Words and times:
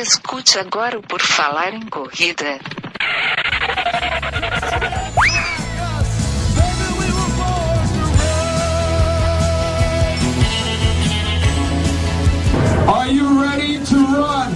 Escute 0.00 0.56
agora 0.60 0.96
o 0.96 1.02
Por 1.02 1.20
Falar 1.20 1.74
em 1.74 1.84
Corrida. 1.86 2.60
Are 12.86 13.12
you 13.12 13.40
ready 13.42 13.84
to 13.86 13.96
run? 13.96 14.52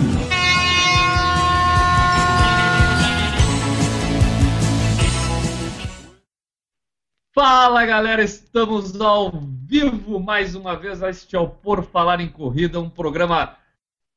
Fala 7.35 7.85
galera, 7.85 8.23
estamos 8.23 9.01
ao 9.01 9.33
vivo 9.67 10.21
mais 10.21 10.55
uma 10.55 10.77
vez. 10.77 11.03
Este 11.03 11.35
é 11.35 11.41
o 11.41 11.49
Por 11.49 11.85
Falar 11.85 12.21
em 12.21 12.29
Corrida, 12.29 12.79
um 12.79 12.89
programa 12.89 13.61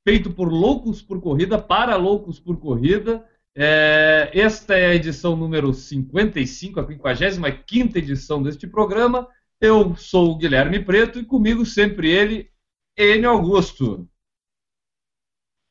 feito 0.06 0.32
por 0.32 0.48
loucos 0.48 1.02
por 1.02 1.20
corrida, 1.20 1.60
para 1.60 1.96
loucos 1.96 2.40
por 2.40 2.60
corrida. 2.60 3.28
É, 3.58 4.30
esta 4.34 4.76
é 4.76 4.88
a 4.88 4.96
edição 4.96 5.36
número 5.36 5.74
55, 5.74 6.80
a 6.80 6.86
55 6.86 7.98
edição 7.98 8.44
deste 8.44 8.68
programa. 8.68 9.28
Eu 9.60 9.96
sou 9.96 10.32
o 10.32 10.38
Guilherme 10.38 10.84
Preto 10.84 11.20
e 11.20 11.26
comigo 11.26 11.66
sempre 11.66 12.12
ele, 12.12 12.52
Enio 12.96 13.32
Augusto. 13.32 14.08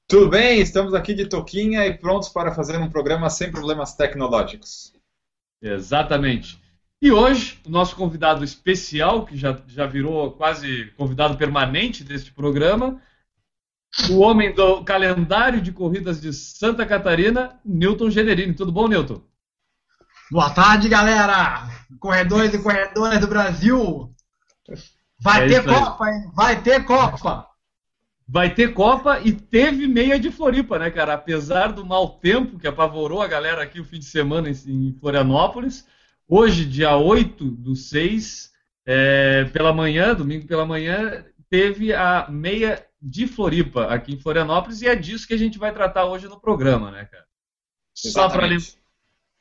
Tudo 0.09 0.31
bem, 0.31 0.61
estamos 0.61 0.95
aqui 0.95 1.15
de 1.15 1.27
Toquinha 1.27 1.87
e 1.87 1.97
prontos 1.97 2.29
para 2.29 2.55
fazer 2.55 2.77
um 2.79 2.91
programa 2.91 3.31
sem 3.31 3.51
problemas 3.53 3.95
tecnológicos. 3.95 4.93
Exatamente. 5.63 6.61
E 7.01 7.13
hoje, 7.13 7.61
o 7.67 7.71
nosso 7.71 7.95
convidado 7.95 8.43
especial, 8.43 9.25
que 9.25 9.37
já, 9.37 9.63
já 9.67 9.87
virou 9.87 10.33
quase 10.33 10.87
convidado 10.97 11.37
permanente 11.37 12.03
deste 12.03 12.33
programa, 12.33 13.01
o 14.11 14.19
homem 14.19 14.53
do 14.53 14.83
calendário 14.85 15.61
de 15.61 15.73
corridas 15.73 16.21
de 16.21 16.33
Santa 16.33 16.85
Catarina, 16.85 17.59
Newton 17.65 18.11
Generini. 18.11 18.55
Tudo 18.55 18.73
bom, 18.73 18.89
Newton? 18.89 19.23
Boa 20.31 20.51
tarde, 20.51 20.89
galera! 20.89 21.69
Corredores 22.01 22.53
e 22.53 22.59
corredoras 22.59 23.21
do 23.21 23.29
Brasil! 23.29 24.13
Vai 25.21 25.45
É 25.45 25.49
ter. 25.49 25.65
Copa, 25.65 26.11
hein? 26.11 26.31
Vai 26.35 26.63
ter 26.63 26.85
Copa! 26.85 27.47
Vai 28.27 28.55
ter 28.55 28.73
Copa 28.73 29.21
e 29.23 29.33
teve 29.33 29.87
meia 29.87 30.19
de 30.19 30.31
Floripa, 30.31 30.79
né, 30.79 30.91
cara? 30.91 31.15
Apesar 31.15 31.73
do 31.73 31.85
mau 31.85 32.09
tempo 32.19 32.59
que 32.59 32.67
apavorou 32.67 33.21
a 33.21 33.27
galera 33.27 33.63
aqui 33.63 33.81
o 33.81 33.85
fim 33.85 33.99
de 33.99 34.07
semana 34.07 34.49
em, 34.49 34.55
em 34.67 34.97
Florianópolis, 34.99 35.87
hoje, 36.27 36.65
dia 36.65 36.97
8 36.97 37.45
do 37.45 37.77
6, 37.77 38.51
é, 38.87 39.45
pela 39.53 39.73
manhã, 39.75 40.15
domingo 40.15 40.47
pela 40.47 40.65
manhã, 40.65 41.25
teve 41.51 41.93
a 41.93 42.27
meia 42.31 42.83
de 43.05 43.27
Floripa 43.27 43.87
aqui 43.87 44.15
em 44.15 44.19
Florianópolis 44.19 44.81
e 44.81 44.89
é 44.89 44.97
disso 44.97 45.29
que 45.29 45.35
a 45.35 45.39
gente 45.39 45.59
vai 45.59 45.75
tratar 45.75 46.07
hoje 46.07 46.27
no 46.27 46.41
programa, 46.41 46.91
né, 46.91 47.05
cara? 47.05 47.27
Só 47.95 48.31
para 48.31 48.47
lembrar. 48.47 48.57
Exatamente. 48.57 48.83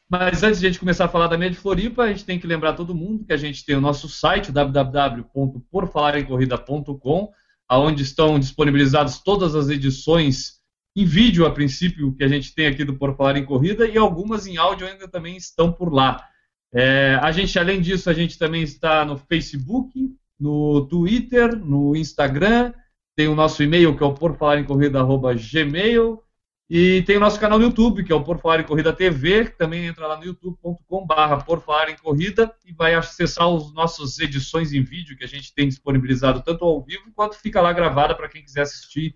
Mas 0.09 0.43
antes 0.43 0.59
de 0.59 0.67
a 0.67 0.69
gente 0.69 0.79
começar 0.79 1.05
a 1.05 1.09
falar 1.09 1.27
da 1.27 1.37
meia 1.37 1.49
de 1.49 1.57
Floripa, 1.57 2.03
a 2.03 2.09
gente 2.09 2.25
tem 2.25 2.37
que 2.37 2.45
lembrar 2.45 2.73
todo 2.73 2.93
mundo 2.93 3.23
que 3.23 3.31
a 3.31 3.37
gente 3.37 3.65
tem 3.65 3.73
o 3.75 3.81
nosso 3.81 4.09
site, 4.09 4.51
www.porfalaremcorrida.com, 4.51 7.31
onde 7.71 8.03
estão 8.03 8.37
disponibilizadas 8.37 9.19
todas 9.19 9.55
as 9.55 9.69
edições 9.69 10.61
em 10.95 11.05
vídeo, 11.05 11.45
a 11.45 11.51
princípio, 11.51 12.13
que 12.13 12.23
a 12.23 12.27
gente 12.27 12.53
tem 12.53 12.67
aqui 12.67 12.83
do 12.83 12.95
Por 12.95 13.15
Falar 13.15 13.37
em 13.37 13.45
Corrida, 13.45 13.87
e 13.87 13.97
algumas 13.97 14.45
em 14.45 14.57
áudio 14.57 14.85
ainda 14.85 15.07
também 15.07 15.37
estão 15.37 15.71
por 15.71 15.91
lá. 15.91 16.23
É, 16.71 17.17
a 17.21 17.31
gente, 17.31 17.57
além 17.57 17.81
disso, 17.81 18.07
a 18.09 18.13
gente 18.13 18.37
também 18.37 18.61
está 18.61 19.05
no 19.05 19.17
Facebook, 19.17 20.13
no 20.39 20.85
Twitter, 20.85 21.55
no 21.55 21.95
Instagram, 21.95 22.73
tem 23.15 23.27
o 23.27 23.35
nosso 23.35 23.63
e-mail, 23.63 23.95
que 23.95 24.03
é 24.03 24.05
o 24.05 24.13
porfalaremcorrida.gmail, 24.13 26.23
e 26.69 27.01
tem 27.03 27.17
o 27.17 27.19
nosso 27.19 27.39
canal 27.39 27.59
no 27.59 27.65
YouTube, 27.65 28.03
que 28.03 28.11
é 28.11 28.15
o 28.15 28.23
Por 28.23 28.39
Falar 28.39 28.61
em 28.61 28.65
Corrida 28.65 28.91
TV, 28.91 29.45
que 29.45 29.57
também 29.57 29.85
entra 29.85 30.07
lá 30.07 30.17
no 30.17 30.25
youtube.com.br 30.25 31.43
Por 31.45 31.61
Falar 31.61 31.89
em 31.89 31.97
Corrida 31.97 32.51
e 32.65 32.73
vai 32.73 32.95
acessar 32.95 33.47
as 33.47 33.71
nossas 33.73 34.17
edições 34.17 34.73
em 34.73 34.81
vídeo 34.81 35.15
que 35.15 35.23
a 35.23 35.27
gente 35.27 35.53
tem 35.53 35.67
disponibilizado 35.67 36.41
tanto 36.41 36.65
ao 36.65 36.81
vivo 36.81 37.11
quanto 37.13 37.35
fica 37.35 37.61
lá 37.61 37.71
gravada 37.73 38.15
para 38.15 38.29
quem 38.29 38.43
quiser 38.43 38.61
assistir 38.61 39.15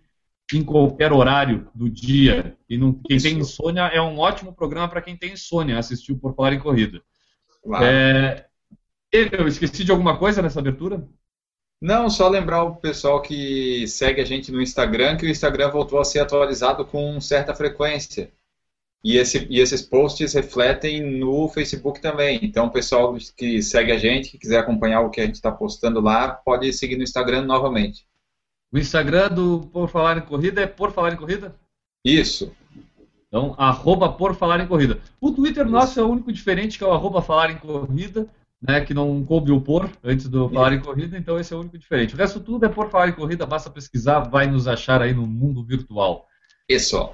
em 0.53 0.64
qualquer 0.64 1.12
horário 1.12 1.68
do 1.74 1.90
dia. 1.90 2.56
E 2.69 2.78
não, 2.78 2.94
quem 2.94 3.18
tem 3.18 3.40
Isso. 3.40 3.53
insônia 3.53 3.88
é 3.88 4.02
um 4.02 4.19
ótimo 4.19 4.53
programa 4.53 4.88
para 4.88 5.02
quem 5.02 5.18
tem 5.18 5.34
insônia 5.34 5.79
assistir 5.79 6.12
o 6.12 6.18
Por 6.18 6.35
Falar 6.35 6.53
em 6.53 6.59
Corrida. 6.59 7.02
Claro. 7.64 7.85
É, 7.85 8.46
eu 9.12 9.47
esqueci 9.47 9.84
de 9.84 9.91
alguma 9.91 10.18
coisa 10.18 10.41
nessa 10.41 10.59
abertura? 10.59 11.08
Não, 11.80 12.10
só 12.10 12.28
lembrar 12.28 12.64
o 12.64 12.76
pessoal 12.76 13.22
que 13.22 13.88
segue 13.88 14.20
a 14.20 14.26
gente 14.26 14.52
no 14.52 14.62
Instagram 14.62 15.16
que 15.16 15.26
o 15.26 15.30
Instagram 15.30 15.70
voltou 15.70 16.00
a 16.00 16.06
ser 16.06 16.20
atualizado 16.20 16.84
com 16.86 17.20
certa 17.22 17.54
frequência. 17.54 18.32
E, 19.04 19.16
esse- 19.18 19.46
e 19.50 19.60
esses 19.60 19.82
posts 19.84 20.34
refletem 20.34 21.20
no 21.20 21.48
Facebook 21.50 22.02
também. 22.02 22.40
Então, 22.42 22.66
o 22.66 22.72
pessoal 22.72 23.16
que 23.38 23.62
segue 23.62 23.92
a 23.92 23.98
gente, 23.98 24.32
que 24.32 24.40
quiser 24.40 24.58
acompanhar 24.60 25.02
o 25.02 25.10
que 25.12 25.22
a 25.22 25.26
gente 25.26 25.36
está 25.36 25.52
postando 25.52 26.02
lá, 26.02 26.30
pode 26.30 26.74
seguir 26.74 26.98
no 26.98 27.04
Instagram 27.04 27.44
novamente. 27.44 28.08
O 28.72 28.78
Instagram 28.78 29.30
do 29.30 29.70
Por 29.72 29.88
Falar 29.88 30.18
em 30.18 30.22
Corrida 30.22 30.62
é 30.62 30.68
Por 30.68 30.92
Falar 30.92 31.14
em 31.14 31.18
Corrida? 31.18 31.56
Isso. 32.04 32.52
Então, 33.28 33.54
arroba 33.58 34.09
por 34.12 34.36
falar 34.36 34.62
em 34.62 34.68
corrida. 34.68 35.00
O 35.20 35.32
Twitter 35.32 35.66
nosso 35.68 36.00
é 36.00 36.04
o 36.04 36.08
único 36.08 36.32
diferente, 36.32 36.78
que 36.78 36.84
é 36.84 36.88
o 36.88 36.94
arroba 36.94 37.22
falar 37.22 37.52
em 37.52 37.58
corrida, 37.58 38.26
né, 38.62 38.81
que 38.81 38.94
não 38.94 39.23
coube 39.23 39.51
o 39.51 39.62
por 39.62 39.90
antes 40.03 40.28
do 40.28 40.50
falar 40.50 40.73
em 40.73 40.81
corrida, 40.81 41.18
então 41.18 41.40
esse 41.40 41.53
é 41.53 41.56
o 41.56 41.59
único 41.59 41.78
diferente. 41.78 42.16
O 42.16 42.18
resto 42.18 42.40
tudo 42.40 42.66
é 42.66 42.69
por 42.69 42.90
falar 42.90 43.09
em 43.09 43.13
corrida, 43.13 43.45
basta 43.45 43.69
pesquisar, 43.69 44.22
vai 44.22 44.47
nos 44.47 44.68
achar 44.68 45.01
aí 45.01 45.13
no 45.13 45.28
mundo 45.28 45.63
virtual. 45.63 46.28
Isso. 46.67 47.09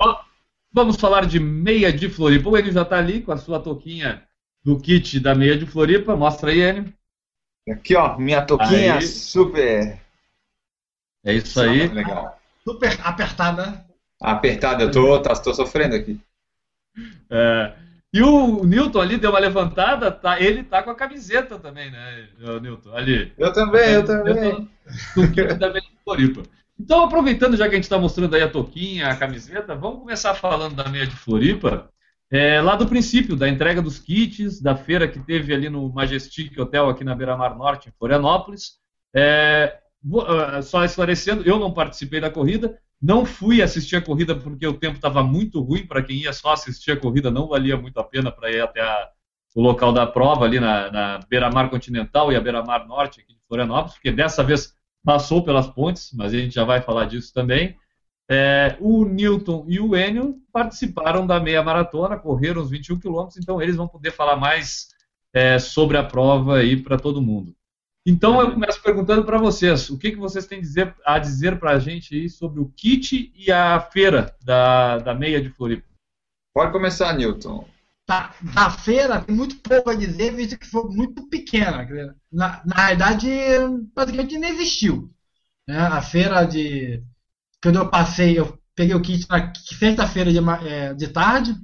Vamos 0.72 0.96
falar 0.96 1.26
de 1.26 1.40
meia 1.40 1.94
de 1.94 2.10
Floripa. 2.10 2.50
O 2.50 2.58
Enio 2.58 2.72
já 2.72 2.82
está 2.82 2.98
ali 2.98 3.22
com 3.22 3.32
a 3.32 3.38
sua 3.38 3.60
touquinha 3.60 4.24
do 4.64 4.80
kit 4.80 5.20
da 5.20 5.36
meia 5.36 5.58
de 5.58 5.66
Floripa. 5.66 6.16
Mostra 6.16 6.50
aí, 6.50 6.62
Enio. 6.62 6.94
Aqui, 7.70 7.96
ó, 7.96 8.18
minha 8.18 8.42
toquinha 8.42 8.96
Aí. 8.96 9.02
super. 9.08 10.02
É 11.24 11.34
isso 11.34 11.62
aí. 11.62 11.88
Legal. 11.88 12.38
Super 12.64 13.00
apertada. 13.04 13.86
Apertada, 14.22 14.84
eu 14.84 14.92
tô, 14.92 15.22
tá, 15.22 15.34
tô 15.36 15.54
sofrendo 15.54 15.96
aqui. 15.96 16.20
É, 17.30 17.74
e 18.14 18.22
o 18.22 18.64
Newton 18.64 19.02
ali 19.02 19.18
deu 19.18 19.32
uma 19.32 19.40
levantada, 19.40 20.12
tá, 20.12 20.40
ele 20.40 20.64
tá 20.64 20.84
com 20.84 20.92
a 20.92 20.96
camiseta 20.96 21.58
também, 21.58 21.90
né, 21.90 22.28
Newton? 22.62 22.96
Ali. 22.96 23.34
Eu 23.38 23.52
também, 23.52 23.90
eu 23.90 24.06
também. 24.06 24.70
Do 25.16 25.32
kit 25.32 25.56
da 25.56 25.70
Meia 25.70 25.82
de 25.82 26.04
Floripa. 26.04 26.44
Então, 26.80 27.04
aproveitando 27.04 27.58
já 27.58 27.66
que 27.66 27.72
a 27.72 27.76
gente 27.76 27.86
está 27.86 27.98
mostrando 27.98 28.36
aí 28.36 28.42
a 28.42 28.50
touquinha, 28.50 29.08
a 29.08 29.16
camiseta, 29.16 29.76
vamos 29.76 30.00
começar 30.00 30.36
falando 30.36 30.76
da 30.76 30.90
meia 30.90 31.08
de 31.08 31.16
Floripa. 31.16 31.90
É, 32.30 32.62
lá 32.62 32.76
do 32.76 32.88
princípio, 32.88 33.36
da 33.36 33.48
entrega 33.48 33.82
dos 33.82 34.00
kits, 34.00 34.60
da 34.62 34.76
feira 34.76 35.08
que 35.08 35.20
teve 35.20 35.54
ali 35.54 35.70
no 35.70 35.92
Majestic 35.92 36.58
Hotel, 36.60 36.90
aqui 36.90 37.04
na 37.04 37.16
Beira 37.16 37.38
Mar 37.38 37.56
Norte, 37.56 37.90
em 37.90 37.94
Florianópolis. 37.98 38.80
É, 39.14 39.78
ah, 40.28 40.62
só 40.62 40.84
esclarecendo, 40.84 41.44
eu 41.44 41.58
não 41.58 41.74
participei 41.74 42.20
da 42.20 42.30
corrida, 42.30 42.78
não 43.04 43.26
fui 43.26 43.62
assistir 43.62 43.98
a 43.98 44.02
corrida 44.02 44.36
porque 44.36 44.66
o 44.68 44.74
tempo 44.80 44.96
estava 44.96 45.24
muito 45.24 45.62
ruim 45.62 45.86
para 45.88 46.04
quem 46.04 46.18
ia 46.18 46.34
só 46.34 46.54
assistir 46.54 46.92
a 46.94 46.98
corrida, 47.00 47.30
não 47.32 47.48
valia 47.50 47.78
muito 47.78 48.00
a 48.00 48.04
pena 48.06 48.32
para 48.32 48.52
ir 48.52 48.62
até 48.62 48.82
a- 48.82 49.10
o 49.56 49.62
local 49.62 49.94
da 49.94 50.08
prova 50.08 50.46
ali 50.46 50.60
na, 50.60 50.92
na 50.92 51.20
Beira-Mar 51.30 51.70
Continental 51.70 52.32
e 52.32 52.36
a 52.36 52.42
Beira-Mar 52.42 52.88
Norte 52.88 53.22
aqui 53.22 53.34
de 53.34 53.40
Florianópolis, 53.48 53.94
porque 53.96 54.12
dessa 54.12 54.44
vez 54.44 54.74
passou 55.04 55.44
pelas 55.44 55.68
pontes, 55.68 56.12
mas 56.14 56.34
a 56.34 56.38
gente 56.38 56.56
já 56.56 56.64
vai 56.64 56.82
falar 56.82 57.06
disso 57.06 57.34
também. 57.34 57.78
É, 58.30 58.78
o 58.80 59.06
Newton 59.06 59.66
e 59.68 59.80
o 59.80 59.96
Enio 59.96 60.38
participaram 60.52 61.28
da 61.28 61.40
meia 61.40 61.62
maratona, 61.62 62.18
correram 62.18 62.62
os 62.62 62.70
21 62.72 63.00
quilômetros, 63.00 63.38
então 63.38 63.62
eles 63.62 63.76
vão 63.76 63.88
poder 63.88 64.12
falar 64.12 64.38
mais 64.38 64.88
é, 65.34 65.60
sobre 65.60 65.98
a 65.98 66.04
prova 66.04 66.58
aí 66.58 66.78
para 66.82 66.98
todo 66.98 67.22
mundo. 67.22 67.56
Então 68.06 68.40
eu 68.42 68.52
começo 68.52 68.82
perguntando 68.82 69.24
para 69.26 69.38
vocês, 69.38 69.90
o 69.90 69.98
que, 69.98 70.12
que 70.12 70.18
vocês 70.18 70.46
têm 70.46 70.60
dizer- 70.60 70.94
a 71.06 71.18
dizer 71.20 71.58
para 71.60 71.72
a 71.72 71.80
gente 71.80 72.14
aí 72.16 72.30
sobre 72.30 72.60
o 72.60 72.70
kit 72.76 73.32
e 73.36 73.52
a 73.52 73.80
feira 73.80 74.36
da, 74.44 74.98
da 75.00 75.14
meia 75.14 75.42
de 75.42 75.50
Floripa? 75.50 75.88
Pode 76.54 76.72
começar, 76.72 77.14
Newton. 77.16 77.68
Tá, 78.06 78.36
da 78.54 78.70
feira 78.70 79.22
tem 79.22 79.34
muito 79.34 79.56
pouco 79.60 79.90
a 79.90 79.96
dizer, 79.96 80.36
visto 80.36 80.58
que 80.60 80.68
foi 80.68 80.84
muito 80.90 81.28
pequena. 81.30 81.88
Na, 82.32 82.62
na 82.66 82.76
realidade, 82.76 83.30
praticamente 83.96 84.38
não 84.38 84.50
existiu. 84.50 85.10
né? 85.68 85.78
A 85.78 86.02
feira 86.02 86.44
de. 86.46 87.02
Quando 87.64 87.78
eu 87.78 87.90
passei, 87.90 88.38
eu 88.38 88.60
peguei 88.76 88.96
o 88.96 89.02
kit 89.02 89.26
na 89.30 89.54
sexta-feira 89.56 90.32
de, 90.34 90.40
é, 90.68 90.94
de 90.94 91.08
tarde. 91.08 91.56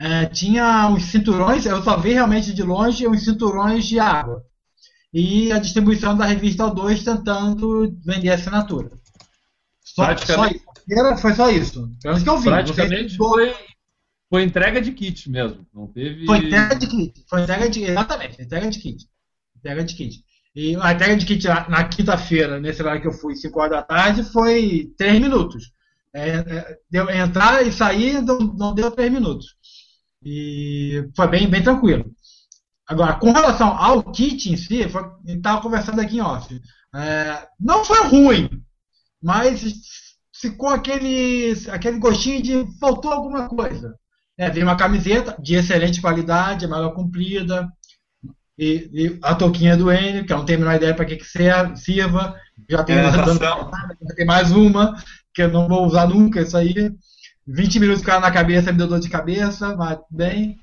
é, 0.00 0.26
tinha 0.26 0.90
os 0.90 1.04
cinturões, 1.04 1.66
eu 1.66 1.82
só 1.82 1.96
vi 1.96 2.12
realmente 2.12 2.52
de 2.52 2.62
longe 2.62 3.06
os 3.06 3.24
cinturões 3.24 3.84
de 3.86 3.98
água. 4.00 4.44
E 5.14 5.52
a 5.52 5.58
distribuição 5.58 6.16
da 6.16 6.26
revista 6.26 6.64
O2 6.64 7.04
tentando 7.04 7.96
vender 8.04 8.30
a 8.30 8.34
assinatura. 8.34 8.90
Só, 9.80 10.02
só 10.02 10.04
Praticamente- 10.06 10.56
isso. 10.56 10.64
Feira 10.86 11.16
Foi 11.16 11.34
só 11.34 11.50
isso. 11.50 11.88
Pelo 12.02 12.22
que 12.22 12.28
eu 12.28 12.38
vi. 12.38 12.44
Praticamente 12.44 13.16
foi, 13.16 13.54
foi 14.28 14.42
entrega 14.42 14.82
de 14.82 14.92
kit 14.92 15.30
mesmo, 15.30 15.66
não 15.72 15.86
teve... 15.86 16.26
Foi 16.26 16.38
entrega 16.38 16.74
de 16.74 16.86
kit. 16.86 17.24
Foi 17.28 17.42
entrega 17.42 17.70
de 17.70 17.84
Exatamente, 17.84 18.42
entrega 18.42 18.70
de 18.70 18.78
kit. 18.80 19.06
Entrega 19.56 19.84
de 19.84 19.94
kit. 19.94 20.24
E 20.54 20.76
a 20.76 20.92
entrega 20.92 21.16
de 21.16 21.24
kit 21.24 21.46
na, 21.46 21.68
na 21.68 21.84
quinta-feira, 21.84 22.60
nesse 22.60 22.82
horário 22.82 23.00
que 23.00 23.08
eu 23.08 23.12
fui, 23.12 23.34
5 23.36 23.58
horas 23.58 23.70
da 23.70 23.82
tarde, 23.82 24.24
foi 24.24 24.92
3 24.98 25.20
minutos. 25.20 25.72
É, 26.14 26.28
é, 26.28 26.78
deu, 26.88 27.10
entrar 27.10 27.66
e 27.66 27.72
sair 27.72 28.22
não, 28.22 28.38
não 28.38 28.72
deu 28.72 28.88
três 28.92 29.10
minutos. 29.10 29.56
E 30.24 31.08
foi 31.16 31.26
bem, 31.26 31.50
bem 31.50 31.60
tranquilo. 31.60 32.04
Agora, 32.86 33.14
com 33.14 33.32
relação 33.32 33.68
ao 33.68 34.02
kit 34.12 34.52
em 34.52 34.56
si, 34.56 34.88
foi, 34.88 35.02
a 35.02 35.06
gente 35.26 35.38
estava 35.38 35.60
conversando 35.60 36.00
aqui 36.00 36.18
em 36.18 36.20
off. 36.20 36.60
É, 36.94 37.46
não 37.58 37.84
foi 37.84 38.04
ruim, 38.06 38.62
mas 39.22 39.62
ficou 40.34 40.68
aquele, 40.68 41.54
aquele 41.70 41.98
gostinho 41.98 42.42
de 42.42 42.78
faltou 42.78 43.10
alguma 43.12 43.48
coisa. 43.48 43.94
É, 44.36 44.50
veio 44.50 44.66
uma 44.66 44.76
camiseta 44.76 45.36
de 45.40 45.54
excelente 45.54 46.00
qualidade, 46.00 46.66
maior 46.66 46.90
comprida, 46.90 47.68
e, 48.58 48.90
e, 48.92 49.18
a 49.22 49.34
touquinha 49.34 49.76
do 49.76 49.90
Enio, 49.90 50.24
que 50.24 50.32
eu 50.32 50.38
não 50.38 50.44
tenho 50.44 50.58
a 50.58 50.62
menor 50.62 50.76
ideia 50.76 50.94
para 50.94 51.04
que, 51.04 51.16
que 51.16 51.24
sirva. 51.24 52.36
Já 52.70 52.84
tem, 52.84 52.96
É, 52.96 53.02
mais, 53.02 53.16
natação. 53.16 53.70
já 54.08 54.14
tem 54.14 54.26
mais 54.26 54.52
uma, 54.52 54.94
que 55.32 55.42
eu 55.42 55.50
não 55.50 55.68
vou 55.68 55.84
usar 55.86 56.06
nunca, 56.06 56.40
isso 56.40 56.56
aí. 56.56 56.92
20 57.46 57.80
minutos 57.80 58.02
com 58.04 58.10
ela 58.10 58.20
na 58.20 58.30
cabeça, 58.30 58.72
me 58.72 58.78
deu 58.78 58.86
dor 58.86 59.00
de 59.00 59.10
cabeça, 59.10 59.76
mas 59.76 59.98
bem. 60.10 60.58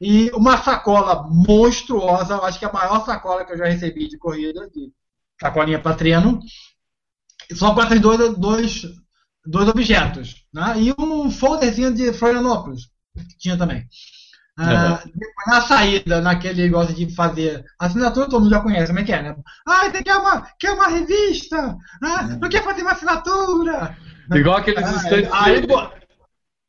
E 0.00 0.30
uma 0.34 0.58
sacola 0.58 1.26
monstruosa, 1.30 2.34
eu 2.34 2.44
acho 2.44 2.58
que 2.58 2.64
é 2.64 2.68
a 2.68 2.72
maior 2.72 3.04
sacola 3.04 3.44
que 3.44 3.52
eu 3.52 3.58
já 3.58 3.64
recebi 3.66 4.08
de 4.08 4.18
corrida, 4.18 4.68
de 4.70 4.92
sacolinha 5.40 5.80
para 5.80 5.96
treino. 5.96 6.38
Só 7.54 7.74
com 7.74 7.82
esses 7.82 8.00
dois, 8.00 8.36
dois, 8.36 8.82
dois 9.44 9.68
objetos. 9.68 10.44
Né? 10.52 10.74
E 10.82 10.94
um 10.98 11.30
folderzinho 11.30 11.94
de 11.94 12.12
Florianópolis, 12.12 12.82
que 13.14 13.38
tinha 13.38 13.56
também. 13.56 13.88
Ah, 14.58 15.02
na 15.46 15.60
saída, 15.60 16.20
naquele 16.22 16.62
negócio 16.62 16.94
de 16.94 17.14
fazer 17.14 17.62
assinatura, 17.78 18.26
todo 18.28 18.40
mundo 18.40 18.50
já 18.50 18.60
conhece 18.60 18.86
como 18.86 18.98
é 19.00 19.04
que 19.04 19.12
é, 19.12 19.22
né? 19.22 19.36
Ah, 19.68 19.84
você 19.90 20.02
quer 20.02 20.16
uma, 20.16 20.46
quer 20.58 20.72
uma 20.72 20.88
revista? 20.88 21.76
Ah, 22.02 22.22
não 22.22 22.48
quer 22.48 22.64
fazer 22.64 22.80
uma 22.80 22.92
assinatura? 22.92 23.96
Igual 24.34 24.56
aqueles 24.56 24.82
Ah, 24.86 24.96
estantes. 24.96 25.30
aí, 25.32 25.60
de- 25.60 25.66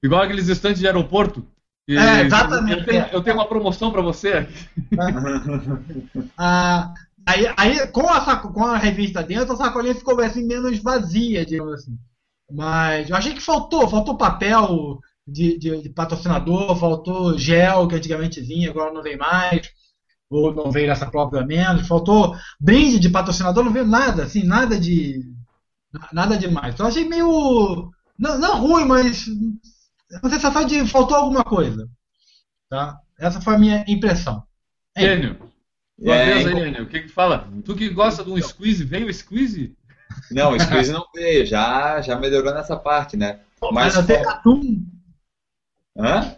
Igual 0.04 0.22
aqueles 0.22 0.48
estantes 0.50 0.80
de 0.82 0.86
aeroporto. 0.88 1.48
E- 1.88 1.96
É, 2.00 2.22
exatamente, 2.22 2.80
Eu 2.80 2.86
tenho, 2.86 3.06
eu 3.12 3.24
tenho 3.24 3.36
uma 3.38 3.48
promoção 3.48 3.92
para 3.92 4.02
você. 4.02 4.48
Ah, 6.38 6.94
aí, 7.26 7.48
aí 7.58 7.88
com, 7.92 8.08
a 8.10 8.22
saco, 8.24 8.52
com 8.54 8.64
a 8.66 8.78
revista 8.78 9.24
dentro, 9.24 9.54
a 9.54 9.58
sacolinha 9.58 9.96
ficou 9.96 10.20
assim, 10.22 10.46
menos 10.46 10.80
vazia, 10.82 11.46
digamos 11.46 11.74
assim. 11.74 11.98
Mas 12.52 13.10
eu 13.10 13.16
achei 13.16 13.34
que 13.34 13.42
faltou, 13.42 13.88
faltou 13.90 14.18
papel 14.18 15.00
de, 15.28 15.58
de- 15.60 15.82
de 15.84 15.90
patrocinador, 15.90 16.76
faltou 16.78 17.38
gel 17.38 17.88
que 17.88 17.96
antigamente 17.96 18.42
vinha, 18.42 18.70
agora 18.72 18.94
não 18.94 19.04
vem 19.04 19.18
mais, 19.18 19.70
ou 20.30 20.54
não 20.56 20.72
veio 20.72 20.88
nessa 20.88 21.10
prova 21.10 21.32
pelo 21.32 21.48
menos, 21.48 21.88
faltou 21.88 22.36
brinde 22.60 23.00
de 23.00 23.10
patrocinador, 23.10 23.64
não 23.66 23.74
veio 23.74 23.88
nada, 23.88 24.24
assim, 24.26 24.44
nada 24.44 24.80
de. 24.80 25.22
nada 26.14 26.38
demais. 26.38 26.74
Então 26.74 26.86
eu 26.88 26.90
achei 26.92 27.06
meio. 27.08 27.92
Não, 28.20 28.40
não 28.40 28.60
ruim, 28.62 28.86
mas. 28.86 29.26
Uma 30.22 30.30
sensação 30.30 30.66
de 30.66 30.88
faltou 30.88 31.18
alguma 31.18 31.44
coisa. 31.44 31.90
Tá? 32.70 33.00
Essa 33.20 33.42
foi 33.42 33.56
a 33.56 33.60
minha 33.60 33.86
impressão. 33.88 34.44
É. 34.96 35.14
Enio. 35.16 35.38
Sua 36.00 36.16
É, 36.16 36.34
vez 36.34 36.48
aí, 36.48 36.68
Enio. 36.68 36.84
O 36.84 36.88
que 36.88 37.02
que 37.02 37.10
fala? 37.10 37.48
Tu 37.66 37.76
que 37.76 37.90
gosta 37.90 38.24
de 38.24 38.32
um 38.32 38.42
squeeze, 38.42 38.84
veio 38.84 39.08
o 39.08 39.14
squeeze? 39.14 39.76
Não, 40.32 40.54
o 40.54 40.60
squeeze 40.60 40.92
não 40.94 41.06
veio, 41.14 41.46
já, 41.46 42.02
já 42.02 42.18
melhorou 42.18 42.54
nessa 42.54 42.78
parte, 42.78 43.18
né? 43.18 43.40
Mas 43.62 43.74
Mas 43.74 43.96
não 43.96 44.06
teve 44.06 44.28
atum. 44.28 44.86
Hã? 45.98 46.38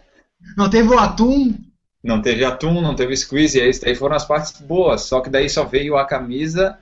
Não 0.56 0.70
teve 0.70 0.88
o 0.88 0.98
atum. 0.98 1.54
Não 2.02 2.22
teve 2.22 2.44
atum, 2.44 2.80
não 2.80 2.94
teve 2.94 3.14
squeeze, 3.14 3.60
e 3.60 3.68
isso 3.68 3.82
daí 3.82 3.94
foram 3.94 4.16
as 4.16 4.24
partes 4.24 4.58
boas, 4.60 5.02
só 5.02 5.20
que 5.20 5.28
daí 5.28 5.50
só 5.50 5.64
veio 5.64 5.98
a 5.98 6.06
camisa 6.06 6.78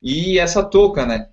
e 0.00 0.38
essa 0.38 0.62
touca, 0.62 1.04
né? 1.04 1.28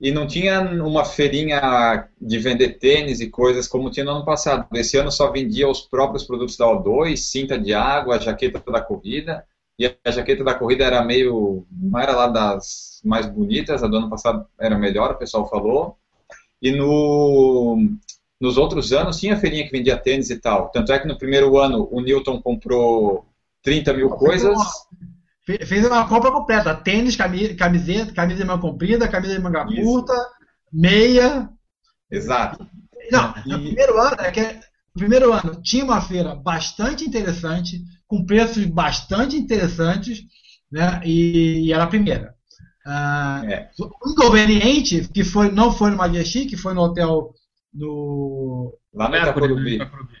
E 0.00 0.10
não 0.10 0.26
tinha 0.26 0.60
uma 0.60 1.04
feirinha 1.04 2.08
de 2.20 2.38
vender 2.38 2.78
tênis 2.78 3.20
e 3.20 3.30
coisas 3.30 3.68
como 3.68 3.90
tinha 3.90 4.04
no 4.04 4.12
ano 4.12 4.24
passado. 4.24 4.66
Esse 4.74 4.96
ano 4.96 5.10
só 5.10 5.30
vendia 5.30 5.68
os 5.68 5.80
próprios 5.80 6.24
produtos 6.24 6.56
da 6.56 6.66
O2, 6.66 7.16
cinta 7.16 7.58
de 7.58 7.72
água, 7.72 8.20
jaqueta 8.20 8.60
da 8.70 8.80
corrida. 8.80 9.44
E 9.78 9.86
a 9.86 10.10
jaqueta 10.10 10.44
da 10.44 10.54
corrida 10.54 10.84
era 10.84 11.02
meio. 11.02 11.66
não 11.70 11.98
era 11.98 12.14
lá 12.14 12.26
das 12.28 13.00
mais 13.04 13.26
bonitas, 13.26 13.82
a 13.82 13.86
do 13.86 13.96
ano 13.96 14.10
passado 14.10 14.46
era 14.58 14.76
melhor, 14.78 15.12
o 15.12 15.18
pessoal 15.18 15.48
falou. 15.48 15.96
E 16.60 16.70
no, 16.72 17.96
nos 18.40 18.56
outros 18.56 18.92
anos 18.92 19.18
tinha 19.18 19.36
feirinha 19.36 19.64
que 19.64 19.72
vendia 19.72 19.96
tênis 19.96 20.30
e 20.30 20.38
tal. 20.38 20.70
Tanto 20.70 20.92
é 20.92 20.98
que 20.98 21.08
no 21.08 21.18
primeiro 21.18 21.56
ano 21.58 21.88
o 21.90 22.00
Newton 22.00 22.40
comprou 22.40 23.26
30 23.62 23.92
mil 23.94 24.10
coisas. 24.10 24.58
Fe- 25.46 25.64
Fez 25.66 25.84
uma 25.86 26.08
compra 26.08 26.30
completa. 26.30 26.74
Tênis, 26.74 27.16
cami- 27.16 27.54
camiseta, 27.54 28.12
camisa 28.12 28.40
de 28.40 28.46
manga 28.46 28.60
comprida, 28.62 29.08
camisa 29.08 29.34
de 29.34 29.42
manga 29.42 29.66
Isso. 29.70 29.82
curta, 29.82 30.14
meia. 30.72 31.48
Exato. 32.10 32.66
Não, 33.10 33.34
no 33.46 33.56
E- 33.58 33.62
primeiro 33.66 33.98
ano, 34.00 34.16
é 34.20 34.30
que 34.30 34.42
no 34.42 34.98
primeiro 35.00 35.32
ano 35.32 35.60
tinha 35.62 35.84
uma 35.84 36.00
feira 36.00 36.34
bastante 36.34 37.04
interessante, 37.04 37.82
com 38.06 38.24
preços 38.24 38.64
bastante 38.66 39.36
interessantes, 39.36 40.22
né? 40.70 41.00
E, 41.04 41.66
e 41.66 41.72
era 41.72 41.84
a 41.84 41.88
primeira. 41.88 42.34
Ah, 42.86 43.42
É. 43.46 43.70
O 43.80 44.10
inconveniente, 44.10 45.08
que 45.08 45.24
foi, 45.24 45.50
não 45.50 45.72
foi 45.72 45.90
no 45.90 45.96
Majestic, 45.96 46.50
que 46.50 46.56
foi 46.56 46.74
no 46.74 46.82
hotel 46.82 47.32
no, 47.72 48.76
Lá 48.94 49.08
no 49.08 49.16
Itacorubi. 49.16 49.74
Itacorubi. 49.76 50.14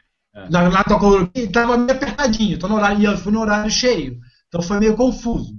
na, 0.50 0.68
na 0.70 0.84
Tocorubi, 0.84 1.30
estava 1.40 1.76
meio 1.76 1.92
apertadinho. 1.92 2.58
Tô 2.58 2.68
no 2.68 2.76
horário, 2.76 3.04
eu 3.10 3.16
fui 3.18 3.32
no 3.32 3.40
horário 3.40 3.70
cheio. 3.70 4.18
Então 4.54 4.62
foi 4.62 4.78
meio 4.78 4.94
confuso. 4.94 5.52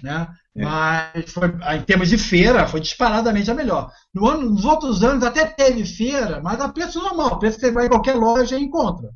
Né? 0.00 0.28
É. 0.56 0.62
Mas 0.62 1.32
foi, 1.32 1.48
em 1.76 1.82
termos 1.82 2.08
de 2.08 2.16
feira, 2.16 2.68
foi 2.68 2.78
disparadamente 2.80 3.50
a 3.50 3.54
melhor. 3.54 3.90
No 4.14 4.28
ano, 4.28 4.50
nos 4.50 4.64
outros 4.64 5.02
anos 5.02 5.24
até 5.24 5.44
teve 5.46 5.84
feira, 5.84 6.40
mas 6.40 6.60
a 6.60 6.68
preço 6.68 7.00
normal, 7.02 7.40
preço 7.40 7.56
que 7.58 7.66
você 7.66 7.72
vai 7.72 7.86
em 7.86 7.88
qualquer 7.88 8.14
loja 8.14 8.56
e 8.56 8.62
encontra. 8.62 9.10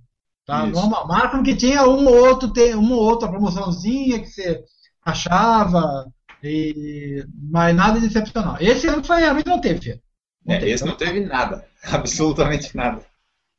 Tá? 0.45 0.67
Isso. 0.67 0.81
Normal. 0.81 1.07
Máximo 1.07 1.45
que 1.45 1.55
tinha 1.55 1.85
um 1.87 2.07
ou 2.09 2.27
outro, 2.29 2.53
tem 2.53 2.75
uma 2.75 2.97
ou 2.97 3.03
outra 3.03 3.29
promoçãozinha 3.29 4.19
que 4.19 4.27
você 4.27 4.65
achava, 5.05 6.07
e, 6.43 7.25
mas 7.51 7.77
nada 7.77 8.01
de 8.01 8.07
excepcional. 8.07 8.57
Esse 8.59 8.89
ano 8.89 9.05
foi, 9.05 9.19
realmente 9.21 9.47
não 9.47 9.61
teve 9.61 9.81
feira. 9.81 10.01
Não 10.45 10.55
É, 10.57 10.59
teve. 10.59 10.73
esse 10.73 10.85
não 10.85 10.97
teve 10.97 11.21
nada. 11.21 11.65
Absolutamente 11.85 12.77
nada. 12.77 13.07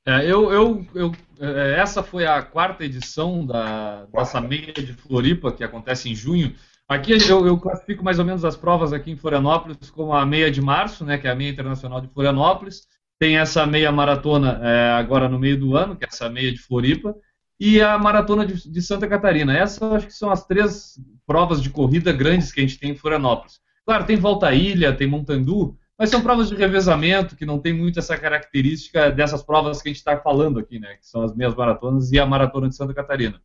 É, 0.06 0.25
eu, 0.25 0.51
eu, 0.51 0.86
eu, 0.95 1.12
é, 1.39 1.80
essa 1.80 2.01
foi 2.01 2.25
a 2.25 2.42
quarta 2.42 2.83
edição 2.83 3.45
da, 3.45 4.06
dessa 4.06 4.42
meia 4.42 4.74
de 4.74 4.94
Floripa, 4.94 5.51
que 5.51 5.63
acontece 5.63 6.09
em 6.09 6.15
junho. 6.15 6.56
Aqui 6.88 7.13
eu, 7.30 7.45
eu 7.45 7.57
classifico 7.57 8.03
mais 8.03 8.19
ou 8.19 8.25
menos 8.25 8.44
as 8.44 8.57
provas 8.57 8.92
aqui 8.92 9.12
em 9.12 9.15
Florianópolis 9.15 9.89
como 9.92 10.13
a 10.13 10.25
meia 10.25 10.51
de 10.51 10.59
março, 10.59 11.06
né, 11.06 11.18
que 11.18 11.27
é 11.27 11.31
a 11.31 11.36
meia 11.36 11.51
internacional 11.51 12.01
de 12.01 12.07
Florianópolis. 12.09 12.88
Tem 13.20 13.38
essa 13.38 13.65
meia 13.67 13.91
maratona 13.91 14.60
é, 14.63 14.91
agora 14.93 15.29
no 15.29 15.39
meio 15.39 15.58
do 15.58 15.77
ano, 15.77 15.96
que 15.96 16.03
é 16.03 16.08
essa 16.08 16.27
meia 16.27 16.51
de 16.51 16.58
Floripa. 16.58 17.15
E 17.60 17.79
a 17.79 17.98
maratona 18.00 18.43
de, 18.43 18.70
de 18.70 18.81
Santa 18.81 19.08
Catarina. 19.08 19.55
Essas 19.55 19.84
acho 19.93 20.08
que 20.08 20.13
são 20.13 20.31
as 20.31 20.46
três 20.48 21.00
provas 21.27 21.62
de 21.62 21.70
corrida 21.70 22.12
grandes 22.12 22.51
que 22.51 22.60
a 22.60 22.63
gente 22.63 22.79
tem 22.79 22.91
em 22.91 22.96
Florianópolis. 22.96 23.60
Claro, 23.86 24.05
tem 24.05 24.17
Volta 24.17 24.48
à 24.48 24.53
Ilha, 24.53 24.93
tem 24.93 25.08
Montandu, 25.08 25.77
mas 26.01 26.10
são 26.10 26.20
provas 26.20 26.50
de 26.50 26.55
revezamento 26.55 27.36
que 27.36 27.46
não 27.46 27.60
tem 27.60 27.72
muito 27.74 28.00
essa 28.00 28.17
característica 28.17 29.12
dessas 29.12 29.43
provas 29.43 29.84
que 29.84 29.88
a 29.88 29.91
gente 29.91 30.00
está 30.00 30.17
falando 30.17 30.58
aqui, 30.58 30.79
né? 30.79 30.96
Que 30.96 31.05
são 31.05 31.22
as 31.22 31.36
meias 31.36 31.53
maratonas 31.53 32.12
e 32.12 32.17
a 32.20 32.25
maratona 32.25 32.67
de 32.67 32.75
Santa 32.75 32.91
Catarina. 32.91 33.39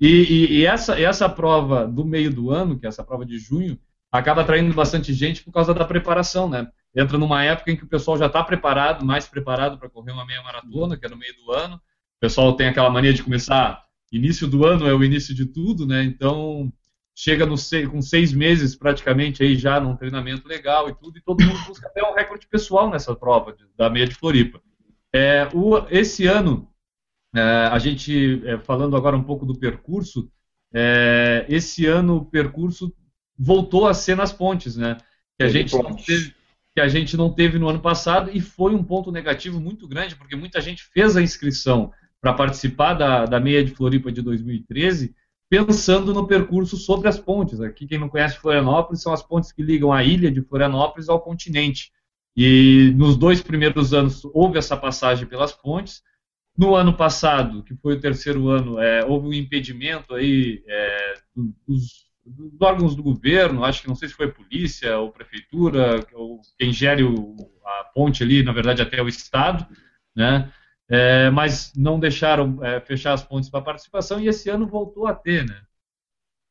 E, 0.00 0.08
e- 0.08 0.52
e 0.60 0.64
essa, 0.64 0.98
essa 0.98 1.28
prova 1.28 1.86
do 1.86 2.02
meio 2.02 2.32
do 2.32 2.50
ano, 2.50 2.78
que 2.78 2.86
é 2.86 2.88
essa 2.88 3.04
prova 3.04 3.26
de 3.26 3.38
junho, 3.38 3.78
acaba 4.10 4.40
atraindo 4.40 4.72
bastante 4.74 5.12
gente 5.12 5.44
por 5.44 5.52
causa 5.52 5.74
da 5.74 5.84
preparação, 5.84 6.48
né? 6.48 6.66
Entra 6.96 7.18
numa 7.18 7.44
época 7.44 7.70
em 7.70 7.76
que 7.76 7.84
o 7.84 7.88
pessoal 7.88 8.16
já 8.16 8.24
está 8.24 8.42
preparado, 8.42 9.04
mais 9.04 9.26
preparado 9.26 9.76
para 9.76 9.90
correr 9.90 10.12
uma 10.12 10.24
meia 10.24 10.42
maratona, 10.42 10.96
que 10.96 11.04
é 11.04 11.10
no 11.10 11.18
meio 11.18 11.34
do 11.44 11.52
ano. 11.52 11.74
O 11.76 12.20
pessoal 12.22 12.56
tem 12.56 12.68
aquela 12.68 12.88
mania 12.88 13.12
de 13.12 13.22
começar. 13.22 13.84
Início 14.10 14.48
do 14.48 14.64
ano 14.64 14.86
é 14.88 14.94
o 14.94 15.04
início 15.04 15.34
de 15.34 15.44
tudo, 15.44 15.86
né? 15.86 16.02
Então 16.04 16.72
chega 17.14 17.44
no 17.46 17.56
com 17.90 18.00
seis 18.02 18.32
meses 18.32 18.74
praticamente 18.74 19.42
aí 19.42 19.54
já 19.56 19.78
num 19.78 19.96
treinamento 19.96 20.48
legal 20.48 20.88
e 20.88 20.94
tudo, 20.94 21.18
e 21.18 21.22
todo 21.22 21.44
mundo 21.44 21.58
busca 21.66 21.86
até 21.88 22.02
um 22.02 22.14
recorde 22.14 22.46
pessoal 22.48 22.90
nessa 22.90 23.14
prova 23.14 23.52
de- 23.52 23.64
da 23.76 23.90
meia 23.90 24.06
de 24.06 24.14
Floripa. 24.14 24.60
É, 25.14 25.46
o- 25.52 25.86
esse 25.90 26.26
ano, 26.26 26.68
é, 27.34 27.40
a 27.70 27.78
gente, 27.78 28.42
é, 28.46 28.58
falando 28.58 28.96
agora 28.96 29.16
um 29.16 29.22
pouco 29.22 29.44
do 29.44 29.54
percurso, 29.58 30.30
é, 30.74 31.44
esse 31.48 31.86
ano 31.86 32.16
o 32.16 32.24
percurso 32.24 32.94
voltou 33.38 33.86
a 33.86 33.94
ser 33.94 34.16
nas 34.16 34.32
pontes, 34.32 34.76
né? 34.76 34.96
Que 35.38 35.44
a, 35.44 35.48
gente 35.48 35.74
não 35.74 35.94
teve, 35.96 36.34
que 36.74 36.80
a 36.80 36.88
gente 36.88 37.16
não 37.16 37.30
teve 37.32 37.58
no 37.58 37.68
ano 37.68 37.80
passado 37.80 38.30
e 38.32 38.40
foi 38.40 38.74
um 38.74 38.82
ponto 38.84 39.10
negativo 39.12 39.60
muito 39.60 39.86
grande, 39.86 40.16
porque 40.16 40.36
muita 40.36 40.60
gente 40.60 40.84
fez 40.94 41.16
a 41.16 41.22
inscrição 41.22 41.92
para 42.20 42.32
participar 42.32 42.94
da, 42.94 43.26
da 43.26 43.40
meia 43.40 43.62
de 43.64 43.72
Floripa 43.74 44.10
de 44.12 44.22
2013 44.22 45.14
pensando 45.52 46.14
no 46.14 46.26
percurso 46.26 46.78
sobre 46.78 47.08
as 47.08 47.18
pontes. 47.18 47.60
Aqui, 47.60 47.86
quem 47.86 47.98
não 47.98 48.08
conhece 48.08 48.38
Florianópolis, 48.38 49.02
são 49.02 49.12
as 49.12 49.22
pontes 49.22 49.52
que 49.52 49.62
ligam 49.62 49.92
a 49.92 50.02
ilha 50.02 50.30
de 50.30 50.40
Florianópolis 50.40 51.10
ao 51.10 51.20
continente. 51.20 51.92
E 52.34 52.94
nos 52.96 53.18
dois 53.18 53.42
primeiros 53.42 53.92
anos 53.92 54.24
houve 54.32 54.56
essa 54.56 54.78
passagem 54.78 55.26
pelas 55.26 55.52
pontes. 55.52 56.02
No 56.56 56.74
ano 56.74 56.94
passado, 56.96 57.62
que 57.62 57.74
foi 57.76 57.96
o 57.96 58.00
terceiro 58.00 58.48
ano, 58.48 58.78
é, 58.80 59.04
houve 59.04 59.26
um 59.28 59.32
impedimento 59.34 60.14
aí 60.14 60.62
é, 60.66 61.14
dos, 61.68 62.06
dos 62.24 62.58
órgãos 62.58 62.94
do 62.96 63.02
governo, 63.02 63.62
acho 63.62 63.82
que 63.82 63.88
não 63.88 63.94
sei 63.94 64.08
se 64.08 64.14
foi 64.14 64.28
polícia 64.32 64.96
ou 64.98 65.12
prefeitura, 65.12 66.02
ou 66.14 66.40
quem 66.58 66.72
gere 66.72 67.02
o- 67.04 67.36
a 67.62 67.84
ponte 67.94 68.22
ali, 68.22 68.42
na 68.42 68.52
verdade 68.52 68.80
até 68.80 69.02
o 69.02 69.08
estado, 69.08 69.66
né? 70.16 70.50
É, 70.92 71.30
mas 71.30 71.72
não 71.74 71.98
deixaram 71.98 72.62
é, 72.62 72.78
fechar 72.80 73.14
as 73.14 73.22
pontes 73.22 73.48
para 73.48 73.62
participação 73.62 74.20
e 74.20 74.28
esse 74.28 74.50
ano 74.50 74.66
voltou 74.66 75.06
a 75.06 75.14
ter, 75.14 75.46
né? 75.46 75.62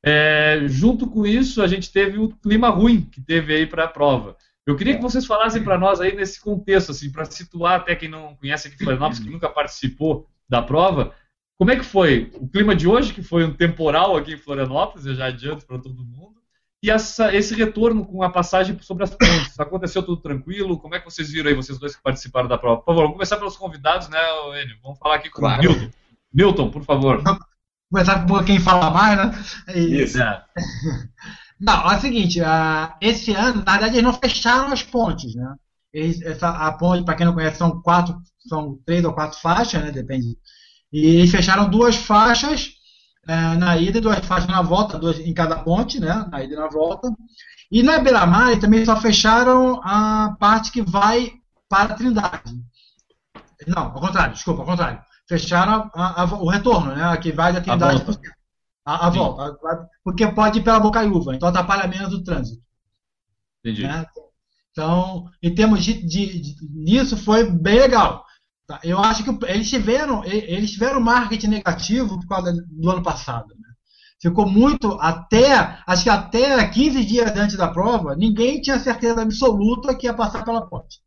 É, 0.03 0.61
junto 0.67 1.07
com 1.07 1.27
isso, 1.27 1.61
a 1.61 1.67
gente 1.67 1.91
teve 1.91 2.17
o 2.17 2.29
clima 2.37 2.69
ruim 2.69 3.01
que 3.01 3.21
teve 3.21 3.53
aí 3.53 3.67
para 3.67 3.83
a 3.83 3.87
prova. 3.87 4.35
Eu 4.65 4.75
queria 4.75 4.95
que 4.95 5.01
vocês 5.01 5.27
falassem 5.27 5.63
para 5.63 5.77
nós 5.77 6.01
aí 6.01 6.15
nesse 6.15 6.41
contexto, 6.41 6.91
assim, 6.91 7.11
para 7.11 7.25
situar 7.25 7.81
até 7.81 7.95
quem 7.95 8.09
não 8.09 8.35
conhece 8.35 8.67
aqui 8.67 8.77
Florianópolis, 8.77 9.19
que 9.19 9.29
nunca 9.29 9.47
participou 9.47 10.27
da 10.49 10.61
prova, 10.61 11.13
como 11.61 11.69
é 11.69 11.75
que 11.75 11.85
foi 11.85 12.31
o 12.33 12.47
clima 12.47 12.75
de 12.75 12.87
hoje, 12.87 13.13
que 13.13 13.21
foi 13.21 13.45
um 13.45 13.53
temporal 13.53 14.17
aqui 14.17 14.33
em 14.33 14.37
Florianópolis, 14.37 15.05
eu 15.05 15.13
já 15.13 15.27
adianto 15.27 15.63
para 15.67 15.77
todo 15.77 16.03
mundo, 16.03 16.40
e 16.83 16.89
essa, 16.89 17.33
esse 17.35 17.53
retorno 17.53 18.05
com 18.05 18.23
a 18.23 18.29
passagem 18.29 18.77
sobre 18.81 19.03
as 19.03 19.11
pontes? 19.11 19.59
Aconteceu 19.59 20.01
tudo 20.01 20.21
tranquilo? 20.21 20.79
Como 20.79 20.95
é 20.95 20.99
que 20.99 21.05
vocês 21.05 21.29
viram 21.29 21.49
aí, 21.49 21.55
vocês 21.55 21.77
dois 21.77 21.95
que 21.95 22.01
participaram 22.01 22.47
da 22.47 22.57
prova? 22.57 22.77
Por 22.77 22.85
favor, 22.85 23.01
vamos 23.01 23.13
começar 23.13 23.37
pelos 23.37 23.55
convidados, 23.55 24.09
né, 24.09 24.17
Enio? 24.63 24.77
Vamos 24.81 24.97
falar 24.97 25.15
aqui 25.15 25.29
com 25.29 25.41
claro. 25.41 25.59
o 25.59 25.63
Milton. 25.63 25.91
Milton, 26.33 26.71
por 26.71 26.83
favor. 26.83 27.21
Vamos 27.21 27.45
começar 27.91 28.25
por 28.25 28.43
quem 28.43 28.59
fala 28.59 28.89
mais, 28.89 29.17
né? 29.17 29.43
E... 29.75 30.01
Isso. 30.01 30.21
É. 30.21 30.43
Não, 31.61 31.91
é 31.91 31.95
o 31.95 32.01
seguinte, 32.01 32.41
uh, 32.41 32.91
esse 32.99 33.33
ano, 33.33 33.63
na 33.63 33.73
verdade, 33.73 33.93
eles 33.93 34.03
não 34.03 34.13
fecharam 34.13 34.73
as 34.73 34.81
pontes, 34.81 35.35
né? 35.35 35.53
Eles, 35.93 36.19
essa, 36.23 36.49
a 36.49 36.71
ponte, 36.71 37.05
para 37.05 37.13
quem 37.13 37.23
não 37.23 37.35
conhece, 37.35 37.59
são 37.59 37.79
quatro, 37.83 38.19
são 38.49 38.79
três 38.83 39.05
ou 39.05 39.13
quatro 39.13 39.39
faixas, 39.39 39.83
né? 39.83 39.91
Depende. 39.91 40.39
E 40.91 41.17
eles 41.17 41.29
fecharam 41.29 41.69
duas 41.69 41.95
faixas 41.95 42.71
é, 43.27 43.55
na 43.55 43.77
ida 43.77 44.01
duas 44.01 44.19
faixas 44.25 44.49
na 44.49 44.61
volta, 44.61 44.97
duas 44.97 45.19
em 45.19 45.33
cada 45.33 45.57
ponte, 45.63 45.99
né? 45.99 46.25
Na 46.31 46.43
ida 46.43 46.53
e 46.53 46.57
na 46.57 46.67
volta. 46.67 47.11
E 47.71 47.83
na 47.83 47.99
Beira-Mar 47.99 48.59
também 48.59 48.83
só 48.83 48.99
fecharam 48.99 49.79
a 49.83 50.35
parte 50.39 50.71
que 50.71 50.81
vai 50.81 51.33
para 51.69 51.93
a 51.93 51.95
Trindade. 51.95 52.61
Não, 53.67 53.83
ao 53.83 54.01
contrário, 54.01 54.33
desculpa, 54.33 54.61
ao 54.61 54.67
contrário. 54.67 54.99
Fecharam 55.27 55.89
a, 55.93 56.23
a, 56.23 56.25
o 56.25 56.49
retorno, 56.49 56.95
né? 56.95 57.15
Que 57.17 57.31
vai 57.31 57.53
da 57.53 57.61
Trindade 57.61 58.03
a, 58.85 59.07
a 59.07 59.09
volta. 59.09 59.57
Porque 60.03 60.27
pode 60.27 60.59
ir 60.59 60.63
pela 60.63 60.79
Bocaiúva, 60.79 61.35
então 61.35 61.47
atrapalha 61.49 61.87
menos 61.87 62.13
o 62.13 62.23
trânsito. 62.23 62.61
Entendi. 63.59 63.83
Né? 63.83 64.05
Então, 64.71 65.29
em 65.41 65.53
termos 65.53 65.83
de, 65.83 65.93
de, 65.93 66.39
de, 66.39 66.55
nisso, 66.73 67.15
foi 67.15 67.49
bem 67.49 67.79
legal. 67.79 68.25
Tá? 68.71 68.79
Eu 68.85 68.99
acho 68.99 69.21
que 69.21 69.45
eles 69.47 69.69
tiveram, 69.69 70.23
eles 70.23 70.71
tiveram 70.71 71.01
marketing 71.01 71.47
negativo 71.47 72.17
por 72.17 72.27
causa 72.27 72.53
do 72.69 72.89
ano 72.89 73.03
passado. 73.03 73.49
Né? 73.49 73.67
Ficou 74.21 74.47
muito 74.47 74.93
até, 75.01 75.77
acho 75.85 76.03
que 76.03 76.09
até 76.09 76.65
15 76.65 77.03
dias 77.03 77.35
antes 77.35 77.57
da 77.57 77.67
prova, 77.67 78.15
ninguém 78.15 78.61
tinha 78.61 78.79
certeza 78.79 79.21
absoluta 79.21 79.93
que 79.93 80.07
ia 80.07 80.13
passar 80.13 80.45
pela 80.45 80.65
ponte. 80.65 81.01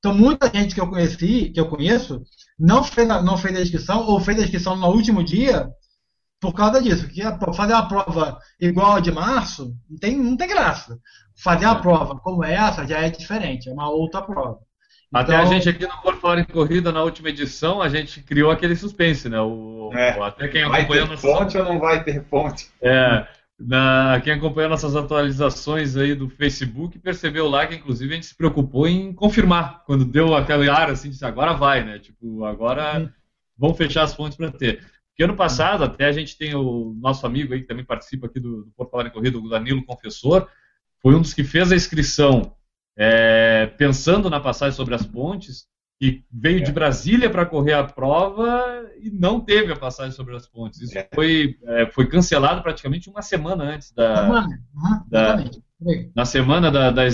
Então 0.00 0.12
muita 0.12 0.50
gente 0.52 0.74
que 0.74 0.80
eu 0.80 0.90
conheci, 0.90 1.50
que 1.50 1.60
eu 1.60 1.68
conheço, 1.68 2.20
não 2.58 2.82
fez, 2.82 3.06
não 3.06 3.38
fez 3.38 3.56
a 3.56 3.62
inscrição 3.62 4.04
ou 4.04 4.18
fez 4.18 4.40
a 4.40 4.42
inscrição 4.42 4.74
no 4.74 4.88
último 4.88 5.22
dia 5.22 5.70
por 6.40 6.52
causa 6.52 6.82
disso. 6.82 7.04
Porque 7.04 7.22
fazer 7.54 7.74
uma 7.74 7.86
prova 7.86 8.40
igual 8.60 8.96
a 8.96 9.00
de 9.00 9.12
março 9.12 9.72
não 9.88 9.98
tem, 9.98 10.16
não 10.16 10.36
tem 10.36 10.48
graça. 10.48 10.98
Fazer 11.36 11.66
uma 11.66 11.78
é. 11.78 11.80
prova 11.80 12.18
como 12.18 12.42
essa 12.42 12.84
já 12.84 12.98
é 12.98 13.08
diferente, 13.08 13.68
é 13.68 13.72
uma 13.72 13.88
outra 13.88 14.20
prova. 14.20 14.58
Até 15.12 15.36
a 15.36 15.40
então- 15.42 15.52
gente 15.52 15.68
aqui 15.68 15.86
no 15.86 16.00
Por 16.00 16.16
Fora 16.16 16.40
em 16.40 16.44
Corrida, 16.44 16.90
na 16.90 17.02
última 17.02 17.28
edição, 17.28 17.82
a 17.82 17.88
gente 17.88 18.22
criou 18.22 18.50
aquele 18.50 18.74
suspense, 18.74 19.28
né? 19.28 19.40
O, 19.40 19.90
é, 19.92 20.16
o 20.18 20.24
até 20.24 20.48
quem 20.48 20.66
vai 20.66 20.86
ter 20.88 21.06
nossas... 21.06 21.20
ponte 21.20 21.58
ou 21.58 21.64
não 21.64 21.78
vai 21.78 22.02
ter 22.02 22.22
ponte? 22.22 22.70
É, 22.80 23.26
na, 23.60 24.20
quem 24.24 24.32
acompanhou 24.32 24.70
nossas 24.70 24.96
atualizações 24.96 25.96
aí 25.96 26.14
do 26.14 26.30
Facebook 26.30 26.98
percebeu 26.98 27.46
lá 27.48 27.66
que, 27.66 27.74
inclusive, 27.74 28.10
a 28.10 28.14
gente 28.14 28.26
se 28.26 28.34
preocupou 28.34 28.88
em 28.88 29.12
confirmar. 29.12 29.84
Quando 29.84 30.04
deu 30.04 30.34
aquele 30.34 30.70
ar, 30.70 30.88
assim, 30.88 31.10
disse, 31.10 31.24
agora 31.26 31.52
vai, 31.52 31.84
né? 31.84 31.98
Tipo, 31.98 32.44
agora 32.46 33.00
uhum. 33.00 33.10
vão 33.56 33.74
fechar 33.74 34.04
as 34.04 34.14
pontes 34.14 34.36
para 34.36 34.50
ter. 34.50 34.82
Porque 35.10 35.24
ano 35.24 35.36
passado, 35.36 35.84
até 35.84 36.06
a 36.06 36.12
gente 36.12 36.38
tem 36.38 36.54
o 36.54 36.96
nosso 36.98 37.26
amigo 37.26 37.52
aí, 37.52 37.60
que 37.60 37.66
também 37.66 37.84
participa 37.84 38.26
aqui 38.26 38.40
do, 38.40 38.64
do 38.64 38.72
Por 38.74 38.90
Falar 38.90 39.06
em 39.06 39.10
Corrida, 39.10 39.36
o 39.36 39.48
Danilo 39.48 39.84
Confessor, 39.84 40.48
foi 41.02 41.14
um 41.14 41.20
dos 41.20 41.34
que 41.34 41.44
fez 41.44 41.70
a 41.70 41.76
inscrição 41.76 42.56
é, 42.96 43.66
pensando 43.78 44.28
na 44.28 44.40
passagem 44.40 44.76
sobre 44.76 44.94
as 44.94 45.06
pontes, 45.06 45.66
que 46.02 46.24
veio 46.32 46.58
é. 46.58 46.62
de 46.62 46.72
Brasília 46.72 47.30
para 47.30 47.46
correr 47.46 47.74
a 47.74 47.84
prova 47.84 48.84
e 49.00 49.08
não 49.08 49.38
teve 49.40 49.72
a 49.72 49.76
passagem 49.76 50.12
sobre 50.12 50.34
as 50.34 50.48
pontes. 50.48 50.80
Isso 50.80 50.98
é. 50.98 51.08
foi, 51.14 51.56
é, 51.64 51.86
foi 51.86 52.08
cancelado 52.08 52.60
praticamente 52.60 53.08
uma 53.08 53.22
semana 53.22 53.64
antes 53.64 53.92
da, 53.92 54.28
uhum. 54.28 55.00
da 55.08 55.44
na 56.14 56.24
semana 56.24 56.70
da, 56.70 56.90
da, 56.90 57.04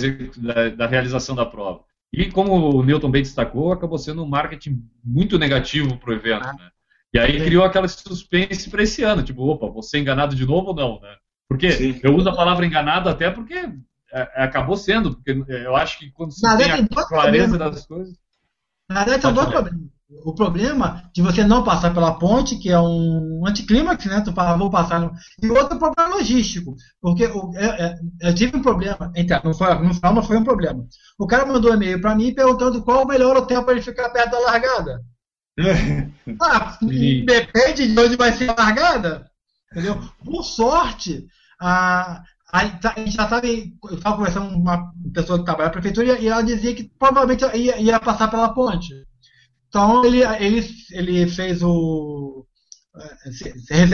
da, 0.76 0.87
realização 0.87 1.35
da 1.35 1.44
prova. 1.44 1.82
E 2.12 2.30
como 2.30 2.54
o 2.54 2.82
Newton 2.82 3.11
bem 3.11 3.23
destacou, 3.23 3.73
acabou 3.73 3.99
sendo 3.99 4.23
um 4.23 4.28
marketing 4.28 4.82
muito 5.04 5.38
negativo 5.38 5.99
para 5.99 6.11
o 6.11 6.14
evento. 6.14 6.47
Ah. 6.47 6.52
Né? 6.54 6.70
E 7.12 7.18
aí 7.18 7.44
criou 7.44 7.64
aquela 7.64 7.88
suspense 7.88 8.70
para 8.70 8.82
esse 8.82 9.02
ano, 9.02 9.23
tipo, 9.23 9.42
opa, 9.42 9.66
vou 9.66 9.82
ser 9.82 9.99
enganado 9.99 10.35
de 10.35 10.47
novo 10.47 10.68
ou 10.68 10.75
não, 10.75 11.00
né? 11.00 11.14
Porque 11.49 11.70
Sim. 11.73 12.00
eu 12.02 12.14
uso 12.14 12.28
a 12.28 12.37
palavra 12.37 12.66
enganado 12.66 13.08
até 13.08 13.30
porque 13.30 13.70
acabou 14.12 14.77
sendo, 14.77 15.15
porque 15.15 15.31
é, 15.49 15.67
eu 15.67 15.77
acho 15.77 15.99
que 15.99 16.11
quando 16.12 16.33
você 16.33 16.57
tem 16.57 16.73
a 16.73 17.05
clareza 17.07 17.59
das 17.59 17.87
coisas. 17.87 18.17
Na 18.88 19.05
verdade, 19.05 19.23
são 19.23 19.33
dois 19.33 19.49
problemas. 19.49 19.81
O 20.25 20.35
problema 20.35 21.11
de 21.15 21.21
você 21.21 21.45
não 21.45 21.62
passar 21.62 21.93
pela 21.93 22.19
ponte, 22.19 22.57
que 22.57 22.71
é 22.71 22.81
um 22.81 23.45
anticlímax, 23.47 24.07
né? 24.07 24.23
Tu 24.23 24.33
fala, 24.33 24.57
vou 24.57 24.71
passar. 24.71 25.00
No... 25.00 25.12
E 25.43 25.50
outro 25.50 25.79
problema 25.79 26.17
logístico. 26.17 26.75
Porque 26.99 27.25
eu, 27.25 27.50
eu, 27.55 28.29
eu 28.29 28.35
tive 28.35 28.57
um 28.57 28.62
problema. 28.62 29.12
Então, 29.15 29.38
no 29.45 29.53
final 29.53 30.15
não 30.15 30.23
foi 30.23 30.38
um 30.38 30.45
problema. 30.45 30.83
O 31.19 31.27
cara 31.27 31.45
mandou 31.45 31.71
um 31.71 31.75
e-mail 31.75 32.00
para 32.00 32.15
mim 32.15 32.33
perguntando 32.33 32.83
qual 32.83 33.05
o 33.05 33.07
melhor 33.07 33.37
hotel 33.37 33.62
para 33.62 33.75
ele 33.75 33.83
ficar 33.83 34.09
perto 34.09 34.31
da 34.31 34.38
largada. 34.38 35.05
ah, 36.41 36.79
depende 37.27 37.93
de 37.93 38.00
onde 38.00 38.17
vai 38.17 38.33
ser 38.33 38.49
a 38.49 38.55
largada. 38.55 39.31
Entendeu? 39.71 40.00
Por 40.25 40.43
sorte, 40.43 41.27
a, 41.61 42.23
a 42.50 42.64
gente 42.64 43.11
já 43.11 43.28
sabe, 43.28 43.75
eu 43.85 43.97
estava 43.97 44.17
conversando 44.17 44.50
com 44.50 44.59
uma 44.59 44.90
pessoa 45.12 45.38
que 45.38 45.45
trabalha 45.45 45.67
na 45.67 45.73
prefeitura 45.73 46.19
e 46.19 46.28
ela 46.28 46.43
dizia 46.43 46.75
que 46.75 46.90
provavelmente 46.99 47.45
ia, 47.57 47.78
ia 47.78 48.00
passar 48.00 48.28
pela 48.28 48.55
ponte. 48.55 48.88
Então 49.69 50.05
ele, 50.05 50.23
ele, 50.23 50.67
ele 50.93 51.28
fez 51.28 51.62
o, 51.62 52.47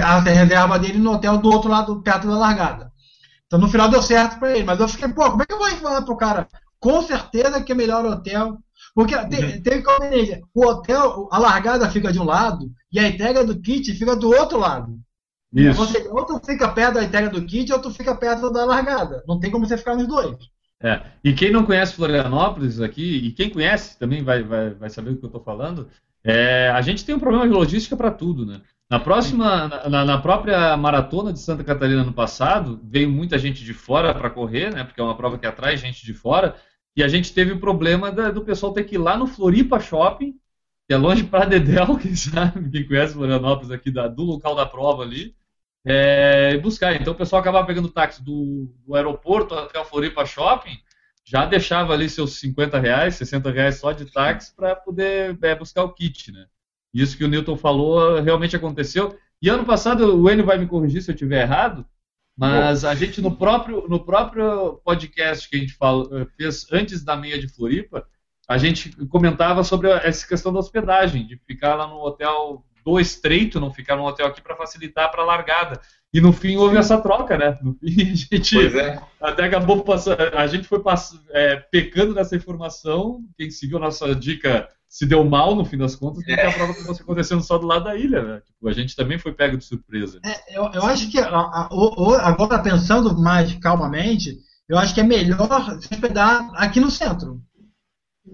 a 0.03 0.21
reserva 0.21 0.79
dele 0.79 0.99
no 0.99 1.13
hotel 1.13 1.39
do 1.39 1.51
outro 1.51 1.69
lado, 1.69 2.01
perto 2.03 2.29
da 2.29 2.39
largada. 2.39 2.93
Então 3.47 3.59
no 3.59 3.69
final 3.69 3.89
deu 3.89 4.01
certo 4.01 4.39
para 4.39 4.53
ele, 4.53 4.65
mas 4.65 4.79
eu 4.79 4.89
fiquei, 4.89 5.09
pô, 5.09 5.31
como 5.31 5.43
é 5.43 5.47
que 5.47 5.53
eu 5.53 5.59
vou 5.59 5.69
falar 5.71 6.03
pro 6.03 6.17
cara? 6.17 6.49
Com 6.79 7.03
certeza 7.03 7.63
que 7.63 7.73
é 7.73 7.75
melhor 7.75 8.05
hotel. 8.05 8.59
Porque 8.95 9.17
uhum. 9.17 9.29
tem, 9.29 9.63
tem 9.63 9.83
que 9.83 10.43
o 10.55 10.67
hotel, 10.67 11.29
a 11.33 11.39
largada 11.39 11.91
fica 11.91 12.13
de 12.13 12.21
um 12.21 12.25
lado 12.25 12.71
e 12.93 13.01
a 13.01 13.09
entrega 13.09 13.45
do 13.45 13.61
kit 13.61 13.93
fica 13.95 14.15
do 14.15 14.31
outro 14.31 14.59
lado. 14.59 14.97
Isso. 15.55 15.79
Você, 15.79 16.09
ou 16.09 16.25
tu 16.25 16.41
fica 16.45 16.69
perto 16.69 16.95
da 16.95 17.05
entrega 17.05 17.31
do 17.31 17.45
kit 17.47 17.73
ou 17.73 17.81
tu 17.81 17.91
fica 17.91 18.15
perto 18.15 18.51
da 18.51 18.65
largada. 18.65 19.23
Não 19.27 19.39
tem 19.39 19.51
como 19.51 19.67
você 19.67 19.79
ficar 19.79 19.95
nos 19.95 20.09
dois. 20.09 20.37
É. 20.83 21.01
E 21.23 21.33
quem 21.33 21.53
não 21.53 21.65
conhece 21.65 21.95
Florianópolis 21.95 22.81
aqui, 22.81 23.19
e 23.19 23.33
quem 23.33 23.49
conhece 23.49 23.99
também 23.99 24.23
vai, 24.23 24.43
vai, 24.43 24.71
vai 24.71 24.91
saber 24.91 25.11
do 25.11 25.19
que 25.19 25.25
eu 25.25 25.29
estou 25.29 25.43
falando, 25.43 25.89
é, 26.23 26.69
a 26.71 26.83
gente 26.83 27.05
tem 27.05 27.15
um 27.15 27.21
problema 27.21 27.47
de 27.47 27.55
logística 27.55 27.97
para 27.97 28.11
tudo, 28.11 28.45
né? 28.45 28.61
Na 28.91 29.01
próxima, 29.01 29.69
na, 29.89 30.05
na, 30.05 30.19
própria 30.19 30.77
maratona 30.77 31.33
de 31.33 31.41
Santa 31.41 31.65
Catarina 31.65 32.05
no 32.05 32.13
passado, 32.13 32.79
veio 32.85 33.09
muita 33.09 33.39
gente 33.39 33.65
de 33.65 33.73
fora 33.73 34.15
para 34.15 34.29
correr, 34.29 34.75
né? 34.75 34.85
Porque 34.85 35.01
é 35.01 35.05
uma 35.05 35.17
prova 35.17 35.39
que 35.39 35.47
atrai 35.47 35.77
gente 35.77 36.05
de 36.05 36.13
fora. 36.13 36.57
E 36.95 37.03
a 37.03 37.09
gente 37.09 37.33
teve 37.33 37.53
o 37.53 37.61
problema 37.61 38.13
da, 38.13 38.31
do 38.31 38.45
pessoal 38.45 38.73
ter 38.73 38.85
que 38.85 38.97
ir 38.97 38.99
lá 38.99 39.17
no 39.17 39.27
Floripa 39.27 39.81
Shopping, 39.81 40.35
que 40.87 40.95
é 40.95 40.97
longe 40.97 41.25
para 41.25 41.47
Dedel, 41.47 41.97
quem 41.99 42.15
sabe, 42.15 42.71
quem 42.71 42.87
conhece 42.87 43.15
Florianópolis 43.15 43.71
aqui, 43.71 43.91
da, 43.91 44.07
do 44.07 44.23
local 44.23 44.55
da 44.55 44.67
prova 44.67 45.03
ali 45.03 45.35
é, 45.85 46.57
buscar. 46.59 46.95
Então 47.01 47.13
o 47.13 47.17
pessoal 47.17 47.41
acabava 47.41 47.67
pegando 47.67 47.89
táxi 47.89 48.23
do, 48.23 48.73
do, 48.87 48.95
aeroporto 48.95 49.55
até 49.55 49.79
o 49.79 49.85
Floripa 49.85 50.25
Shopping, 50.25 50.79
já 51.25 51.45
deixava 51.45 51.93
ali 51.93 52.09
seus 52.09 52.39
50 52.39 52.79
reais, 52.79 53.17
60 53.17 53.51
reais 53.51 53.77
só 53.77 53.93
de 53.93 54.07
táxi 54.07 54.55
para 54.55 54.75
poder 54.75 55.39
é, 55.43 55.55
buscar 55.55 55.85
o 55.85 55.93
kit, 55.93 56.33
né? 56.33 56.47
Isso 56.93 57.17
que 57.17 57.25
o 57.25 57.29
Newton 57.29 57.57
falou 57.57 58.21
realmente 58.21 58.57
aconteceu. 58.57 59.19
E 59.43 59.49
ano 59.49 59.65
passado, 59.65 60.17
o 60.17 60.31
Enio 60.31 60.47
vai 60.47 60.57
me 60.57 60.67
corrigir 60.67 61.03
se 61.03 61.11
eu 61.11 61.15
estiver 61.15 61.43
errado, 61.43 61.85
mas 62.37 62.85
a 62.85 62.95
gente 62.95 63.21
no 63.21 63.37
próprio, 63.37 63.87
no 63.89 64.05
próprio 64.05 64.81
podcast 64.85 65.49
que 65.49 65.57
a 65.57 65.59
gente 65.59 65.75
falou, 65.75 66.09
fez 66.37 66.67
antes 66.73 67.05
da 67.05 67.17
meia 67.17 67.39
de 67.39 67.49
Floripa, 67.49 68.07
a 68.49 68.59
gente 68.59 68.91
comentava 69.07 69.65
sobre 69.65 69.91
essa 69.91 70.27
questão 70.27 70.53
da 70.53 70.59
hospedagem, 70.59 71.27
de 71.27 71.37
ficar 71.37 71.75
lá 71.75 71.87
no 71.87 71.97
hotel 71.97 72.65
do 72.85 73.01
estreito, 73.01 73.59
não 73.59 73.73
ficar 73.73 73.97
no 73.97 74.05
hotel 74.05 74.27
aqui 74.27 74.43
para 74.43 74.57
facilitar 74.57 75.11
para 75.11 75.23
a 75.23 75.27
largada. 75.27 75.81
E 76.13 76.21
no 76.21 76.33
fim 76.33 76.57
houve 76.57 76.77
essa 76.77 76.99
troca, 77.01 77.37
né? 77.37 77.59
No 77.63 77.75
fim 77.75 78.13
a 78.13 78.15
gente 78.15 78.79
é. 78.79 79.01
até 79.21 79.45
acabou 79.45 79.83
passando, 79.83 80.21
a 80.21 80.47
gente 80.47 80.69
foi 80.69 80.81
pass, 80.81 81.19
é, 81.31 81.57
pecando 81.57 82.15
nessa 82.15 82.37
informação. 82.37 83.21
Quem 83.37 83.51
seguiu 83.51 83.79
a 83.79 83.81
nossa 83.81 84.15
dica 84.15 84.69
se 84.87 85.07
deu 85.07 85.25
mal 85.25 85.57
no 85.57 85.65
fim 85.65 85.77
das 85.77 85.97
contas, 85.97 86.19
porque 86.19 86.41
é. 86.41 86.47
a 86.47 86.53
prova 86.53 86.71
estava 86.71 86.93
acontecendo 86.93 87.43
só 87.43 87.59
do 87.59 87.67
lado 87.67 87.87
da 87.87 87.97
ilha, 87.97 88.23
né? 88.23 88.43
Tipo, 88.47 88.69
a 88.69 88.73
gente 88.73 88.95
também 88.95 89.19
foi 89.19 89.33
pego 89.33 89.57
de 89.57 89.65
surpresa. 89.65 90.21
É, 90.25 90.57
eu, 90.57 90.71
eu 90.73 90.85
acho 90.85 91.11
que 91.11 91.19
a, 91.19 91.27
a, 91.27 91.69
a, 91.69 92.29
agora 92.29 92.61
pensando 92.61 93.19
mais 93.19 93.53
calmamente, 93.55 94.39
eu 94.69 94.79
acho 94.79 94.95
que 94.95 95.01
é 95.01 95.05
melhor 95.05 95.81
se 95.81 95.93
hospedar 95.93 96.49
aqui 96.55 96.79
no 96.79 96.93
centro. 96.93 97.43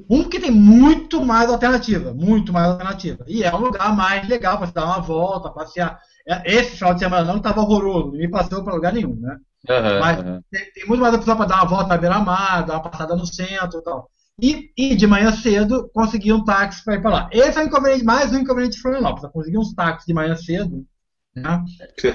Um 0.09 0.29
que 0.29 0.39
tem 0.39 0.51
muito 0.51 1.25
mais 1.25 1.51
alternativa, 1.51 2.15
muito 2.15 2.53
mais 2.53 2.69
alternativa. 2.69 3.25
E 3.27 3.43
é 3.43 3.55
um 3.55 3.59
lugar 3.59 3.95
mais 3.95 4.29
legal 4.29 4.57
para 4.57 4.69
se 4.69 4.75
dar 4.75 4.85
uma 4.87 5.01
volta, 5.01 5.51
passear. 5.51 5.99
É, 6.27 6.43
esse 6.53 6.77
final 6.77 6.95
de 6.95 7.01
semana 7.01 7.25
não 7.25 7.39
estava 7.39 7.61
horroroso, 7.61 8.13
nem 8.13 8.31
passou 8.31 8.63
para 8.63 8.75
lugar 8.75 8.93
nenhum, 8.93 9.17
né? 9.17 9.37
Aham, 9.69 10.01
Mas 10.01 10.19
aham. 10.21 10.43
tem, 10.51 10.73
tem 10.73 10.87
muito 10.87 11.01
mais 11.01 11.15
opção 11.15 11.37
para 11.37 11.47
dar 11.47 11.57
uma 11.57 11.69
volta 11.69 11.89
na 11.89 11.99
beira-mar, 11.99 12.65
dar 12.65 12.75
uma 12.75 12.83
passada 12.83 13.17
no 13.17 13.27
centro 13.27 13.81
e 13.81 13.83
tal. 13.83 14.11
E, 14.41 14.71
e 14.77 14.95
de 14.95 15.07
manhã 15.07 15.33
cedo 15.33 15.91
conseguir 15.93 16.33
um 16.33 16.45
táxi 16.45 16.85
para 16.85 16.95
ir 16.95 17.03
para 17.03 17.11
lá. 17.11 17.31
Esse 17.33 17.59
é 17.59 17.63
o 17.63 17.67
inconveniente, 17.67 18.05
mais 18.05 18.33
um 18.33 18.39
inconveniente 18.39 18.77
de 18.77 18.83
Florianópolis, 18.83 19.25
é 19.25 19.29
conseguir 19.29 19.59
uns 19.59 19.75
táxis 19.75 20.07
de 20.07 20.15
manhã 20.15 20.37
cedo. 20.37 20.87
Né? 21.35 21.65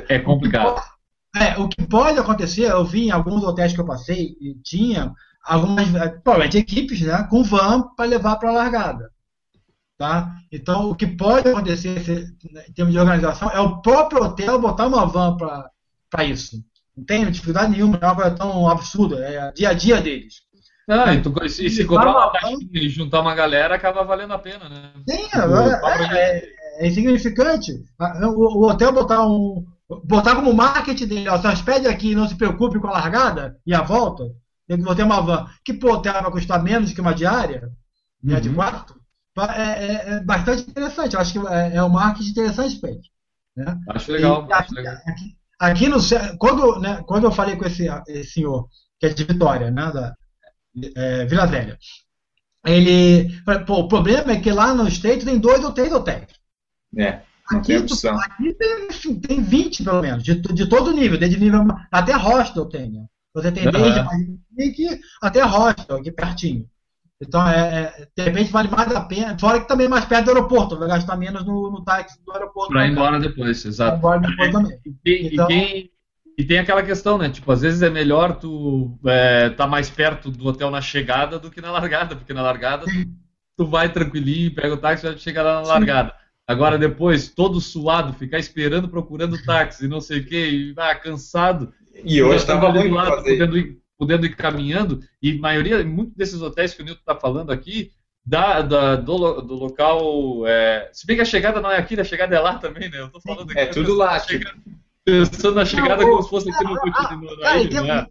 É 0.10 0.20
complicado. 0.20 0.82
É, 1.36 1.60
o 1.60 1.68
que 1.68 1.86
pode 1.86 2.18
acontecer, 2.18 2.72
eu 2.72 2.86
vi 2.86 3.08
em 3.08 3.12
alguns 3.12 3.44
hotéis 3.44 3.74
que 3.74 3.82
eu 3.82 3.86
passei 3.86 4.38
e 4.40 4.56
tinha 4.64 5.12
algumas, 5.46 5.94
eh, 5.96 6.10
provavelmente 6.24 6.58
equipes, 6.58 7.02
né, 7.02 7.24
com 7.30 7.44
van 7.44 7.84
para 7.96 8.06
levar 8.10 8.38
para 8.38 8.50
a 8.50 8.54
largada. 8.54 9.10
Tá? 9.98 10.34
Então, 10.52 10.90
o 10.90 10.96
que 10.96 11.08
pode 11.08 11.48
acontecer 11.50 12.02
se- 12.04 12.26
em 12.70 12.74
termos 12.74 12.94
de 12.94 13.00
organização 13.00 13.50
é 13.50 13.60
o 13.62 13.82
próprio 13.82 14.24
hotel 14.24 14.60
botar 14.60 14.88
uma 14.88 15.06
van 15.06 15.38
para 15.38 16.24
isso. 16.26 16.58
Não 16.96 17.06
tem 17.06 17.30
dificuldade 17.32 17.72
nenhuma, 17.72 17.98
não 17.98 18.08
é 18.08 18.12
uma 18.12 18.16
coisa 18.22 18.36
tão 18.36 18.70
absurda, 18.70 19.18
é 19.20 19.52
dia 19.54 19.70
a 19.70 19.74
dia 19.74 20.02
deles. 20.02 20.36
Ah, 20.88 21.14
e, 21.14 21.22
tu, 21.22 21.34
e 21.44 21.50
se, 21.50 21.70
se 21.70 21.86
cobrar 21.86 22.12
uma 22.12 22.30
taxinha 22.32 22.60
e 22.74 22.90
juntar 22.90 23.22
uma 23.22 23.34
galera, 23.34 23.74
acaba 23.76 24.04
valendo 24.04 24.34
a 24.34 24.40
pena, 24.40 24.70
né? 24.70 24.92
Sim, 25.10 25.28
é, 25.34 26.18
é, 26.18 26.50
é 26.80 26.88
insignificante. 26.88 27.72
Ah, 28.00 28.28
O, 28.30 28.64
o 28.66 28.70
hotel 28.70 28.92
botar 28.94 29.26
um. 29.26 29.66
Botar 30.04 30.36
como 30.36 30.52
marketing 30.54 31.06
dele, 31.08 31.30
ó, 31.30 31.38
se 31.40 31.48
hospede 31.48 31.88
aqui 31.88 32.12
e 32.12 32.16
não 32.16 32.28
se 32.28 32.36
preocupe 32.36 32.80
com 32.80 32.88
a 32.88 32.92
largada 32.92 33.56
e 33.66 33.74
a 33.74 33.82
volta, 33.84 34.24
tem 34.68 34.78
que 34.78 34.84
botar 34.84 35.06
uma 35.06 35.22
van, 35.22 35.46
que 35.64 35.74
hotel 35.86 36.14
vai 36.14 36.32
custar 36.32 36.64
menos 36.64 36.94
que 36.94 37.02
uma 37.02 37.14
diária, 37.14 37.70
né, 38.24 38.40
de 38.40 38.50
Uhum. 38.50 38.56
quarto, 38.56 39.00
é, 39.38 39.86
é- 39.86 40.10
é 40.16 40.24
bastante 40.24 40.70
interessante. 40.70 41.14
Eu 41.16 41.20
acho 41.22 41.34
que 41.34 41.48
é, 41.48 41.76
é 41.76 41.84
um 41.84 41.90
marketing 41.90 42.30
interessante, 42.32 42.80
Pedro. 42.80 43.02
Né? 43.56 43.78
Acho 43.90 44.12
legal, 44.12 44.48
E 44.50 44.54
acho 44.54 44.62
aqui, 44.64 44.76
legal. 44.76 44.96
aqui- 45.08 45.38
aqui 45.60 45.88
no 45.90 45.98
quando, 46.38 46.80
né, 46.80 47.04
quando 47.08 47.26
eu 47.26 47.32
falei 47.32 47.56
com 47.56 47.66
esse, 47.66 47.88
esse 48.08 48.32
senhor, 48.32 48.68
que 49.00 49.06
é 49.08 49.10
de 49.10 49.24
Vitória, 49.24 49.72
né, 49.72 49.92
da 49.92 50.16
é, 50.96 51.26
Vila 51.26 51.46
Velha, 51.48 51.78
ele. 52.66 53.30
Pô, 53.66 53.82
o 53.82 53.88
problema 53.88 54.32
é 54.34 54.40
que 54.40 54.52
lá 54.52 54.74
no 54.74 54.88
Estreito 54.88 55.26
tem 55.26 55.40
dois 55.40 55.64
ou 55.64 55.72
três 55.72 55.92
hotéis. 55.94 56.28
É, 56.98 57.22
não 57.52 57.62
tem 57.62 57.78
Aqui, 57.78 57.88
tu- 57.88 57.94
opção. 57.94 58.18
aqui 58.20 58.54
tem, 58.54 58.88
enfim, 58.88 59.20
tem 59.20 59.42
20 59.42 59.84
pelo 59.84 60.02
menos, 60.02 60.24
de, 60.24 60.36
de 60.42 60.68
todo 60.70 60.92
nível, 60.94 61.18
desde 61.20 61.40
nível. 61.40 61.66
Até 61.92 62.14
hostel 62.14 62.66
tem, 62.68 62.92
né? 62.92 63.06
Você 63.36 63.52
tem 63.52 63.70
desde 63.70 64.02
chique 64.58 65.00
até 65.22 65.44
hostel, 65.44 65.98
aqui 65.98 66.12
pertinho. 66.12 66.66
Então, 67.22 67.48
é, 67.48 67.94
é, 67.98 68.08
de 68.16 68.24
repente 68.24 68.52
vale 68.52 68.70
mais 68.70 68.94
a 68.94 69.02
pena. 69.02 69.38
Fora 69.38 69.60
que 69.60 69.68
também 69.68 69.86
é 69.88 69.90
mais 69.90 70.06
perto 70.06 70.26
do 70.26 70.32
aeroporto, 70.32 70.78
vai 70.78 70.88
gastar 70.88 71.16
menos 71.18 71.46
no, 71.46 71.70
no 71.70 71.84
táxi 71.84 72.18
do 72.26 72.32
aeroporto. 72.32 72.72
Pra 72.72 72.88
ir 72.88 72.92
embora 72.92 73.20
depois, 73.20 73.64
Vai 73.64 73.70
exato. 73.72 73.98
embora 73.98 74.20
depois 74.22 74.52
também. 74.52 74.80
E 74.86 74.92
tem, 75.04 75.34
Então- 75.34 75.52
e, 75.52 75.92
e 76.38 76.44
tem 76.44 76.60
aquela 76.60 76.84
questão, 76.84 77.18
né? 77.18 77.30
Tipo, 77.30 77.52
às 77.52 77.62
vezes 77.62 77.82
é 77.82 77.90
melhor 77.90 78.38
tu 78.38 78.98
é, 79.06 79.50
tá 79.50 79.68
mais 79.68 79.90
perto 79.90 80.30
do 80.30 80.48
hotel 80.48 80.70
na 80.72 80.82
chegada 80.82 81.38
do 81.40 81.50
que 81.52 81.62
na 81.62 81.72
largada, 81.72 82.16
porque 82.16 82.34
na 82.34 82.42
largada 82.42 82.86
tu, 82.86 82.92
tu 83.58 83.66
vai 83.66 83.92
tranquilinho, 83.92 84.54
pega 84.54 84.74
o 84.74 84.78
táxi 84.78 85.06
e 85.08 85.12
já 85.12 85.18
chega 85.18 85.42
lá 85.44 85.56
na 85.60 85.64
Sim. 85.66 85.70
largada. 85.72 86.14
Agora 86.48 86.78
depois, 86.78 87.30
todo 87.30 87.60
suado, 87.60 88.14
ficar 88.14 88.38
esperando, 88.38 88.88
procurando 88.88 89.42
táxi, 89.44 89.86
e 89.86 89.88
não 89.88 90.00
sei 90.00 90.20
o 90.20 90.26
que, 90.26 90.36
e 90.50 90.74
ah, 90.78 90.94
cansado. 90.94 91.74
E 92.04 92.22
hoje 92.22 92.38
estava 92.38 92.68
ali 92.68 92.80
ruim 92.80 92.90
do 92.90 92.96
lado, 92.96 93.24
podendo 93.24 93.58
ir, 93.58 93.78
podendo 93.98 94.26
ir 94.26 94.36
caminhando, 94.36 95.00
e 95.22 95.38
maioria, 95.38 95.84
muitos 95.84 96.16
desses 96.16 96.42
hotéis 96.42 96.74
que 96.74 96.82
o 96.82 96.86
Nilton 96.86 97.00
está 97.00 97.16
falando 97.16 97.52
aqui, 97.52 97.92
da, 98.26 98.62
da- 98.62 98.96
do, 98.96 99.42
do 99.42 99.54
local. 99.56 100.46
é, 100.48 100.90
se 100.92 101.06
bem 101.06 101.16
que 101.16 101.22
a 101.22 101.26
chegada 101.26 101.62
não 101.62 101.72
é 101.72 101.78
aqui, 101.78 102.00
a 102.00 102.04
chegada 102.04 102.36
é 102.36 102.40
lá 102.40 102.56
também, 102.58 102.90
né? 102.90 103.00
Eu 103.00 103.10
tô 103.10 103.22
falando 103.22 103.50
aqui. 103.52 103.60
É 103.60 103.66
tudo 103.68 103.94
lá, 103.96 104.20
pensando 104.20 104.20
na 104.20 104.26
tipo. 104.26 104.44
chegada- 104.44 104.76
Pensando 105.06 105.56
na 105.56 105.66
chegada 105.66 106.04
Não, 106.04 106.10
como 106.10 106.24
se 106.24 106.30
fosse 106.32 106.50
aqui 106.50 106.64
no 106.64 106.76
Cara, 106.76 106.92
Continente. 107.04 107.66
em 107.66 107.70
termos, 107.70 108.06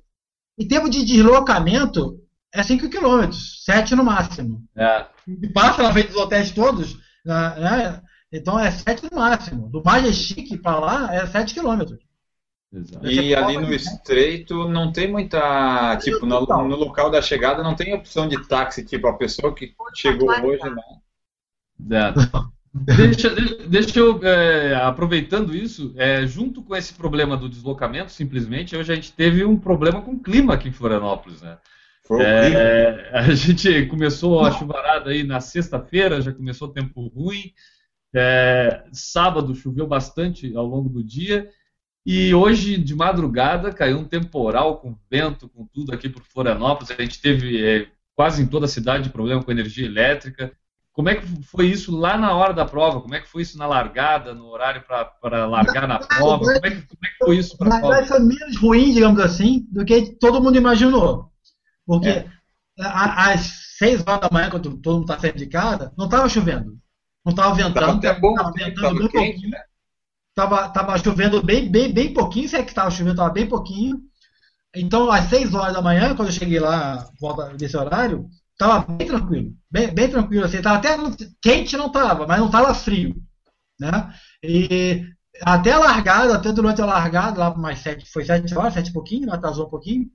em 0.60 0.68
termos 0.68 0.90
de 0.90 1.04
deslocamento, 1.04 2.20
é 2.54 2.62
5 2.62 2.88
km, 2.88 3.32
7 3.32 3.96
no 3.96 4.04
máximo. 4.04 4.62
É, 4.76 5.04
E 5.26 5.48
passa 5.48 5.82
na 5.82 5.92
frente 5.92 6.08
dos 6.12 6.16
hotéis 6.16 6.52
todos, 6.52 6.94
né? 7.26 7.54
né? 7.58 8.02
Então 8.32 8.56
é 8.58 8.70
7 8.70 9.02
no 9.10 9.18
máximo. 9.18 9.68
Do 9.68 9.82
Majestic 9.84 10.56
para 10.62 10.78
lá 10.78 11.14
é 11.14 11.26
7 11.26 11.52
km. 11.54 11.82
Exato. 12.78 13.06
E 13.06 13.34
ali 13.34 13.58
no 13.58 13.72
estreito 13.72 14.68
não 14.68 14.92
tem 14.92 15.10
muita. 15.10 15.96
Tipo, 15.98 16.26
no, 16.26 16.40
no 16.40 16.76
local 16.76 17.10
da 17.10 17.22
chegada 17.22 17.62
não 17.62 17.74
tem 17.74 17.94
opção 17.94 18.28
de 18.28 18.46
táxi, 18.46 18.84
tipo, 18.84 19.06
a 19.06 19.16
pessoa 19.16 19.54
que 19.54 19.74
chegou 19.94 20.28
hoje, 20.30 20.62
não. 20.64 21.96
É. 21.96 22.14
Deixa, 22.74 23.30
de- 23.30 23.68
deixa 23.68 23.98
eu, 24.00 24.20
é, 24.24 24.74
aproveitando 24.74 25.54
isso, 25.54 25.94
é, 25.96 26.26
junto 26.26 26.60
com 26.60 26.74
esse 26.74 26.92
problema 26.92 27.36
do 27.36 27.48
deslocamento, 27.48 28.10
simplesmente, 28.10 28.76
hoje 28.76 28.92
a 28.92 28.96
gente 28.96 29.12
teve 29.12 29.44
um 29.44 29.56
problema 29.56 30.02
com 30.02 30.12
o 30.12 30.18
clima 30.18 30.54
aqui 30.54 30.68
em 30.68 30.72
Florianópolis, 30.72 31.40
né? 31.40 31.56
É, 32.20 33.10
a 33.12 33.22
gente 33.32 33.86
começou 33.86 34.44
a 34.44 34.50
chuvarada 34.50 35.10
aí 35.10 35.22
na 35.22 35.40
sexta-feira, 35.40 36.20
já 36.20 36.32
começou 36.32 36.68
tempo 36.68 37.06
ruim. 37.08 37.52
É, 38.12 38.84
sábado 38.92 39.54
choveu 39.54 39.86
bastante 39.86 40.54
ao 40.56 40.66
longo 40.66 40.88
do 40.88 41.02
dia. 41.02 41.48
E 42.06 42.34
hoje, 42.34 42.76
de 42.76 42.94
madrugada, 42.94 43.72
caiu 43.72 43.98
um 43.98 44.04
temporal 44.04 44.76
com 44.78 44.94
vento, 45.10 45.48
com 45.48 45.66
tudo 45.66 45.92
aqui 45.94 46.08
por 46.08 46.22
Florianópolis. 46.22 46.90
A 46.90 47.00
gente 47.02 47.20
teve 47.20 47.64
é, 47.64 47.86
quase 48.14 48.42
em 48.42 48.46
toda 48.46 48.66
a 48.66 48.68
cidade 48.68 49.08
problema 49.10 49.42
com 49.42 49.50
energia 49.50 49.86
elétrica. 49.86 50.52
Como 50.92 51.08
é 51.08 51.16
que 51.16 51.26
foi 51.44 51.66
isso 51.66 51.96
lá 51.96 52.16
na 52.18 52.34
hora 52.34 52.52
da 52.52 52.64
prova? 52.64 53.00
Como 53.00 53.14
é 53.14 53.20
que 53.20 53.28
foi 53.28 53.42
isso 53.42 53.56
na 53.58 53.66
largada, 53.66 54.34
no 54.34 54.46
horário 54.46 54.82
para 54.82 55.46
largar 55.46 55.88
na 55.88 55.98
prova? 55.98 56.44
Como 56.44 56.66
é 56.66 56.70
que, 56.70 56.82
como 56.82 57.00
é 57.04 57.08
que 57.08 57.24
foi 57.24 57.36
isso 57.38 57.56
para 57.58 57.74
a 57.76 57.80
prova? 57.80 58.04
ser 58.06 58.20
menos 58.20 58.56
ruim, 58.58 58.92
digamos 58.92 59.18
assim, 59.20 59.66
do 59.72 59.84
que 59.84 60.14
todo 60.20 60.42
mundo 60.42 60.56
imaginou. 60.56 61.32
Porque 61.86 62.08
É. 62.08 62.26
a- 62.80 63.32
às 63.32 63.40
6 63.78 64.04
horas 64.06 64.20
da 64.20 64.28
manhã, 64.30 64.50
quando 64.50 64.76
todo 64.76 64.94
mundo 65.00 65.10
está 65.10 65.18
saindo 65.18 65.38
de 65.38 65.46
casa, 65.46 65.92
não 65.96 66.04
estava 66.04 66.28
chovendo. 66.28 66.78
Não 67.24 67.30
estava 67.30 67.56
Tava 67.56 67.68
ventando. 67.68 67.98
até 67.98 68.20
bom, 68.20 68.30
Estava 68.32 68.52
tempo 68.52 68.66
ventando 68.68 68.82
tava 68.82 68.98
bem 68.98 69.08
quente, 69.08 69.32
pouquinho. 69.32 69.50
né? 69.50 69.58
Tava, 70.34 70.68
tava 70.70 70.98
chovendo 70.98 71.42
bem, 71.42 71.70
bem, 71.70 71.92
bem 71.92 72.12
pouquinho, 72.12 72.48
se 72.48 72.56
é 72.56 72.62
que 72.62 72.70
estava 72.70 72.90
chovendo, 72.90 73.12
estava 73.12 73.30
bem 73.30 73.46
pouquinho. 73.46 74.00
Então, 74.74 75.10
às 75.10 75.28
6 75.28 75.54
horas 75.54 75.74
da 75.74 75.80
manhã, 75.82 76.16
quando 76.16 76.28
eu 76.28 76.34
cheguei 76.34 76.58
lá, 76.58 77.08
volta 77.20 77.54
desse 77.54 77.76
horário, 77.76 78.26
estava 78.52 78.92
bem 78.92 79.06
tranquilo. 79.06 79.52
Bem, 79.70 79.94
bem 79.94 80.08
tranquilo, 80.08 80.44
assim. 80.44 80.60
Tava 80.60 80.78
até 80.78 80.96
quente 81.40 81.76
não 81.76 81.86
estava, 81.86 82.26
mas 82.26 82.40
não 82.40 82.46
estava 82.46 82.74
frio. 82.74 83.14
Né? 83.78 84.12
E 84.42 85.04
até 85.42 85.72
a 85.72 85.78
largada, 85.78 86.34
até 86.34 86.52
durante 86.52 86.82
a 86.82 86.86
largada, 86.86 87.38
lá 87.38 87.54
mais 87.56 87.78
7, 87.80 88.10
foi 88.10 88.24
7 88.24 88.52
horas, 88.56 88.74
7 88.74 88.88
e 88.88 88.92
pouquinho, 88.92 89.32
atrasou 89.32 89.66
um 89.66 89.70
pouquinho. 89.70 90.06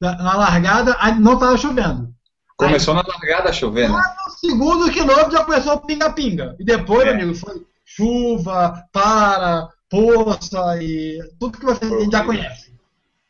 Na, 0.00 0.36
largada, 0.36 0.96
aí 1.00 1.18
não 1.18 1.34
estava 1.34 1.56
chovendo. 1.56 2.14
Começou 2.56 2.94
na 2.94 3.02
largada 3.02 3.52
chovendo. 3.52 3.94
No 3.94 4.30
segundo 4.38 4.92
quilômetro 4.92 5.32
já 5.32 5.44
começou 5.44 5.80
pinga-pinga. 5.80 6.54
E 6.60 6.64
depois, 6.64 7.06
É. 7.08 7.10
amigo, 7.10 7.34
foi 7.34 7.66
chuva, 7.96 8.84
para, 8.92 9.68
poça 9.88 10.82
e 10.82 11.18
tudo 11.38 11.58
que 11.58 11.64
você 11.64 12.10
já 12.10 12.24
conhece. 12.24 12.72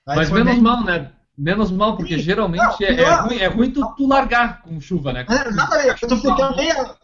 Aí 0.07 0.16
Mas 0.16 0.31
menos 0.31 0.59
mal, 0.59 0.85
né? 0.85 1.12
Menos 1.37 1.70
mal, 1.70 1.96
porque 1.96 2.16
Sim. 2.16 2.22
geralmente 2.22 2.62
Não, 2.62 2.76
é, 2.81 3.00
é 3.02 3.14
ruim, 3.14 3.38
é 3.38 3.46
ruim 3.46 3.70
tu, 3.70 3.94
tu 3.96 4.07
largar 4.07 4.62
com 4.62 4.81
chuva, 4.81 5.12
né? 5.12 5.26
É, 5.29 5.48
exatamente, 5.48 6.00
ficando 6.00 6.57
meio. 6.57 6.96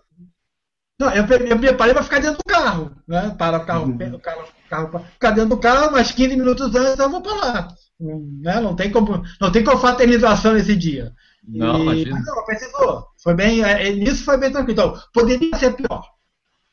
Não, 0.99 1.11
eu, 1.11 1.25
eu 1.27 1.57
me 1.57 1.67
preparei 1.67 1.93
para 1.95 2.03
ficar 2.03 2.21
dentro 2.21 2.39
do 2.39 2.45
carro, 2.53 2.93
né? 3.07 3.35
Para 3.37 3.59
o 3.59 3.67
carro, 3.67 3.87
o 3.91 4.19
carro, 4.19 4.43
o 4.43 4.69
carro 4.71 5.05
ficar 5.13 5.31
dentro 5.33 5.51
do 5.51 5.57
carro, 5.59 5.93
mas 5.93 6.13
15 6.13 6.37
minutos 6.37 6.75
antes 6.75 6.99
eu 6.99 7.11
vou 7.11 7.21
para 7.21 7.35
lá. 7.35 7.69
Hum, 8.01 8.41
Né? 8.43 8.61
Não 8.61 8.75
tem 8.75 8.91
como, 8.91 9.23
não 9.41 9.53
tem 9.53 9.65
confraternização 9.65 10.57
esse 10.57 10.75
dia. 10.77 11.13
Não, 11.47 11.77
E- 11.79 11.83
imagina. 11.83 12.17
Mas 12.17 12.25
não, 12.25 12.45
precisou. 12.45 13.07
Foi 13.23 13.35
bem, 13.35 13.63
é, 13.63 13.89
é, 13.89 13.93
nisso 13.93 14.25
foi 14.25 14.39
bem 14.39 14.51
tranquilo. 14.53 14.73
Então, 14.73 15.03
poderia 15.13 15.57
ser 15.59 15.73
pior, 15.75 16.03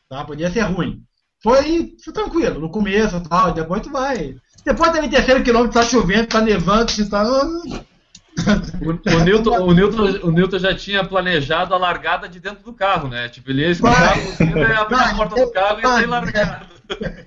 tá? 0.10 0.26
Poderia 0.26 0.52
ser 0.52 0.62
ruim. 0.62 1.04
Foi, 1.42 1.96
foi 2.04 2.14
tranquilo, 2.14 2.60
no 2.60 2.70
começo 2.70 3.16
e 3.16 3.30
tal, 3.30 3.54
depois 3.54 3.82
tu 3.82 3.92
vai. 3.92 4.36
Depois 4.66 4.92
também 4.92 5.10
terceiro 5.10 5.44
quilômetro 5.44 5.80
tá 5.80 5.88
chovendo, 5.88 6.28
tá 6.28 6.42
nevando, 6.42 7.10
tá. 7.10 7.24
O, 7.24 8.90
o, 9.16 9.24
Newton, 9.24 9.60
o, 9.62 9.74
Newton, 9.74 10.28
o 10.28 10.32
Newton 10.32 10.60
já 10.60 10.76
tinha 10.76 11.04
planejado 11.06 11.74
a 11.74 11.78
largada 11.78 12.28
de 12.28 12.40
dentro 12.40 12.64
do 12.64 12.74
carro, 12.74 13.08
né? 13.08 13.30
Tipo, 13.30 13.52
ele 13.52 13.62
ia 13.62 13.70
escutar 13.70 14.14
a 14.14 14.82
abrir 14.82 15.00
a 15.00 15.16
porta 15.16 15.36
do 15.36 15.52
carro 15.52 15.80
e 15.80 15.82
ia 15.82 15.88
sair 15.88 16.06
largado. 16.08 16.66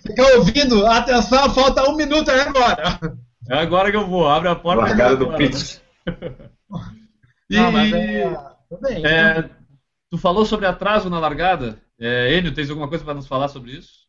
Fica 0.03 0.37
ouvindo, 0.37 0.87
atenção, 0.87 1.55
falta 1.55 1.89
um 1.89 1.97
minuto 1.97 2.31
aí 2.31 2.41
agora. 2.41 2.99
É 3.49 3.59
agora 3.59 3.91
que 3.91 3.97
eu 3.97 4.07
vou, 4.07 4.29
abre 4.29 4.49
a 4.49 4.55
porta. 4.55 4.83
Largada 4.83 5.15
e 5.15 5.17
do 5.17 5.25
embora. 5.25 5.39
pit. 5.39 5.81
E, 7.49 7.57
Não, 7.57 7.73
mas 7.73 7.93
é. 7.93 8.39
Bem. 8.81 9.07
é, 9.07 9.51
tu 10.11 10.19
falou 10.19 10.45
sobre 10.45 10.67
atraso 10.67 11.11
na 11.11 11.19
largada. 11.19 11.79
É, 12.05 12.37
Enio, 12.37 12.53
tens 12.53 12.69
alguma 12.69 12.89
coisa 12.89 13.05
para 13.05 13.15
nos 13.15 13.29
falar 13.29 13.47
sobre 13.47 13.79
isso? 13.79 14.03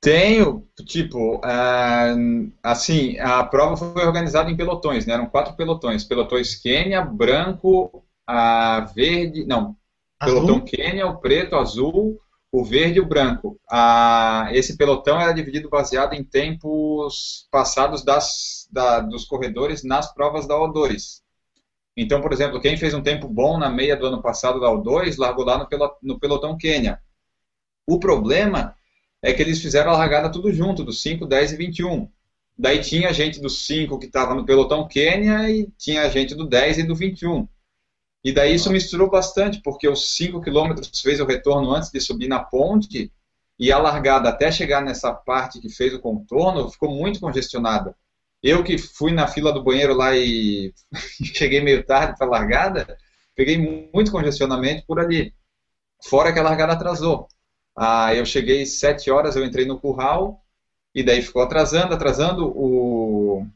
Tenho, 0.00 0.66
tipo, 0.84 1.40
ah, 1.44 2.16
assim, 2.60 3.16
a 3.20 3.44
prova 3.44 3.76
foi 3.76 4.04
organizada 4.04 4.50
em 4.50 4.56
pelotões, 4.56 5.06
né? 5.06 5.14
Eram 5.14 5.26
quatro 5.26 5.54
pelotões. 5.54 6.02
Pelotões 6.02 6.56
Quênia, 6.56 7.00
branco, 7.02 8.04
a 8.26 8.80
verde, 8.92 9.46
não, 9.46 9.76
pelotão 10.18 10.60
Quênia, 10.60 11.06
o 11.06 11.18
preto, 11.18 11.54
o 11.54 11.58
azul, 11.60 12.20
o 12.50 12.64
verde 12.64 12.98
e 12.98 13.00
o 13.00 13.06
branco. 13.06 13.56
A, 13.70 14.48
esse 14.50 14.76
pelotão 14.76 15.20
era 15.20 15.30
dividido 15.30 15.70
baseado 15.70 16.14
em 16.14 16.24
tempos 16.24 17.46
passados 17.52 18.04
das, 18.04 18.68
da, 18.72 18.98
dos 18.98 19.24
corredores 19.24 19.84
nas 19.84 20.12
provas 20.12 20.48
da 20.48 20.56
O2. 20.56 21.22
Então, 21.96 22.20
por 22.20 22.32
exemplo, 22.32 22.60
quem 22.60 22.76
fez 22.76 22.94
um 22.94 23.02
tempo 23.02 23.28
bom 23.28 23.56
na 23.56 23.70
meia 23.70 23.96
do 23.96 24.06
ano 24.06 24.20
passado 24.20 24.58
da 24.58 24.66
O2 24.72 25.16
largou 25.16 25.44
lá 25.44 25.58
no, 25.58 25.68
no 26.02 26.18
pelotão 26.18 26.56
Quênia. 26.56 27.00
O 27.86 27.98
problema 27.98 28.74
é 29.22 29.32
que 29.32 29.42
eles 29.42 29.60
fizeram 29.60 29.92
a 29.92 29.96
largada 29.96 30.30
tudo 30.30 30.52
junto, 30.52 30.84
dos 30.84 31.02
5, 31.02 31.26
10 31.26 31.52
e 31.52 31.56
21. 31.56 32.08
Daí 32.58 32.80
tinha 32.80 33.12
gente 33.12 33.40
dos 33.40 33.66
5 33.66 33.98
que 33.98 34.06
estava 34.06 34.34
no 34.34 34.44
pelotão 34.44 34.86
Quênia 34.86 35.50
e 35.50 35.68
tinha 35.78 36.08
gente 36.10 36.34
do 36.34 36.46
10 36.46 36.78
e 36.78 36.82
do 36.82 36.94
21. 36.94 37.48
E 38.24 38.32
daí 38.32 38.54
isso 38.54 38.70
misturou 38.70 39.10
bastante, 39.10 39.60
porque 39.62 39.88
os 39.88 40.14
5 40.16 40.40
quilômetros 40.40 41.00
fez 41.00 41.20
o 41.20 41.26
retorno 41.26 41.72
antes 41.72 41.90
de 41.90 42.00
subir 42.00 42.28
na 42.28 42.40
ponte 42.40 43.12
e 43.58 43.72
a 43.72 43.78
largada 43.78 44.28
até 44.28 44.50
chegar 44.50 44.82
nessa 44.82 45.12
parte 45.12 45.60
que 45.60 45.68
fez 45.68 45.94
o 45.94 46.00
contorno 46.00 46.70
ficou 46.70 46.90
muito 46.90 47.20
congestionada. 47.20 47.96
Eu 48.42 48.64
que 48.64 48.76
fui 48.78 49.12
na 49.12 49.28
fila 49.28 49.52
do 49.52 49.62
banheiro 49.62 49.94
lá 49.94 50.16
e 50.16 50.72
cheguei 51.34 51.60
meio 51.60 51.84
tarde 51.84 52.16
para 52.18 52.26
a 52.26 52.30
largada, 52.30 52.98
peguei 53.34 53.56
muito 53.92 54.10
congestionamento 54.10 54.84
por 54.86 54.98
ali. 54.98 55.32
Fora 56.04 56.32
que 56.32 56.38
a 56.38 56.42
largada 56.42 56.72
atrasou. 56.72 57.28
Ah, 57.76 58.14
eu 58.14 58.24
cheguei 58.24 58.66
sete 58.66 59.10
horas, 59.10 59.36
eu 59.36 59.44
entrei 59.44 59.64
no 59.64 59.78
curral 59.78 60.42
e 60.94 61.02
daí 61.02 61.22
ficou 61.22 61.42
atrasando, 61.42 61.94
atrasando. 61.94 62.46
O, 62.54 63.46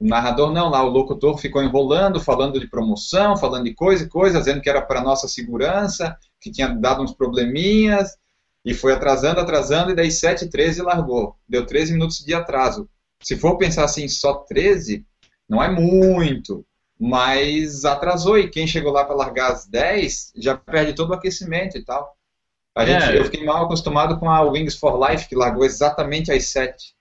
narrador 0.00 0.52
não, 0.52 0.68
lá 0.68 0.82
o 0.82 0.90
locutor 0.90 1.38
ficou 1.38 1.62
enrolando, 1.62 2.20
falando 2.20 2.60
de 2.60 2.68
promoção, 2.68 3.36
falando 3.36 3.64
de 3.64 3.74
coisa 3.74 4.04
e 4.04 4.08
coisa, 4.08 4.38
dizendo 4.38 4.60
que 4.60 4.68
era 4.68 4.82
para 4.82 5.00
nossa 5.00 5.26
segurança, 5.26 6.16
que 6.40 6.50
tinha 6.50 6.68
dado 6.68 7.02
uns 7.02 7.14
probleminhas 7.14 8.16
e 8.64 8.74
foi 8.74 8.92
atrasando, 8.92 9.40
atrasando 9.40 9.90
e 9.90 9.94
daí 9.94 10.08
7h13 10.08 10.82
largou. 10.82 11.36
Deu 11.48 11.64
13 11.64 11.92
minutos 11.92 12.18
de 12.18 12.34
atraso. 12.34 12.88
Se 13.22 13.36
for 13.36 13.56
pensar 13.56 13.84
assim, 13.84 14.08
só 14.08 14.34
13, 14.34 15.04
não 15.48 15.62
é 15.62 15.70
muito, 15.70 16.66
mas 16.98 17.84
atrasou 17.84 18.38
e 18.38 18.50
quem 18.50 18.66
chegou 18.66 18.92
lá 18.92 19.04
para 19.04 19.14
largar 19.14 19.52
às 19.52 19.66
10 19.66 20.32
já 20.36 20.56
perde 20.56 20.94
todo 20.94 21.10
o 21.10 21.14
aquecimento 21.14 21.78
e 21.78 21.84
tal. 21.84 22.16
A 22.76 22.82
é. 22.84 23.00
gente, 23.00 23.16
eu 23.16 23.24
fiquei 23.24 23.42
mal 23.42 23.64
acostumado 23.64 24.18
com 24.18 24.30
a 24.30 24.42
Wings 24.42 24.78
for 24.78 25.00
Life, 25.08 25.28
que 25.28 25.34
largou 25.34 25.64
exatamente 25.64 26.30
às 26.30 26.48
7. 26.48 26.94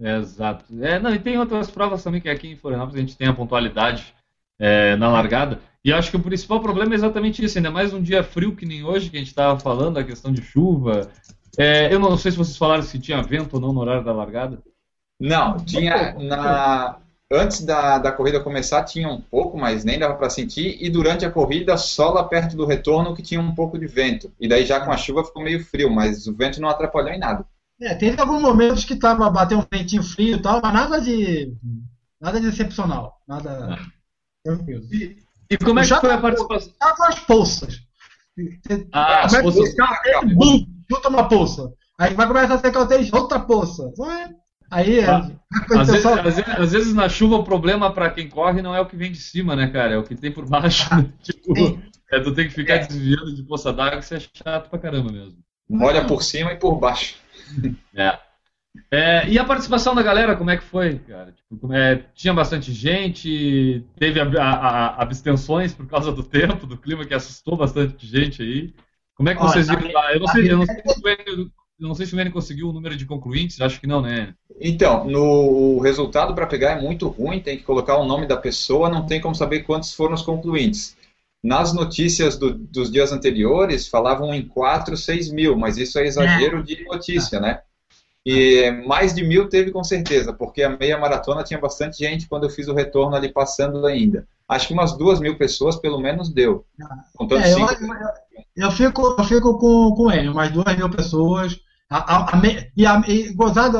exato. 0.00 0.64
É, 0.80 0.98
não, 0.98 1.14
e 1.14 1.18
tem 1.18 1.38
outras 1.38 1.70
provas 1.70 2.02
também 2.02 2.20
que 2.20 2.30
aqui 2.30 2.48
em 2.48 2.56
Florianópolis 2.56 2.96
a 2.96 3.00
gente 3.00 3.16
tem 3.16 3.28
a 3.28 3.34
pontualidade 3.34 4.14
é, 4.58 4.96
na 4.96 5.10
largada. 5.10 5.60
E 5.84 5.92
acho 5.92 6.10
que 6.10 6.16
o 6.16 6.22
principal 6.22 6.60
problema 6.60 6.94
é 6.94 6.96
exatamente 6.96 7.44
isso, 7.44 7.58
ainda 7.58 7.70
mais 7.70 7.92
um 7.92 8.02
dia 8.02 8.24
frio 8.24 8.56
que 8.56 8.64
nem 8.64 8.82
hoje, 8.82 9.10
que 9.10 9.16
a 9.16 9.20
gente 9.20 9.28
estava 9.28 9.60
falando, 9.60 9.98
a 9.98 10.04
questão 10.04 10.32
de 10.32 10.42
chuva. 10.42 11.10
É, 11.58 11.92
eu 11.92 11.98
não 11.98 12.16
sei 12.16 12.30
se 12.30 12.38
vocês 12.38 12.56
falaram 12.56 12.82
se 12.82 12.98
tinha 12.98 13.22
vento 13.22 13.54
ou 13.54 13.60
não 13.60 13.72
no 13.72 13.80
horário 13.80 14.04
da 14.04 14.12
largada. 14.12 14.62
Não, 15.20 15.56
tinha 15.58 16.14
na 16.14 17.00
antes 17.30 17.64
da, 17.64 17.98
da 17.98 18.12
corrida 18.12 18.40
começar 18.40 18.84
tinha 18.84 19.08
um 19.08 19.20
pouco, 19.20 19.58
mas 19.58 19.84
nem 19.84 19.98
dava 19.98 20.14
para 20.14 20.30
sentir, 20.30 20.76
e 20.80 20.88
durante 20.88 21.24
a 21.24 21.30
corrida 21.30 21.76
só 21.76 22.10
lá 22.10 22.24
perto 22.24 22.56
do 22.56 22.66
retorno 22.66 23.14
que 23.14 23.22
tinha 23.22 23.40
um 23.40 23.54
pouco 23.54 23.78
de 23.78 23.86
vento. 23.86 24.32
E 24.40 24.48
daí 24.48 24.64
já 24.64 24.80
com 24.80 24.90
a 24.90 24.96
chuva 24.96 25.24
ficou 25.24 25.42
meio 25.42 25.64
frio, 25.64 25.90
mas 25.90 26.26
o 26.26 26.34
vento 26.34 26.60
não 26.60 26.68
atrapalhou 26.68 27.12
em 27.12 27.18
nada. 27.18 27.44
É, 27.80 27.94
teve 27.94 28.20
alguns 28.20 28.42
momentos 28.42 28.84
que 28.84 28.96
tava 28.96 29.30
batendo 29.30 29.62
um 29.62 29.76
ventinho 29.78 30.02
frio 30.02 30.36
e 30.36 30.42
tal, 30.42 30.60
mas 30.62 30.72
nada 30.72 31.00
de 31.00 31.54
nada 32.20 32.40
de 32.40 32.48
excepcional, 32.48 33.20
nada 33.26 33.78
tranquilo. 34.44 34.82
E, 34.92 35.18
e 35.50 35.56
como 35.56 35.78
é 35.78 35.82
que 35.86 35.94
foi 35.94 36.12
a 36.12 36.18
participação? 36.18 36.72
Com 36.96 37.04
as 37.04 37.20
poças. 37.20 37.80
Ah, 38.92 39.24
as 39.24 39.40
poças. 39.40 39.74
Junta 40.90 41.08
uma 41.08 41.28
poça. 41.28 41.72
Aí 41.98 42.14
vai 42.14 42.26
começar 42.26 42.54
a 42.54 42.58
secar 42.58 42.88
o 42.88 43.16
outra 43.16 43.40
poça. 43.40 43.92
Aí, 44.70 45.00
ah, 45.04 45.30
às, 45.78 45.88
vezes, 45.88 46.06
às, 46.06 46.22
vezes, 46.22 46.48
às, 46.48 46.72
vezes, 46.72 46.94
na 46.94 47.08
chuva 47.08 47.36
o 47.36 47.44
problema 47.44 47.92
para 47.92 48.10
quem 48.10 48.28
corre 48.28 48.60
não 48.60 48.74
é 48.74 48.80
o 48.80 48.86
que 48.86 48.96
vem 48.96 49.10
de 49.10 49.18
cima, 49.18 49.56
né, 49.56 49.68
cara? 49.68 49.94
É 49.94 49.98
o 49.98 50.02
que 50.02 50.14
tem 50.14 50.30
por 50.30 50.46
baixo. 50.46 50.94
Né? 50.94 51.10
tipo, 51.22 51.80
é, 52.10 52.20
tu 52.20 52.34
tem 52.34 52.46
que 52.46 52.54
ficar 52.54 52.74
é. 52.74 52.86
desviando 52.86 53.34
de 53.34 53.42
poça 53.42 53.72
d'água, 53.72 53.98
que 53.98 54.04
isso 54.04 54.14
é 54.14 54.20
chato 54.20 54.68
pra 54.68 54.78
caramba 54.78 55.10
mesmo. 55.10 55.38
Olha 55.80 56.04
por 56.04 56.22
cima 56.22 56.52
e 56.52 56.56
por 56.56 56.78
baixo. 56.78 57.16
É. 57.94 58.18
é. 58.90 59.28
e 59.28 59.38
a 59.38 59.44
participação 59.44 59.94
da 59.94 60.02
galera, 60.02 60.36
como 60.36 60.50
é 60.50 60.56
que 60.56 60.64
foi, 60.64 60.98
cara? 60.98 61.32
Tipo, 61.32 61.72
é, 61.72 62.04
tinha 62.14 62.34
bastante 62.34 62.72
gente, 62.72 63.84
teve 63.98 64.20
a, 64.20 64.24
a, 64.24 64.50
a, 64.50 65.02
abstenções 65.02 65.74
por 65.74 65.86
causa 65.86 66.12
do 66.12 66.22
tempo, 66.22 66.66
do 66.66 66.76
clima, 66.76 67.06
que 67.06 67.14
assustou 67.14 67.56
bastante 67.56 68.06
gente 68.06 68.42
aí. 68.42 68.74
Como 69.14 69.28
é 69.28 69.34
que 69.34 69.40
vocês 69.40 69.66
viram 69.68 69.92
lá? 69.92 70.12
Eu 70.12 70.20
não 70.20 70.28
sei, 70.28 70.52
eu 70.52 70.58
não 70.58 70.66
sei 70.66 70.82
não 71.78 71.94
sei 71.94 72.06
se 72.06 72.12
o 72.12 72.16
Manning 72.16 72.30
conseguiu 72.30 72.68
o 72.68 72.72
número 72.72 72.96
de 72.96 73.06
concluintes, 73.06 73.60
acho 73.60 73.80
que 73.80 73.86
não, 73.86 74.02
né? 74.02 74.34
Então, 74.60 75.04
no 75.04 75.76
o 75.76 75.80
resultado 75.80 76.34
para 76.34 76.46
pegar 76.46 76.72
é 76.72 76.80
muito 76.80 77.08
ruim, 77.08 77.40
tem 77.40 77.56
que 77.56 77.62
colocar 77.62 77.96
o 77.96 78.04
nome 78.04 78.26
da 78.26 78.36
pessoa, 78.36 78.88
não 78.88 79.06
tem 79.06 79.20
como 79.20 79.34
saber 79.34 79.60
quantos 79.60 79.92
foram 79.92 80.14
os 80.14 80.22
concluintes. 80.22 80.96
Nas 81.42 81.72
notícias 81.72 82.36
do, 82.36 82.52
dos 82.52 82.90
dias 82.90 83.12
anteriores, 83.12 83.86
falavam 83.86 84.34
em 84.34 84.46
4, 84.46 84.96
6 84.96 85.30
mil, 85.30 85.56
mas 85.56 85.78
isso 85.78 85.98
é 85.98 86.06
exagero 86.06 86.64
de 86.64 86.84
notícia, 86.84 87.38
né? 87.38 87.60
E 88.26 88.70
mais 88.86 89.14
de 89.14 89.24
mil 89.24 89.48
teve 89.48 89.70
com 89.70 89.84
certeza, 89.84 90.32
porque 90.32 90.62
a 90.62 90.76
meia 90.76 90.98
maratona 90.98 91.44
tinha 91.44 91.60
bastante 91.60 91.98
gente 91.98 92.28
quando 92.28 92.44
eu 92.44 92.50
fiz 92.50 92.66
o 92.66 92.74
retorno 92.74 93.14
ali 93.14 93.32
passando 93.32 93.86
ainda. 93.86 94.26
Acho 94.48 94.66
que 94.66 94.74
umas 94.74 94.96
duas 94.98 95.20
mil 95.20 95.38
pessoas 95.38 95.76
pelo 95.76 96.00
menos 96.00 96.28
deu. 96.28 96.64
Contando 97.16 97.42
é, 97.42 97.52
cinco... 97.52 97.72
eu, 97.72 98.64
eu, 98.64 98.70
fico, 98.72 99.16
eu 99.18 99.24
fico 99.24 99.58
com, 99.58 99.94
com 99.94 100.10
ele, 100.10 100.28
umas 100.28 100.50
duas 100.50 100.76
mil 100.76 100.90
pessoas. 100.90 101.58
A, 101.90 102.16
a, 102.16 102.36
a, 102.36 102.42
e, 103.08 103.32
gozado, 103.32 103.78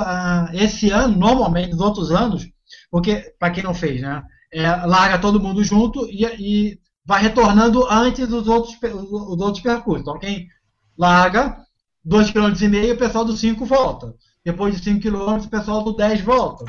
esse 0.55 0.90
ano, 0.90 1.16
normalmente, 1.16 1.73
nos 1.73 1.81
outros 1.81 2.11
anos, 2.11 2.49
porque, 2.90 3.35
para 3.38 3.51
quem 3.51 3.62
não 3.62 3.75
fez, 3.75 4.01
né? 4.01 4.23
É, 4.51 4.66
larga 4.87 5.18
todo 5.18 5.40
mundo 5.40 5.62
junto 5.62 6.07
e, 6.07 6.25
e 6.25 6.79
vai 7.05 7.23
retornando 7.23 7.87
antes 7.90 8.27
dos 8.27 8.49
outros, 8.49 8.75
os 8.83 9.40
outros 9.40 9.62
percursos. 9.62 10.03
Então, 10.03 10.18
quem 10.18 10.49
larga 10.97 11.59
2,5 12.07 12.59
km, 12.59 12.94
o 12.94 12.99
pessoal 12.99 13.25
do 13.25 13.37
5 13.37 13.66
volta. 13.66 14.14
Depois 14.44 14.75
de 14.75 14.83
5 14.83 15.01
km, 15.01 15.44
o 15.44 15.51
pessoal 15.51 15.85
do 15.85 15.94
10 15.94 16.23
volta. 16.23 16.64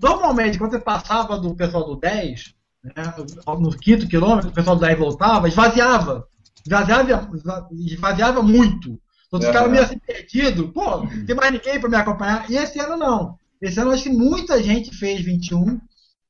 Normalmente, 0.00 0.58
quando 0.58 0.72
você 0.72 0.78
passava 0.78 1.38
do 1.38 1.54
pessoal 1.54 1.84
do 1.84 1.96
10, 1.96 2.54
né, 2.84 3.14
no 3.46 3.70
quinto 3.70 4.06
quilômetro, 4.06 4.50
o 4.50 4.52
pessoal 4.52 4.76
do 4.76 4.80
10 4.84 4.98
voltava, 4.98 5.48
esvaziava. 5.48 6.26
Esvaziava, 6.64 7.30
esvaziava 7.72 8.42
muito. 8.42 9.00
Outros 9.30 9.52
caras 9.52 9.70
meio 9.70 9.82
assim 9.82 9.98
perdido, 9.98 10.68
pô, 10.68 10.98
não 10.98 11.26
tem 11.26 11.34
mais 11.34 11.52
ninguém 11.52 11.80
para 11.80 11.88
me 11.88 11.96
acompanhar. 11.96 12.50
E 12.50 12.56
esse 12.56 12.78
ano 12.78 12.96
não. 12.96 13.38
Esse 13.60 13.80
ano 13.80 13.90
acho 13.90 14.04
que 14.04 14.10
muita 14.10 14.62
gente 14.62 14.94
fez 14.96 15.20
21 15.20 15.80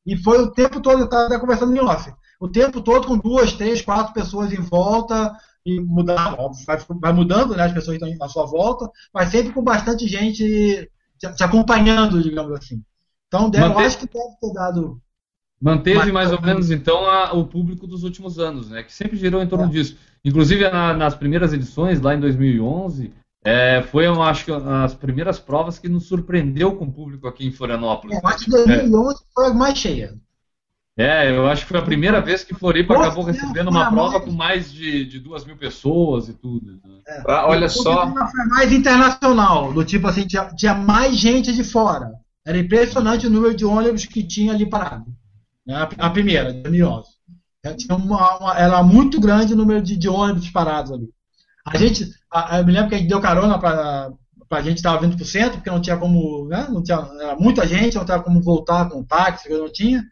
e 0.06 0.16
foi 0.16 0.38
o 0.38 0.50
tempo 0.50 0.80
todo, 0.80 1.00
eu 1.00 1.04
estava 1.04 1.38
conversando 1.38 1.76
em 1.76 1.80
off, 1.80 2.12
o 2.40 2.48
tempo 2.48 2.80
todo 2.80 3.09
com 3.09 3.18
duas, 3.18 3.52
três, 3.52 3.82
quatro 3.82 4.14
pessoas 4.14 4.52
em 4.52 4.61
volta 4.61 5.37
e 5.64 5.80
mudar, 5.80 6.37
vai, 6.64 6.78
vai 7.00 7.12
mudando, 7.12 7.56
né, 7.56 7.64
as 7.64 7.72
pessoas 7.72 8.00
estão 8.00 8.24
à 8.24 8.28
sua 8.28 8.46
volta, 8.46 8.88
mas 9.12 9.30
sempre 9.30 9.52
com 9.52 9.62
bastante 9.62 10.06
gente 10.06 10.88
te, 11.18 11.42
acompanhando, 11.42 12.22
digamos 12.22 12.52
assim. 12.52 12.85
Então, 13.26 13.50
deve, 13.50 13.64
eu 13.64 13.78
acho 13.78 13.98
que 13.98 14.06
deve 14.06 14.37
ter 14.40 14.52
dado 14.52 15.00
Manteve 15.61 16.12
mais 16.12 16.30
ou 16.30 16.40
menos 16.40 16.70
então 16.70 17.06
a, 17.06 17.32
o 17.32 17.46
público 17.46 17.87
dos 17.87 18.04
últimos 18.04 18.38
anos, 18.38 18.68
né? 18.68 18.82
Que 18.82 18.92
sempre 18.92 19.16
girou 19.16 19.42
em 19.42 19.48
torno 19.48 19.64
é. 19.64 19.68
disso. 19.68 19.96
Inclusive 20.26 20.68
na, 20.68 20.92
nas 20.92 21.14
primeiras 21.14 21.52
edições, 21.52 22.00
lá 22.00 22.12
em 22.12 22.18
2011, 22.18 23.12
é, 23.44 23.80
foi, 23.80 24.08
eu 24.08 24.20
acho 24.20 24.44
que, 24.44 24.50
as 24.50 24.92
primeiras 24.92 25.38
provas 25.38 25.78
que 25.78 25.88
nos 25.88 26.08
surpreendeu 26.08 26.74
com 26.74 26.86
o 26.86 26.92
público 26.92 27.28
aqui 27.28 27.46
em 27.46 27.52
Florianópolis. 27.52 28.16
É, 28.16 28.20
eu 28.20 28.28
acho 28.28 28.44
que 28.46 28.50
2011 28.50 29.14
é. 29.14 29.26
foi 29.32 29.46
a 29.46 29.54
mais 29.54 29.78
cheia. 29.78 30.14
É, 30.98 31.30
eu 31.30 31.46
acho 31.46 31.62
que 31.62 31.68
foi 31.68 31.78
a 31.78 31.84
primeira 31.84 32.20
vez 32.20 32.42
que 32.42 32.54
Floripa 32.54 32.94
Nossa, 32.94 33.06
acabou 33.06 33.22
recebendo 33.22 33.68
uma 33.68 33.88
prova 33.88 34.20
com 34.20 34.32
mais 34.32 34.72
de, 34.72 35.04
de 35.04 35.20
duas 35.20 35.44
mil 35.44 35.56
pessoas 35.56 36.28
e 36.28 36.32
tudo. 36.32 36.72
Né? 36.72 36.78
É. 37.06 37.22
Ah, 37.28 37.46
olha 37.46 37.68
só. 37.68 38.12
Foi 38.12 38.46
mais 38.46 38.72
internacional, 38.72 39.72
do 39.72 39.84
tipo 39.84 40.08
assim, 40.08 40.26
tinha, 40.26 40.46
tinha 40.56 40.74
mais 40.74 41.16
gente 41.16 41.52
de 41.52 41.62
fora. 41.62 42.10
Era 42.44 42.58
impressionante 42.58 43.28
o 43.28 43.30
número 43.30 43.54
de 43.54 43.64
ônibus 43.64 44.06
que 44.06 44.24
tinha 44.24 44.52
ali 44.52 44.66
parado. 44.68 45.06
Né? 45.64 45.76
A, 45.76 46.06
a 46.06 46.10
primeira, 46.10 46.52
2011. 46.52 47.15
É, 47.66 47.74
tinha 47.74 47.96
uma, 47.96 48.38
uma, 48.38 48.59
era 48.59 48.83
muito 48.83 49.20
grande 49.20 49.52
o 49.52 49.57
número 49.57 49.83
de, 49.83 49.96
de 49.96 50.09
ônibus 50.09 50.50
parados 50.50 50.92
ali. 50.92 51.09
A 51.66 51.76
gente, 51.76 52.09
a, 52.33 52.59
eu 52.61 52.64
me 52.64 52.72
lembro 52.72 52.88
que 52.88 52.94
a 52.94 52.98
gente 52.98 53.09
deu 53.09 53.20
carona 53.20 53.59
para 53.59 54.12
a 54.50 54.62
gente 54.62 54.76
estava 54.76 55.00
vindo 55.00 55.16
para 55.16 55.24
o 55.24 55.26
centro, 55.26 55.55
porque 55.55 55.70
não 55.70 55.81
tinha 55.81 55.96
como, 55.96 56.46
né, 56.46 56.68
não 56.70 56.81
tinha, 56.81 56.98
era 57.20 57.35
muita 57.35 57.66
gente, 57.66 57.96
não 57.96 58.05
tinha 58.05 58.20
como 58.20 58.40
voltar 58.40 58.88
com 58.88 59.02
táxi, 59.02 59.48
não 59.48 59.70
tinha, 59.70 60.05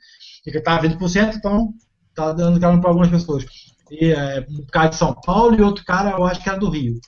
e 0.44 0.50
que 0.50 0.58
estava 0.58 0.82
vindo 0.82 0.96
para 0.96 1.06
o 1.06 1.08
centro, 1.08 1.38
então 1.38 1.72
estava 2.08 2.34
dando 2.34 2.58
carona 2.58 2.80
para 2.80 2.90
algumas 2.90 3.08
pessoas. 3.08 3.44
E 3.88 4.12
é, 4.12 4.44
um 4.50 4.66
cara 4.66 4.88
de 4.88 4.96
São 4.96 5.14
Paulo 5.14 5.54
e 5.54 5.62
outro 5.62 5.84
cara, 5.84 6.10
eu 6.10 6.24
acho 6.24 6.42
que 6.42 6.48
era 6.48 6.58
do 6.58 6.68
Rio. 6.68 6.98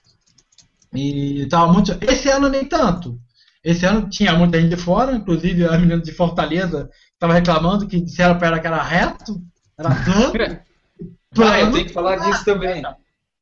E 0.94 1.42
estava 1.42 1.72
muito. 1.72 1.98
Esse 2.00 2.28
ano 2.28 2.48
nem 2.48 2.64
tanto. 2.64 3.18
Esse 3.64 3.85
ano 3.85 4.09
tinha 4.09 4.32
muita 4.35 4.61
gente 4.61 4.76
de 4.76 4.80
fora, 4.80 5.16
inclusive 5.16 5.66
a 5.66 5.76
menina 5.76 6.00
de 6.00 6.12
Fortaleza 6.12 6.88
estava 7.12 7.35
reclamando 7.35 7.88
que 7.88 8.00
disseram 8.00 8.38
para 8.38 8.46
ela 8.46 8.61
que 8.61 8.66
era 8.66 8.80
reto, 8.80 9.42
era 9.78 9.94
plano. 10.04 10.60
Ah, 11.38 11.60
eu 11.60 11.72
tenho 11.72 11.86
que 11.86 11.92
falar 11.92 12.16
disso 12.16 12.44
também. 12.44 12.82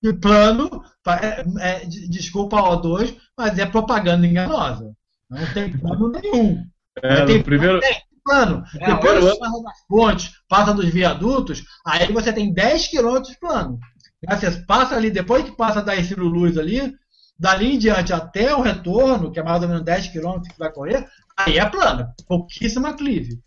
E 0.03 0.13
plano, 0.13 0.83
é, 1.07 1.45
é, 1.61 1.87
desculpa 1.87 2.61
o 2.61 2.83
O2, 2.83 3.17
mas 3.39 3.59
é 3.59 3.65
propaganda 3.65 4.27
enganosa. 4.27 4.93
Não 5.31 5.55
tem 5.55 5.73
plano 5.79 6.11
nenhum. 6.11 6.65
É, 7.03 7.25
tem 7.25 7.43
primeiro... 7.43 7.81
plano. 8.25 8.65
É, 8.81 8.87
Depois 8.87 9.25
você 9.25 9.39
passa 9.39 9.63
das 9.63 9.87
pontes, 9.89 10.33
passa 10.49 10.75
dos 10.75 10.87
viadutos, 10.87 11.65
aí 11.87 12.13
você 12.13 12.33
tem 12.33 12.53
10 12.53 12.89
km 12.89 13.23
de 13.23 13.39
plano. 13.39 13.79
Você 14.29 14.51
passa 14.67 14.97
ali, 14.97 15.11
depois 15.11 15.45
que 15.45 15.57
passa 15.57 15.83
da 15.83 15.97
Ercílio 15.97 16.25
Luz 16.25 16.57
ali, 16.59 16.95
dali 17.39 17.75
em 17.75 17.79
diante 17.79 18.13
até 18.13 18.55
o 18.55 18.63
retorno, 18.63 19.31
que 19.31 19.39
é 19.39 19.43
mais 19.43 19.63
ou 19.63 19.69
menos 19.69 19.85
10 19.85 20.09
km 20.09 20.41
que 20.41 20.59
vai 20.59 20.73
correr, 20.73 21.07
aí 21.37 21.59
é 21.59 21.67
plano. 21.67 22.09
Pouquíssima 22.27 22.95
clive. 22.95 23.41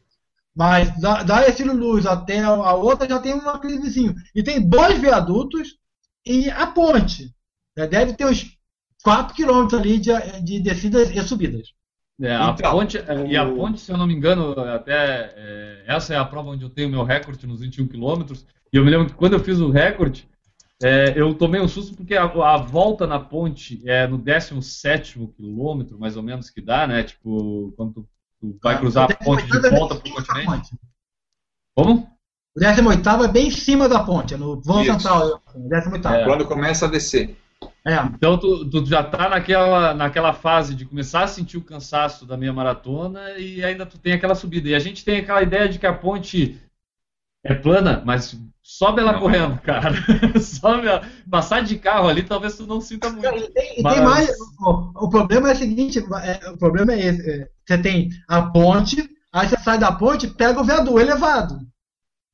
Mas 0.57 0.99
da, 0.99 1.21
da 1.21 1.47
Ercílio 1.47 1.77
Luz 1.77 2.07
até 2.07 2.39
a 2.39 2.73
outra 2.73 3.07
já 3.07 3.19
tem 3.19 3.31
uma 3.31 3.59
clivezinho. 3.59 4.15
E 4.33 4.41
tem 4.41 4.59
dois 4.59 4.97
viadutos 4.97 5.77
e 6.25 6.49
a 6.49 6.65
ponte. 6.65 7.31
Deve 7.75 8.13
ter 8.13 8.25
uns 8.25 8.57
4 9.03 9.35
km 9.35 9.75
ali 9.77 9.99
de, 9.99 10.11
de 10.41 10.59
descidas 10.59 11.11
e 11.11 11.21
subidas. 11.21 11.73
É, 12.19 12.35
a 12.35 12.55
então, 12.57 12.71
ponte, 12.71 12.97
o... 12.97 13.27
E 13.27 13.37
a 13.37 13.45
ponte, 13.45 13.79
se 13.79 13.91
eu 13.91 13.97
não 13.97 14.07
me 14.07 14.15
engano, 14.15 14.59
até 14.59 15.31
é, 15.37 15.83
essa 15.85 16.15
é 16.15 16.17
a 16.17 16.25
prova 16.25 16.49
onde 16.49 16.63
eu 16.63 16.71
tenho 16.71 16.89
meu 16.89 17.03
recorde 17.03 17.45
nos 17.45 17.59
21 17.59 17.87
km. 17.87 18.33
E 18.73 18.77
eu 18.77 18.83
me 18.83 18.89
lembro 18.89 19.05
que 19.05 19.13
quando 19.13 19.33
eu 19.33 19.39
fiz 19.39 19.59
o 19.59 19.69
recorde, 19.69 20.27
é, 20.81 21.13
eu 21.15 21.35
tomei 21.35 21.61
um 21.61 21.67
susto 21.67 21.95
porque 21.95 22.15
a, 22.15 22.23
a, 22.23 22.57
volta 22.57 23.05
na 23.05 23.19
ponte 23.19 23.79
é 23.87 24.07
no 24.07 24.17
17 24.17 25.19
quilômetro, 25.37 25.99
mais 25.99 26.17
ou 26.17 26.23
menos, 26.23 26.49
que 26.49 26.61
dá, 26.61 26.87
né? 26.87 27.03
Tipo, 27.03 27.71
quando 27.77 27.93
tu 27.93 28.09
vai 28.61 28.75
ah, 28.75 28.77
cruzar 28.77 29.11
a 29.11 29.15
ponte 29.15 29.45
de 29.45 29.69
volta 29.69 29.95
para 29.95 30.09
o 30.09 30.13
continente. 30.13 30.75
Como? 31.75 32.17
O 32.55 32.59
18 32.59 33.23
é 33.23 33.27
bem 33.27 33.47
em 33.47 33.51
cima 33.51 33.87
da 33.87 34.03
ponte, 34.03 34.33
é 34.33 34.37
no 34.37 34.59
vão 34.61 34.83
central. 34.83 35.41
18. 35.55 36.07
É. 36.07 36.25
Quando 36.25 36.45
começa 36.45 36.85
a 36.85 36.89
descer. 36.89 37.37
É. 37.85 37.95
Então 38.13 38.37
tu, 38.37 38.69
tu 38.69 38.85
já 38.85 39.01
está 39.01 39.29
naquela, 39.29 39.93
naquela 39.93 40.33
fase 40.33 40.75
de 40.75 40.85
começar 40.85 41.23
a 41.23 41.27
sentir 41.27 41.57
o 41.57 41.63
cansaço 41.63 42.25
da 42.25 42.35
meia 42.35 42.51
maratona 42.51 43.31
e 43.37 43.63
ainda 43.63 43.85
tu 43.85 43.97
tem 43.97 44.13
aquela 44.13 44.35
subida. 44.35 44.69
E 44.69 44.75
a 44.75 44.79
gente 44.79 45.05
tem 45.05 45.19
aquela 45.19 45.41
ideia 45.41 45.69
de 45.69 45.79
que 45.79 45.87
a 45.87 45.93
ponte 45.93 46.59
é 47.43 47.53
plana, 47.53 48.01
mas 48.05 48.37
sobe 48.61 49.01
ela 49.01 49.13
não. 49.13 49.19
correndo, 49.19 49.59
cara. 49.63 49.93
sobe 50.41 50.87
ela. 50.87 51.01
Passar 51.29 51.61
de 51.61 51.77
carro 51.77 52.09
ali 52.09 52.23
talvez 52.23 52.57
tu 52.57 52.67
não 52.67 52.81
sinta 52.81 53.09
muito. 53.09 53.25
E 53.25 53.49
tem, 53.51 53.81
mas... 53.81 53.93
tem 53.93 54.03
mais. 54.03 54.29
O, 54.59 55.05
o, 55.05 55.09
problema 55.09 55.49
é 55.49 55.53
o 55.53 55.57
seguinte: 55.57 55.99
é, 55.99 56.49
o 56.49 56.57
problema 56.57 56.93
é 56.93 56.99
esse. 56.99 57.29
É, 57.29 57.49
você 57.67 57.77
tem 57.77 58.09
a 58.27 58.43
ponte, 58.43 59.09
aí 59.33 59.47
você 59.47 59.57
sai 59.57 59.77
da 59.77 59.91
ponte 59.91 60.27
pega 60.27 60.61
o 60.61 60.63
viaduto 60.63 60.99
elevado. 60.99 61.59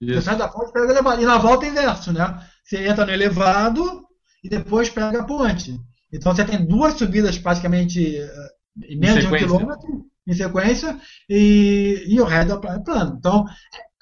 Isso. 0.02 0.14
Você 0.14 0.22
sai 0.22 0.36
da 0.36 0.48
ponte 0.48 0.72
pega 0.72 0.88
o 0.88 0.92
elevado. 0.92 1.22
E 1.22 1.26
na 1.26 1.38
volta 1.38 1.66
é 1.66 1.70
inverso, 1.70 2.14
né? 2.14 2.40
Você 2.64 2.88
entra 2.88 3.06
no 3.06 3.12
elevado, 3.12 4.04
e 4.44 4.50
depois 4.50 4.90
pega 4.90 5.22
a 5.22 5.24
ponte. 5.24 5.80
Então 6.12 6.36
você 6.36 6.44
tem 6.44 6.66
duas 6.66 6.96
subidas 6.96 7.38
praticamente 7.40 8.18
eh, 8.18 8.50
em 8.90 9.00
menos 9.00 9.24
de 9.24 9.28
um 9.28 9.38
quilômetro 9.38 10.06
em 10.28 10.34
sequência 10.34 11.00
e, 11.30 12.04
e 12.08 12.20
o 12.20 12.26
resto 12.26 12.54
é 12.54 12.80
plano. 12.80 13.16
Então, 13.18 13.46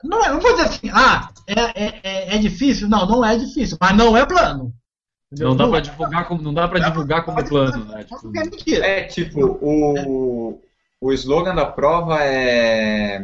não, 0.04 0.24
é, 0.24 0.30
não 0.30 0.42
vou 0.42 0.52
dizer 0.52 0.68
assim, 0.68 0.90
ah, 0.92 1.30
é, 1.48 1.86
é, 1.86 2.00
é, 2.04 2.36
é 2.36 2.38
difícil. 2.40 2.90
Não, 2.90 3.06
não 3.06 3.24
é 3.24 3.38
difícil, 3.38 3.78
mas 3.80 3.96
não 3.96 4.18
é 4.18 4.26
plano. 4.26 4.74
Não 5.32 5.56
dá 5.56 5.68
para 5.68 5.80
divulgar 5.80 6.28
como 6.28 6.42
não 6.42 6.54
dá 6.54 6.68
para 6.68 6.80
divulgar 6.80 7.24
como 7.24 7.48
plano, 7.48 7.86
né? 7.86 8.04
Tipo... 8.04 8.84
É 8.84 9.04
tipo 9.04 9.40
o 9.62 10.62
o 11.02 11.12
slogan 11.12 11.56
da 11.56 11.66
prova 11.66 12.24
é 12.24 13.20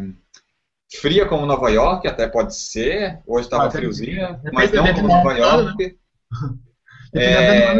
fria 0.99 1.27
como 1.27 1.45
Nova 1.45 1.69
York, 1.69 2.07
até 2.07 2.27
pode 2.27 2.55
ser. 2.55 3.19
Hoje 3.27 3.45
estava 3.45 3.69
friozinha, 3.69 4.41
mas 4.51 4.71
não 4.71 4.91
como 4.93 5.07
Nova 5.07 5.33
né? 5.33 5.39
York. 5.39 5.97
É, 7.13 7.73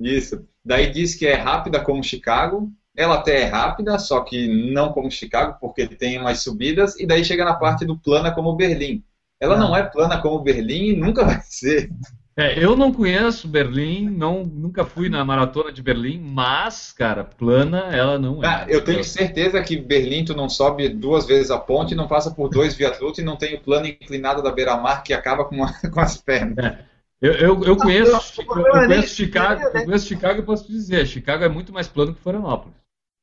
isso. 0.00 0.46
Daí 0.64 0.90
diz 0.90 1.16
que 1.16 1.26
é 1.26 1.34
rápida 1.34 1.80
como 1.80 2.02
Chicago. 2.02 2.70
Ela 2.96 3.16
até 3.16 3.42
é 3.42 3.44
rápida, 3.46 3.98
só 3.98 4.20
que 4.20 4.72
não 4.72 4.92
como 4.92 5.10
Chicago, 5.10 5.56
porque 5.60 5.86
tem 5.86 6.18
umas 6.18 6.40
subidas. 6.40 6.98
E 7.00 7.06
daí 7.06 7.24
chega 7.24 7.44
na 7.44 7.54
parte 7.54 7.84
do 7.84 7.98
plana 7.98 8.30
como 8.30 8.54
Berlim. 8.54 9.02
Ela 9.40 9.56
não, 9.56 9.70
não 9.70 9.76
é 9.76 9.82
plana 9.82 10.20
como 10.20 10.38
Berlim 10.38 10.90
e 10.90 10.96
nunca 10.96 11.24
vai 11.26 11.40
ser. 11.42 11.90
É, 12.34 12.62
eu 12.62 12.74
não 12.74 12.92
conheço 12.92 13.46
Berlim, 13.46 14.08
não, 14.08 14.42
nunca 14.42 14.86
fui 14.86 15.10
na 15.10 15.22
maratona 15.22 15.70
de 15.70 15.82
Berlim, 15.82 16.18
mas, 16.18 16.90
cara, 16.90 17.22
plana 17.22 17.90
ela 17.92 18.18
não 18.18 18.42
é. 18.42 18.46
Ah, 18.46 18.66
eu 18.68 18.82
tenho 18.82 19.04
certeza 19.04 19.62
que 19.62 19.76
Berlim 19.76 20.24
tu 20.24 20.34
não 20.34 20.48
sobe 20.48 20.88
duas 20.88 21.26
vezes 21.26 21.50
a 21.50 21.58
ponte, 21.58 21.94
não 21.94 22.08
passa 22.08 22.30
por 22.30 22.48
dois 22.48 22.74
viadutos 22.74 23.18
e 23.18 23.24
não 23.24 23.36
tem 23.36 23.54
o 23.54 23.60
plano 23.60 23.86
inclinado 23.86 24.42
da 24.42 24.50
beira-mar 24.50 25.02
que 25.02 25.12
acaba 25.12 25.44
com, 25.44 25.56
com 25.92 26.00
as 26.00 26.16
pernas. 26.16 26.56
É. 26.56 26.92
Eu, 27.20 27.34
eu, 27.34 27.64
eu 27.64 27.76
conheço, 27.76 28.40
eu, 28.40 28.46
conheço 28.46 29.14
Chicago, 29.14 29.62
eu 29.62 29.84
conheço 29.84 30.06
Chicago 30.06 30.40
e 30.40 30.44
posso 30.44 30.66
te 30.66 30.72
dizer, 30.72 31.06
Chicago 31.06 31.44
é 31.44 31.48
muito 31.48 31.72
mais 31.72 31.86
plano 31.86 32.12
que 32.14 32.20
Florianópolis. 32.20 32.74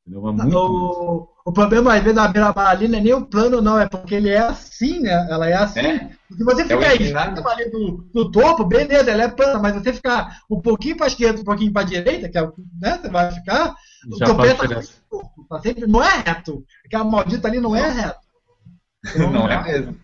É 0.08 0.12
muito 0.12 0.58
o, 0.58 1.28
o 1.50 1.52
problema 1.52 1.96
às 1.96 2.04
vezes 2.04 2.16
da 2.16 2.28
beira-mar 2.28 2.68
ali 2.68 2.88
não 2.88 3.00
é 3.00 3.02
nem 3.02 3.14
o 3.14 3.26
plano, 3.26 3.60
não, 3.60 3.80
é 3.80 3.90
porque 3.90 4.14
ele 4.14 4.30
é 4.30 4.38
assim, 4.38 5.00
né? 5.00 5.28
Ela 5.32 5.50
é 5.50 5.56
assim. 5.56 5.80
É. 5.80 6.10
Se 6.32 6.44
você 6.44 6.62
ficar 6.62 6.84
é 6.84 6.88
aí 6.90 7.12
ali 7.12 7.72
do, 7.72 8.08
do 8.14 8.30
topo, 8.30 8.64
beleza, 8.64 9.10
ela 9.10 9.24
é 9.24 9.28
plana, 9.28 9.58
mas 9.58 9.74
você 9.74 9.92
ficar 9.92 10.42
um 10.48 10.62
pouquinho 10.62 10.96
para 10.96 11.08
a 11.08 11.10
esquerda, 11.10 11.42
um 11.42 11.44
pouquinho 11.44 11.74
para 11.74 11.82
a 11.82 11.86
direita, 11.86 12.30
que 12.30 12.38
é, 12.38 12.42
né, 12.80 13.00
você 13.02 13.10
vai 13.10 13.32
ficar. 13.32 13.74
Já 14.20 14.32
o 14.32 14.38
pé 14.38 14.54
tá 14.54 14.68
sempre, 14.68 14.88
tá 15.50 15.60
sempre, 15.60 15.88
não 15.88 16.04
é 16.04 16.24
reto. 16.24 16.64
Aquela 16.86 17.04
maldita 17.04 17.48
ali 17.48 17.60
não 17.60 17.76
é 17.76 17.90
reto. 17.90 18.20
Então, 19.08 19.32
não 19.34 19.50
é 19.50 19.64
mesmo. 19.64 19.98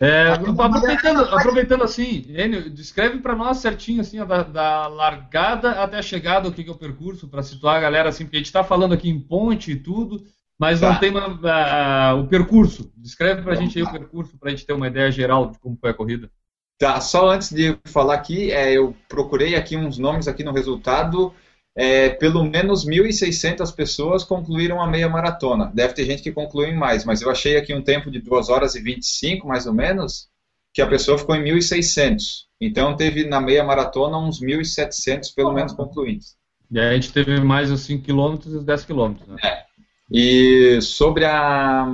É, 0.00 0.28
aproveitando, 0.28 1.20
aproveitando 1.20 1.84
assim, 1.84 2.24
Enio, 2.28 2.68
descreve 2.68 3.18
para 3.18 3.34
nós 3.36 3.58
certinho 3.58 4.00
assim, 4.00 4.24
da, 4.24 4.42
da, 4.42 4.86
largada 4.88 5.70
até 5.82 5.98
a 5.98 6.02
chegada, 6.02 6.48
o 6.48 6.52
que, 6.52 6.64
que 6.64 6.70
é 6.70 6.72
o 6.72 6.78
percurso, 6.78 7.28
para 7.28 7.42
situar 7.42 7.76
a 7.76 7.80
galera 7.80 8.08
assim, 8.08 8.24
porque 8.24 8.36
a 8.36 8.40
gente 8.40 8.46
está 8.46 8.64
falando 8.64 8.94
aqui 8.94 9.08
em 9.08 9.20
ponte 9.20 9.72
e 9.72 9.76
tudo, 9.76 10.24
mas 10.58 10.80
tá. 10.80 10.92
não 10.92 11.00
tem 11.00 11.10
uma, 11.10 11.28
uh, 11.28 12.20
o 12.20 12.26
percurso. 12.26 12.90
Descreve 12.96 13.42
para 13.42 13.52
a 13.52 13.56
gente 13.56 13.78
aí 13.78 13.84
o 13.84 13.90
percurso, 13.90 14.36
para 14.38 14.48
a 14.48 14.50
gente 14.50 14.66
ter 14.66 14.72
uma 14.72 14.88
ideia 14.88 15.10
geral 15.10 15.50
de 15.50 15.58
como 15.58 15.76
foi 15.80 15.90
a 15.90 15.94
corrida. 15.94 16.30
Tá, 16.78 17.00
só 17.00 17.30
antes 17.30 17.50
de 17.50 17.76
falar 17.84 18.14
aqui, 18.14 18.52
é, 18.52 18.72
eu 18.72 18.94
procurei 19.08 19.56
aqui 19.56 19.76
uns 19.76 19.98
nomes 19.98 20.28
aqui 20.28 20.44
no 20.44 20.52
resultado 20.52 21.34
é, 21.78 22.08
pelo 22.08 22.42
menos 22.42 22.84
1.600 22.84 23.72
pessoas 23.72 24.24
concluíram 24.24 24.82
a 24.82 24.86
meia 24.88 25.08
maratona. 25.08 25.70
Deve 25.72 25.94
ter 25.94 26.04
gente 26.04 26.24
que 26.24 26.32
concluiu 26.32 26.74
mais, 26.74 27.04
mas 27.04 27.22
eu 27.22 27.30
achei 27.30 27.56
aqui 27.56 27.72
um 27.72 27.82
tempo 27.82 28.10
de 28.10 28.20
2 28.20 28.48
horas 28.48 28.74
e 28.74 28.80
25, 28.80 29.46
mais 29.46 29.64
ou 29.64 29.72
menos, 29.72 30.28
que 30.74 30.82
a 30.82 30.88
pessoa 30.88 31.16
ficou 31.16 31.36
em 31.36 31.44
1.600. 31.44 32.48
Então 32.60 32.96
teve 32.96 33.28
na 33.28 33.40
meia 33.40 33.62
maratona 33.62 34.18
uns 34.18 34.40
1.700 34.40 35.32
pelo 35.36 35.52
menos 35.52 35.72
concluintes. 35.72 36.36
E 36.68 36.80
aí 36.80 36.88
a 36.88 36.94
gente 36.94 37.12
teve 37.12 37.38
mais 37.40 37.70
os 37.70 37.82
5 37.82 38.04
km 38.04 38.38
e 38.46 38.56
os 38.56 38.64
10 38.64 38.84
km. 38.84 39.14
Né? 39.28 39.36
É. 39.44 39.67
E 40.10 40.80
sobre 40.80 41.24
a, 41.24 41.86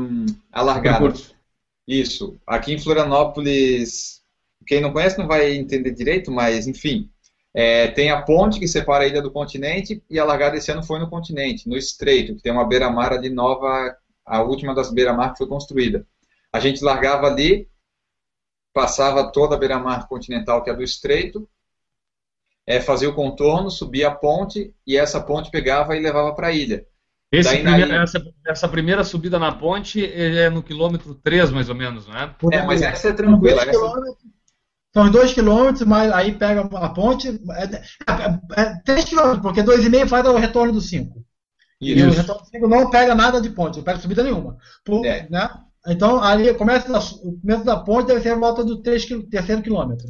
a 0.53 0.63
largada. 0.63 1.13
Isso. 1.87 2.39
Aqui 2.47 2.73
em 2.73 2.79
Florianópolis, 2.79 4.23
quem 4.67 4.81
não 4.81 4.93
conhece 4.93 5.19
não 5.19 5.27
vai 5.27 5.53
entender 5.53 5.91
direito, 5.91 6.31
mas 6.31 6.67
enfim, 6.67 7.11
é, 7.53 7.89
tem 7.89 8.11
a 8.11 8.23
ponte 8.23 8.59
que 8.59 8.67
separa 8.67 9.05
a 9.05 9.07
ilha 9.07 9.21
do 9.21 9.31
continente 9.31 10.03
e 10.09 10.19
a 10.19 10.25
largada 10.25 10.57
esse 10.57 10.71
ano 10.73 10.83
foi 10.83 10.99
no 10.99 11.11
continente, 11.11 11.69
no 11.69 11.77
Estreito, 11.77 12.35
que 12.35 12.43
tem 12.43 12.53
uma 12.53 12.67
beira-mar 12.67 13.13
ali 13.13 13.29
nova, 13.29 13.97
a 14.25 14.43
última 14.43 14.75
das 14.75 14.93
beira-mar 14.93 15.33
que 15.33 15.39
foi 15.39 15.47
construída. 15.47 16.07
A 16.53 16.59
gente 16.59 16.83
largava 16.83 17.27
ali, 17.27 17.69
passava 18.73 19.31
toda 19.31 19.55
a 19.55 19.59
beira-mar 19.59 20.09
continental, 20.09 20.63
que 20.63 20.71
é 20.71 20.75
do 20.75 20.83
Estreito, 20.83 21.49
é, 22.67 22.81
fazia 22.81 23.11
o 23.11 23.15
contorno, 23.15 23.71
subia 23.71 24.09
a 24.09 24.15
ponte 24.15 24.75
e 24.87 24.97
essa 24.97 25.21
ponte 25.21 25.51
pegava 25.51 25.97
e 25.97 26.01
levava 26.01 26.35
para 26.35 26.49
a 26.49 26.53
ilha. 26.53 26.87
Primeira, 27.43 28.03
essa, 28.03 28.23
essa, 28.47 28.69
primeira 28.69 29.05
subida 29.05 29.39
na 29.39 29.53
ponte 29.53 30.05
é 30.05 30.51
no 30.51 30.63
quilômetro 30.63 31.15
3, 31.15 31.51
mais 31.51 31.69
ou 31.69 31.75
menos, 31.75 32.07
não 32.07 32.17
é? 32.17 32.35
É, 32.53 32.63
mas 32.63 32.83
essa 32.83 33.09
é 33.09 33.13
tranquila. 33.13 33.63
São 34.95 35.11
dois 35.11 35.33
quilômetros, 35.33 35.83
mas 35.83 36.13
aí 36.13 36.33
pega 36.33 36.61
a 36.61 36.89
ponte. 36.91 37.29
É, 37.29 37.65
é, 37.65 38.63
é 38.63 38.75
três 38.85 39.05
quilômetros, 39.05 39.43
porque 39.43 39.63
dois 39.63 39.85
e 39.85 39.89
meio 39.89 40.07
faz 40.07 40.25
o 40.25 40.37
retorno 40.37 40.73
do 40.73 40.81
cinco. 40.81 41.25
Isso. 41.81 41.99
E 41.99 42.09
o 42.09 42.13
retorno 42.13 42.43
do 42.43 42.49
cinco 42.49 42.69
não 42.69 42.89
pega 42.91 43.15
nada 43.15 43.41
de 43.41 43.51
ponte, 43.51 43.79
não 43.79 43.85
pega 43.85 43.99
subida 43.99 44.23
nenhuma. 44.23 44.57
Por, 44.85 45.05
é. 45.05 45.27
né? 45.29 45.51
Então, 45.89 46.23
ali 46.23 46.55
começa 46.55 46.91
da, 46.91 46.99
o 46.99 47.39
começo 47.41 47.65
da 47.65 47.77
ponte 47.77 48.07
deve 48.07 48.21
ser 48.21 48.31
a 48.31 48.39
volta 48.39 48.65
do 48.65 48.81
três, 48.83 49.05
terceiro 49.29 49.63
quilômetro. 49.63 50.07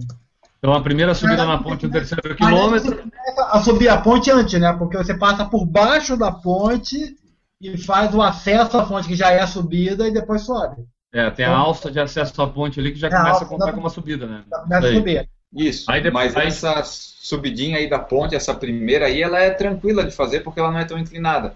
Então, 0.65 0.73
a 0.73 0.81
primeira 0.81 1.13
subida 1.13 1.43
é, 1.43 1.47
na 1.47 1.63
ponte 1.63 1.85
no 1.85 1.93
terceiro 1.93 2.35
quilômetro. 2.35 3.05
A 3.37 3.61
subir 3.61 3.91
a 3.91 3.99
ponte 3.99 4.31
antes, 4.31 4.59
né? 4.59 4.73
Porque 4.73 4.97
você 4.97 5.13
passa 5.13 5.45
por 5.45 5.67
baixo 5.67 6.17
da 6.17 6.33
ponte 6.33 7.15
e 7.61 7.77
faz 7.77 8.15
o 8.15 8.23
acesso 8.23 8.79
à 8.79 8.87
ponte 8.87 9.07
que 9.07 9.15
já 9.15 9.31
é 9.31 9.43
a 9.43 9.47
subida 9.47 10.09
e 10.09 10.11
depois 10.11 10.41
sobe. 10.41 10.77
É, 11.13 11.31
tem 11.31 11.45
a 11.45 11.51
então, 11.51 11.61
alça 11.61 11.91
de 11.91 12.01
acesso 12.01 12.41
à 12.41 12.49
ponte 12.49 12.81
ali 12.81 12.93
que 12.93 12.99
já 12.99 13.09
é 13.09 13.11
começa 13.11 13.45
a 13.45 13.47
contar 13.47 13.75
com 13.75 13.81
uma 13.81 13.91
subida, 13.91 14.27
né? 14.27 14.43
Começa 14.51 14.89
a 14.89 14.93
subir. 14.95 15.29
Isso, 15.55 15.85
aí 15.91 16.03
depois, 16.03 16.33
mas 16.33 16.37
aí... 16.37 16.49
essa 16.49 16.83
subidinha 16.83 17.77
aí 17.77 17.87
da 17.87 17.99
ponte, 17.99 18.35
essa 18.35 18.55
primeira 18.55 19.05
aí, 19.05 19.23
ela 19.23 19.39
é 19.39 19.51
tranquila 19.51 20.03
de 20.03 20.13
fazer 20.13 20.41
porque 20.41 20.61
ela 20.61 20.73
não 20.73 20.79
é 20.79 20.87
tão 20.87 20.99
inclinada. 20.99 21.55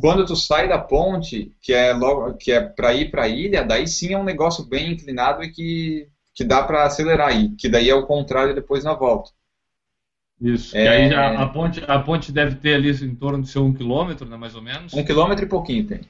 Quando 0.00 0.26
tu 0.26 0.34
sai 0.34 0.68
da 0.68 0.78
ponte, 0.78 1.52
que 1.62 1.72
é 1.72 1.92
logo 1.92 2.34
que 2.34 2.50
é 2.50 2.60
para 2.60 2.92
ir 2.92 3.08
para 3.12 3.22
a 3.22 3.28
ilha, 3.28 3.62
daí 3.62 3.86
sim 3.86 4.14
é 4.14 4.18
um 4.18 4.24
negócio 4.24 4.64
bem 4.64 4.90
inclinado 4.90 5.44
e 5.44 5.48
que 5.52 6.08
que 6.38 6.44
dá 6.44 6.62
para 6.62 6.84
acelerar 6.84 7.30
aí, 7.30 7.48
que 7.48 7.68
daí 7.68 7.90
é 7.90 7.94
o 7.96 8.06
contrário 8.06 8.54
depois 8.54 8.84
na 8.84 8.94
volta. 8.94 9.32
Isso. 10.40 10.76
É... 10.76 10.84
E 10.84 10.88
aí 10.88 11.10
já, 11.10 11.36
a, 11.36 11.48
ponte, 11.48 11.82
a 11.84 11.98
ponte 11.98 12.30
deve 12.30 12.54
ter 12.54 12.74
ali 12.74 12.92
em 13.04 13.12
torno 13.16 13.42
de 13.42 13.48
seu 13.48 13.64
um 13.64 13.74
quilômetro, 13.74 14.24
né, 14.24 14.36
mais 14.36 14.54
ou 14.54 14.62
menos. 14.62 14.94
Um 14.94 15.02
quilômetro 15.02 15.44
e 15.44 15.48
pouquinho 15.48 15.84
tem. 15.84 16.02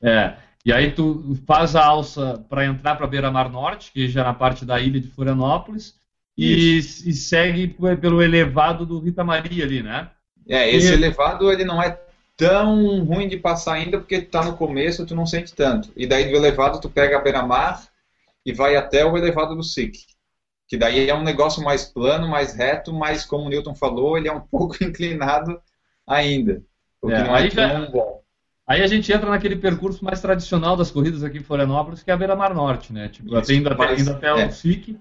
É. 0.00 0.32
E 0.64 0.72
aí 0.72 0.92
tu 0.92 1.38
faz 1.46 1.76
a 1.76 1.84
alça 1.84 2.42
para 2.48 2.64
entrar 2.64 2.96
para 2.96 3.06
Beira-Mar 3.06 3.50
Norte, 3.50 3.92
que 3.92 4.08
já 4.08 4.22
é 4.22 4.24
na 4.24 4.32
parte 4.32 4.64
da 4.64 4.80
ilha 4.80 4.98
de 4.98 5.08
Florianópolis, 5.08 5.94
e, 6.38 6.78
e, 6.78 7.12
segue 7.12 7.76
pelo 8.00 8.22
elevado 8.22 8.86
do 8.86 8.98
Rita 8.98 9.22
Maria 9.22 9.62
ali, 9.62 9.82
né? 9.82 10.08
É, 10.48 10.70
esse 10.74 10.90
e... 10.90 10.94
elevado 10.94 11.52
ele 11.52 11.66
não 11.66 11.82
é 11.82 12.00
tão 12.34 13.04
ruim 13.04 13.28
de 13.28 13.36
passar 13.36 13.74
ainda 13.74 13.98
porque 13.98 14.22
tá 14.22 14.42
no 14.42 14.56
começo, 14.56 15.04
tu 15.04 15.14
não 15.14 15.26
sente 15.26 15.54
tanto. 15.54 15.90
E 15.94 16.06
daí 16.06 16.30
do 16.30 16.36
elevado 16.36 16.80
tu 16.80 16.88
pega 16.88 17.18
a 17.18 17.20
beira-mar 17.20 17.82
e 18.46 18.52
vai 18.52 18.76
até 18.76 19.04
o 19.04 19.18
elevado 19.18 19.56
do 19.56 19.64
SIC. 19.64 19.98
Que 20.68 20.76
daí 20.76 21.10
é 21.10 21.14
um 21.14 21.24
negócio 21.24 21.62
mais 21.62 21.84
plano, 21.84 22.28
mais 22.28 22.54
reto, 22.54 22.92
mas 22.92 23.24
como 23.26 23.46
o 23.46 23.48
Newton 23.48 23.74
falou, 23.74 24.16
ele 24.16 24.28
é 24.28 24.32
um 24.32 24.40
pouco 24.48 24.82
inclinado 24.82 25.60
ainda. 26.06 26.62
O 27.02 27.08
que 27.08 27.14
é, 27.14 27.24
não 27.24 27.36
é 27.36 27.50
tão 27.50 27.84
já... 27.84 27.90
bom. 27.90 28.22
Aí 28.66 28.82
a 28.82 28.86
gente 28.86 29.12
entra 29.12 29.30
naquele 29.30 29.56
percurso 29.56 30.04
mais 30.04 30.20
tradicional 30.20 30.76
das 30.76 30.90
corridas 30.90 31.22
aqui 31.22 31.38
em 31.38 31.42
Florianópolis, 31.42 32.02
que 32.02 32.10
é 32.10 32.14
a 32.14 32.16
Beira-Mar 32.16 32.54
Norte, 32.54 32.92
né? 32.92 33.08
Tipo, 33.08 33.36
Isso, 33.38 33.52
indo 33.52 33.68
até, 33.68 34.00
indo 34.00 34.10
até 34.10 34.26
é. 34.28 34.46
o 34.46 34.52
SIC 34.52 34.98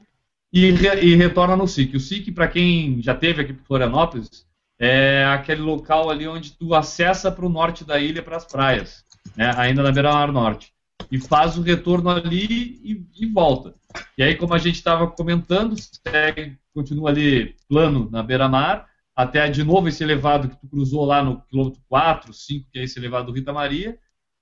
e, 0.54 0.72
re, 0.72 1.02
e 1.02 1.16
retorna 1.16 1.56
no 1.56 1.68
SIC. 1.68 1.96
O 1.96 2.00
SIC, 2.00 2.32
para 2.32 2.48
quem 2.48 3.02
já 3.02 3.16
teve 3.16 3.42
aqui 3.42 3.54
para 3.54 3.66
Florianópolis, 3.66 4.46
é 4.80 5.26
aquele 5.26 5.62
local 5.62 6.10
ali 6.10 6.28
onde 6.28 6.52
tu 6.52 6.76
acessa 6.76 7.32
para 7.32 7.46
o 7.46 7.50
norte 7.50 7.84
da 7.84 8.00
ilha, 8.00 8.22
para 8.22 8.38
as 8.38 8.46
praias, 8.46 9.04
né? 9.36 9.52
ainda 9.58 9.82
na 9.82 9.92
beira-mar 9.92 10.32
norte. 10.32 10.75
E 11.12 11.20
faz 11.20 11.58
o 11.58 11.62
retorno 11.62 12.10
ali 12.10 12.80
e, 12.84 13.06
e 13.20 13.26
volta. 13.28 13.74
E 14.18 14.24
aí, 14.24 14.36
como 14.36 14.54
a 14.54 14.58
gente 14.58 14.76
estava 14.76 15.08
comentando, 15.08 15.76
segue, 15.78 16.58
continua 16.74 17.10
ali 17.10 17.56
plano 17.70 18.10
na 18.12 18.22
beira-mar, 18.22 18.88
até 19.16 19.48
de 19.48 19.64
novo 19.64 19.88
esse 19.88 20.04
elevado 20.04 20.50
que 20.50 20.58
tu 20.58 20.68
cruzou 20.68 21.06
lá 21.06 21.24
no 21.24 21.42
quilômetro 21.42 21.82
4, 21.88 22.34
5, 22.34 22.68
que 22.72 22.80
é 22.80 22.84
esse 22.84 23.00
elevado 23.00 23.28
do 23.28 23.32
Rita 23.32 23.54
Maria, 23.54 23.98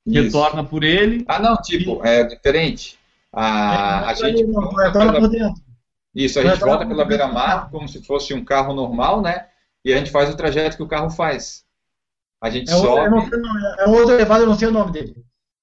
Isso. 0.06 0.24
retorna 0.24 0.64
por 0.64 0.84
ele. 0.84 1.24
Ah, 1.28 1.40
não, 1.40 1.56
tipo, 1.58 2.04
e... 2.04 2.08
é 2.08 2.24
diferente. 2.24 2.98
A, 3.32 4.04
é, 4.06 4.10
a 4.10 4.14
gente. 4.14 4.44
Não, 4.46 4.70
pela... 4.70 5.20
por 5.20 5.30
dentro. 5.30 5.62
Isso, 6.16 6.40
a 6.40 6.44
gente 6.44 6.60
volta 6.60 6.86
pela 6.86 7.06
beira-mar 7.06 7.70
como 7.72 7.88
se 7.88 8.04
fosse 8.04 8.34
um 8.34 8.46
carro 8.46 8.74
normal, 8.74 9.22
né? 9.22 9.48
E 9.84 9.92
a 9.92 9.98
gente 9.98 10.12
faz 10.12 10.30
o 10.30 10.38
trajeto 10.38 10.78
que 10.78 10.84
o 10.84 10.88
carro 10.88 11.10
faz. 11.10 11.64
A 12.42 12.50
gente 12.50 12.70
é 12.70 12.76
sobe. 12.76 13.16
Outro, 13.16 13.42
é 13.80 13.88
outro 13.88 14.14
elevado, 14.14 14.44
eu 14.44 14.48
não 14.48 14.56
sei 14.56 14.68
o 14.68 14.72
nome 14.72 14.92
dele. 14.92 15.16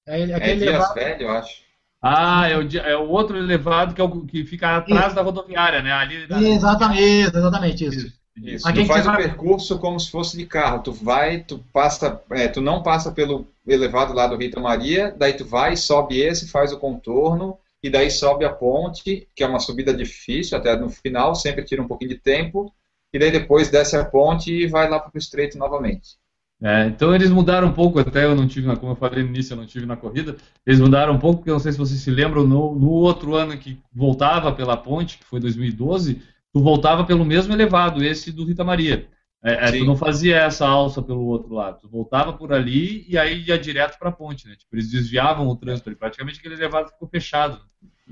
É, 0.07 0.21
é 0.21 0.25
Dias 0.25 0.61
elevado... 0.61 0.93
Velho, 0.93 1.21
eu 1.23 1.31
acho. 1.31 1.61
Ah, 2.01 2.47
é 2.49 2.57
o, 2.57 2.77
é 2.77 2.97
o 2.97 3.09
outro 3.09 3.37
elevado 3.37 3.93
que, 3.93 4.01
é 4.01 4.03
o, 4.03 4.25
que 4.25 4.43
fica 4.43 4.77
atrás 4.77 5.07
isso. 5.07 5.15
da 5.15 5.21
rodoviária, 5.21 5.83
né? 5.83 5.91
Ali, 5.91 6.27
Exatamente, 6.47 7.37
exatamente 7.37 7.85
isso. 7.85 8.07
isso. 8.07 8.21
Isso. 8.35 8.73
tu 8.73 8.85
faz 8.85 9.05
o 9.05 9.11
vai... 9.11 9.23
percurso 9.23 9.77
como 9.77 9.99
se 9.99 10.09
fosse 10.09 10.37
de 10.37 10.45
carro. 10.45 10.81
Tu 10.81 10.91
vai, 10.91 11.43
tu 11.43 11.59
passa, 11.71 12.21
é, 12.31 12.47
tu 12.47 12.61
não 12.61 12.81
passa 12.81 13.11
pelo 13.11 13.47
elevado 13.67 14.13
lá 14.13 14.25
do 14.25 14.37
Rita 14.37 14.59
Maria, 14.59 15.13
daí 15.15 15.33
tu 15.33 15.45
vai, 15.45 15.75
sobe 15.75 16.19
esse, 16.19 16.47
faz 16.47 16.71
o 16.71 16.79
contorno, 16.79 17.57
e 17.83 17.89
daí 17.89 18.09
sobe 18.09 18.45
a 18.45 18.49
ponte, 18.49 19.27
que 19.35 19.43
é 19.43 19.47
uma 19.47 19.59
subida 19.59 19.93
difícil, 19.93 20.57
até 20.57 20.75
no 20.75 20.89
final, 20.89 21.35
sempre 21.35 21.63
tira 21.63 21.81
um 21.81 21.87
pouquinho 21.87 22.11
de 22.11 22.17
tempo, 22.17 22.73
e 23.13 23.19
daí 23.19 23.31
depois 23.31 23.69
desce 23.69 23.95
a 23.95 24.05
ponte 24.05 24.51
e 24.51 24.67
vai 24.67 24.89
lá 24.89 24.99
para 24.99 25.11
o 25.13 25.17
estreito 25.17 25.57
novamente. 25.57 26.17
É, 26.63 26.85
então 26.85 27.13
eles 27.15 27.31
mudaram 27.31 27.69
um 27.69 27.73
pouco, 27.73 27.99
até 27.99 28.23
eu 28.23 28.35
não 28.35 28.47
tive, 28.47 28.67
na, 28.67 28.75
como 28.75 28.91
eu 28.91 28.95
falei 28.95 29.23
no 29.23 29.29
início, 29.29 29.53
eu 29.53 29.57
não 29.57 29.65
tive 29.65 29.85
na 29.87 29.97
corrida, 29.97 30.35
eles 30.63 30.79
mudaram 30.79 31.13
um 31.13 31.19
pouco, 31.19 31.37
porque 31.37 31.49
eu 31.49 31.55
não 31.55 31.59
sei 31.59 31.71
se 31.71 31.77
vocês 31.77 31.99
se 31.99 32.11
lembram, 32.11 32.45
no, 32.45 32.75
no 32.75 32.89
outro 32.89 33.33
ano 33.33 33.57
que 33.57 33.79
voltava 33.91 34.51
pela 34.53 34.77
ponte, 34.77 35.17
que 35.17 35.25
foi 35.25 35.39
2012, 35.39 36.21
tu 36.53 36.61
voltava 36.61 37.03
pelo 37.03 37.25
mesmo 37.25 37.51
elevado, 37.51 38.03
esse 38.03 38.31
do 38.31 38.45
Rita 38.45 38.63
Maria. 38.63 39.07
É, 39.43 39.69
é, 39.69 39.71
tu 39.71 39.85
não 39.85 39.97
fazia 39.97 40.37
essa 40.37 40.67
alça 40.67 41.01
pelo 41.01 41.25
outro 41.25 41.51
lado, 41.51 41.79
tu 41.81 41.89
voltava 41.89 42.31
por 42.31 42.53
ali 42.53 43.07
e 43.09 43.17
aí 43.17 43.41
ia 43.41 43.57
direto 43.57 43.97
para 43.97 44.09
a 44.09 44.11
ponte, 44.13 44.47
né? 44.47 44.55
Tipo, 44.55 44.75
eles 44.75 44.91
desviavam 44.91 45.47
o 45.47 45.55
trânsito 45.55 45.89
ali, 45.89 45.95
praticamente 45.95 46.37
aquele 46.37 46.53
elevado 46.53 46.89
ficou 46.89 47.07
fechado. 47.07 47.59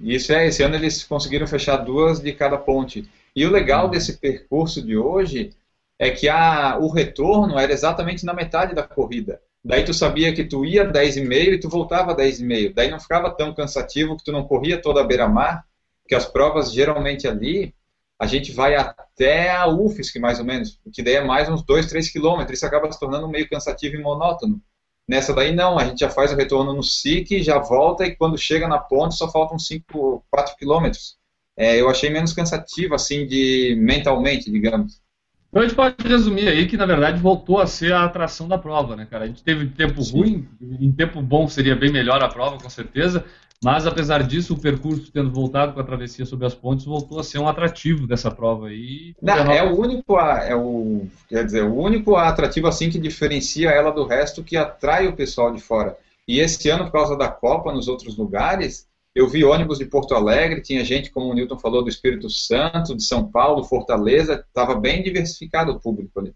Isso 0.02 0.34
é, 0.34 0.48
esse 0.48 0.64
ano 0.64 0.74
eles 0.74 1.04
conseguiram 1.04 1.46
fechar 1.46 1.78
duas 1.78 2.20
de 2.20 2.32
cada 2.34 2.58
ponte. 2.58 3.08
E 3.36 3.46
o 3.46 3.52
legal 3.52 3.86
uhum. 3.86 3.92
desse 3.92 4.18
percurso 4.18 4.82
de 4.82 4.98
hoje 4.98 5.52
é 6.00 6.10
que 6.10 6.30
a, 6.30 6.78
o 6.80 6.88
retorno 6.90 7.60
era 7.60 7.74
exatamente 7.74 8.26
na 8.26 8.34
metade 8.34 8.74
da 8.74 8.84
corrida. 8.84 9.42
Daí 9.64 9.84
tu 9.84 9.94
sabia 9.94 10.34
que 10.34 10.46
tu 10.46 10.66
ia 10.66 10.90
10,5 10.90 11.54
e 11.54 11.60
tu 11.60 11.68
voltava 11.68 12.16
10,5. 12.16 12.74
Daí 12.74 12.90
não 12.90 13.00
ficava 13.00 13.30
tão 13.30 13.54
cansativo 13.54 14.16
que 14.16 14.24
tu 14.24 14.32
não 14.32 14.46
corria 14.48 14.82
toda 14.82 15.02
a 15.02 15.04
beira-mar, 15.04 15.66
que 16.08 16.16
as 16.16 16.26
provas 16.26 16.72
geralmente 16.72 17.28
ali 17.28 17.76
a 18.18 18.26
gente 18.26 18.52
vai 18.52 18.76
até 18.76 19.50
a 19.50 19.68
UFSC, 19.68 20.20
mais 20.20 20.40
ou 20.40 20.46
menos, 20.46 20.78
que 20.92 21.02
daí 21.02 21.16
é 21.16 21.24
mais 21.24 21.48
uns 21.48 21.64
2, 21.64 21.86
3 21.86 22.10
quilômetros. 22.12 22.58
Isso 22.58 22.66
acaba 22.66 22.92
se 22.92 23.00
tornando 23.00 23.30
meio 23.30 23.50
cansativo 23.50 23.96
e 23.96 24.02
monótono. 24.02 24.62
Nessa 25.08 25.34
daí 25.34 25.56
não, 25.56 25.80
a 25.80 25.86
gente 25.86 26.00
já 26.00 26.10
faz 26.10 26.32
o 26.32 26.36
retorno 26.36 26.74
no 26.74 26.84
SIC, 26.84 27.42
já 27.42 27.58
volta 27.58 28.06
e 28.06 28.16
quando 28.16 28.38
chega 28.38 28.68
na 28.68 28.78
ponte 28.78 29.16
só 29.16 29.32
faltam 29.32 29.58
5, 29.58 30.24
4 30.30 30.56
quilômetros. 30.58 31.18
É, 31.58 31.80
eu 31.80 31.90
achei 31.90 32.10
menos 32.10 32.34
cansativo, 32.34 32.94
assim, 32.94 33.26
de 33.26 33.76
mentalmente, 33.80 34.52
digamos. 34.52 35.02
Então 35.50 35.64
a 35.64 35.66
gente 35.66 35.76
pode 35.76 35.96
resumir 36.08 36.48
aí 36.48 36.68
que, 36.68 36.78
na 36.78 36.86
verdade, 36.86 37.20
voltou 37.20 37.60
a 37.60 37.66
ser 37.66 37.92
a 37.92 38.04
atração 38.04 38.48
da 38.48 38.58
prova, 38.58 38.96
né, 38.96 39.08
cara? 39.10 39.26
A 39.26 39.28
gente 39.28 39.44
teve 39.44 39.66
tempo 39.68 40.02
Sim. 40.04 40.18
ruim, 40.18 40.48
em 40.62 40.92
tempo 40.92 41.22
bom 41.22 41.48
seria 41.48 41.76
bem 41.76 41.92
melhor 41.92 42.24
a 42.24 42.28
prova, 42.28 42.58
com 42.58 42.70
certeza, 42.70 43.26
mas, 43.62 43.86
apesar 43.86 44.24
disso, 44.24 44.54
o 44.54 44.60
percurso 44.60 45.12
tendo 45.12 45.32
voltado 45.32 45.74
com 45.74 45.82
a 45.82 45.84
travessia 45.84 46.26
sobre 46.26 46.46
as 46.46 46.56
pontes 46.56 46.86
voltou 46.86 47.20
a 47.20 47.24
ser 47.24 47.40
um 47.40 47.48
atrativo 47.48 48.08
dessa 48.08 48.32
prova 48.32 48.68
aí. 48.68 49.14
Não, 49.22 49.52
é 49.52 49.62
o 49.62 49.78
único, 49.78 50.18
é 50.18 50.56
o, 50.56 51.06
quer 51.28 51.44
dizer, 51.44 51.64
o 51.64 51.76
único 51.76 52.16
atrativo 52.16 52.68
assim 52.68 52.90
que 52.90 52.98
diferencia 52.98 53.70
ela 53.70 53.92
do 53.92 54.06
resto 54.06 54.44
que 54.44 54.56
atrai 54.56 55.08
o 55.08 55.16
pessoal 55.16 55.54
de 55.54 55.60
fora. 55.60 55.98
E 56.26 56.40
esse 56.40 56.70
ano, 56.70 56.86
por 56.86 56.94
causa 56.94 57.18
da 57.18 57.28
Copa, 57.28 57.74
nos 57.74 57.90
outros 57.90 58.16
lugares, 58.16 58.88
eu 59.16 59.28
vi 59.28 59.44
ônibus 59.44 59.80
de 59.80 59.86
Porto 59.86 60.14
Alegre, 60.14 60.62
tinha 60.62 60.84
gente, 60.84 61.12
como 61.12 61.30
o 61.30 61.34
Newton 61.34 61.58
falou, 61.58 61.84
do 61.84 61.90
Espírito 61.90 62.30
Santo, 62.30 62.96
de 62.96 63.04
São 63.04 63.30
Paulo, 63.30 63.64
Fortaleza, 63.64 64.46
estava 64.48 64.76
bem 64.76 65.04
diversificado 65.04 65.72
o 65.72 65.80
público 65.80 66.20
ali. 66.20 66.34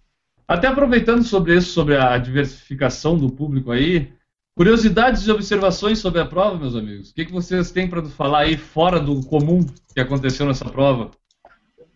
Até 0.47 0.67
aproveitando 0.67 1.23
sobre 1.23 1.55
isso, 1.55 1.71
sobre 1.71 1.95
a 1.95 2.17
diversificação 2.17 3.17
do 3.17 3.29
público 3.29 3.71
aí, 3.71 4.11
Curiosidades 4.55 5.25
e 5.25 5.31
observações 5.31 5.97
sobre 5.97 6.21
a 6.21 6.25
prova, 6.27 6.59
meus 6.59 6.75
amigos. 6.75 7.09
O 7.09 7.15
que, 7.15 7.25
que 7.25 7.31
vocês 7.31 7.71
têm 7.71 7.89
para 7.89 8.05
falar 8.05 8.41
aí 8.41 8.55
fora 8.55 8.99
do 8.99 9.25
comum 9.25 9.65
que 9.95 9.99
aconteceu 9.99 10.45
nessa 10.45 10.65
prova? 10.65 11.09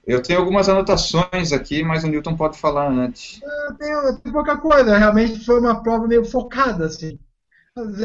Eu 0.08 0.24
tenho 0.24 0.40
algumas 0.40 0.68
anotações 0.68 1.52
aqui, 1.54 1.84
mas 1.84 2.04
o 2.04 2.08
Newton 2.08 2.36
pode 2.36 2.58
falar 2.58 2.90
antes. 2.90 3.40
Eu 3.44 3.76
tenho, 3.76 3.98
eu 4.00 4.20
tenho 4.20 4.34
pouca 4.34 4.58
coisa. 4.58 4.98
Realmente 4.98 5.46
foi 5.46 5.60
uma 5.60 5.84
prova 5.84 6.08
meio 6.08 6.26
focada, 6.26 6.88
assim. 6.88 7.20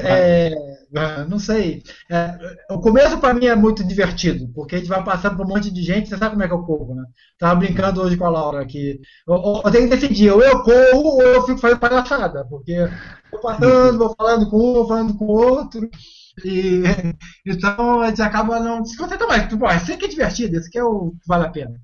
É, 0.03 0.53
é, 0.95 1.25
não 1.27 1.39
sei. 1.39 1.83
É, 2.11 2.39
o 2.71 2.81
começo 2.81 3.19
para 3.19 3.33
mim 3.33 3.47
é 3.47 3.57
muito 3.57 3.83
divertido, 3.83 4.49
porque 4.55 4.75
a 4.75 4.79
gente 4.79 4.89
vai 4.89 5.03
passando 5.03 5.37
por 5.37 5.47
um 5.47 5.49
monte 5.49 5.71
de 5.71 5.83
gente, 5.83 6.09
você 6.09 6.19
sabe 6.19 6.33
como 6.33 6.43
é 6.43 6.47
que 6.47 6.53
é 6.53 6.57
o 6.57 6.67
povo, 6.67 6.95
né? 6.95 7.05
Tava 7.39 7.59
brincando 7.61 8.03
hoje 8.03 8.17
com 8.17 8.27
a 8.27 8.31
Laura 8.31 8.63
aqui. 8.63 9.01
Eu, 9.27 9.63
eu 9.65 9.71
tenho 9.71 9.89
que 9.89 9.97
decidir, 9.97 10.31
ou 10.31 10.43
eu 10.43 10.63
corro 10.63 11.17
ou 11.17 11.23
eu 11.23 11.43
fico 11.47 11.59
fazendo 11.59 11.81
palhaçada, 11.81 12.45
porque 12.49 12.77
vou 13.31 13.41
passando, 13.41 13.99
vou 13.99 14.15
falando 14.17 14.51
com 14.51 14.57
um, 14.57 14.75
vou 14.75 14.89
falando 14.89 15.15
com 15.17 15.25
o 15.25 15.31
outro. 15.31 15.89
E, 16.45 16.83
então 17.47 18.01
a 18.01 18.09
gente 18.09 18.23
acaba 18.23 18.61
não 18.61 18.85
se 18.85 18.97
concentrando 18.97 19.29
mais. 19.29 19.49
Tipo, 19.49 19.67
isso 19.67 19.93
aqui 19.93 20.05
é 20.05 20.09
divertido, 20.09 20.57
isso 20.57 20.69
aqui 20.69 20.79
é 20.79 20.85
o 20.85 21.11
que 21.13 21.27
vale 21.27 21.47
a 21.47 21.51
pena. 21.51 21.75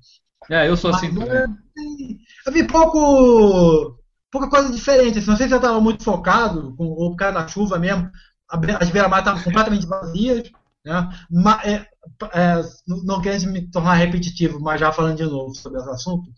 É, 0.49 0.67
eu 0.67 0.77
sou 0.77 0.91
assim. 0.91 1.11
Mas, 1.11 1.29
assim. 1.29 2.19
Eu 2.45 2.53
vi 2.53 2.63
pouco 2.65 3.98
pouca 4.31 4.49
coisa 4.49 4.71
diferente. 4.71 5.19
Assim, 5.19 5.29
não 5.29 5.37
sei 5.37 5.47
se 5.47 5.53
eu 5.53 5.57
estava 5.57 5.79
muito 5.79 6.03
focado, 6.03 6.75
com, 6.75 6.85
ou 6.85 7.11
por 7.11 7.17
causa 7.17 7.39
da 7.39 7.47
chuva 7.47 7.77
mesmo, 7.77 8.09
as 8.47 8.89
beira-mar 8.89 9.19
estavam 9.19 9.43
completamente 9.43 9.85
vazias. 9.85 10.51
Né? 10.85 11.09
Mas, 11.29 11.65
é, 11.65 11.87
é, 12.33 12.61
não 12.87 13.21
querendo 13.21 13.51
me 13.51 13.69
tornar 13.69 13.95
repetitivo, 13.95 14.59
mas 14.59 14.79
já 14.79 14.91
falando 14.91 15.17
de 15.17 15.23
novo 15.23 15.53
sobre 15.55 15.79
esse 15.79 15.89
assunto. 15.89 16.31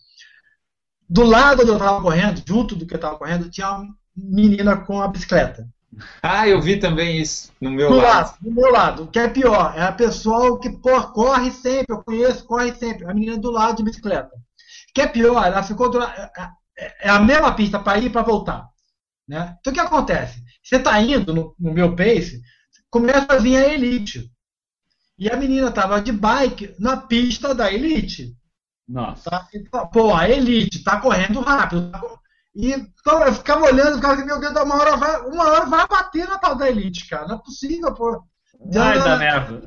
Do 1.09 1.23
lado 1.23 1.61
onde 1.61 1.71
eu 1.71 1.77
estava 1.77 2.01
correndo, 2.01 2.41
junto 2.47 2.75
do 2.75 2.85
que 2.85 2.93
eu 2.93 2.97
estava 2.97 3.17
correndo, 3.17 3.49
tinha 3.49 3.69
uma 3.69 3.93
menina 4.15 4.77
com 4.77 5.01
a 5.01 5.07
bicicleta. 5.07 5.67
Ah, 6.23 6.47
eu 6.47 6.61
vi 6.61 6.79
também 6.79 7.21
isso 7.21 7.51
no 7.59 7.69
meu 7.69 7.89
do 7.89 7.97
lado. 7.97 8.05
lado. 8.07 8.37
Do 8.39 8.51
meu 8.51 8.71
lado. 8.71 9.03
O 9.03 9.07
que 9.07 9.19
é 9.19 9.27
pior, 9.27 9.73
é 9.75 9.81
a 9.81 9.91
pessoa 9.91 10.57
que 10.59 10.69
pô, 10.69 11.01
corre 11.09 11.51
sempre, 11.51 11.93
eu 11.93 12.01
conheço, 12.01 12.45
corre 12.45 12.73
sempre. 12.73 13.05
A 13.05 13.13
menina 13.13 13.37
do 13.37 13.51
lado 13.51 13.75
de 13.75 13.83
bicicleta. 13.83 14.33
O 14.33 14.93
que 14.93 15.01
é 15.01 15.07
pior, 15.07 15.45
ela 15.45 15.63
ficou 15.63 15.89
do 15.89 15.99
lado 15.99 16.13
é 16.99 17.09
a 17.09 17.19
mesma 17.19 17.53
pista 17.55 17.79
para 17.79 17.99
ir 17.99 18.05
e 18.05 18.09
para 18.09 18.23
voltar. 18.23 18.67
Né? 19.27 19.55
Então 19.59 19.71
o 19.71 19.73
que 19.73 19.79
acontece? 19.79 20.43
Você 20.63 20.77
está 20.77 20.99
indo 21.01 21.33
no, 21.33 21.55
no, 21.59 21.73
meu 21.73 21.95
pace, 21.95 22.41
começa 22.89 23.27
a 23.29 23.37
vir 23.37 23.57
a 23.57 23.73
elite. 23.73 24.29
E 25.17 25.29
a 25.29 25.37
menina 25.37 25.69
estava 25.69 26.01
de 26.01 26.11
bike 26.11 26.75
na 26.79 26.97
pista 26.97 27.53
da 27.53 27.71
elite. 27.71 28.35
Nossa. 28.87 29.29
Tá? 29.29 29.47
Então, 29.53 29.87
pô, 29.87 30.13
a 30.13 30.27
elite 30.29 30.77
está 30.79 30.99
correndo 30.99 31.39
rápido. 31.41 31.91
E 32.53 32.71
então, 32.73 33.23
eu 33.23 33.33
ficava 33.33 33.65
olhando, 33.65 33.95
ficava 33.95 34.15
assim, 34.15 34.25
meu 34.25 34.39
Deus, 34.39 34.53
uma 34.53 34.75
hora 34.75 34.97
vai, 34.97 35.21
uma 35.21 35.45
hora 35.49 35.65
vai 35.65 35.87
bater 35.87 36.27
na 36.27 36.37
tal 36.37 36.55
da 36.55 36.69
elite, 36.69 37.07
cara. 37.07 37.27
Não 37.27 37.35
é 37.35 37.41
possível, 37.41 37.93
pô. 37.93 38.23
Vai 38.71 38.99
dar 38.99 39.17
merda. 39.17 39.63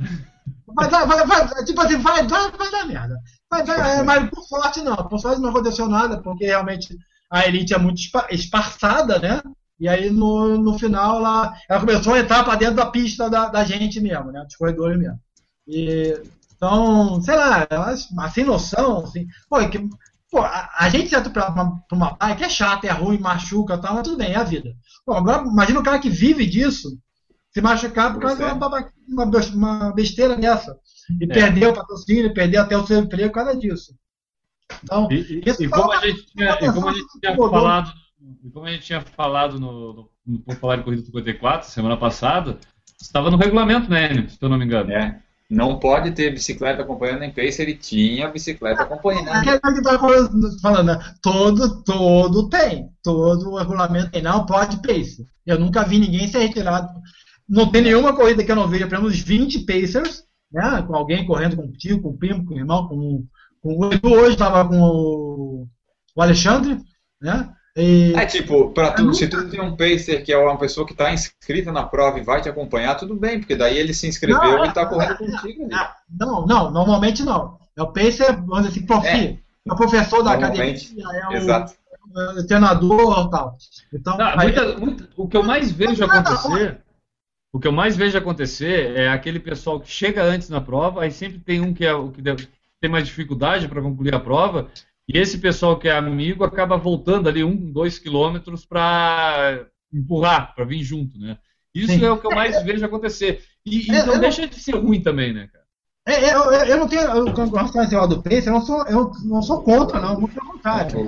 Vai 0.67 0.89
vai, 0.89 1.27
vai, 1.27 1.65
tipo 1.65 1.81
assim, 1.81 1.97
vai 1.99 2.27
dar, 2.27 2.51
vai 2.51 2.71
dar 2.71 2.87
merda. 2.87 3.19
Vai 3.55 3.65
dar, 3.65 3.79
é, 4.01 4.03
mas 4.03 4.31
por 4.31 4.43
sorte 4.45 4.81
não. 4.83 4.97
Por 4.97 5.19
sorte 5.19 5.41
não 5.41 5.51
aconteceu 5.51 5.89
nada, 5.89 6.21
porque 6.23 6.45
realmente 6.47 6.97
a 7.31 7.47
elite 7.47 7.75
é 7.75 7.79
muito 7.79 7.99
espa- 8.01 8.27
esparçada, 8.31 9.19
né? 9.19 9.43
E 9.79 9.89
aí 9.89 10.11
no, 10.11 10.57
no 10.59 10.79
final 10.79 11.17
ela, 11.19 11.53
ela 11.69 11.81
começou 11.81 12.15
a 12.15 12.21
entrar 12.21 12.45
para 12.45 12.57
dentro 12.57 12.77
da 12.77 12.87
pista 12.87 13.29
da, 13.29 13.49
da 13.49 13.65
gente 13.65 14.01
mesmo, 14.01 14.31
né? 14.33 14.43
Dos 14.45 14.57
corredores 14.57 14.99
mesmo. 14.99 15.19
E, 15.67 16.21
então, 16.57 17.21
sei 17.23 17.37
lá, 17.37 17.67
mas 18.13 18.33
sem 18.33 18.45
noção, 18.45 19.05
assim. 19.05 19.27
Pô, 19.49 19.61
é 19.61 19.69
que, 19.69 19.79
pô 20.31 20.41
a, 20.41 20.71
a 20.79 20.89
gente 20.89 21.15
entra 21.15 21.31
pra 21.31 21.49
uma, 21.51 21.79
pra 21.89 21.97
uma 21.97 22.11
bike, 22.17 22.45
é 22.45 22.49
chato, 22.49 22.85
é 22.85 22.91
ruim, 22.91 23.19
machuca 23.19 23.79
tal, 23.79 23.95
mas 23.95 24.05
tudo 24.05 24.17
bem, 24.19 24.33
é 24.33 24.37
a 24.37 24.45
vida. 24.45 24.71
Pô, 25.05 25.13
agora 25.15 25.43
imagina 25.47 25.81
o 25.81 25.85
cara 25.85 25.99
que 25.99 26.11
vive 26.11 26.47
disso 26.47 26.89
se 27.55 27.61
machucar 27.61 28.13
por 28.13 28.21
causa 28.21 28.37
de 28.37 28.53
uma, 28.53 28.69
uma 29.09 29.31
uma 29.55 29.93
besteira 29.93 30.37
dessa. 30.37 30.77
E 31.21 31.27
perder 31.27 31.69
o 31.69 31.75
patrocínio, 31.75 32.35
perder 32.35 32.57
até 32.59 32.77
o 32.77 32.87
seu 32.87 32.99
emprego 32.99 33.29
por 33.33 33.45
causa 33.45 33.57
disso. 33.57 33.95
Então, 34.83 35.09
E, 35.11 35.15
e- 35.15 35.43
Isso 35.47 35.63
e 35.63 35.69
como 35.69 35.93
a 35.93 36.05
gente 36.05 36.27
tinha, 36.27 36.51
e 36.61 36.73
como 36.73 36.89
a 36.89 36.93
gente 36.93 37.21
tinha 37.21 37.37
falado, 37.37 37.93
e 38.43 38.51
como 38.51 38.67
a 38.67 38.73
gente 38.73 38.85
tinha 38.85 39.01
falado 39.01 39.61
no, 39.61 39.93
no, 39.95 40.11
no 40.27 40.43
em 40.75 40.83
Corrida 40.83 41.05
54, 41.05 41.69
semana 41.71 41.97
passada, 41.97 42.59
estava 43.01 43.31
no 43.31 43.37
regulamento, 43.37 43.89
né, 43.89 44.11
Enio, 44.11 44.29
se 44.29 44.39
eu 44.41 44.49
não 44.49 44.59
me 44.59 44.65
engano. 44.65 44.91
É. 44.91 45.21
Não 45.51 45.79
pode 45.79 46.11
ter 46.13 46.33
bicicleta 46.33 46.83
acompanhando 46.83 47.23
em 47.23 47.31
pacer, 47.31 47.63
ele 47.63 47.75
tinha 47.75 48.29
bicicleta 48.29 48.83
acompanhando. 48.83 49.29
Aquele 49.29 49.61
que 49.61 49.83
tá 49.83 49.99
falando, 49.99 50.61
falando, 50.61 50.87
né? 50.87 51.15
todo, 51.23 51.85
todo 51.85 52.49
tem. 52.49 52.89
Todo 53.03 53.51
o 53.51 53.59
regulamento 53.59 54.11
tem. 54.11 54.23
Não 54.23 54.47
pode 54.47 54.79
pace. 54.79 55.27
Eu 55.47 55.61
nunca 55.61 55.85
vi 55.85 55.99
ninguém 55.99 56.27
ser 56.27 56.39
retirado. 56.39 56.89
Não 57.49 57.71
tem 57.71 57.83
nenhuma 57.83 58.15
corrida 58.15 58.43
que 58.45 58.51
eu 58.51 58.57
não 58.57 58.69
veja 58.69 58.87
pelo 58.87 59.03
menos 59.03 59.19
20 59.21 59.61
pacers, 59.67 60.25
né? 60.53 60.83
Com 60.87 60.95
alguém 60.95 61.27
correndo 61.27 61.57
com 61.57 61.63
o 61.67 61.73
tio, 61.73 62.01
com 62.01 62.09
o 62.11 62.17
primo, 62.17 62.45
com 62.45 62.55
o 62.55 62.59
irmão, 62.59 62.89
com, 62.89 63.25
com 63.61 63.79
o 63.79 63.93
Edu 63.93 64.13
hoje 64.13 64.33
estava 64.33 64.67
com 64.69 64.81
o, 64.81 65.67
o 66.17 66.23
Alexandre, 66.23 66.79
né? 67.21 67.51
E, 67.77 68.13
É 68.15 68.25
tipo, 68.25 68.71
pra 68.71 68.93
tu, 68.93 69.03
nunca- 69.03 69.15
se 69.17 69.27
tu 69.27 69.49
tem 69.51 69.61
um 69.61 69.77
pacer 69.77 70.23
que 70.23 70.33
é 70.33 70.39
uma 70.39 70.57
pessoa 70.57 70.87
que 70.87 70.93
está 70.93 71.13
inscrita 71.13 71.73
na 71.73 71.83
prova 71.83 72.19
e 72.21 72.25
vai 72.25 72.41
te 72.41 72.49
acompanhar, 72.49 72.95
tudo 72.95 73.17
bem, 73.17 73.41
porque 73.41 73.57
daí 73.57 73.77
ele 73.77 73.93
se 73.93 74.07
inscreveu 74.07 74.41
Não, 74.41 74.65
e 74.65 74.69
está 74.69 74.83
é- 74.83 74.87
correndo 74.87 75.17
contigo. 75.19 75.65
ali. 75.65 75.69
Não, 76.09 76.47
não, 76.47 76.71
normalmente 76.71 77.25
não. 77.25 77.59
É 77.77 77.83
o 77.83 77.89
pacer, 77.93 78.33
vamos 78.37 78.59
dizer 78.59 78.69
assim, 78.69 78.87
profi. 78.87 79.09
É. 79.09 79.39
É, 79.67 79.73
o 79.73 79.77
professor 79.77 80.23
da 80.23 80.33
academia, 80.35 80.77
é 81.15 81.29
o, 81.29 81.33
Exato. 81.33 81.73
é 82.17 82.41
o 82.41 82.47
treinador 82.47 83.27
e 83.27 83.31
tal. 83.31 83.57
Então, 83.93 84.19
Não, 84.19 84.27
aí- 84.27 84.37
muita- 84.53 84.79
muita- 84.79 85.09
o 85.17 85.27
que 85.27 85.37
eu 85.37 85.43
mais 85.43 85.73
vejo 85.73 86.05
acontecer, 86.05 86.81
o 87.55 87.61
que 87.61 87.69
eu 87.69 87.73
mais 87.73 87.97
vejo 87.97 88.19
acontecer 88.19 88.97
é 88.97 89.09
aquele 89.09 89.39
pessoal 89.39 89.79
que 89.79 89.89
chega 89.89 90.25
antes 90.25 90.49
na 90.49 90.61
prova, 90.61 91.03
aí 91.03 91.13
sempre 91.13 91.39
tem 91.39 91.61
um 91.61 91.73
que 91.73 91.87
é 91.87 91.95
o 91.95 92.11
que 92.11 92.21
deve- 92.21 92.49
tem 92.81 92.91
mais 92.91 93.07
dificuldade 93.07 93.69
para 93.69 93.81
concluir 93.81 94.13
a 94.13 94.19
prova, 94.19 94.69
e 95.09 95.17
esse 95.17 95.39
pessoal 95.39 95.79
que 95.79 95.87
é 95.89 95.97
amigo 95.97 96.43
acaba 96.43 96.77
voltando 96.77 97.29
ali 97.29 97.45
um, 97.45 97.55
dois 97.73 97.97
quilômetros 97.97 98.67
para 98.67 99.67
empurrar, 99.93 100.53
para 100.53 100.65
vir 100.65 100.83
junto, 100.83 101.17
né? 101.17 101.39
Isso 101.73 101.93
Sim. 101.93 102.05
é 102.05 102.11
o 102.11 102.19
que 102.19 102.27
eu 102.27 102.35
mais 102.35 102.61
vejo 102.65 102.85
acontecer. 102.85 103.41
E, 103.65 103.89
e 103.89 103.95
É, 103.95 104.05
não 104.05 104.15
eu- 104.15 104.21
deixa 104.21 104.49
de 104.49 104.57
ser 104.59 104.75
ruim 104.75 105.01
também, 105.01 105.33
né, 105.33 105.49
cara? 105.53 105.65
É, 106.09 106.25
é, 106.31 106.35
eu, 106.35 106.43
eu- 106.51 106.79
não 106.79 106.89
tenho. 106.89 107.03
Eu, 107.03 107.33
com 107.33 107.45
relação 107.45 108.09
do 108.09 108.23
eu 108.27 108.53
não 108.53 108.61
sou, 108.61 108.85
eu 108.89 109.13
não 109.25 109.43
sou 109.43 109.63
contra, 109.63 110.01
não, 110.01 110.21
muito 110.21 110.35
pelo 110.35 110.53
contrário. 110.53 111.05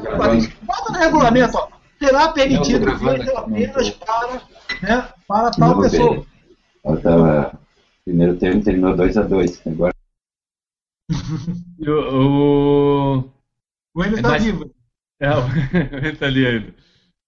Bota 0.62 0.92
no 0.92 0.99
regulamento, 0.99 1.59
ó. 1.59 1.68
Será 1.99 2.28
permitido 2.28 2.86
Não, 2.86 2.94
não 2.97 3.38
apenas 3.38 3.90
para, 3.90 4.40
né, 4.82 5.09
para 5.26 5.51
tal 5.51 5.74
Não, 5.74 5.80
pessoa. 5.80 6.24
Tava. 7.03 7.59
Primeiro 8.05 8.37
tempo 8.39 8.64
terminou 8.64 8.95
2x2. 8.95 9.61
Agora 9.66 9.93
o- 11.80 13.16
o- 13.18 13.32
O 13.95 14.05
está 14.05 14.28
mais- 14.28 14.45
vivo. 14.45 14.70
É, 15.20 15.28
ele 16.07 16.16
tá 16.16 16.26
ali 16.26 16.47
ainda. 16.47 16.74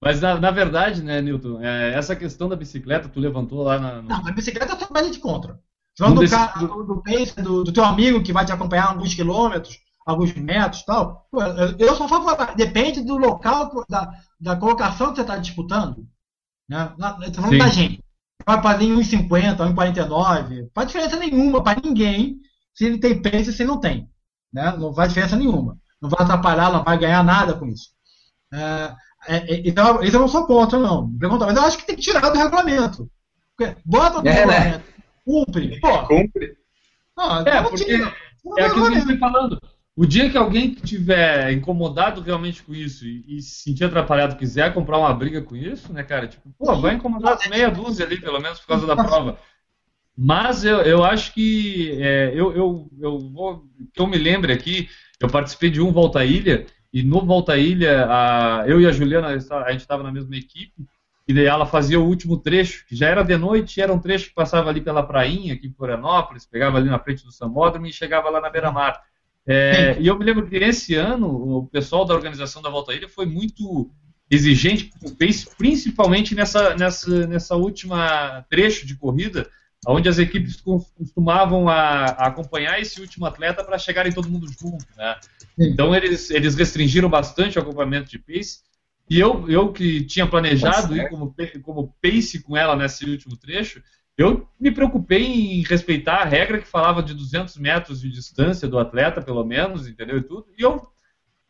Mas 0.02 0.20
na, 0.20 0.38
na 0.38 0.50
verdade, 0.50 1.02
né, 1.02 1.20
Newton, 1.20 1.60
é, 1.62 1.94
essa 1.94 2.14
questão 2.14 2.48
da 2.48 2.54
bicicleta, 2.54 3.08
tu 3.08 3.18
levantou 3.18 3.62
lá 3.62 3.78
na. 3.78 4.02
no- 4.02 4.08
Não, 4.08 4.26
a 4.28 4.32
bicicleta 4.32 4.72
é 4.72 4.76
totalmente 4.76 5.14
de 5.14 5.20
contra. 5.20 5.58
Falando 5.98 6.20
Um 6.20 6.24
do, 6.24 6.30
cara, 6.30 6.58
do, 6.60 6.84
do 6.84 7.02
pace, 7.02 7.42
do, 7.42 7.64
do 7.64 7.72
teu 7.72 7.84
amigo 7.84 8.22
que 8.22 8.32
vai 8.32 8.44
te 8.46 8.52
acompanhar 8.52 8.90
alguns 8.90 9.14
quilômetros, 9.14 9.76
alguns 10.06 10.32
metros 10.34 10.82
e 10.82 10.86
tal. 10.86 11.26
pô, 11.30 11.42
eu, 11.42 11.96
sou 11.96 12.06
favorável. 12.06 12.54
Depende 12.54 13.02
do 13.02 13.16
local, 13.16 13.84
da, 13.88 14.12
da 14.40 14.54
colocação 14.54 15.08
que 15.10 15.16
você 15.16 15.22
está 15.22 15.36
disputando. 15.38 16.06
Né? 16.68 16.92
Eu 17.22 17.32
tô 17.32 17.40
falando 17.42 17.52
Sim. 17.52 17.58
da 17.58 17.68
gente. 17.68 18.04
Vai 18.48 18.62
fazer 18.62 18.84
em 18.84 18.96
1,50, 18.96 19.58
1,49. 19.58 20.62
Não 20.62 20.70
faz 20.74 20.86
diferença 20.86 21.16
nenhuma 21.16 21.62
para 21.62 21.78
ninguém 21.84 22.40
se 22.72 22.86
ele 22.86 22.96
tem 22.98 23.20
pace 23.20 23.50
e 23.50 23.52
se 23.52 23.62
não 23.62 23.78
tem. 23.78 24.08
Né? 24.50 24.74
Não 24.78 24.94
faz 24.94 25.10
diferença 25.10 25.36
nenhuma. 25.36 25.76
Não 26.00 26.08
vai 26.08 26.22
atrapalhar, 26.24 26.72
não 26.72 26.82
vai 26.82 26.96
ganhar 26.96 27.22
nada 27.22 27.52
com 27.52 27.66
isso. 27.66 27.90
É, 28.50 28.94
é, 29.26 29.36
é, 29.36 29.62
então, 29.68 30.02
isso 30.02 30.16
eu 30.16 30.20
não 30.20 30.28
sou 30.28 30.46
contra, 30.46 30.78
não. 30.78 31.10
Contrário, 31.10 31.46
Mas 31.48 31.56
eu 31.58 31.62
acho 31.62 31.76
que 31.76 31.86
tem 31.86 31.96
que 31.96 32.00
tirar 32.00 32.30
do 32.30 32.38
regulamento. 32.38 33.10
Bota 33.84 34.22
no 34.22 34.28
É, 34.28 34.46
né? 34.46 34.58
regulamento. 34.58 34.84
Cumpre. 35.26 35.80
Pô, 35.80 36.06
Cumpre. 36.06 36.56
não, 37.14 37.40
É, 37.40 37.54
não 37.60 37.68
porque 37.68 37.84
tira. 37.84 38.14
Do 38.42 38.58
É 38.58 38.64
aquilo 38.64 38.90
que 38.90 38.96
a 38.96 39.00
gente 39.00 39.18
falando. 39.18 39.60
O 39.98 40.06
dia 40.06 40.30
que 40.30 40.38
alguém 40.38 40.72
que 40.72 40.80
tiver 40.80 41.50
incomodado 41.52 42.20
realmente 42.20 42.62
com 42.62 42.72
isso 42.72 43.04
e, 43.04 43.42
se 43.42 43.62
sentir 43.64 43.82
atrapalhado 43.82 44.36
quiser 44.36 44.72
comprar 44.72 44.96
uma 44.96 45.12
briga 45.12 45.42
com 45.42 45.56
isso, 45.56 45.92
né, 45.92 46.04
cara? 46.04 46.28
Tipo, 46.28 46.48
pô, 46.56 46.76
vai 46.76 46.94
incomodar 46.94 47.36
meia 47.50 47.68
dúzia 47.68 48.06
ali, 48.06 48.20
pelo 48.20 48.38
menos, 48.40 48.60
por 48.60 48.68
causa 48.68 48.86
da 48.86 48.94
prova. 48.94 49.40
Mas 50.16 50.64
eu, 50.64 50.82
eu 50.82 51.02
acho 51.02 51.34
que 51.34 52.00
é, 52.00 52.30
eu, 52.32 52.52
eu, 52.52 52.88
eu 53.00 53.18
vou. 53.18 53.64
Que 53.92 54.00
eu 54.00 54.06
me 54.06 54.16
lembre 54.16 54.52
aqui, 54.52 54.88
eu 55.18 55.28
participei 55.28 55.68
de 55.68 55.80
um 55.80 55.90
Volta 55.90 56.24
Ilha, 56.24 56.64
e 56.92 57.02
no 57.02 57.26
Volta 57.26 57.58
Ilha, 57.58 58.06
a, 58.08 58.68
eu 58.68 58.80
e 58.80 58.86
a 58.86 58.92
Juliana, 58.92 59.26
a 59.26 59.72
gente 59.72 59.80
estava 59.80 60.04
na 60.04 60.12
mesma 60.12 60.36
equipe, 60.36 60.86
e 61.26 61.34
daí 61.34 61.46
ela 61.46 61.66
fazia 61.66 61.98
o 61.98 62.06
último 62.06 62.38
trecho, 62.38 62.86
que 62.86 62.94
já 62.94 63.08
era 63.08 63.24
de 63.24 63.36
noite, 63.36 63.80
era 63.80 63.92
um 63.92 63.98
trecho 63.98 64.28
que 64.28 64.34
passava 64.34 64.70
ali 64.70 64.80
pela 64.80 65.02
prainha, 65.02 65.54
aqui 65.54 65.66
em 65.66 65.72
Florianópolis, 65.72 66.46
pegava 66.46 66.78
ali 66.78 66.88
na 66.88 67.00
frente 67.00 67.24
do 67.24 67.32
Sambódromo 67.32 67.88
e 67.88 67.92
chegava 67.92 68.30
lá 68.30 68.40
na 68.40 68.48
beira-mar. 68.48 69.02
É, 69.48 69.96
e 69.98 70.06
eu 70.06 70.18
me 70.18 70.24
lembro 70.24 70.46
que 70.46 70.56
esse 70.56 70.94
ano 70.94 71.26
o 71.28 71.66
pessoal 71.66 72.04
da 72.04 72.14
organização 72.14 72.60
da 72.60 72.68
Volta 72.68 72.92
à 72.92 72.94
Ilha 72.94 73.08
foi 73.08 73.24
muito 73.24 73.90
exigente 74.30 74.90
com 75.00 75.08
o 75.08 75.16
pace, 75.16 75.48
principalmente 75.56 76.34
nessa, 76.34 76.76
nessa, 76.76 77.26
nessa 77.26 77.56
última 77.56 78.44
trecho 78.50 78.86
de 78.86 78.94
corrida, 78.94 79.48
onde 79.86 80.06
as 80.06 80.18
equipes 80.18 80.60
cos- 80.60 80.90
costumavam 80.90 81.66
a, 81.66 82.04
a 82.04 82.26
acompanhar 82.26 82.78
esse 82.78 83.00
último 83.00 83.24
atleta 83.24 83.64
para 83.64 83.78
chegarem 83.78 84.12
todo 84.12 84.28
mundo 84.28 84.46
junto. 84.48 84.84
Né? 84.96 85.16
Então 85.58 85.94
eles, 85.94 86.30
eles 86.30 86.54
restringiram 86.54 87.08
bastante 87.08 87.58
o 87.58 87.62
acompanhamento 87.62 88.10
de 88.10 88.18
pace. 88.18 88.58
E 89.08 89.18
eu, 89.18 89.48
eu 89.48 89.72
que 89.72 90.04
tinha 90.04 90.26
planejado 90.26 90.94
ir 90.94 91.08
como, 91.08 91.34
como 91.62 91.94
pace 92.02 92.42
com 92.42 92.54
ela 92.54 92.76
nesse 92.76 93.06
último 93.08 93.34
trecho, 93.38 93.82
eu 94.18 94.48
me 94.58 94.72
preocupei 94.72 95.24
em 95.24 95.62
respeitar 95.62 96.16
a 96.16 96.24
regra 96.24 96.58
que 96.58 96.66
falava 96.66 97.00
de 97.00 97.14
200 97.14 97.56
metros 97.56 98.00
de 98.00 98.10
distância 98.10 98.66
do 98.66 98.76
atleta, 98.76 99.22
pelo 99.22 99.44
menos, 99.44 99.86
entendeu? 99.86 100.18
E 100.18 100.22
tudo. 100.22 100.46
E 100.58 100.62
eu 100.62 100.82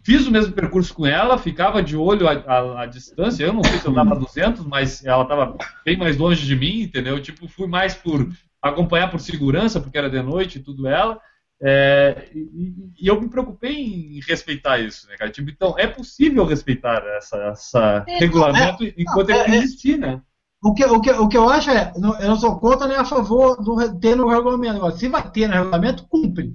fiz 0.05 0.27
o 0.27 0.31
mesmo 0.31 0.53
percurso 0.53 0.93
com 0.93 1.07
ela, 1.07 1.39
ficava 1.39 1.83
de 1.83 1.97
olho 1.97 2.29
à, 2.29 2.85
distância. 2.85 3.43
Eu 3.43 3.55
não 3.55 3.65
sei 3.65 3.79
se 3.79 3.87
eu 3.87 3.91
estava 3.91 4.15
a 4.15 4.19
200, 4.19 4.67
mas 4.67 5.03
ela 5.03 5.23
estava 5.23 5.57
bem 5.83 5.97
mais 5.97 6.19
longe 6.19 6.45
de 6.47 6.55
mim, 6.55 6.83
entendeu? 6.83 7.19
Tipo, 7.23 7.49
fui 7.49 7.67
mais 7.67 7.95
por 7.95 8.29
acompanhar 8.61 9.11
por 9.11 9.19
segurança, 9.21 9.81
porque 9.81 9.97
era 9.97 10.11
de 10.11 10.21
noite 10.21 10.59
e 10.59 10.63
tudo 10.63 10.87
ela. 10.87 11.19
É, 11.61 12.29
e, 12.35 12.93
e- 12.99 13.09
eu 13.09 13.19
me 13.19 13.31
preocupei 13.31 13.75
em 13.75 14.21
respeitar 14.21 14.79
isso, 14.79 15.09
né, 15.09 15.17
cara? 15.17 15.31
Tipo, 15.31 15.49
então, 15.51 15.75
é 15.79 15.87
possível 15.87 16.45
respeitar 16.45 17.03
essa, 17.17 17.37
essa 17.45 18.05
É, 18.07 18.19
regulamento 18.19 18.85
enquanto 18.85 19.31
é, 19.31 19.45
ele 19.45 19.57
é, 19.57 19.59
existir, 19.59 19.99
né? 19.99 20.21
O 20.63 20.75
que, 20.75 20.85
o, 20.85 21.01
que, 21.01 21.11
o 21.13 21.29
que 21.29 21.37
eu 21.37 21.49
acho 21.49 21.71
é, 21.71 21.93
não- 21.97 22.19
eu 22.21 22.29
não 22.31 22.37
sou 22.37 22.59
contra 22.59 22.89
nem 22.89 22.97
a 22.97 23.05
favor 23.05 23.57
do 23.63 23.99
ter 24.01 24.17
no 24.17 24.29
regulamento. 24.29 24.77
Agora, 24.77 24.97
se 24.97 25.09
vai 25.09 25.29
ter 25.31 25.47
no 25.47 25.55
regulamento, 25.55 26.07
cumpre. 26.09 26.53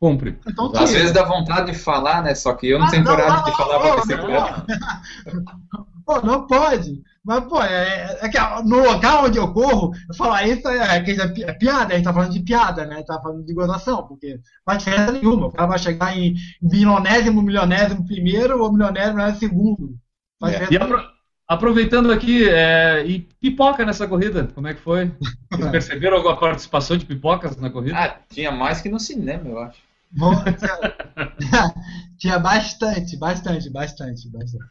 Cumpre. 0.00 0.38
Então, 0.46 0.66
Às 0.74 0.90
tira. 0.90 1.00
vezes 1.00 1.12
dá 1.12 1.24
vontade 1.24 1.72
de 1.72 1.78
falar, 1.78 2.22
né? 2.22 2.34
Só 2.34 2.52
que 2.54 2.68
eu 2.68 2.78
não 2.78 2.86
Ah, 2.86 2.90
tenho 2.90 3.04
não, 3.04 3.10
coragem 3.16 3.36
não, 3.38 3.44
de 3.44 3.56
falar 3.56 3.78
pra 3.80 3.88
não, 3.88 3.96
bicicleta. 3.96 4.66
Pô, 6.04 6.20
não 6.22 6.46
pode. 6.46 7.00
Mas, 7.24 7.44
pô, 7.44 7.62
é, 7.62 8.18
é 8.22 8.28
que 8.28 8.38
no 8.64 8.82
local 8.84 9.26
onde 9.26 9.38
eu 9.38 9.52
corro, 9.52 9.92
eu 10.08 10.14
falo, 10.16 10.32
ah, 10.32 10.44
isso 10.46 10.66
é, 10.68 11.00
que 11.02 11.12
é 11.12 11.42
é 11.50 11.52
piada, 11.52 11.94
a 11.94 11.96
gente 11.96 12.04
tá 12.04 12.12
falando 12.12 12.32
de 12.32 12.40
piada, 12.40 12.84
né? 12.84 12.94
A 12.94 12.98
gente 12.98 13.06
tá 13.06 13.20
falando 13.22 13.44
de 13.44 13.54
gozação, 13.54 14.06
porque 14.08 14.34
não 14.34 14.40
faz 14.64 14.78
diferença 14.82 15.12
nenhuma. 15.12 15.46
O 15.46 15.52
cara 15.52 15.68
vai 15.68 15.78
chegar 15.78 16.16
em 16.16 16.34
milionésimo, 16.60 17.40
milionésimo 17.40 18.04
primeiro 18.04 18.60
ou 18.60 18.72
milionésimo, 18.72 19.14
milionésimo 19.14 19.38
segundo. 19.38 19.94
Faz 20.40 20.54
É. 20.54 20.58
diferença 20.58 20.74
E 20.74 20.76
apro- 20.96 21.11
aproveitando 21.52 22.10
aqui, 22.12 22.48
é, 22.48 23.04
e 23.06 23.20
pipoca 23.20 23.84
nessa 23.84 24.06
corrida, 24.08 24.48
como 24.54 24.68
é 24.68 24.74
que 24.74 24.80
foi? 24.80 25.10
Vocês 25.52 25.70
perceberam 25.70 26.16
alguma 26.16 26.36
participação 26.38 26.96
de 26.96 27.04
pipocas 27.06 27.56
na 27.56 27.70
corrida? 27.70 27.98
Ah, 27.98 28.16
tinha 28.30 28.50
mais 28.50 28.80
que 28.80 28.88
no 28.88 28.98
cinema, 29.00 29.48
eu 29.48 29.58
acho. 29.58 29.78
Bom, 30.10 30.32
tinha, 30.44 31.74
tinha 32.18 32.38
bastante, 32.38 33.16
bastante, 33.18 33.70
bastante, 33.70 34.28
bastante. 34.30 34.64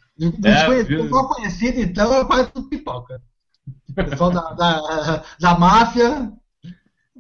É, 0.44 0.66
conhe- 0.66 0.84
viu? 0.84 1.04
pessoal 1.04 1.28
conhecido, 1.30 1.80
então, 1.80 2.14
é 2.14 2.26
quase 2.26 2.52
tudo 2.52 2.70
pipoca. 2.70 3.22
O 3.90 3.94
pessoal 3.94 4.32
da, 4.32 4.42
da, 4.54 5.24
da 5.40 5.58
máfia. 5.60 6.32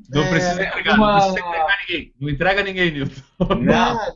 Não 0.09 0.24
É, 0.24 0.30
precisa 0.30 0.64
entregar, 0.64 0.95
uma- 0.97 1.14
não 1.14 1.34
precisa 1.34 1.39
entregar 1.47 1.78
ninguém. 1.88 2.14
Não 2.20 2.30
entrega 2.30 2.64
ninguém, 2.64 2.91
Nilton. 2.91 3.22
Não, 3.62 4.01
É, 4.01 4.14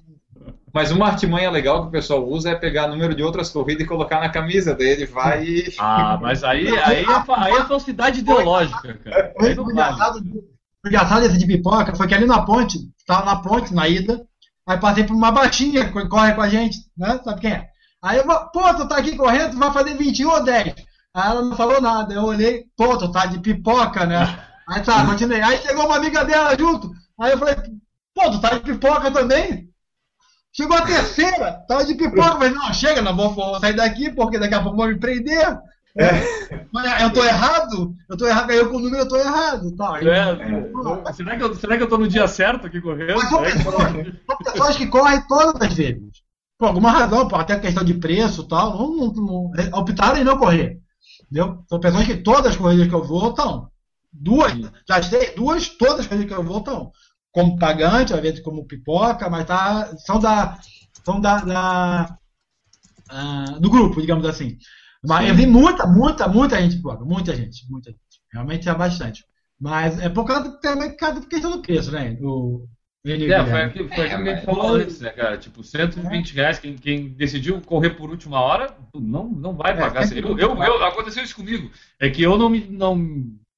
mas 0.76 0.92
uma 0.92 1.08
artimanha 1.08 1.50
legal 1.50 1.84
que 1.84 1.88
o 1.88 1.92
pessoal 1.92 2.28
usa 2.28 2.50
é 2.50 2.56
pegar 2.56 2.90
número 2.90 3.16
de 3.16 3.24
outras 3.24 3.50
corridas 3.50 3.86
e 3.86 3.88
colocar 3.88 4.20
na 4.20 4.28
camisa 4.28 4.76
dele, 4.76 5.06
vai 5.06 5.42
e. 5.42 5.74
Ah, 5.80 6.20
mas 6.22 6.44
aí, 6.44 6.68
aí, 6.68 7.06
é, 7.06 7.08
aí 7.38 7.54
é 7.54 7.64
falsidade 7.64 8.20
ideológica, 8.20 8.94
cara. 8.96 9.34
o 9.40 9.72
engraçado, 9.72 10.20
o 10.20 10.88
engraçado 10.90 11.22
desse 11.22 11.38
de 11.38 11.48
pipoca 11.48 11.96
foi 11.96 12.08
que 12.08 12.14
ali 12.14 12.26
na 12.26 12.42
ponte, 12.42 12.78
tava 13.08 13.24
na 13.24 13.38
ponte, 13.38 13.74
na 13.74 13.88
ida, 13.88 14.28
aí 14.68 14.78
passei 14.78 15.06
por 15.06 15.16
uma 15.16 15.32
baixinha 15.32 15.86
que 15.86 16.08
corre 16.10 16.34
com 16.34 16.42
a 16.42 16.50
gente, 16.50 16.78
né? 16.98 17.22
Sabe 17.24 17.40
quem 17.40 17.54
é? 17.54 17.70
Aí 18.04 18.18
eu, 18.18 18.26
pô, 18.26 18.74
tu 18.74 18.86
tá 18.86 18.98
aqui 18.98 19.16
correndo, 19.16 19.52
tu 19.52 19.58
vai 19.58 19.72
fazer 19.72 19.96
21 19.96 20.30
ou 20.30 20.44
10? 20.44 20.76
Aí 21.14 21.32
ela 21.32 21.42
não 21.42 21.56
falou 21.56 21.80
nada, 21.80 22.14
eu 22.14 22.24
olhei, 22.24 22.66
pô, 22.76 22.98
tu 22.98 23.10
tá 23.14 23.26
de 23.28 23.40
pipoca, 23.40 24.06
né? 24.06 24.46
Aí 24.68 24.84
tá, 24.84 25.06
continuei. 25.06 25.42
Aí 25.42 25.58
chegou 25.60 25.86
uma 25.86 25.96
amiga 25.96 26.26
dela 26.26 26.54
junto, 26.60 26.92
aí 27.18 27.32
eu 27.32 27.38
falei, 27.38 27.56
pô, 28.14 28.30
tu 28.30 28.42
tá 28.42 28.50
de 28.56 28.60
pipoca 28.60 29.10
também? 29.10 29.74
Chegou 30.56 30.78
a 30.78 30.82
terceira, 30.84 31.64
tava 31.68 31.84
de 31.86 31.96
pipoca, 31.96 32.32
falei, 32.38 32.50
não, 32.52 32.74
chega, 32.74 33.02
não 33.02 33.16
vou, 33.16 33.34
vou 33.34 33.60
sair 33.60 33.74
daqui, 33.76 34.10
porque 34.12 34.40
daqui 34.40 34.54
a 34.56 34.62
pouco 34.62 34.78
vão 34.78 34.88
me 34.88 34.98
prender. 35.00 35.58
Mas 36.74 37.02
eu 37.02 37.12
tô 37.14 37.24
errado? 37.24 37.94
Eu 38.10 38.18
tô 38.18 38.28
errado, 38.28 38.52
eu 38.52 38.70
com 38.70 38.78
o 38.78 38.80
número 38.80 39.04
eu 39.04 39.08
tô 39.08 39.16
errado. 39.18 39.76
Tá, 39.76 39.96
aí- 39.96 40.08
É, 40.08 41.14
será, 41.14 41.38
que 41.38 41.44
eu, 41.44 41.56
será 41.56 41.78
que 41.78 41.84
eu 41.84 41.90
tô 41.90 41.98
no 41.98 42.08
dia 42.08 42.28
certo 42.28 42.68
aqui 42.68 42.82
correndo? 42.82 43.16
Mas 43.18 43.30
são 43.30 43.44
É 43.46 43.52
pessoas, 43.52 43.76
são 44.26 44.38
pessoas 44.44 44.78
que 44.78 44.88
correm 44.88 45.22
todas 45.28 45.62
as 45.62 45.74
vezes. 45.74 46.24
Por 46.58 46.68
alguma 46.68 46.92
razão, 46.92 47.28
por 47.28 47.40
até 47.40 47.58
questão 47.60 47.84
de 47.84 47.94
preço 47.94 48.42
e 48.44 48.48
tal, 48.48 48.78
não, 48.78 48.96
não, 49.14 49.52
não- 49.54 49.80
optaram 49.80 50.20
em 50.20 50.24
não 50.24 50.38
correr. 50.38 50.80
Entendeu? 51.24 51.64
São 51.70 51.80
pessoas 51.80 52.06
que 52.06 52.18
todas 52.18 52.48
as 52.52 52.58
corridas 52.58 52.88
que 52.88 52.94
eu 52.96 53.04
vou 53.04 53.30
estão. 53.30 53.68
Duas, 54.12 54.54
já 54.88 55.02
sei, 55.04 55.34
duas, 55.36 55.68
todas 55.68 56.02
as 56.02 56.08
corridas 56.08 56.30
que 56.34 56.40
eu 56.40 56.44
vou 56.44 56.60
estão. 56.60 56.92
Como 57.36 57.60
pagante, 57.60 58.14
às 58.14 58.22
vezes 58.22 58.40
como 58.40 58.66
pipoca, 58.66 59.30
mas 59.30 59.46
tá, 59.46 59.94
são 59.98 60.18
da. 60.22 60.58
São 61.04 61.20
da. 61.20 61.40
da- 61.40 62.18
ah, 63.10 63.58
do 63.60 63.70
grupo, 63.70 64.00
digamos 64.00 64.26
assim. 64.26 64.58
Mas 65.04 65.28
eu 65.28 65.36
vi 65.36 65.46
muita, 65.46 65.86
muita, 65.86 66.30
muita 66.30 66.60
gente 66.62 66.78
pipoca. 66.78 67.04
Muita 67.04 67.36
gente, 67.36 67.70
muita 67.70 67.92
gente. 67.92 68.02
Realmente 68.32 68.70
é 68.70 68.74
bastante. 68.74 69.24
Mas 69.60 70.00
é 70.00 70.08
por 70.08 70.24
causa 70.26 70.50
também 70.62 70.92
por 70.92 70.98
causa 70.98 71.20
da 71.20 71.28
questão 71.28 71.52
do 71.52 71.62
preço, 71.62 71.92
né? 71.92 72.18
O, 72.22 72.66
ele- 73.04 73.26
É, 73.32 73.38
foi 73.38 73.44
Guilherme. 73.46 73.70
aquilo, 73.70 73.90
foi 73.90 74.06
aquilo 74.06 74.24
que 74.24 74.30
a 74.30 74.34
gente 74.36 74.42
É, 74.42 74.46
falou 74.46 74.76
antes, 74.76 75.02
né, 75.02 75.10
cara? 75.10 75.38
Tipo, 75.38 75.62
120 75.62 76.34
reais, 76.34 76.58
quem, 76.58 76.76
quem 76.78 77.10
decidiu 77.10 77.60
correr 77.62 77.90
por 77.92 78.10
última 78.10 78.40
hora, 78.40 78.74
não, 78.96 79.30
não 79.30 79.54
vai 79.56 79.74
É, 79.74 79.76
pagar. 79.76 80.08
sempre 80.08 80.24
Eu, 80.32 80.38
eu, 80.40 80.64
eu- 80.64 80.86
aconteceu 80.86 81.22
isso 81.24 81.36
comigo. 81.36 81.70
É 82.00 82.10
que 82.10 82.24
eu 82.24 82.38
não 82.38 82.50
me, 82.50 82.62
não 82.66 82.96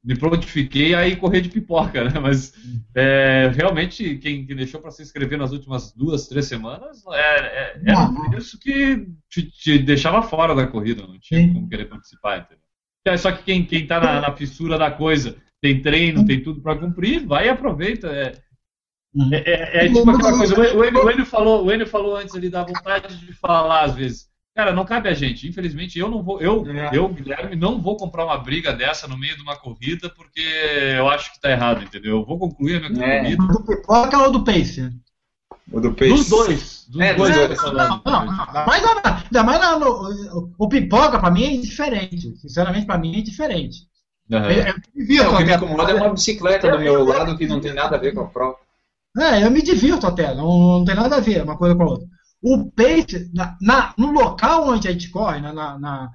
me 0.04 0.18
prontifiquei 0.18 0.94
a 0.96 1.08
ir 1.08 1.18
correr 1.18 1.42
de 1.42 1.50
pipoca, 1.50 2.04
né? 2.06 2.20
Mas 2.20 2.54
é, 2.96 3.52
realmente, 3.54 4.16
quem, 4.18 4.46
quem 4.46 4.56
deixou 4.56 4.80
para 4.80 4.92
se 4.92 5.02
inscrever 5.02 5.38
nas 5.38 5.52
últimas 5.52 5.92
duas, 5.94 6.28
três 6.28 6.46
semanas, 6.46 7.04
é, 7.12 7.20
é, 7.20 7.82
era 7.86 8.08
por 8.08 8.34
isso 8.38 8.60
que 8.60 9.06
te, 9.30 9.44
te 9.52 9.80
deixava 9.80 10.22
fora 10.22 10.56
da 10.56 10.68
corrida, 10.68 11.06
não 11.06 11.20
tinha 11.20 11.42
Sim. 11.42 11.54
como 11.54 11.70
querer 11.70 11.86
participar, 11.86 12.40
entendeu? 12.40 12.64
É, 13.06 13.18
Só 13.18 13.32
que 13.32 13.44
quem, 13.44 13.66
quem 13.66 13.86
tá 13.88 14.00
na, 14.00 14.22
na 14.22 14.36
fissura 14.36 14.78
da 14.78 14.92
coisa, 14.92 15.36
tem 15.62 15.82
treino, 15.82 16.26
tem 16.26 16.42
tudo 16.42 16.62
para 16.62 16.78
cumprir, 16.80 17.26
vai 17.26 17.48
e 17.48 17.50
aproveita. 17.50 18.08
É, 18.08 18.48
Uhum. 19.14 19.34
é, 19.34 19.38
é- 19.38 19.86
é 19.86 19.88
tipo 19.88 20.10
aquela 20.10 20.38
coisa, 20.38 20.56
o 20.60 20.84
Enio, 20.86 21.06
o 21.06 21.10
Enio 21.10 21.26
falou, 21.26 21.66
o 21.66 21.72
Enio 21.72 21.88
falou 21.88 22.16
antes 22.16 22.36
ali 22.36 22.50
da 22.50 22.64
vontade 22.64 23.18
de 23.26 23.34
falar 23.34 23.86
às 23.86 23.96
vezes. 23.96 24.30
Cara, 24.58 24.74
não 24.74 24.86
cabe 24.86 25.08
a 25.08 25.14
gente. 25.14 25.48
Infelizmente, 25.48 26.00
eu 26.00 26.10
não 26.10 26.24
vou, 26.24 26.42
eu, 26.42 26.66
É. 26.68 26.90
eu, 26.92 27.08
Guilherme, 27.10 27.56
não 27.56 27.80
vou 27.80 27.96
comprar 27.96 28.26
uma 28.26 28.40
briga 28.40 28.74
dessa 28.74 29.08
no 29.08 29.16
meio 29.16 29.36
de 29.36 29.44
uma 29.44 29.56
corrida 29.56 30.10
porque 30.10 30.42
eu 30.98 31.08
acho 31.08 31.32
que 31.32 31.40
tá 31.40 31.52
errado, 31.52 31.84
entendeu? 31.84 32.18
Eu 32.18 32.26
vou 32.26 32.40
concluir 32.40 32.84
a 32.84 32.90
minha 32.90 33.06
É. 33.06 33.20
corrida. 33.22 33.44
Do 33.46 33.64
pipoca 33.64 34.18
ou 34.18 34.32
do 34.32 34.44
pace? 34.44 34.90
O 35.72 35.80
do 35.80 35.94
Pace. 35.94 36.10
Dos 36.10 36.28
dois. 36.30 36.86
Dos 36.90 37.02
É, 37.02 37.14
dois. 37.14 37.36
dois. 37.36 37.62
Não, 37.62 37.74
não, 37.74 38.02
não. 38.04 38.20
Ainda 38.22 38.66
mais, 38.66 38.82
na- 38.84 39.24
ainda 39.26 39.44
mais 39.44 39.60
na- 39.62 39.78
no, 39.80 40.52
o 40.58 40.68
pipoca, 40.68 41.20
pra 41.20 41.30
mim, 41.30 41.44
é 41.44 41.62
diferente. 41.62 42.36
Sinceramente, 42.38 42.88
pra 42.88 42.98
mim, 42.98 43.20
é 43.20 43.22
diferente. 43.22 43.82
Aham. 44.32 44.50
Eu, 44.50 44.58
eu 44.60 44.64
me 44.64 44.70
É, 44.70 44.74
divirto 44.96 45.30
o 45.34 45.38
que 45.38 45.44
me 45.44 45.54
incomoda 45.56 45.92
é 45.92 45.96
uma 45.96 46.10
bicicleta 46.14 46.72
do 46.72 46.80
meu 46.80 47.04
lado 47.06 47.38
que 47.38 47.46
não 47.46 47.60
tem 47.60 47.74
nada 47.76 47.96
a 47.96 48.00
ver 48.00 48.14
com 48.14 48.22
a 48.22 48.26
prova. 48.28 48.56
É, 49.20 49.44
eu 49.46 49.52
me 49.52 49.62
divirto 49.62 50.08
até, 50.08 50.34
não, 50.34 50.80
não 50.80 50.86
tem 50.86 50.96
nada 50.96 51.18
a 51.18 51.20
ver 51.20 51.44
uma 51.44 51.58
coisa 51.58 51.76
com 51.76 51.84
a 51.84 51.88
outra. 51.88 52.08
O 52.42 52.72
pace, 52.72 53.30
na, 53.34 53.58
na- 53.62 53.94
no 53.98 54.12
local 54.12 54.70
onde 54.70 54.88
a 54.88 54.92
gente 54.92 55.10
corre, 55.10 55.40
na, 55.42 55.54
na- 55.54 55.78
na- 55.80 56.10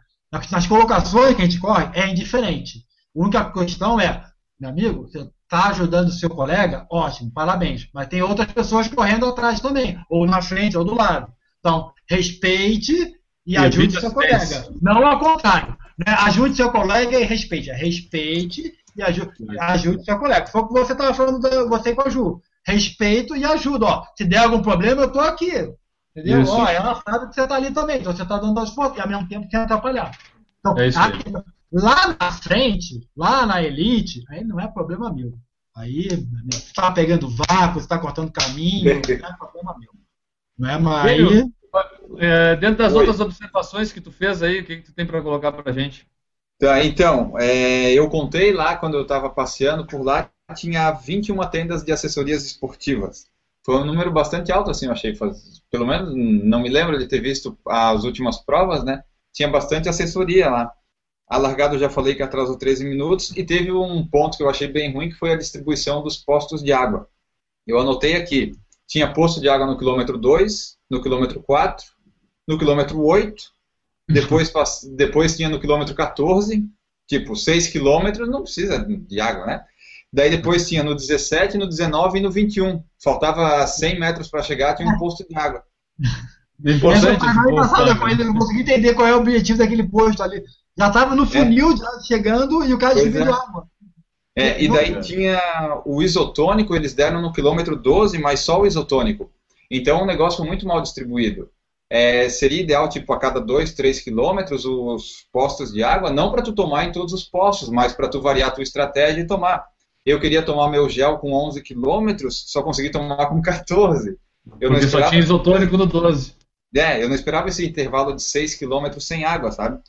nas 0.51 0.67
colocações 0.67 1.35
que 1.37 1.43
a 1.43 1.45
gente 1.45 1.59
corre, 1.61 1.91
é 1.95 2.09
indiferente. 2.09 2.79
A 3.15 3.21
única 3.21 3.45
questão 3.53 4.01
é, 4.01 4.25
meu 4.59 4.71
amigo, 4.71 5.03
você 5.03 5.19
está 5.45 5.69
ajudando 5.69 6.09
o 6.09 6.13
seu 6.13 6.31
colega, 6.31 6.87
ótimo, 6.91 7.31
parabéns. 7.33 7.89
Mas 7.93 8.07
tem 8.09 8.23
outras 8.23 8.51
pessoas 8.53 8.89
correndo 8.89 9.27
atrás 9.27 9.61
também, 9.61 9.99
ou 10.09 10.27
na 10.27 10.41
frente, 10.41 10.79
ou 10.79 10.85
do 10.85 10.95
lado. 10.95 11.31
Então, 11.59 11.93
respeite 12.09 12.93
e, 13.47 13.53
E 13.53 13.57
ajude 13.57 14.01
seu 14.01 14.13
colega. 14.13 14.39
Não 14.81 15.07
ao 15.07 15.19
contrário. 15.19 15.77
Né? 15.99 16.15
Ajude 16.21 16.57
seu 16.57 16.71
colega 16.71 17.19
e 17.21 17.25
respeite. 17.25 17.71
Respeite 17.71 18.73
e 18.97 19.03
ajude, 19.03 19.33
ajude 19.61 20.05
seu 20.05 20.19
colega. 20.19 20.47
Foi 20.47 20.61
o 20.63 20.67
que 20.69 20.73
você 20.73 20.93
estava 20.93 21.13
falando, 21.13 21.41
você 21.69 21.95
com 21.95 22.03
a 22.03 22.09
Ju. 22.09 22.41
Respeito 22.67 23.37
e 23.37 23.45
ajuda. 23.45 23.85
Ó, 23.87 24.05
se 24.17 24.25
der 24.25 24.39
algum 24.39 24.63
problema, 24.63 25.03
eu 25.03 25.09
estou 25.09 25.23
aqui. 25.23 25.51
Entendeu? 26.15 26.43
Isso. 26.43 26.53
Ó, 26.53 26.69
ela 26.69 27.03
sabe 27.03 27.29
que 27.29 27.35
você 27.35 27.43
está 27.43 27.57
ali 27.57 27.73
também. 27.73 28.01
Então 28.01 28.15
você 28.15 28.23
está 28.23 28.39
dando 28.39 28.59
as 28.61 28.71
forças 28.71 28.99
e 28.99 29.01
ao 29.01 29.09
mesmo 29.09 29.29
tempo 29.29 29.49
sem 29.51 29.59
atrapalhar. 29.59 30.17
Então, 30.61 30.79
É 30.79 30.89
aqui, 30.89 31.33
lá 31.73 32.17
na 32.21 32.33
frente, 32.33 33.09
lá 33.17 33.47
na 33.47 33.63
elite, 33.63 34.23
aí 34.29 34.45
não 34.45 34.61
é 34.61 34.69
problema 34.69 35.13
meu. 35.13 35.33
Aí, 35.75 36.07
meu, 36.11 36.53
você 36.53 36.59
está 36.59 36.93
pegando 36.93 37.29
vácuo, 37.29 37.75
você 37.75 37.87
está 37.87 37.99
cortando 37.99 38.31
caminho, 38.31 38.85
não 39.21 39.29
é 39.29 39.37
problema 39.37 39.77
meu. 39.79 39.91
Não 40.59 40.69
é 40.69 40.79
mais. 40.79 41.23
É, 42.19 42.57
dentro 42.57 42.77
das 42.77 42.93
Oi. 42.93 42.99
outras 43.01 43.21
observações 43.21 43.91
que 43.91 44.01
tu 44.01 44.13
fez 44.13 44.43
aí, 44.43 44.61
o 44.61 44.65
que, 44.65 44.77
que 44.77 44.83
tu 44.83 44.95
tem 44.95 45.07
para 45.07 45.23
colocar 45.23 45.51
pra 45.51 45.73
gente? 45.73 46.07
Tá, 46.59 46.85
então, 46.85 47.37
é, 47.39 47.93
eu 47.93 48.09
contei 48.11 48.53
lá 48.53 48.77
quando 48.77 48.95
eu 48.95 49.03
estava 49.03 49.31
passeando 49.31 49.87
por 49.87 50.03
lá, 50.03 50.31
tinha 50.55 50.93
21 50.93 51.39
tendas 51.51 51.83
de 51.83 51.91
assessorias 51.91 52.45
esportivas. 52.45 53.32
Foi 53.65 53.77
um 53.77 53.85
número 53.85 54.11
bastante 54.13 54.51
alto, 54.53 54.71
assim, 54.71 54.87
eu 54.87 54.93
achei. 54.93 55.15
Faz- 55.15 55.63
pelo 55.71 55.87
menos 55.87 56.13
não 56.15 56.61
me 56.63 56.69
lembro 56.69 56.99
de 56.99 57.07
ter 57.07 57.21
visto 57.21 57.59
as 57.67 58.05
últimas 58.05 58.39
provas, 58.45 58.85
né? 58.85 59.03
Tinha 59.33 59.49
bastante 59.49 59.89
assessoria 59.89 60.51
lá. 60.51 60.73
A 61.29 61.39
largada 61.39 61.75
eu 61.77 61.81
já 61.81 61.91
falei 61.91 62.15
que 62.15 62.23
atrasou 62.23 62.59
13 62.59 62.85
minutos 62.85 63.37
e 63.37 63.45
teve 63.45 63.73
um 63.73 64.07
ponto 64.07 64.37
que 64.37 64.43
eu 64.43 64.51
achei 64.51 64.69
bem 64.69 64.93
ruim, 64.93 65.09
que 65.11 65.17
foi 65.17 65.33
a 65.33 65.37
distribuição 65.39 66.03
dos 66.03 66.17
postos 66.19 66.63
de 66.63 66.73
água. 66.73 67.09
Eu 67.67 67.79
anotei 67.79 68.17
aqui, 68.17 68.53
tinha 68.87 69.13
posto 69.13 69.41
de 69.41 69.49
água 69.49 69.67
no 69.67 69.79
quilômetro 69.79 70.19
2, 70.19 70.79
no 70.91 71.03
quilômetro 71.03 71.43
4, 71.43 71.87
no 72.49 72.59
quilômetro 72.59 73.01
8, 73.03 73.45
depois, 74.09 74.53
depois 74.97 75.37
tinha 75.37 75.49
no 75.49 75.61
quilômetro 75.61 75.95
14, 75.95 76.65
tipo 77.07 77.37
6 77.37 77.69
quilômetros, 77.69 78.29
não 78.29 78.43
precisa 78.43 78.85
de 78.87 79.21
água, 79.21 79.47
né? 79.47 79.65
Daí 80.13 80.29
depois 80.29 80.69
tinha 80.69 80.85
no 80.85 80.95
17, 80.95 81.57
no 81.57 81.67
19 81.67 82.19
e 82.19 82.23
no 82.23 82.31
21. 82.31 82.83
Faltava 83.03 83.67
100 83.67 83.99
metros 83.99 84.29
para 84.29 84.43
chegar, 84.43 84.75
tinha 84.75 84.89
um 84.89 84.99
posto 84.99 85.27
de 85.27 85.35
água. 85.37 85.63
Importante 86.65 87.25
né? 87.25 87.95
com 87.99 88.09
ele, 88.09 88.23
eu 88.23 88.27
não 88.27 88.35
consegui 88.35 88.61
entender 88.61 88.95
qual 88.95 89.09
é 89.09 89.15
o 89.15 89.21
objetivo 89.21 89.59
daquele 89.59 89.89
posto 89.89 90.23
ali. 90.23 90.43
Já 90.77 90.89
estava 90.89 91.15
no 91.15 91.27
funil, 91.27 91.77
já 91.77 92.01
chegando, 92.07 92.65
e 92.65 92.73
o 92.73 92.79
cara 92.79 92.95
Pois 92.95 93.05
distribuiu 93.05 93.35
é. 93.35 93.37
água. 93.37 93.67
É, 94.35 94.63
e 94.63 94.69
daí 94.69 94.99
tinha 95.01 95.83
o 95.85 96.03
isotônico, 96.03 96.75
eles 96.75 96.95
deram 96.95 97.21
no 97.21 97.33
quilômetro 97.33 97.77
12, 97.77 98.19
mas 98.19 98.41
só 98.41 98.61
o 98.61 98.67
isotônico. 98.67 99.31
Então 99.71 99.99
é 99.99 100.03
um 100.03 100.07
negócio 100.07 100.45
muito 100.45 100.67
mal 100.67 100.81
distribuído. 100.81 101.51
É, 101.91 102.29
seria 102.31 102.63
ideal, 102.63 102.89
tipo, 102.89 103.13
a 103.13 103.19
cada 103.19 103.39
2, 103.39 103.75
3 103.75 104.01
quilômetros, 104.01 104.65
os 104.65 105.27
postos 105.31 105.71
de 105.71 105.83
água, 105.83 106.11
não 106.11 106.31
para 106.31 106.43
tu 106.43 106.55
tomar 106.55 106.85
em 106.85 106.93
todos 106.93 107.13
os 107.13 107.25
postos, 107.25 107.69
mas 107.69 107.93
para 107.93 108.09
tu 108.09 108.21
variar 108.23 108.49
a 108.49 108.53
tua 108.53 108.63
estratégia 108.63 109.21
e 109.21 109.27
tomar. 109.27 109.72
Eu 110.05 110.21
queria 110.21 110.45
tomar 110.45 110.69
meu 110.71 110.89
gel 110.89 111.19
com 111.19 111.33
11 111.33 111.63
quilômetros, 111.63 112.45
só 112.49 112.63
consegui 112.63 112.91
tomar 112.91 113.27
com 113.29 113.41
14. 113.43 114.19
Eu 114.61 114.71
não 114.71 114.79
Porque 114.79 114.89
só 114.89 114.99
esperava, 114.99 115.11
tinha 115.11 115.21
isotônico 115.23 115.77
no 115.77 115.87
12. 115.87 116.35
é, 116.77 117.03
eu 117.03 117.09
não 117.09 117.15
esperava 117.15 117.49
esse 117.49 117.65
intervalo 117.67 118.15
de 118.15 118.23
6 118.23 118.55
quilômetros 118.55 119.07
sem 119.07 119.25
água, 119.25 119.53
sabe? 119.53 119.81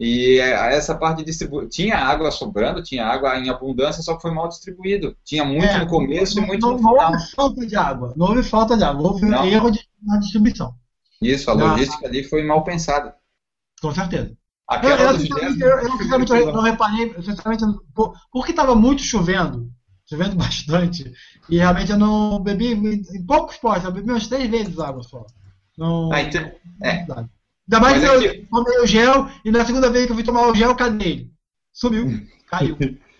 E 0.00 0.38
é, 0.40 0.74
essa 0.74 0.94
parte 0.96 1.18
de 1.18 1.24
distribuição. 1.24 1.68
Tinha 1.68 1.96
água 1.96 2.30
sobrando, 2.30 2.82
tinha 2.82 3.06
água 3.06 3.38
em 3.38 3.48
abundância, 3.50 4.02
só 4.02 4.16
que 4.16 4.22
foi 4.22 4.32
mal 4.32 4.48
distribuído. 4.48 5.16
Tinha 5.24 5.44
muito 5.44 5.64
É, 5.66 5.78
no 5.78 5.86
começo 5.86 6.36
não, 6.36 6.44
e 6.44 6.46
muito 6.46 6.62
não, 6.62 6.76
no 6.76 6.80
não 6.82 6.90
final. 6.90 7.12
houve 7.12 7.30
falta 7.34 7.66
de 7.66 7.76
água. 7.76 8.12
Não 8.16 8.26
houve 8.26 8.42
falta 8.42 8.76
de 8.76 8.84
água. 8.84 9.08
Houve 9.10 9.26
Não. 9.26 9.46
erro 9.46 9.70
de, 9.70 9.80
na 10.02 10.18
distribuição. 10.18 10.74
Isso, 11.22 11.50
a 11.50 11.54
Não. 11.54 11.68
logística 11.68 12.06
ali 12.06 12.24
foi 12.24 12.42
mal 12.42 12.64
pensada. 12.64 13.14
Com 13.80 13.92
certeza. 13.92 14.36
Eu, 14.70 14.76
Aquela 14.76 15.02
eu, 15.02 15.12
dos 15.12 15.22
sinceramente, 15.22 15.58
10 15.58 15.70
eu, 15.70 15.78
eu, 15.78 15.90
sinceramente, 15.98 16.32
eu 16.32 16.52
não 16.52 16.62
reparei, 16.62 17.12
eu, 17.14 17.22
sinceramente, 17.22 17.64
eu 17.64 18.12
porque 18.32 18.52
estava 18.52 18.74
muito 18.74 19.02
chovendo, 19.02 19.70
chovendo 20.08 20.36
bastante, 20.36 21.12
e 21.50 21.58
realmente 21.58 21.90
eu 21.92 21.98
não 21.98 22.40
bebi 22.42 22.72
em 22.72 23.26
poucos 23.26 23.56
postos, 23.58 23.84
eu 23.84 23.92
bebi 23.92 24.10
umas 24.10 24.26
três 24.28 24.48
vezes 24.48 24.78
água 24.78 25.02
só. 25.02 25.26
Não, 25.76 26.12
Ah, 26.12 26.22
então- 26.22 26.50
é. 26.82 26.90
Ainda 26.90 27.80
mais 27.80 28.02
Mas 28.02 28.20
que 28.20 28.26
eu 28.26 28.32
que- 28.32 28.46
tomei 28.50 28.78
o 28.80 28.86
gel, 28.86 29.28
e 29.44 29.50
na 29.50 29.64
segunda 29.64 29.90
vez 29.90 30.06
que 30.06 30.12
eu 30.12 30.16
fui 30.16 30.24
tomar 30.24 30.48
o 30.48 30.54
gel, 30.54 30.74
cadê 30.74 31.04
ele? 31.04 31.32
Sumiu, 31.72 32.06
caiu. 32.48 32.76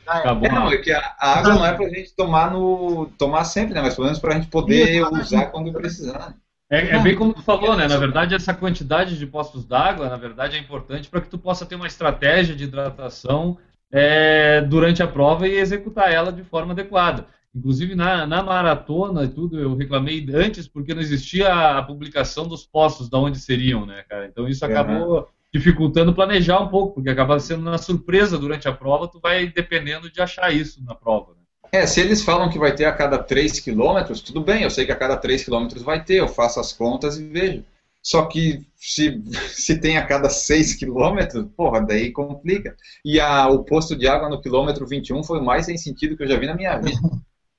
Acabou. 0.06 0.46
É, 0.48 0.52
não, 0.52 0.70
é 0.70 0.76
que 0.78 0.90
a, 0.92 1.14
a 1.18 1.38
água 1.38 1.54
não 1.54 1.64
é 1.64 1.72
pra 1.74 1.88
gente 1.88 2.12
tomar 2.14 2.50
no. 2.50 3.06
tomar 3.16 3.44
sempre, 3.44 3.72
né? 3.72 3.80
Mas 3.80 3.94
pelo 3.94 4.06
menos 4.06 4.18
pra 4.20 4.34
gente 4.34 4.48
poder 4.48 5.00
usar 5.12 5.46
quando 5.46 5.72
precisar. 5.72 6.34
É, 6.72 6.96
é 6.96 7.02
bem 7.02 7.14
como 7.14 7.34
tu 7.34 7.42
falou, 7.42 7.76
né? 7.76 7.86
Na 7.86 7.98
verdade, 7.98 8.34
essa 8.34 8.54
quantidade 8.54 9.18
de 9.18 9.26
postos 9.26 9.62
d'água, 9.66 10.08
na 10.08 10.16
verdade, 10.16 10.56
é 10.56 10.58
importante 10.58 11.06
para 11.06 11.20
que 11.20 11.28
tu 11.28 11.36
possa 11.36 11.66
ter 11.66 11.74
uma 11.74 11.86
estratégia 11.86 12.56
de 12.56 12.64
hidratação 12.64 13.58
é, 13.92 14.62
durante 14.62 15.02
a 15.02 15.06
prova 15.06 15.46
e 15.46 15.58
executar 15.58 16.10
ela 16.10 16.32
de 16.32 16.42
forma 16.42 16.72
adequada. 16.72 17.26
Inclusive, 17.54 17.94
na, 17.94 18.26
na 18.26 18.42
maratona 18.42 19.24
e 19.24 19.28
tudo, 19.28 19.60
eu 19.60 19.76
reclamei 19.76 20.26
antes 20.32 20.66
porque 20.66 20.94
não 20.94 21.02
existia 21.02 21.76
a 21.76 21.82
publicação 21.82 22.48
dos 22.48 22.64
postos, 22.64 23.10
de 23.10 23.16
onde 23.16 23.38
seriam, 23.38 23.84
né, 23.84 24.02
cara? 24.08 24.24
Então, 24.24 24.48
isso 24.48 24.64
acabou 24.64 25.28
dificultando 25.52 26.14
planejar 26.14 26.58
um 26.60 26.68
pouco, 26.68 26.94
porque 26.94 27.10
acaba 27.10 27.38
sendo 27.38 27.68
uma 27.68 27.76
surpresa 27.76 28.38
durante 28.38 28.66
a 28.66 28.72
prova, 28.72 29.06
tu 29.06 29.20
vai 29.20 29.46
dependendo 29.46 30.10
de 30.10 30.22
achar 30.22 30.50
isso 30.50 30.82
na 30.82 30.94
prova. 30.94 31.32
Né? 31.32 31.41
É, 31.72 31.86
se 31.86 32.00
eles 32.00 32.22
falam 32.22 32.50
que 32.50 32.58
vai 32.58 32.74
ter 32.74 32.84
a 32.84 32.92
cada 32.92 33.16
3 33.16 33.58
quilômetros, 33.60 34.20
tudo 34.20 34.42
bem, 34.42 34.62
eu 34.62 34.68
sei 34.68 34.84
que 34.84 34.92
a 34.92 34.96
cada 34.96 35.16
3 35.16 35.42
quilômetros 35.42 35.82
vai 35.82 36.04
ter, 36.04 36.16
eu 36.16 36.28
faço 36.28 36.60
as 36.60 36.70
contas 36.70 37.16
e 37.18 37.26
vejo. 37.26 37.64
Só 38.02 38.26
que 38.26 38.60
se, 38.76 39.22
se 39.48 39.78
tem 39.78 39.96
a 39.96 40.06
cada 40.06 40.28
6 40.28 40.74
quilômetros, 40.74 41.46
porra, 41.56 41.80
daí 41.80 42.12
complica. 42.12 42.76
E 43.02 43.18
a, 43.18 43.48
o 43.48 43.64
posto 43.64 43.96
de 43.96 44.06
água 44.06 44.28
no 44.28 44.42
quilômetro 44.42 44.86
21 44.86 45.24
foi 45.24 45.38
o 45.40 45.44
mais 45.44 45.64
sem 45.64 45.78
sentido 45.78 46.14
que 46.14 46.24
eu 46.24 46.28
já 46.28 46.38
vi 46.38 46.46
na 46.46 46.54
minha 46.54 46.76
vida. 46.78 47.00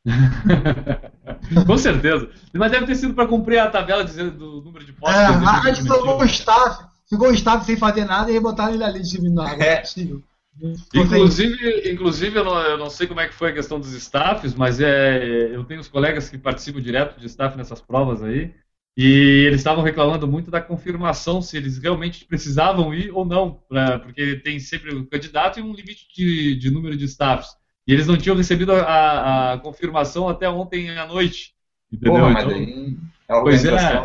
Com 1.65 1.77
certeza. 1.77 2.29
Mas 2.53 2.71
deve 2.71 2.85
ter 2.85 2.95
sido 2.95 3.15
para 3.15 3.27
cumprir 3.27 3.57
a 3.57 3.69
tabela 3.69 4.03
dizendo 4.03 4.31
do 4.31 4.61
número 4.61 4.85
de 4.85 4.93
postos. 4.93 5.19
É, 5.19 5.25
a 5.25 5.73
gente 5.73 5.87
salvou 5.87 6.19
o 6.19 6.25
staff, 6.25 6.85
ficou 7.09 7.29
o 7.29 7.33
staff 7.33 7.65
sem 7.65 7.77
fazer 7.77 8.05
nada 8.05 8.31
e 8.31 8.39
botaram 8.39 8.75
ele 8.75 8.83
ali 8.83 9.01
distribuindo 9.01 9.41
água. 9.41 9.63
É 9.63 9.77
possível. 9.77 10.21
Inclusive, 10.93 11.91
inclusive 11.91 12.37
eu, 12.37 12.43
não, 12.43 12.61
eu 12.61 12.77
não 12.77 12.89
sei 12.89 13.07
como 13.07 13.19
é 13.19 13.27
que 13.27 13.33
foi 13.33 13.49
a 13.49 13.53
questão 13.53 13.79
dos 13.79 13.91
staffs, 13.93 14.53
mas 14.53 14.79
é, 14.79 15.55
eu 15.55 15.63
tenho 15.63 15.81
os 15.81 15.87
colegas 15.87 16.29
que 16.29 16.37
participam 16.37 16.81
direto 16.81 17.19
de 17.19 17.25
staff 17.25 17.57
nessas 17.57 17.81
provas 17.81 18.21
aí, 18.21 18.53
e 18.95 19.45
eles 19.47 19.59
estavam 19.59 19.83
reclamando 19.83 20.27
muito 20.27 20.51
da 20.51 20.61
confirmação 20.61 21.41
se 21.41 21.57
eles 21.57 21.79
realmente 21.79 22.25
precisavam 22.25 22.93
ir 22.93 23.11
ou 23.11 23.25
não, 23.25 23.59
pra, 23.67 23.97
porque 23.99 24.35
tem 24.37 24.59
sempre 24.59 24.93
o 24.93 25.05
candidato 25.07 25.59
e 25.59 25.63
um 25.63 25.73
limite 25.73 26.07
de, 26.15 26.55
de 26.55 26.69
número 26.69 26.95
de 26.95 27.05
staffs. 27.05 27.55
E 27.87 27.93
eles 27.93 28.07
não 28.07 28.15
tinham 28.15 28.37
recebido 28.37 28.71
a, 28.71 29.53
a 29.53 29.57
confirmação 29.57 30.29
até 30.29 30.47
ontem 30.47 30.91
à 30.91 31.07
noite. 31.07 31.53
Entendeu? 31.91 32.21
Porra, 32.21 32.33
mas 32.33 32.43
Então, 32.43 32.53
daí 32.53 32.97
a 33.27 33.41
Pois 33.41 33.65
é. 33.65 34.03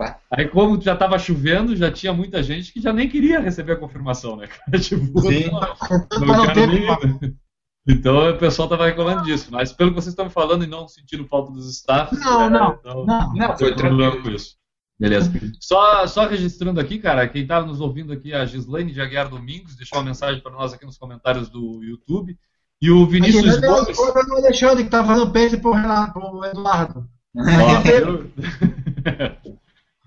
Aí, 0.32 0.48
como 0.48 0.80
já 0.80 0.94
estava 0.94 1.18
chovendo, 1.18 1.76
já 1.76 1.90
tinha 1.90 2.12
muita 2.12 2.42
gente 2.42 2.72
que 2.72 2.80
já 2.80 2.92
nem 2.92 3.08
queria 3.08 3.40
receber 3.40 3.72
a 3.72 3.76
confirmação, 3.76 4.36
né? 4.36 4.48
Tipo, 4.80 5.20
Sim. 5.20 5.50
não, 5.50 6.26
Não, 6.26 6.44
não 6.46 6.54
nem? 6.54 7.36
Então 7.88 8.30
o 8.30 8.38
pessoal 8.38 8.66
estava 8.66 8.86
reclamando 8.86 9.24
disso. 9.24 9.48
Mas 9.50 9.72
pelo 9.72 9.90
que 9.90 9.96
vocês 9.96 10.12
estão 10.12 10.26
me 10.26 10.30
falando 10.30 10.62
e 10.62 10.66
não 10.66 10.86
sentindo 10.86 11.26
falta 11.26 11.50
dos 11.50 11.68
staffs, 11.78 12.20
Não, 12.20 12.42
é, 12.42 12.50
não, 12.50 12.72
então, 12.78 13.06
não. 13.06 13.32
Não, 13.32 13.58
foi 13.58 13.74
tem 13.74 13.78
problema 13.78 14.12
tranquilo. 14.12 14.22
com 14.22 14.36
isso. 14.36 14.56
Beleza. 15.00 15.32
Só, 15.58 16.06
só 16.06 16.26
registrando 16.26 16.78
aqui, 16.78 16.98
cara, 16.98 17.26
quem 17.26 17.42
estava 17.42 17.66
nos 17.66 17.80
ouvindo 17.80 18.12
aqui, 18.12 18.34
a 18.34 18.44
Gislaine 18.44 18.92
de 18.92 19.00
Aguiar 19.00 19.30
Domingos, 19.30 19.74
deixou 19.74 19.98
uma 19.98 20.04
mensagem 20.04 20.42
para 20.42 20.52
nós 20.52 20.74
aqui 20.74 20.84
nos 20.84 20.98
comentários 20.98 21.48
do 21.48 21.82
YouTube. 21.82 22.38
E 22.82 22.90
o 22.90 23.06
Vinícius 23.06 23.56
Aqui, 23.56 23.66
Gomes. 23.66 23.96
Foi 23.96 24.10
o 24.10 24.36
Alexandre 24.36 24.84
que 24.84 24.90
tá 24.90 25.02
fazendo 25.02 25.32
pace 25.32 25.56
pro, 25.56 25.72
Renato, 25.72 26.12
pro 26.12 26.44
Eduardo. 26.44 27.08
Ó? 27.36 27.42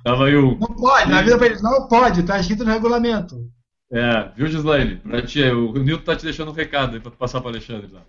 Tava 0.03 0.25
aí 0.25 0.35
o. 0.35 0.57
Não 0.59 0.67
pode, 0.67 1.09
na 1.09 1.21
vida 1.21 1.37
pra 1.37 1.47
eles 1.47 1.61
não 1.61 1.87
pode, 1.87 2.23
tá 2.23 2.39
escrito 2.39 2.63
no 2.65 2.71
regulamento. 2.71 3.49
É, 3.91 4.31
viu, 4.35 4.47
Gislaine? 4.47 4.97
Pra 4.97 5.21
ti, 5.21 5.41
o 5.43 5.71
Nilton 5.73 6.03
tá 6.03 6.15
te 6.15 6.23
deixando 6.23 6.51
um 6.51 6.55
recado 6.55 6.95
aí 6.95 6.99
pra 6.99 7.11
tu 7.11 7.17
passar 7.17 7.39
pro 7.39 7.49
Alexandre 7.49 7.89
lá. 7.91 8.01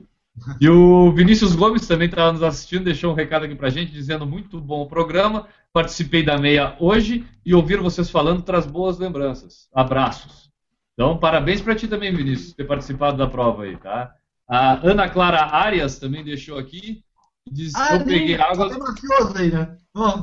E 0.60 0.68
o 0.68 1.12
Vinícius 1.12 1.54
Gomes 1.54 1.86
também 1.86 2.08
estava 2.08 2.32
nos 2.32 2.42
assistindo, 2.42 2.84
deixou 2.84 3.12
um 3.12 3.14
recado 3.14 3.44
aqui 3.44 3.54
pra 3.54 3.70
gente, 3.70 3.92
dizendo 3.92 4.26
muito 4.26 4.60
bom 4.60 4.82
o 4.82 4.88
programa. 4.88 5.46
Participei 5.72 6.24
da 6.24 6.38
meia 6.38 6.74
hoje 6.80 7.24
e 7.44 7.54
ouvir 7.54 7.80
vocês 7.80 8.10
falando 8.10 8.42
traz 8.42 8.66
boas 8.66 8.98
lembranças. 8.98 9.68
Abraços. 9.72 10.50
Então, 10.94 11.18
parabéns 11.18 11.60
pra 11.60 11.74
ti 11.74 11.86
também, 11.86 12.14
Vinícius, 12.14 12.50
por 12.50 12.56
ter 12.56 12.64
participado 12.64 13.16
da 13.16 13.26
prova 13.26 13.64
aí, 13.64 13.76
tá? 13.76 14.12
A 14.48 14.86
Ana 14.86 15.08
Clara 15.08 15.54
Arias 15.54 15.98
também 15.98 16.24
deixou 16.24 16.58
aqui. 16.58 17.02
Diz, 17.50 17.72
eu 17.74 18.04
peguei 18.04 18.36
só 18.36 18.44
água. 18.44 18.70
tem 18.70 18.78
mafioso 18.78 19.36
aí, 19.36 19.50
né? 19.50 19.76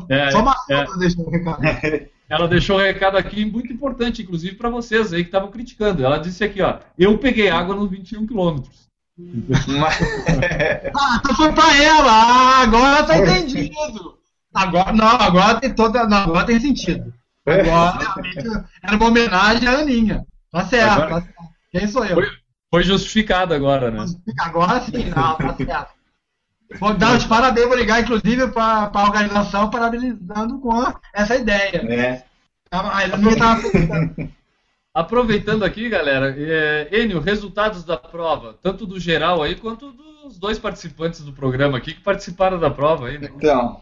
É, 0.09 0.31
só 0.31 0.41
mafioso 0.43 0.99
deixa 0.99 1.21
o 1.21 1.29
recado. 1.29 1.61
Ela 2.29 2.47
deixou 2.47 2.77
um 2.77 2.81
recado 2.81 3.17
aqui 3.17 3.43
muito 3.43 3.73
importante, 3.73 4.21
inclusive 4.21 4.55
para 4.55 4.69
vocês 4.69 5.11
aí 5.11 5.21
que 5.21 5.27
estavam 5.27 5.51
criticando. 5.51 6.05
Ela 6.05 6.17
disse 6.17 6.43
aqui, 6.43 6.61
ó, 6.61 6.79
eu 6.97 7.17
peguei 7.17 7.49
água 7.49 7.75
nos 7.75 7.89
21 7.89 8.25
quilômetros. 8.25 8.89
Ah, 10.95 11.19
então 11.19 11.35
foi 11.35 11.51
pra 11.51 11.75
ela! 11.83 12.11
Ah, 12.11 12.61
agora 12.61 13.03
tá 13.03 13.17
entendido! 13.17 14.17
Agora, 14.53 14.91
não, 14.93 15.07
agora 15.07 15.59
tem 15.59 15.73
toda. 15.73 16.07
Não, 16.07 16.17
agora 16.17 16.45
tem 16.45 16.59
sentido. 16.59 17.13
Agora 17.45 17.97
realmente 17.97 18.65
era 18.83 18.95
uma 18.95 19.07
homenagem 19.07 19.67
à 19.67 19.79
Aninha. 19.79 20.25
Tá 20.51 20.65
certo, 20.65 20.91
Agora- 21.01 21.09
tá 21.09 21.21
certo. 21.21 21.41
Quem 21.71 21.87
sou 21.87 22.05
eu? 22.05 22.15
Foi- 22.15 22.29
Foi 22.73 22.83
justificado 22.83 23.53
agora, 23.53 23.91
né? 23.91 24.05
Agora 24.39 24.79
sim, 24.81 25.05
não, 25.09 25.35
tá 25.35 25.53
certo. 25.55 25.91
Vou 26.79 26.93
dar 26.93 27.17
os 27.17 27.25
parabéns, 27.25 27.67
vou 27.67 27.75
ligar 27.75 28.01
inclusive 28.01 28.47
para 28.51 28.91
a 28.93 29.03
organização 29.03 29.69
parabenizando 29.69 30.59
com 30.59 30.71
essa 31.13 31.35
ideia. 31.35 31.77
É. 31.89 32.23
A. 32.71 33.01
Aproveitando 34.93 35.63
aqui, 35.63 35.87
galera, 35.87 36.35
é, 36.37 36.89
Enio, 36.91 37.21
resultados 37.21 37.83
da 37.85 37.95
prova, 37.95 38.57
tanto 38.61 38.85
do 38.85 38.99
geral 38.99 39.41
aí 39.41 39.55
quanto 39.55 39.91
dos 39.91 40.37
dois 40.37 40.59
participantes 40.59 41.21
do 41.21 41.31
programa 41.31 41.77
aqui 41.77 41.93
que 41.93 42.01
participaram 42.01 42.59
da 42.59 42.69
prova 42.69 43.07
aí, 43.07 43.17
né? 43.17 43.29
Então, 43.33 43.81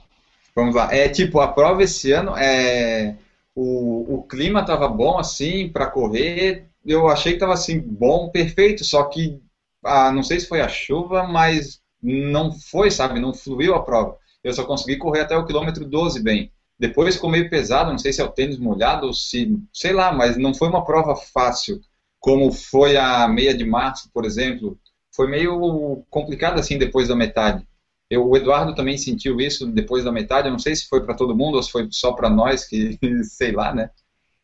vamos 0.56 0.76
lá. 0.76 0.94
É 0.94 1.10
tipo, 1.10 1.40
a 1.40 1.48
prova 1.48 1.82
esse 1.82 2.12
ano, 2.12 2.38
é, 2.38 3.16
o, 3.56 4.18
o 4.18 4.24
clima 4.24 4.64
tava 4.64 4.88
bom 4.88 5.18
assim 5.18 5.68
para 5.70 5.88
correr. 5.88 6.68
Eu 6.86 7.08
achei 7.08 7.34
que 7.34 7.40
tava 7.40 7.54
assim 7.54 7.80
bom, 7.80 8.30
perfeito. 8.30 8.86
Só 8.86 9.04
que, 9.04 9.42
ah, 9.84 10.12
não 10.12 10.22
sei 10.22 10.40
se 10.40 10.48
foi 10.48 10.62
a 10.62 10.70
chuva, 10.70 11.24
mas 11.24 11.82
não 12.02 12.52
foi, 12.52 12.92
sabe? 12.92 13.20
Não 13.20 13.34
fluiu 13.34 13.76
a 13.76 13.84
prova. 13.84 14.18
Eu 14.44 14.54
só 14.54 14.64
consegui 14.64 14.98
correr 14.98 15.22
até 15.22 15.36
o 15.38 15.46
quilômetro 15.46 15.86
12 15.86 16.22
bem. 16.22 16.52
Depois 16.78 17.16
ficou 17.16 17.30
meio 17.30 17.50
pesado, 17.50 17.92
não 17.92 17.98
sei 17.98 18.14
se 18.14 18.22
é 18.22 18.24
o 18.24 18.32
tênis 18.32 18.58
molhado 18.58 19.08
ou 19.08 19.14
se, 19.14 19.58
sei 19.74 19.92
lá, 19.92 20.14
mas 20.14 20.38
não 20.38 20.54
foi 20.54 20.70
uma 20.70 20.86
prova 20.86 21.14
fácil, 21.16 21.82
como 22.20 22.52
foi 22.54 22.96
a 22.96 23.28
meia 23.28 23.54
de 23.54 23.66
março, 23.66 24.10
por 24.14 24.24
exemplo. 24.24 24.80
Foi 25.14 25.28
meio 25.28 26.06
complicado 26.10 26.58
assim 26.58 26.78
depois 26.78 27.10
da 27.10 27.16
metade. 27.16 27.68
Eu, 28.10 28.28
o 28.28 28.36
Eduardo 28.36 28.74
também 28.74 28.98
sentiu 28.98 29.40
isso 29.42 29.68
depois 29.68 30.04
da 30.06 30.12
metade. 30.12 30.48
Eu 30.48 30.52
não 30.54 30.60
sei 30.60 30.76
se 30.76 30.88
foi 30.88 31.04
para 31.04 31.14
todo 31.14 31.36
mundo 31.36 31.56
ou 31.56 31.64
se 31.64 31.70
foi 31.70 31.88
só 31.92 32.14
para 32.14 32.30
nós, 32.30 32.66
que 32.66 32.98
sei 33.24 33.52
lá, 33.52 33.74
né? 33.74 33.90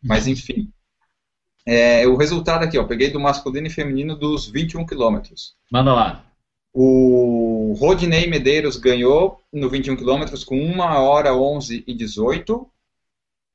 Mas 0.03 0.27
enfim. 0.27 0.69
É, 1.65 2.05
o 2.05 2.15
resultado 2.15 2.63
aqui, 2.63 2.77
ó, 2.77 2.83
peguei 2.83 3.09
do 3.09 3.19
masculino 3.19 3.65
e 3.65 3.71
feminino 3.71 4.15
dos 4.15 4.47
21 4.47 4.85
quilômetros. 4.85 5.55
Manda 5.71 5.93
lá. 5.93 6.25
O 6.77 7.73
Rodney 7.79 8.27
Medeiros 8.27 8.75
ganhou 8.75 9.41
no 9.51 9.69
21 9.69 9.95
quilômetros 9.95 10.43
com 10.43 10.57
1 10.57 10.77
hora 10.81 11.33
11 11.33 11.85
e 11.87 11.93
18. 11.93 12.67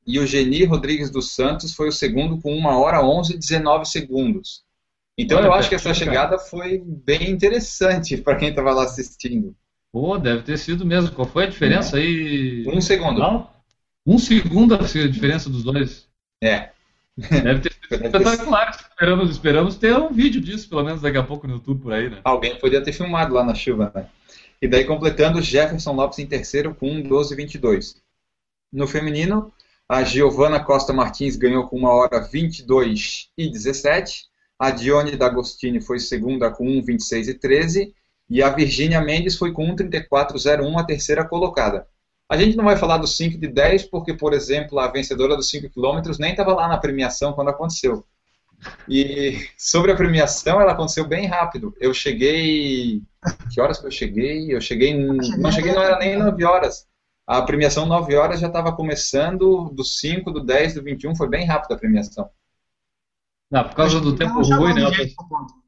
E 0.06 0.18
o 0.18 0.26
Geni 0.26 0.64
Rodrigues 0.64 1.10
dos 1.10 1.34
Santos 1.34 1.74
foi 1.74 1.88
o 1.88 1.92
segundo 1.92 2.40
com 2.40 2.50
1 2.54 2.64
hora 2.64 3.04
11 3.04 3.34
e 3.34 3.38
19 3.38 3.84
segundos. 3.84 4.62
Então 5.18 5.36
Olha, 5.36 5.48
eu 5.48 5.52
acho 5.52 5.68
que 5.68 5.74
essa 5.74 5.92
chegada 5.92 6.38
foi 6.38 6.82
bem 6.82 7.28
interessante 7.30 8.16
para 8.16 8.36
quem 8.36 8.48
estava 8.48 8.72
lá 8.72 8.84
assistindo. 8.84 9.54
Pô, 9.92 10.16
deve 10.16 10.42
ter 10.42 10.56
sido 10.56 10.86
mesmo. 10.86 11.12
Qual 11.12 11.28
foi 11.28 11.44
a 11.44 11.48
diferença 11.48 11.98
aí? 11.98 12.64
Um 12.66 12.80
segundo. 12.80 13.18
Não? 13.18 13.50
Um 14.06 14.18
segundo 14.18 14.74
a 14.74 14.78
diferença 14.78 15.50
dos 15.50 15.62
dois. 15.62 16.08
É. 16.42 16.70
Deve 17.18 17.60
ter 17.60 17.69
espetacular. 17.90 18.70
Esperamos, 18.70 19.30
esperamos 19.30 19.76
ter 19.76 19.96
um 19.96 20.12
vídeo 20.12 20.40
disso, 20.40 20.68
pelo 20.68 20.84
menos 20.84 21.00
daqui 21.00 21.18
a 21.18 21.22
pouco 21.22 21.46
no 21.46 21.54
YouTube 21.54 21.82
por 21.82 21.92
aí, 21.92 22.10
né? 22.10 22.20
Alguém 22.24 22.58
podia 22.58 22.82
ter 22.82 22.92
filmado 22.92 23.34
lá 23.34 23.44
na 23.44 23.54
chuva, 23.54 23.90
né? 23.94 24.06
E 24.62 24.68
daí 24.68 24.84
completando 24.84 25.40
Jefferson 25.40 25.92
Lopes 25.92 26.18
em 26.18 26.26
terceiro 26.26 26.74
com 26.74 26.90
1 26.90 27.02
12 27.02 27.34
22. 27.34 27.96
No 28.72 28.86
feminino, 28.86 29.52
a 29.88 30.04
Giovana 30.04 30.62
Costa 30.62 30.92
Martins 30.92 31.34
ganhou 31.34 31.66
com 31.66 31.80
1 31.80 31.84
hora 31.84 32.20
22 32.20 33.30
e 33.36 33.50
17. 33.50 34.26
A 34.58 34.70
Dione 34.70 35.16
D'Agostini 35.16 35.80
foi 35.80 35.98
segunda 35.98 36.50
com 36.50 36.68
1 36.68 36.82
26 36.82 37.28
e 37.28 37.34
13 37.34 37.94
e 38.28 38.42
a 38.42 38.50
Virgínia 38.50 39.00
Mendes 39.00 39.36
foi 39.36 39.52
com 39.52 39.64
1 39.64 39.76
34 39.76 40.38
01 40.38 40.78
a 40.78 40.84
terceira 40.84 41.24
colocada. 41.26 41.88
A 42.30 42.36
gente 42.36 42.56
não 42.56 42.64
vai 42.64 42.76
falar 42.76 42.98
dos 42.98 43.16
5 43.16 43.36
de 43.38 43.48
10 43.48 43.86
porque, 43.86 44.14
por 44.14 44.32
exemplo, 44.32 44.78
a 44.78 44.86
vencedora 44.86 45.34
dos 45.34 45.50
5 45.50 45.68
quilômetros 45.68 46.16
nem 46.16 46.30
estava 46.30 46.54
lá 46.54 46.68
na 46.68 46.78
premiação 46.78 47.32
quando 47.32 47.48
aconteceu. 47.48 48.06
E 48.88 49.48
sobre 49.58 49.90
a 49.90 49.96
premiação, 49.96 50.60
ela 50.60 50.70
aconteceu 50.70 51.04
bem 51.04 51.26
rápido. 51.26 51.74
Eu 51.80 51.92
cheguei. 51.92 53.02
Que 53.52 53.60
horas 53.60 53.80
que 53.80 53.86
eu 53.86 53.90
cheguei? 53.90 54.54
Eu 54.54 54.60
cheguei. 54.60 54.94
Não 54.94 55.50
cheguei, 55.50 55.72
não 55.72 55.82
era 55.82 55.98
nem 55.98 56.16
9 56.16 56.44
horas. 56.44 56.86
A 57.26 57.42
premiação 57.42 57.84
9 57.84 58.14
horas 58.14 58.38
já 58.38 58.46
estava 58.46 58.76
começando, 58.76 59.68
do 59.70 59.82
5, 59.82 60.30
do 60.30 60.44
10, 60.44 60.74
do 60.74 60.84
21, 60.84 61.16
foi 61.16 61.28
bem 61.28 61.44
rápido 61.44 61.72
a 61.72 61.78
premiação. 61.78 62.30
Não, 63.50 63.64
por 63.64 63.74
causa 63.74 64.00
do 64.00 64.14
tempo 64.14 64.40
Tava 64.40 64.54
ruim, 64.54 64.74
né? 64.74 64.82
conta. 65.16 65.59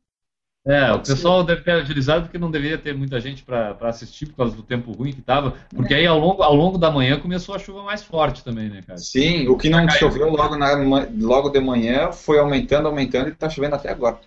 É, 0.65 0.93
o 0.93 1.01
pessoal 1.01 1.43
deve 1.43 1.63
ter 1.63 1.73
agilizado 1.73 2.23
porque 2.23 2.39
não 2.39 2.51
deveria 2.51 2.79
ter 2.79 2.95
muita 2.95 3.21
gente 3.21 3.43
para 3.43 3.77
assistir 3.83 4.27
por 4.27 4.37
causa 4.37 4.55
do 4.55 4.63
tempo 4.63 4.93
ruim 4.93 5.13
que 5.13 5.21
tava. 5.21 5.57
Porque 5.75 5.93
aí 5.93 6.07
ao 6.07 6.19
longo, 6.19 6.41
ao 6.43 6.55
longo 6.55 6.79
da 6.79 6.89
manhã 6.89 7.19
começou 7.19 7.55
a 7.55 7.59
chuva 7.59 7.83
mais 7.83 8.05
forte 8.05 8.45
também, 8.45 8.69
né, 8.69 8.81
cara? 8.87 8.97
Sim, 8.99 9.49
o 9.49 9.57
que 9.57 9.69
não 9.69 9.89
choveu 9.91 10.31
logo, 10.31 10.57
na, 10.57 10.75
logo 11.19 11.49
de 11.49 11.59
manhã 11.59 12.13
foi 12.13 12.39
aumentando, 12.39 12.87
aumentando 12.87 13.29
e 13.29 13.33
está 13.33 13.51
chovendo 13.51 13.75
até 13.75 13.91
agora. 13.91 14.21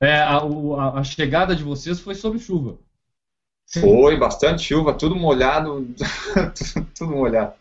É, 0.00 0.16
a, 0.16 0.38
a, 0.38 0.98
a 0.98 1.04
chegada 1.04 1.54
de 1.54 1.62
vocês 1.62 2.00
foi 2.00 2.16
sob 2.16 2.36
chuva. 2.38 2.78
Foi, 3.80 4.16
bastante 4.16 4.62
chuva, 4.62 4.94
tudo 4.94 5.16
molhado, 5.16 5.86
tudo 6.96 7.10
molhado. 7.12 7.52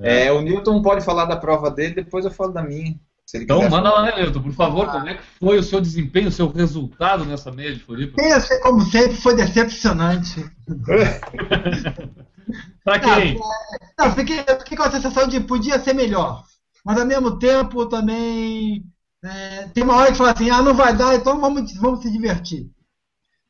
É. 0.00 0.26
É, 0.26 0.32
o 0.32 0.40
Newton 0.40 0.80
pode 0.82 1.04
falar 1.04 1.26
da 1.26 1.36
prova 1.36 1.70
dele, 1.70 1.94
depois 1.94 2.24
eu 2.24 2.30
falo 2.30 2.52
da 2.52 2.62
minha. 2.62 2.94
Então 3.34 3.62
manda 3.62 3.90
falar. 3.90 3.90
lá, 3.90 4.02
né, 4.02 4.22
Newton, 4.22 4.42
por 4.42 4.52
favor, 4.52 4.88
ah. 4.88 4.92
como 4.92 5.08
é 5.08 5.14
que 5.14 5.22
foi 5.38 5.58
o 5.58 5.62
seu 5.62 5.80
desempenho, 5.80 6.28
o 6.28 6.32
seu 6.32 6.48
resultado 6.48 7.24
nessa 7.24 7.50
meia 7.50 7.74
de 7.74 7.80
Floripa? 7.80 8.20
Esse, 8.20 8.60
como 8.60 8.82
sempre, 8.82 9.16
foi 9.16 9.34
decepcionante. 9.34 10.44
pra 12.84 12.98
quem? 12.98 13.38
Não, 13.38 14.06
não, 14.06 14.14
fiquei, 14.14 14.44
fiquei 14.58 14.76
com 14.76 14.82
a 14.82 14.90
sensação 14.90 15.26
de 15.26 15.40
podia 15.40 15.78
ser 15.78 15.94
melhor. 15.94 16.44
Mas 16.84 16.98
ao 16.98 17.06
mesmo 17.06 17.38
tempo 17.38 17.86
também 17.86 18.84
é, 19.24 19.68
tem 19.68 19.84
uma 19.84 19.96
hora 19.96 20.10
que 20.10 20.18
fala 20.18 20.32
assim, 20.32 20.50
ah, 20.50 20.62
não 20.62 20.74
vai 20.74 20.96
dar, 20.96 21.14
então 21.14 21.40
vamos, 21.40 21.72
vamos 21.76 22.02
se 22.02 22.10
divertir. 22.10 22.68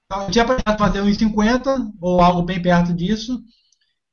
Então, 0.06 0.24
eu 0.24 0.30
tinha 0.30 0.44
para 0.44 0.78
fazer 0.78 1.00
uns 1.00 1.16
50, 1.16 1.92
ou 2.00 2.20
algo 2.20 2.42
bem 2.42 2.60
perto 2.60 2.92
disso 2.92 3.42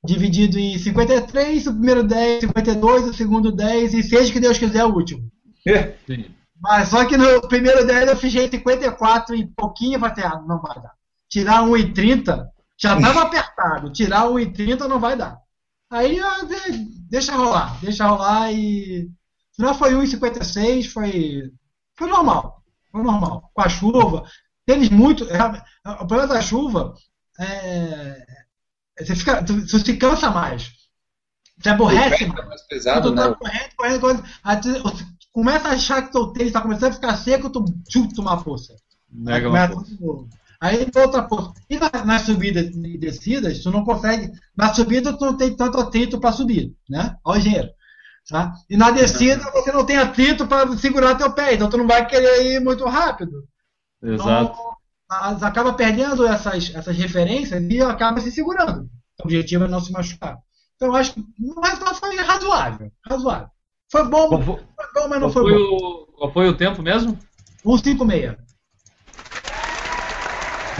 dividido 0.04 0.58
em 0.58 0.78
53, 0.78 1.68
o 1.68 1.74
primeiro 1.74 2.04
10, 2.04 2.42
52, 2.42 3.08
o 3.08 3.14
segundo 3.14 3.52
10 3.52 3.94
e 3.94 4.04
seja 4.04 4.32
que 4.32 4.40
Deus 4.40 4.58
quiser 4.58 4.86
o 4.86 4.94
último. 4.94 5.30
Sim. 6.06 6.26
Mas 6.62 6.90
só 6.90 7.06
que 7.06 7.18
no 7.18 7.48
primeiro 7.48 7.86
10 7.86 8.10
eu 8.10 8.18
fiz 8.18 8.34
54 8.34 9.36
e 9.36 9.48
pouquinho, 9.48 9.96
eu 9.96 10.00
falei 10.00 10.14
assim, 10.14 10.36
ah, 10.36 10.42
não 10.46 10.62
vai 10.62 10.82
dar. 10.82 10.94
Tirar 11.30 11.64
1,30 11.64 12.48
já 12.78 12.98
estava 12.98 13.22
apertado, 13.24 13.92
tirar 13.92 14.26
1,30 14.26 14.88
não 14.88 15.00
vai 15.00 15.16
dar. 15.16 15.40
Aí 15.92 16.20
deixa 17.10 17.36
rolar, 17.36 17.80
deixa 17.82 18.06
rolar 18.06 18.52
e. 18.52 19.10
Se 19.52 19.62
não 19.62 19.74
foi 19.74 19.94
1,56, 19.94 20.92
foi. 20.92 21.52
Foi 21.96 22.08
normal. 22.08 22.64
Foi 22.92 23.04
normal. 23.04 23.50
Com 23.54 23.62
a 23.62 23.70
chuva. 23.70 24.24
Tênis 24.66 24.90
muito. 24.90 25.26
É, 25.30 25.38
o 25.94 26.08
problema 26.08 26.28
da 26.28 26.42
chuva 26.42 26.94
é, 27.40 28.26
você, 29.00 29.16
fica, 29.16 29.42
você 29.42 29.80
se 29.80 29.98
cansa 29.98 30.30
mais. 30.30 30.72
Você 31.58 31.70
aborrece 31.70 32.26
mais. 32.28 32.48
mais 32.48 32.62
pesado, 32.68 33.16
tá 33.16 33.30
né? 33.30 33.36
correndo, 33.36 33.76
correndo, 33.76 34.02
correndo. 34.02 34.24
Começa 35.40 35.70
a 35.70 35.72
achar 35.72 36.02
que 36.02 36.12
teu 36.12 36.28
tênis 36.28 36.50
está 36.50 36.60
começando 36.60 36.92
a 36.92 36.96
ficar 36.96 37.16
seco, 37.16 37.50
tu 37.50 37.64
chuta 37.90 38.20
uma 38.20 38.38
força. 38.38 38.76
Nega 39.10 39.50
uma 39.50 39.68
força. 39.70 39.96
Aí 40.60 40.86
outra 40.94 41.28
força. 41.30 41.54
E 41.70 41.80
nas 41.80 42.06
na 42.06 42.20
subidas 42.20 42.68
e 42.76 42.98
descidas, 42.98 43.64
tu 43.64 43.72
não 43.72 43.86
consegue. 43.86 44.34
Na 44.56 44.74
subida, 44.74 45.18
tu 45.18 45.26
não 45.26 45.38
tem 45.38 45.56
tanto 45.56 45.80
atrito 45.80 46.20
para 46.20 46.34
subir, 46.34 46.76
né? 46.90 47.16
Ó, 47.24 47.38
engenheiro. 47.38 47.70
Tá? 48.30 48.54
E 48.70 48.76
na 48.76 48.92
descida, 48.92 49.50
você 49.52 49.72
não 49.72 49.86
tem 49.86 49.98
atrito 49.98 50.46
para 50.46 50.78
segurar 50.78 51.16
teu 51.16 51.32
pé, 51.32 51.54
então 51.54 51.70
tu 51.70 51.78
não 51.78 51.88
vai 51.88 52.06
querer 52.06 52.54
ir 52.54 52.60
muito 52.60 52.86
rápido. 52.86 53.48
Exato. 54.04 54.52
Então, 54.52 55.48
acaba 55.48 55.74
perdendo 55.74 56.28
essas, 56.28 56.76
essas 56.76 56.96
referências 56.98 57.64
e 57.64 57.82
acaba 57.82 58.20
se 58.20 58.32
segurando. 58.32 58.90
O 59.20 59.24
objetivo 59.24 59.64
é 59.64 59.68
não 59.68 59.80
se 59.80 59.92
machucar. 59.92 60.38
Então, 60.76 60.90
eu 60.90 60.96
acho 60.96 61.14
que 61.14 61.22
o 61.22 61.62
resultado 61.62 61.96
foi 61.96 62.18
razoável. 62.18 62.92
Razoável. 63.10 63.50
Foi 63.92 64.08
bom, 64.08 64.30
foi, 64.30 64.44
foi 64.44 64.86
bom 64.94 65.08
mas 65.10 65.22
não 65.22 65.32
foi, 65.32 65.44
foi 65.44 65.54
bom. 65.54 65.76
O, 65.76 66.06
qual 66.18 66.34
foi 66.34 66.48
o 66.48 66.56
tempo 66.56 66.82
mesmo? 66.82 67.18
1,56. 67.66 68.38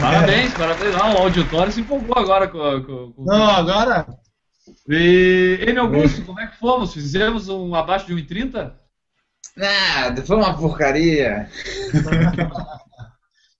Parabéns, 0.00 0.54
é. 0.54 0.58
parabéns. 0.58 0.96
Não, 0.96 1.14
o 1.14 1.18
auditório 1.18 1.72
se 1.72 1.80
empolgou 1.80 2.16
agora 2.16 2.48
com. 2.48 2.58
com, 2.82 3.12
com... 3.12 3.24
Não, 3.24 3.50
agora. 3.50 4.06
E, 4.88 5.58
N. 5.66 5.78
Augusto, 5.78 6.24
como 6.24 6.40
é 6.40 6.46
que 6.46 6.58
fomos? 6.58 6.94
Fizemos 6.94 7.48
um 7.48 7.74
abaixo 7.74 8.06
de 8.06 8.14
1,30? 8.14 8.72
Nada, 9.56 10.22
foi 10.24 10.36
uma 10.36 10.56
porcaria. 10.56 11.48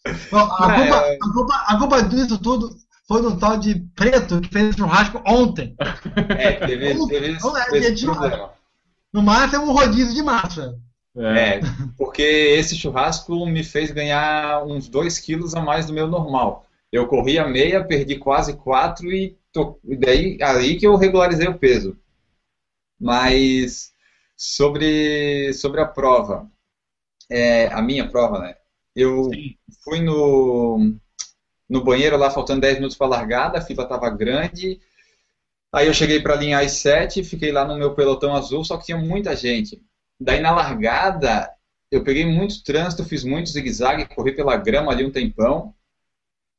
a, 0.07 0.75
culpa, 0.75 0.97
é. 1.07 1.15
a, 1.15 1.33
culpa, 1.33 1.65
a 1.67 1.79
culpa 1.79 2.03
disso 2.05 2.39
tudo 2.39 2.71
foi 3.07 3.21
do 3.23 3.37
tal 3.37 3.59
de 3.59 3.75
preto 3.95 4.41
que 4.41 4.49
fez 4.49 4.77
churrasco 4.77 5.21
ontem. 5.27 5.75
É, 6.39 6.53
teve, 6.53 7.07
teve 7.09 7.33
esse, 7.33 7.77
esse 7.77 8.05
problema. 8.07 8.60
No 9.13 9.23
máximo 9.23 9.65
um 9.65 9.73
rodízio 9.73 10.15
de 10.15 10.23
massa. 10.23 10.79
É. 11.17 11.57
é, 11.57 11.61
porque 11.99 12.23
esse 12.23 12.77
churrasco 12.77 13.45
me 13.47 13.65
fez 13.65 13.91
ganhar 13.91 14.65
uns 14.65 14.89
2 14.89 15.19
quilos 15.19 15.55
a 15.55 15.61
mais 15.61 15.87
do 15.87 15.93
meu 15.93 16.07
normal. 16.07 16.65
Eu 16.93 17.07
corri 17.07 17.39
a 17.39 17.47
meia, 17.47 17.85
perdi 17.85 18.17
quase 18.17 18.57
4 18.57 19.13
e, 19.13 19.37
tô, 19.53 19.79
e 19.85 19.97
daí 19.97 20.39
aí 20.41 20.77
que 20.77 20.87
eu 20.87 20.97
regularizei 20.97 21.49
o 21.49 21.59
peso. 21.59 21.97
Mas 22.99 23.93
sobre, 24.37 25.53
sobre 25.55 25.81
a 25.81 25.87
prova, 25.87 26.49
é, 27.29 27.67
a 27.69 27.83
minha 27.83 28.09
prova, 28.09 28.39
né? 28.39 28.57
Eu 28.95 29.25
Sim. 29.25 29.57
fui 29.85 30.01
no, 30.01 30.95
no 31.69 31.85
banheiro 31.85 32.17
lá, 32.17 32.31
faltando 32.31 32.61
10 32.61 32.77
minutos 32.77 32.97
para 32.97 33.07
a 33.07 33.11
largada, 33.11 33.59
a 33.59 33.63
fila 33.63 33.85
estava 33.85 34.11
grande. 34.11 34.81
Aí 35.73 35.87
eu 35.87 35.95
cheguei 35.95 36.21
para 36.21 36.35
a 36.35 36.37
linha 36.37 36.59
às 36.59 36.73
7, 36.73 37.23
fiquei 37.23 37.53
lá 37.53 37.65
no 37.65 37.77
meu 37.79 37.95
pelotão 37.95 38.35
azul, 38.35 38.65
só 38.65 38.77
que 38.77 38.87
tinha 38.87 38.99
muita 38.99 39.37
gente. 39.37 39.81
Daí 40.21 40.41
na 40.41 40.51
largada, 40.51 41.51
eu 41.91 42.03
peguei 42.03 42.27
muito 42.27 42.63
trânsito, 42.65 43.05
fiz 43.05 43.25
muito 43.25 43.51
zigue-zague, 43.51 44.15
corri 44.15 44.33
pela 44.33 44.57
grama 44.57 44.93
ali 44.93 45.05
um 45.05 45.11
tempão. 45.11 45.75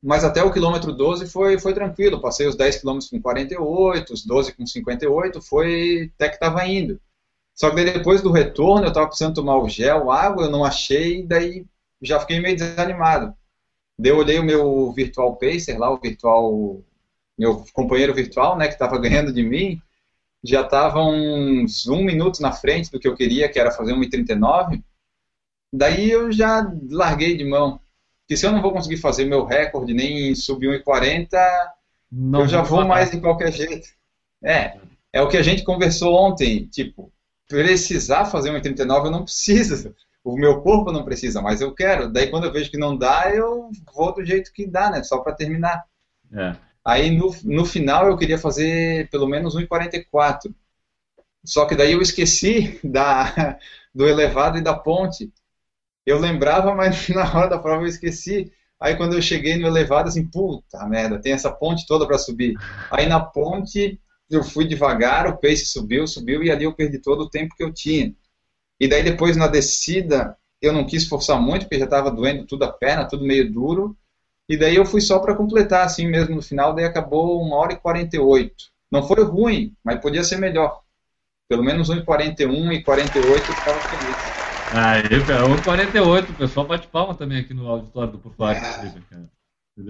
Mas 0.03 0.23
até 0.23 0.43
o 0.43 0.51
quilômetro 0.51 0.91
12 0.91 1.27
foi, 1.27 1.59
foi 1.59 1.73
tranquilo. 1.73 2.21
Passei 2.21 2.47
os 2.47 2.55
10 2.55 2.77
quilômetros 2.79 3.09
com 3.09 3.21
48, 3.21 4.13
os 4.13 4.25
12 4.25 4.53
com 4.53 4.65
58, 4.65 5.41
foi 5.41 6.11
até 6.15 6.29
que 6.29 6.35
estava 6.35 6.65
indo. 6.65 6.99
Só 7.53 7.69
que 7.69 7.83
depois 7.83 8.21
do 8.21 8.31
retorno, 8.31 8.85
eu 8.85 8.89
estava 8.89 9.07
precisando 9.07 9.35
tomar 9.35 9.57
o 9.57 9.69
gel, 9.69 10.09
água, 10.09 10.45
eu 10.45 10.51
não 10.51 10.65
achei, 10.65 11.23
daí 11.23 11.65
já 12.01 12.19
fiquei 12.19 12.39
meio 12.39 12.55
desanimado. 12.55 13.35
Daí 13.99 14.11
eu 14.11 14.17
olhei 14.17 14.39
o 14.39 14.43
meu 14.43 14.91
virtual 14.93 15.35
pacer 15.35 15.77
lá, 15.77 15.91
o 15.91 15.99
virtual, 15.99 16.81
meu 17.41 17.65
companheiro 17.73 18.13
virtual, 18.13 18.55
né, 18.55 18.67
que 18.67 18.73
estava 18.73 18.99
ganhando 18.99 19.33
de 19.33 19.41
mim, 19.41 19.81
já 20.43 20.61
estava 20.61 20.99
uns 20.99 21.87
um 21.87 22.03
minuto 22.03 22.39
na 22.39 22.51
frente 22.51 22.91
do 22.91 22.99
que 22.99 23.07
eu 23.07 23.15
queria, 23.15 23.49
que 23.49 23.59
era 23.59 23.71
fazer 23.71 23.93
1,39. 23.93 24.83
Daí 25.73 26.11
eu 26.11 26.31
já 26.31 26.71
larguei 26.89 27.35
de 27.35 27.43
mão. 27.43 27.79
Que 28.27 28.37
se 28.37 28.45
eu 28.45 28.51
não 28.51 28.61
vou 28.61 28.71
conseguir 28.71 28.97
fazer 28.97 29.25
meu 29.25 29.43
recorde 29.43 29.91
nem 29.91 30.35
subir 30.35 30.83
1,40, 30.83 31.27
eu 32.33 32.47
já 32.47 32.61
vou 32.61 32.85
mais 32.85 33.09
de 33.09 33.19
qualquer 33.19 33.51
jeito. 33.51 33.89
É, 34.43 34.77
é 35.11 35.21
o 35.21 35.27
que 35.27 35.37
a 35.37 35.43
gente 35.43 35.63
conversou 35.63 36.13
ontem, 36.13 36.67
tipo, 36.67 37.11
precisar 37.47 38.25
fazer 38.25 38.51
1,39 38.51 39.05
eu 39.05 39.11
não 39.11 39.23
preciso 39.23 39.93
o 40.23 40.35
meu 40.35 40.61
corpo 40.61 40.91
não 40.91 41.03
precisa, 41.03 41.41
mas 41.41 41.61
eu 41.61 41.73
quero. 41.73 42.07
Daí 42.07 42.29
quando 42.29 42.43
eu 42.43 42.51
vejo 42.51 42.69
que 42.69 42.77
não 42.77 42.95
dá, 42.95 43.31
eu 43.33 43.71
vou 43.93 44.13
do 44.13 44.23
jeito 44.23 44.53
que 44.53 44.67
dá, 44.67 44.91
né? 44.91 45.03
Só 45.03 45.19
para 45.19 45.33
terminar. 45.33 45.83
É. 46.31 46.55
Aí 46.85 47.11
no, 47.11 47.31
no 47.43 47.65
final 47.65 48.07
eu 48.07 48.17
queria 48.17 48.37
fazer 48.37 49.09
pelo 49.09 49.27
menos 49.27 49.55
1,44. 49.55 50.53
Só 51.43 51.65
que 51.65 51.75
daí 51.75 51.93
eu 51.93 52.01
esqueci 52.01 52.79
da, 52.83 53.57
do 53.93 54.07
elevado 54.07 54.57
e 54.57 54.61
da 54.61 54.73
ponte. 54.73 55.31
Eu 56.05 56.19
lembrava, 56.19 56.73
mas 56.75 57.07
na 57.09 57.23
hora 57.23 57.49
da 57.49 57.59
prova 57.59 57.83
eu 57.83 57.87
esqueci. 57.87 58.51
Aí 58.79 58.95
quando 58.95 59.13
eu 59.15 59.21
cheguei 59.21 59.57
no 59.57 59.67
elevado, 59.67 60.09
assim, 60.09 60.27
puta 60.27 60.85
merda, 60.87 61.21
tem 61.21 61.33
essa 61.33 61.51
ponte 61.51 61.85
toda 61.85 62.07
para 62.07 62.17
subir. 62.17 62.55
Aí 62.91 63.07
na 63.07 63.19
ponte 63.19 63.99
eu 64.29 64.43
fui 64.43 64.65
devagar, 64.65 65.27
o 65.27 65.37
pace 65.37 65.65
subiu, 65.65 66.07
subiu, 66.07 66.41
e 66.43 66.49
ali 66.49 66.63
eu 66.63 66.73
perdi 66.73 66.99
todo 66.99 67.21
o 67.23 67.29
tempo 67.29 67.55
que 67.55 67.63
eu 67.63 67.73
tinha. 67.73 68.15
E 68.79 68.87
daí 68.87 69.03
depois 69.03 69.37
na 69.37 69.47
descida 69.47 70.37
eu 70.61 70.73
não 70.73 70.85
quis 70.85 71.07
forçar 71.07 71.39
muito, 71.41 71.63
porque 71.63 71.79
já 71.79 71.85
estava 71.85 72.11
doendo 72.11 72.45
tudo 72.45 72.63
a 72.63 72.71
perna, 72.71 73.07
tudo 73.07 73.25
meio 73.25 73.51
duro. 73.51 73.97
E 74.51 74.57
daí 74.57 74.75
eu 74.75 74.85
fui 74.85 74.99
só 74.99 75.17
para 75.17 75.33
completar 75.33 75.85
assim 75.85 76.05
mesmo 76.05 76.35
no 76.35 76.41
final, 76.41 76.75
daí 76.75 76.83
acabou 76.83 77.41
1 77.41 77.53
hora 77.53 77.71
e 77.71 77.77
48. 77.77 78.53
Não 78.91 79.01
foi 79.01 79.23
ruim, 79.23 79.73
mas 79.81 80.01
podia 80.01 80.25
ser 80.25 80.35
melhor. 80.35 80.81
Pelo 81.47 81.63
menos 81.63 81.87
1 81.87 81.99
e 81.99 82.03
41 82.03 82.73
e 82.73 82.83
48 82.83 83.29
eu 83.29 83.55
ficava 83.55 83.79
feliz. 83.79 84.17
Aí, 84.73 85.25
cara, 85.25 85.47
1 85.47 85.55
e 85.55 85.61
48, 85.61 86.31
o 86.31 86.35
pessoal 86.35 86.67
bate 86.67 86.85
palma 86.87 87.15
também 87.15 87.39
aqui 87.39 87.53
no 87.53 87.65
auditório 87.65 88.11
do 88.11 88.29
Fora. 88.29 88.57
É. 88.57 89.41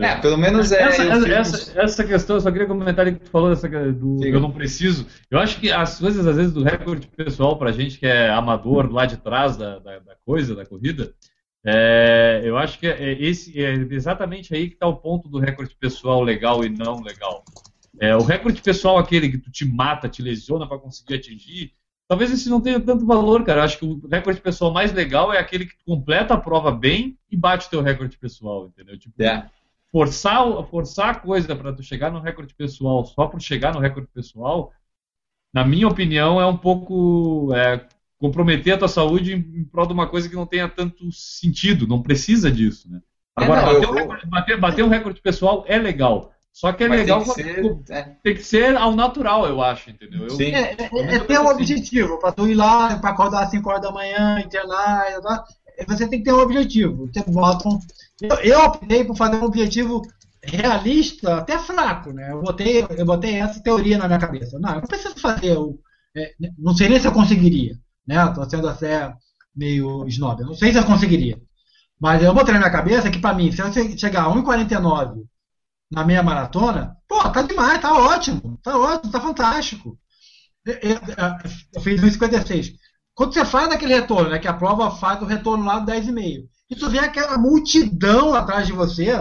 É, 0.06 0.16
pelo 0.18 0.38
menos 0.38 0.72
é. 0.72 0.84
Essa, 0.84 1.04
essa, 1.04 1.82
essa, 1.82 2.04
questão, 2.04 2.36
eu 2.36 2.42
só 2.42 2.52
queria 2.52 2.68
comentar 2.68 3.04
que 3.04 3.14
tu 3.14 3.32
falou 3.32 3.50
dessa, 3.50 3.68
do 3.68 4.24
eu 4.24 4.40
não 4.40 4.52
preciso. 4.52 5.08
Eu 5.30 5.40
acho 5.40 5.60
que 5.60 5.72
as 5.72 5.98
coisas, 5.98 6.28
às 6.28 6.36
vezes, 6.36 6.54
do 6.54 6.62
recorde 6.62 7.08
pessoal, 7.08 7.58
pra 7.58 7.72
gente 7.72 7.98
que 7.98 8.06
é 8.06 8.30
amador 8.30 8.92
lá 8.94 9.08
de 9.08 9.18
trás 9.18 9.58
da, 9.58 9.80
da, 9.80 9.98
da 9.98 10.16
coisa, 10.24 10.56
da 10.56 10.68
corrida, 10.68 11.12
é, 11.64 12.42
eu 12.44 12.58
acho 12.58 12.80
que 12.80 12.88
é, 12.88 13.14
esse, 13.22 13.64
é 13.64 13.74
exatamente 13.74 14.54
aí 14.54 14.68
que 14.68 14.74
está 14.74 14.88
o 14.88 14.96
ponto 14.96 15.30
do 15.30 15.40
recorde 15.40 15.76
pessoal 15.76 16.22
legal 16.22 16.64
e 16.64 16.70
não 16.70 17.02
legal. 17.02 17.44
É, 18.00 18.16
o 18.16 18.24
recorde 18.24 18.62
pessoal, 18.62 18.98
aquele 18.98 19.30
que 19.30 19.38
tu 19.38 19.52
te 19.52 19.66
mata, 19.66 20.10
te 20.10 20.22
lesiona 20.22 20.68
para 20.68 20.80
conseguir 20.80 21.16
atingir, 21.16 21.74
talvez 22.08 22.32
esse 22.32 22.50
não 22.50 22.60
tenha 22.60 22.80
tanto 22.80 23.06
valor, 23.06 23.44
cara. 23.44 23.60
Eu 23.60 23.64
acho 23.66 23.78
que 23.78 23.86
o 23.86 24.08
recorde 24.08 24.42
pessoal 24.42 24.74
mais 24.74 24.92
legal 24.92 25.32
é 25.32 25.38
aquele 25.38 25.66
que 25.66 25.76
completa 25.86 26.34
a 26.34 26.40
prova 26.40 26.72
bem 26.72 27.18
e 27.30 27.38
bate 27.38 27.68
o 27.68 27.70
teu 27.70 27.82
recorde 27.82 28.18
pessoal, 28.18 28.68
entendeu? 28.68 28.98
Tipo, 28.98 29.22
É. 29.22 29.48
forçar, 29.92 30.44
forçar 30.68 31.10
a 31.10 31.16
coisa 31.16 31.56
para 31.56 31.74
tu 31.74 31.84
chegar 31.84 32.12
no 32.12 32.20
recorde 32.20 32.56
pessoal 32.56 33.06
só 33.06 33.28
por 33.28 33.40
chegar 33.40 33.74
no 33.74 33.80
recorde 33.80 34.10
pessoal, 34.12 34.74
na 35.54 35.66
minha 35.66 35.88
opinião, 35.88 36.40
é 36.40 36.46
um 36.46 36.58
pouco 36.58 37.54
é, 37.54 37.86
comprometer 38.22 38.74
a 38.76 38.78
tua 38.78 38.88
saúde 38.88 39.34
em, 39.34 39.64
prol 39.66 39.88
de 39.88 39.94
uma 39.94 40.08
coisa 40.08 40.30
que 40.30 40.36
não 40.36 40.46
tenha 40.46 40.70
tanto 40.70 41.12
sentido, 41.12 41.88
não 41.88 42.04
precisa 42.04 42.52
disso, 42.52 42.88
né? 42.90 43.02
É, 43.40 43.44
Agora, 43.44 43.62
não, 43.66 43.74
bater, 43.74 43.90
um 43.90 43.94
recorde, 43.96 44.28
bater- 44.30 44.60
bater 44.60 44.86
um 44.86 44.90
recorde 44.90 45.22
pessoal 45.22 45.66
é 45.68 45.78
legal. 45.80 46.32
Só 46.54 46.72
que 46.72 46.84
é 46.84 46.88
Mas 46.88 47.00
legal 47.00 47.24
tem 47.24 47.34
que 47.34 47.42
ser. 47.42 47.78
é. 47.90 48.02
tem 48.22 48.36
que 48.36 48.44
ser 48.44 48.76
ao 48.76 48.94
natural, 48.94 49.48
eu 49.48 49.62
acho, 49.62 49.90
entendeu? 49.90 50.24
Eu- 50.24 50.30
Sim. 50.32 50.54
É, 50.54 50.74
é, 50.74 51.16
é 51.16 51.20
ter 51.20 51.40
um 51.40 51.48
objetivo, 51.48 52.20
para 52.20 52.32
tu 52.34 52.48
ir 52.48 52.54
lá, 52.54 53.00
para 53.00 53.10
acordar 53.10 53.44
às 53.44 53.50
5 53.50 53.70
horas 53.70 53.82
da 53.82 53.92
manhã, 53.92 54.40
internar, 54.40 55.06
você 55.88 56.08
tem 56.08 56.20
que 56.20 56.26
ter 56.26 56.34
um 56.34 56.40
objetivo. 56.42 57.10
Você 57.12 57.24
bota 57.32 57.68
um- 57.68 57.80
eu, 58.22 58.36
eu 58.42 58.60
optei 58.66 59.04
por 59.04 59.16
fazer 59.16 59.38
um 59.38 59.46
objetivo 59.46 60.02
realista, 60.44 61.38
até 61.38 61.58
fraco, 61.58 62.12
né? 62.12 62.32
Eu 62.32 62.42
botei, 62.42 62.86
eu 62.98 63.06
botei 63.06 63.36
essa 63.36 63.62
teoria 63.64 63.98
na 63.98 64.08
minha 64.08 64.20
cabeça. 64.20 64.60
Não, 64.60 64.70
eu 64.70 64.82
não 64.82 64.88
preciso 64.88 65.20
fazer 65.20 65.58
o. 65.58 65.80
é, 66.16 66.34
não 66.58 66.76
sei 66.76 66.90
nem 66.90 67.00
se 67.00 67.08
eu 67.08 67.12
conseguiria, 67.14 67.76
né? 68.08 68.24
Estou 68.26 68.50
sendo 68.50 68.68
até 68.70 69.14
meio 69.56 70.08
snob. 70.08 70.42
Eu 70.42 70.48
não 70.48 70.54
sei 70.56 70.72
se 70.72 70.80
eu 70.80 70.86
conseguiria. 70.86 71.40
Mas 72.00 72.24
eu 72.24 72.34
botei 72.34 72.54
na 72.54 72.60
minha 72.60 72.72
cabeça 72.72 73.12
que, 73.12 73.20
para 73.20 73.36
mim, 73.36 73.52
se 73.52 73.62
eu 73.62 73.72
che- 73.72 73.98
chegar 73.98 74.24
a 74.24 74.30
1,49 74.30 75.24
na 75.92 76.06
meia 76.06 76.24
maratona, 76.24 76.96
pô, 77.08 77.20
tá 77.30 77.42
demais, 77.42 77.82
tá 77.82 77.94
ótimo, 77.94 78.60
tá 78.64 78.78
ótimo, 78.78 79.12
tá 79.12 79.22
fantástico. 79.22 79.98
Eu, 80.66 80.76
eu- 80.76 81.00
eu 81.76 81.82
fiz 81.82 82.02
1,56. 82.02 82.72
Quando 83.16 83.34
você 83.34 83.46
faz 83.46 83.70
aquele 83.72 83.94
retorno, 83.96 84.30
né, 84.30 84.40
que 84.40 84.48
a 84.48 84.54
prova 84.54 84.92
faz 84.92 85.22
o 85.22 85.26
retorno 85.26 85.66
lá 85.66 85.80
do 85.80 85.86
10,5, 85.86 86.48
e 86.70 86.76
tu 86.76 86.90
vê 86.90 87.00
aquela 87.00 87.38
multidão 87.38 88.34
atrás 88.34 88.66
de 88.68 88.74
você, 88.74 89.12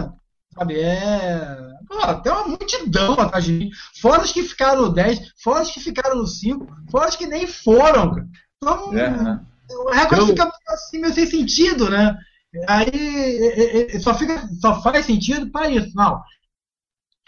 sabe, 0.57 0.79
é... 0.79 1.57
Pô, 1.87 2.13
tem 2.21 2.31
uma 2.31 2.47
multidão 2.47 3.13
atrás 3.19 3.43
de 3.43 3.51
mim, 3.53 3.69
fora 4.01 4.23
os 4.23 4.31
que 4.31 4.43
ficaram 4.43 4.83
no 4.83 4.89
10, 4.93 5.19
fora 5.43 5.61
os 5.63 5.71
que 5.71 5.79
ficaram 5.81 6.15
no 6.17 6.25
5, 6.27 6.65
fora 6.89 7.09
os 7.09 7.15
que 7.17 7.27
nem 7.27 7.45
foram. 7.45 8.11
cara. 8.15 8.27
Então, 8.63 8.93
É, 8.97 9.09
né? 9.09 9.39
o 9.69 9.89
recorde 9.91 10.21
Eu- 10.21 10.27
fica 10.27 10.51
assim, 10.67 10.99
meio 10.99 11.13
sem 11.13 11.25
sentido, 11.25 11.89
né? 11.89 12.15
Aí 12.67 12.89
é, 12.93 13.77
é, 13.93 13.95
é, 13.95 13.99
só, 13.99 14.13
fica, 14.13 14.47
só 14.59 14.81
faz 14.81 15.05
sentido 15.05 15.49
para 15.51 15.69
isso. 15.69 15.95
Não. 15.95 16.21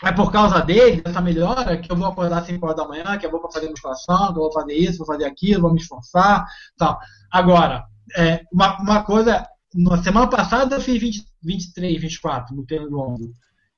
É 0.04 0.12
por 0.12 0.32
causa 0.32 0.60
dele, 0.62 1.02
dessa 1.02 1.22
melhora, 1.22 1.78
que 1.80 1.90
eu 1.92 1.96
vou 1.96 2.08
acordar 2.08 2.40
às 2.40 2.46
5 2.46 2.66
horas 2.66 2.78
da 2.78 2.88
manhã, 2.88 3.18
que 3.18 3.26
eu 3.26 3.32
vou 3.32 3.50
fazer 3.52 3.70
musculação, 3.70 4.34
que 4.34 4.38
eu 4.40 4.44
vou 4.44 4.52
fazer 4.52 4.74
isso, 4.74 4.98
vou 4.98 5.08
fazer 5.08 5.26
aquilo, 5.26 5.62
vou 5.62 5.72
me 5.74 5.80
esforçar. 5.80 6.46
Tal. 6.78 7.00
Agora, 7.32 7.86
é, 8.18 8.42
uma, 8.52 8.78
uma 8.82 9.04
coisa, 9.04 9.48
na 9.74 10.04
semana 10.04 10.28
passada 10.28 10.76
eu 10.76 10.82
fiz 10.82 11.00
20, 11.02 11.26
23, 11.42 12.02
24 12.02 12.54
no 12.56 12.66
treino 12.66 12.90
do 12.90 13.00
ombro. 13.00 13.32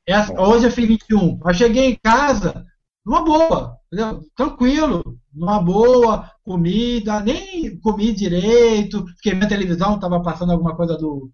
Essa, 0.05 0.33
hoje 0.39 0.65
eu 0.65 0.71
fiz 0.71 0.87
21. 0.87 1.39
Eu 1.45 1.53
cheguei 1.53 1.91
em 1.91 1.99
casa 2.03 2.65
numa 3.05 3.23
boa, 3.23 3.77
entendeu? 3.91 4.23
tranquilo, 4.35 5.19
numa 5.33 5.61
boa, 5.61 6.31
comida, 6.43 7.19
nem 7.19 7.79
comi 7.79 8.13
direito, 8.13 9.05
fiquei 9.17 9.33
vendo 9.33 9.47
televisão, 9.47 9.95
estava 9.95 10.21
passando 10.21 10.51
alguma 10.51 10.75
coisa 10.75 10.97
do, 10.97 11.31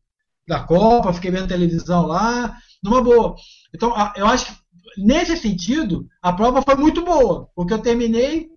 da 0.47 0.61
Copa, 0.63 1.13
fiquei 1.13 1.32
vendo 1.32 1.47
televisão 1.47 2.05
lá, 2.05 2.57
numa 2.84 3.01
boa. 3.01 3.36
Então, 3.74 3.93
eu 4.15 4.28
acho 4.28 4.47
que 4.47 4.61
nesse 4.97 5.38
sentido, 5.38 6.07
a 6.22 6.34
prova 6.34 6.61
foi 6.61 6.76
muito 6.76 7.03
boa, 7.03 7.49
porque 7.55 7.74
eu 7.74 7.82
terminei 7.82 8.49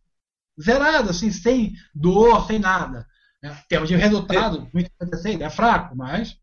zerado, 0.60 1.10
assim, 1.10 1.30
sem 1.30 1.72
dor, 1.94 2.46
sem 2.46 2.58
nada. 2.58 3.06
Né? 3.42 3.56
Em 3.64 3.68
termos 3.68 3.88
de 3.88 3.96
resultado, 3.96 4.68
1,56 4.74 5.40
é 5.40 5.50
fraco, 5.50 5.96
mas. 5.96 6.36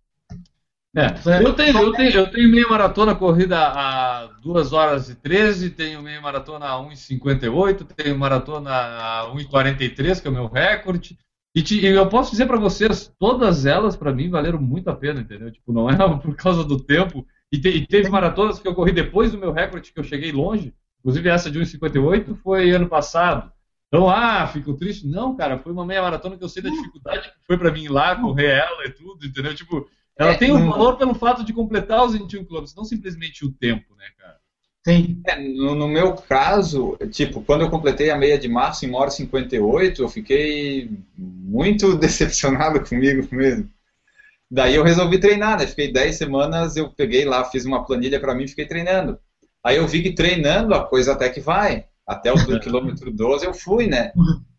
É, 0.94 1.06
eu 1.42 1.54
tenho, 1.56 1.78
eu, 1.80 1.94
tenho, 1.94 2.12
eu 2.12 2.30
tenho 2.30 2.50
meia 2.50 2.68
maratona 2.68 3.16
corrida 3.16 3.58
a 3.58 4.26
2 4.44 4.74
horas 4.74 5.10
e 5.10 5.16
13, 5.16 5.70
tenho 5.70 6.02
meia 6.02 6.20
maratona 6.20 6.66
a 6.68 6.78
1,58, 6.82 7.86
tenho 7.86 8.18
maratona 8.20 8.70
a 8.72 9.32
1,43, 9.34 10.22
que 10.22 10.28
é 10.28 10.32
o 10.32 10.34
meu 10.34 10.48
recorde. 10.48 11.18
E, 11.56 11.62
te- 11.64 11.86
eu 11.86 12.10
posso 12.10 12.32
dizer 12.32 12.46
para 12.46 12.60
vocês, 12.60 13.14
todas 13.18 13.66
elas 13.66 13.96
para 13.96 14.14
mim 14.14 14.30
valeram 14.30 14.60
muito 14.62 14.90
a 14.90 14.96
pena, 14.96 15.22
entendeu? 15.22 15.50
Tipo, 15.50 15.72
não 15.72 15.90
é 15.90 15.96
por 16.20 16.36
causa 16.36 16.62
do 16.64 16.78
tempo. 16.84 17.26
E, 17.50 17.58
te- 17.58 17.70
e 17.70 17.88
teve 17.88 18.10
maratonas 18.10 18.60
que 18.60 18.68
eu 18.68 18.76
corri 18.76 18.92
depois 18.92 19.32
do 19.32 19.38
meu 19.38 19.54
recorde, 19.54 19.94
que 19.94 20.00
eu 20.00 20.04
cheguei 20.04 20.32
longe. 20.34 20.74
Inclusive 21.00 21.30
essa 21.30 21.50
de 21.50 21.58
1,58 21.58 22.36
foi 22.36 22.70
ano 22.72 22.88
passado. 22.90 23.50
Então, 23.88 24.10
ah, 24.10 24.46
fico 24.48 24.74
triste. 24.76 25.08
Não, 25.08 25.36
cara, 25.38 25.58
foi 25.58 25.72
uma 25.72 25.86
meia 25.86 26.02
maratona 26.02 26.38
que 26.38 26.44
eu 26.44 26.50
sei 26.50 26.62
da 26.64 26.70
dificuldade 26.70 27.30
que 27.30 27.46
foi 27.48 27.58
para 27.58 27.72
mim 27.72 27.84
ir 27.84 27.90
lá, 27.90 28.16
correr 28.16 28.48
ela 28.60 28.86
e 28.86 28.92
tudo, 28.92 29.26
entendeu? 29.26 29.54
Tipo, 29.56 29.88
ela 30.22 30.34
É, 30.34 30.38
tem 30.38 30.52
um 30.52 30.70
valor 30.70 30.98
pelo 30.98 31.16
fato 31.16 31.44
de 31.44 31.52
completar 31.52 32.06
os 32.06 32.14
21 32.14 32.46
km, 32.46 32.64
não 32.78 32.84
simplesmente 32.84 33.44
o 33.44 33.52
tempo, 33.52 33.96
né, 33.96 34.06
cara? 34.18 34.38
Sim. 34.86 35.22
É, 35.28 35.40
no, 35.40 35.74
no 35.74 35.88
meu 35.88 36.14
caso, 36.14 36.98
tipo, 37.12 37.42
quando 37.42 37.62
eu 37.62 37.70
completei 37.70 38.12
a 38.12 38.18
meia 38.18 38.38
de 38.38 38.48
março 38.48 38.86
em 38.86 38.90
1 38.90 38.96
hora 38.96 39.10
e 39.10 39.14
58, 39.14 40.02
eu 40.02 40.10
fiquei 40.10 40.92
muito 41.18 41.96
decepcionado 41.98 42.88
comigo 42.88 43.28
mesmo. 43.32 43.70
Daí 44.50 44.76
eu 44.76 44.84
resolvi 44.84 45.18
treinar, 45.20 45.58
né? 45.58 45.66
Fiquei 45.66 45.92
10 45.92 46.16
semanas, 46.16 46.76
eu 46.76 46.90
peguei 46.92 47.26
lá, 47.26 47.46
fiz 47.46 47.66
uma 47.66 47.84
planilha 47.84 48.20
pra 48.20 48.36
mim 48.36 48.44
e 48.44 48.50
fiquei 48.50 48.68
treinando. 48.68 49.18
Aí 49.64 49.78
eu 49.78 49.88
vi 49.88 50.04
que 50.04 50.14
treinando 50.14 50.76
a 50.76 50.86
coisa 50.86 51.14
até 51.14 51.30
que 51.30 51.40
vai. 51.40 51.86
Até 52.06 52.32
o 52.32 52.36
quilômetro 52.60 53.12
12 53.12 53.46
eu 53.46 53.54
fui, 53.54 53.88
né? 53.88 54.12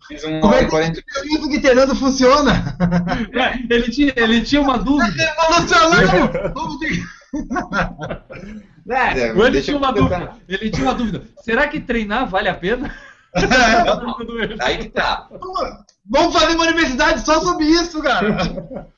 Fiz 0.08 0.24
1 0.24 0.40
Como 0.40 0.54
é 0.54 0.64
40. 0.64 1.00
que 1.02 1.28
isso 1.34 1.48
que 1.48 1.60
treinando 1.60 1.94
funciona? 1.94 2.76
É, 3.32 3.74
ele, 3.74 3.90
tinha, 3.90 4.12
ele 4.16 4.40
tinha 4.42 4.60
uma 4.60 4.78
dúvida. 4.78 5.22
Evolucionando! 5.22 6.52
Vamos 6.54 6.78
ter- 6.78 7.02
É, 8.90 9.28
Ele 9.30 9.50
deixa 9.50 9.66
tinha 9.66 9.76
uma 9.78 9.92
dúvida. 9.92 10.32
Ele 10.48 10.70
tinha 10.70 10.84
uma 10.86 10.94
dúvida. 10.94 11.22
Será 11.42 11.68
que 11.68 11.80
treinar 11.80 12.28
vale 12.28 12.48
a 12.48 12.54
pena? 12.54 12.94
Não. 13.34 14.16
Aí 14.60 14.78
que 14.78 14.88
tá. 14.90 15.28
Vamos 16.08 16.34
fazer 16.38 16.54
uma 16.54 16.64
universidade 16.64 17.24
só 17.24 17.40
sobre 17.40 17.64
isso, 17.66 18.02
cara! 18.02 18.88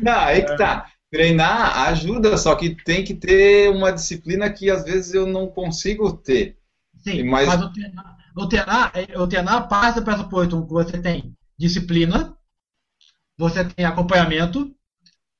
Não, 0.00 0.18
aí 0.20 0.42
que 0.42 0.56
tá. 0.56 0.86
Treinar 1.10 1.78
ajuda, 1.88 2.36
só 2.38 2.54
que 2.54 2.70
tem 2.70 3.04
que 3.04 3.14
ter 3.14 3.68
uma 3.70 3.92
disciplina 3.92 4.48
que 4.50 4.70
às 4.70 4.82
vezes 4.84 5.12
eu 5.12 5.26
não 5.26 5.46
consigo 5.46 6.10
ter. 6.14 6.56
Sim, 7.04 7.24
Mas- 7.24 7.46
mas, 7.48 7.60
o, 7.62 7.72
treinar, 7.72 8.11
o, 8.36 8.46
treinar, 8.46 8.92
o 9.16 9.26
treinar 9.26 9.68
parte 9.68 10.00
do 10.00 10.04
pressuposto 10.04 10.66
que 10.66 10.72
você 10.72 10.98
tem 10.98 11.36
disciplina, 11.58 12.36
você 13.38 13.64
tem 13.64 13.84
acompanhamento, 13.84 14.74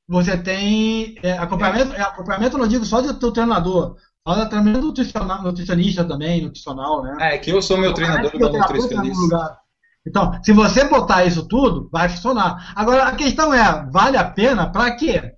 você 0.08 0.36
tem 0.36 1.16
é, 1.22 1.32
acompanhamento, 1.32 1.94
é, 1.94 2.00
acompanhamento 2.00 2.58
não 2.58 2.68
digo 2.68 2.84
só 2.84 3.00
do 3.00 3.14
teu 3.14 3.32
treinador, 3.32 3.96
mas 4.24 4.48
treinamento 4.48 4.86
nutricional, 4.86 5.42
nutricionista 5.42 6.04
também, 6.04 6.42
nutricional, 6.42 7.02
né? 7.02 7.16
É 7.20 7.38
que 7.38 7.50
eu 7.50 7.60
sou 7.60 7.78
meu 7.78 7.92
treinador 7.92 8.30
e 8.32 8.38
meu 8.38 8.52
nutricionista. 8.52 9.58
Então, 10.06 10.42
se 10.42 10.52
você 10.52 10.84
botar 10.84 11.24
isso 11.24 11.46
tudo, 11.46 11.88
vai 11.92 12.08
funcionar. 12.08 12.72
Agora, 12.74 13.04
a 13.04 13.14
questão 13.14 13.54
é, 13.54 13.88
vale 13.90 14.16
a 14.16 14.24
pena 14.24 14.70
para 14.70 14.96
quê? 14.96 15.32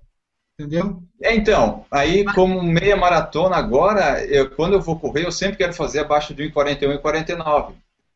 Entendeu? 0.58 1.02
É, 1.20 1.34
então, 1.34 1.84
aí 1.90 2.24
como 2.24 2.62
meia 2.62 2.96
maratona 2.96 3.56
agora, 3.56 4.24
eu, 4.26 4.48
quando 4.50 4.74
eu 4.74 4.80
vou 4.80 4.98
correr, 4.98 5.26
eu 5.26 5.32
sempre 5.32 5.56
quero 5.56 5.72
fazer 5.72 6.00
abaixo 6.00 6.32
de 6.32 6.44
1,41 6.44 6.94
e 6.94 6.98
49. 6.98 7.74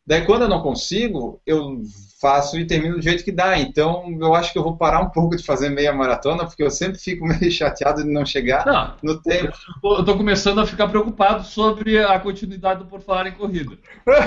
Daí 0.08 0.24
quando 0.24 0.40
eu 0.44 0.48
não 0.48 0.62
consigo, 0.62 1.38
eu 1.44 1.82
faço 2.18 2.58
e 2.58 2.66
termino 2.66 2.96
do 2.96 3.02
jeito 3.02 3.22
que 3.22 3.30
dá. 3.30 3.58
Então 3.58 4.06
eu 4.18 4.34
acho 4.34 4.50
que 4.54 4.58
eu 4.58 4.62
vou 4.62 4.74
parar 4.74 5.02
um 5.02 5.10
pouco 5.10 5.36
de 5.36 5.44
fazer 5.44 5.68
meia 5.68 5.92
maratona, 5.92 6.46
porque 6.46 6.62
eu 6.62 6.70
sempre 6.70 6.98
fico 6.98 7.26
meio 7.28 7.52
chateado 7.52 8.02
de 8.02 8.08
não 8.08 8.24
chegar 8.24 8.64
Não, 8.64 8.94
no 9.02 9.20
tempo. 9.20 9.52
eu 9.84 10.02
tô 10.02 10.16
começando 10.16 10.62
a 10.62 10.66
ficar 10.66 10.88
preocupado 10.88 11.44
sobre 11.44 12.02
a 12.02 12.18
continuidade 12.18 12.78
do 12.78 12.86
Por 12.86 13.02
Falar 13.02 13.26
em 13.26 13.32
Corrida. 13.32 13.76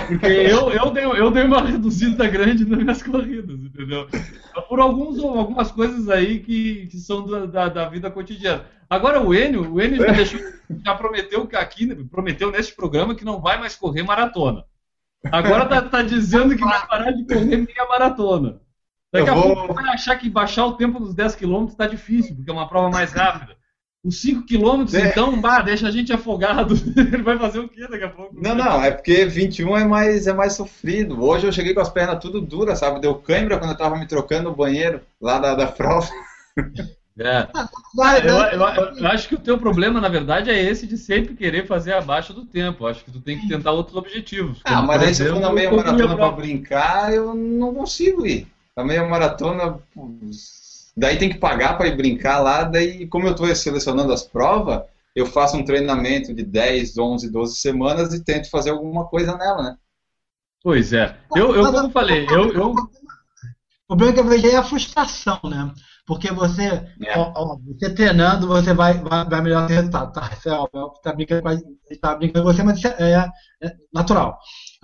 Porque 0.07 0.27
eu, 0.27 0.69
eu, 0.69 0.91
dei, 0.91 1.03
eu 1.03 1.31
dei 1.31 1.45
uma 1.45 1.63
reduzida 1.63 2.27
grande 2.27 2.63
nas 2.63 2.77
minhas 2.77 3.01
corridas, 3.01 3.59
entendeu? 3.59 4.07
Por 4.69 4.79
alguns, 4.79 5.17
algumas 5.23 5.71
coisas 5.71 6.07
aí 6.09 6.41
que, 6.41 6.85
que 6.91 6.97
são 6.97 7.25
da, 7.25 7.47
da, 7.47 7.69
da 7.69 7.89
vida 7.89 8.11
cotidiana. 8.11 8.65
Agora 8.87 9.19
o 9.19 9.33
Enio, 9.33 9.73
o 9.73 9.81
Enio 9.81 10.05
já, 10.05 10.11
deixou, 10.13 10.39
já 10.85 10.93
prometeu 10.93 11.47
que 11.47 11.55
aqui, 11.55 11.87
prometeu 12.05 12.51
neste 12.51 12.75
programa 12.75 13.15
que 13.15 13.25
não 13.25 13.41
vai 13.41 13.57
mais 13.59 13.75
correr 13.75 14.03
maratona. 14.03 14.63
Agora 15.31 15.65
tá, 15.65 15.81
tá 15.81 16.01
dizendo 16.01 16.55
que 16.55 16.63
vai 16.63 16.87
parar 16.87 17.11
de 17.11 17.25
correr 17.25 17.57
meia 17.57 17.85
maratona. 17.89 18.59
Daqui 19.13 19.29
Eu 19.29 19.33
a 19.33 19.35
vou- 19.37 19.55
pouco 19.55 19.73
vai 19.73 19.89
achar 19.89 20.15
que 20.15 20.29
baixar 20.29 20.65
o 20.65 20.73
tempo 20.77 20.99
dos 20.99 21.13
10 21.13 21.35
km 21.35 21.67
tá 21.77 21.85
difícil, 21.85 22.35
porque 22.35 22.49
é 22.49 22.53
uma 22.53 22.67
prova 22.67 22.89
mais 22.89 23.11
rápida. 23.11 23.55
Os 24.03 24.19
5 24.19 24.47
km, 24.47 24.83
É. 24.95 25.09
então, 25.09 25.39
bah, 25.39 25.61
deixa 25.61 25.87
a 25.87 25.91
gente 25.91 26.11
afogado. 26.11 26.73
Ele 26.97 27.21
vai 27.21 27.37
fazer 27.37 27.59
o 27.59 27.69
quê 27.69 27.87
daqui 27.87 28.03
a 28.03 28.09
pouco? 28.09 28.33
Não, 28.41 28.55
não, 28.55 28.81
é 28.83 28.89
porque 28.89 29.25
21 29.25 29.77
é 29.77 29.85
mais, 29.85 30.25
é 30.25 30.33
mais 30.33 30.53
sofrido. 30.53 31.23
Hoje 31.23 31.45
eu 31.45 31.51
cheguei 31.51 31.73
com 31.73 31.81
as 31.81 31.89
pernas 31.89 32.19
tudo 32.19 32.41
duras, 32.41 32.79
sabe? 32.79 32.99
Deu 32.99 33.13
cãibra 33.15 33.59
quando 33.59 33.71
eu 33.71 33.77
tava 33.77 33.97
me 33.97 34.07
trocando 34.07 34.49
no 34.49 34.55
banheiro 34.55 35.01
lá 35.21 35.37
da, 35.37 35.53
da 35.53 35.67
prova. 35.67 36.07
É. 37.19 37.47
Vai, 37.93 38.19
Eu, 38.27 38.37
eu- 38.37 38.97
eu 38.97 39.07
acho 39.07 39.27
que 39.27 39.35
o 39.35 39.39
teu 39.39 39.57
problema, 39.57 39.99
na 39.99 40.07
verdade, 40.07 40.49
é 40.49 40.61
esse 40.63 40.87
de 40.87 40.97
sempre 40.97 41.35
querer 41.35 41.67
fazer 41.67 41.93
abaixo 41.93 42.33
do 42.33 42.45
tempo. 42.45 42.87
Acho 42.87 43.03
que 43.03 43.11
tu 43.11 43.19
tem 43.19 43.37
que 43.37 43.47
tentar 43.47 43.71
outros 43.71 43.97
objetivos. 43.97 44.59
Ah, 44.63 44.81
mas 44.81 45.01
aí 45.01 45.13
se 45.13 45.23
eu 45.23 45.33
for 45.35 45.41
na 45.41 45.51
meia 45.51 45.71
maratona 45.71 46.07
pra 46.07 46.15
prova. 46.15 46.35
brincar, 46.37 47.13
eu 47.13 47.33
não 47.33 47.73
consigo 47.73 48.25
ir. 48.25 48.47
A 48.75 48.83
meia 48.83 49.05
maratona, 49.05 49.77
daí 50.95 51.17
tem 51.17 51.29
que 51.29 51.37
pagar 51.37 51.77
para 51.77 51.87
ir 51.87 51.97
brincar 51.97 52.39
lá, 52.39 52.63
daí 52.63 53.05
como 53.07 53.27
eu 53.27 53.31
estou 53.31 53.53
selecionando 53.55 54.13
as 54.13 54.23
provas, 54.23 54.83
eu 55.13 55.25
faço 55.25 55.57
um 55.57 55.65
treinamento 55.65 56.33
de 56.33 56.43
10, 56.43 56.97
11, 56.97 57.29
12 57.29 57.57
semanas 57.57 58.13
e 58.13 58.23
tento 58.23 58.49
fazer 58.49 58.69
alguma 58.71 59.05
coisa 59.05 59.35
nela, 59.37 59.61
né? 59.61 59.77
Pois 60.63 60.93
é. 60.93 61.17
Eu, 61.35 61.53
eu 61.55 61.71
como 61.71 61.89
falei, 61.89 62.25
eu, 62.29 62.53
eu, 62.53 62.71
O 63.89 63.95
problema 63.97 64.13
que 64.13 64.19
eu 64.19 64.25
vejo 64.25 64.45
aí 64.47 64.53
é 64.53 64.57
a 64.57 64.63
frustração, 64.63 65.39
né? 65.43 65.73
Porque 66.05 66.31
você, 66.31 66.63
É. 67.05 67.17
ó, 67.17 67.31
ó, 67.35 67.57
você 67.65 67.93
treinando, 67.93 68.47
você 68.47 68.73
vai, 68.73 68.93
vai, 68.95 69.25
vai 69.25 69.41
melhorar 69.41 69.67
seu 69.67 69.77
resultado. 69.77 70.11
Tá, 70.11 70.29
isso 70.37 70.49
é 70.49 70.53
óbvio, 70.53 70.91
tá 71.03 71.13
brincando 71.13 71.43
tá 72.01 72.15
brincando 72.15 72.45
com 72.45 72.53
você, 72.53 72.63
mas 72.63 72.77
isso 72.77 72.87
é, 72.87 73.29
é 73.61 73.75
natural. 73.93 74.37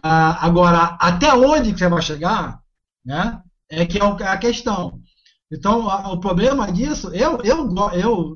Ah, 0.04 0.46
agora, 0.46 0.98
até 1.00 1.34
onde 1.34 1.72
você 1.72 1.88
vai 1.90 2.02
chegar, 2.02 2.60
né? 3.06 3.42
É 3.70 3.86
que 3.86 3.98
é 4.00 4.04
o- 4.04 4.18
é 4.20 4.28
a 4.28 4.38
questão. 4.38 5.00
Então, 5.52 5.90
a- 5.90 6.12
o 6.14 6.20
problema 6.20 6.72
disso, 6.72 7.10
eu, 7.14 7.40
eu, 7.44 7.70
eu, 7.94 8.36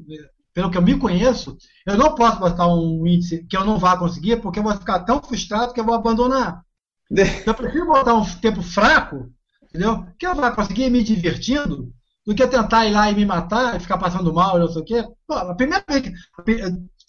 pelo 0.53 0.69
que 0.71 0.77
eu 0.77 0.81
me 0.81 0.97
conheço, 0.97 1.57
eu 1.85 1.97
não 1.97 2.15
posso 2.15 2.39
botar 2.39 2.67
um 2.67 3.05
índice 3.07 3.45
que 3.47 3.55
eu 3.55 3.63
não 3.65 3.77
vá 3.77 3.97
conseguir, 3.97 4.37
porque 4.41 4.59
eu 4.59 4.63
vou 4.63 4.73
ficar 4.75 4.99
tão 5.01 5.21
frustrado 5.21 5.73
que 5.73 5.79
eu 5.79 5.85
vou 5.85 5.95
abandonar. 5.95 6.61
Eu 7.45 7.53
prefiro 7.53 7.87
botar 7.87 8.13
um 8.13 8.25
tempo 8.39 8.61
fraco, 8.61 9.29
entendeu? 9.63 10.05
Que 10.17 10.25
eu 10.25 10.33
vou 10.35 10.51
conseguir 10.53 10.83
ir 10.85 10.89
me 10.89 11.03
divertindo, 11.03 11.91
do 12.25 12.35
que 12.35 12.45
tentar 12.47 12.85
ir 12.85 12.91
lá 12.91 13.09
e 13.11 13.15
me 13.15 13.25
matar 13.25 13.75
e 13.75 13.79
ficar 13.79 13.97
passando 13.97 14.33
mal, 14.33 14.59
não 14.59 14.67
sei 14.67 14.81
o 14.81 14.85
quê. 14.85 15.03
Pô, 15.27 15.33
a 15.33 15.55
primeira 15.55 15.83
vez 15.87 16.01
que, 16.01 16.13
a 16.37 16.41
pri- 16.41 16.61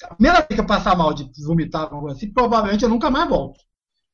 a 0.05 0.15
primeira 0.15 0.39
vez 0.39 0.47
que 0.55 0.61
eu 0.61 0.67
passar 0.67 0.97
mal 0.97 1.13
de 1.13 1.31
vomitar, 1.45 1.83
alguma 1.83 2.03
coisa 2.03 2.17
assim, 2.17 2.33
provavelmente 2.33 2.83
eu 2.83 2.89
nunca 2.89 3.11
mais 3.11 3.29
volto. 3.29 3.61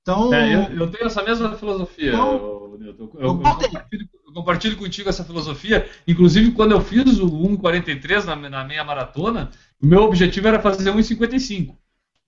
Então, 0.02 0.32
é, 0.32 0.54
eu, 0.54 0.80
eu 0.80 0.90
tenho 0.90 1.06
essa 1.06 1.22
mesma 1.22 1.54
filosofia, 1.56 2.12
Então, 2.12 2.36
ô, 2.36 2.76
Newton. 2.78 3.10
Eu, 3.14 3.20
eu, 3.20 3.36
compartilho, 3.36 4.08
eu 4.26 4.32
compartilho 4.32 4.76
contigo 4.76 5.08
essa 5.08 5.24
filosofia. 5.24 5.88
Inclusive, 6.06 6.52
quando 6.52 6.72
eu 6.72 6.80
fiz 6.80 7.18
o 7.18 7.26
1,43 7.26 8.24
na, 8.24 8.36
na 8.36 8.64
meia 8.64 8.84
maratona, 8.84 9.50
o 9.82 9.86
meu 9.86 10.02
objetivo 10.04 10.48
era 10.48 10.60
fazer 10.60 10.90
1,55. 10.90 11.76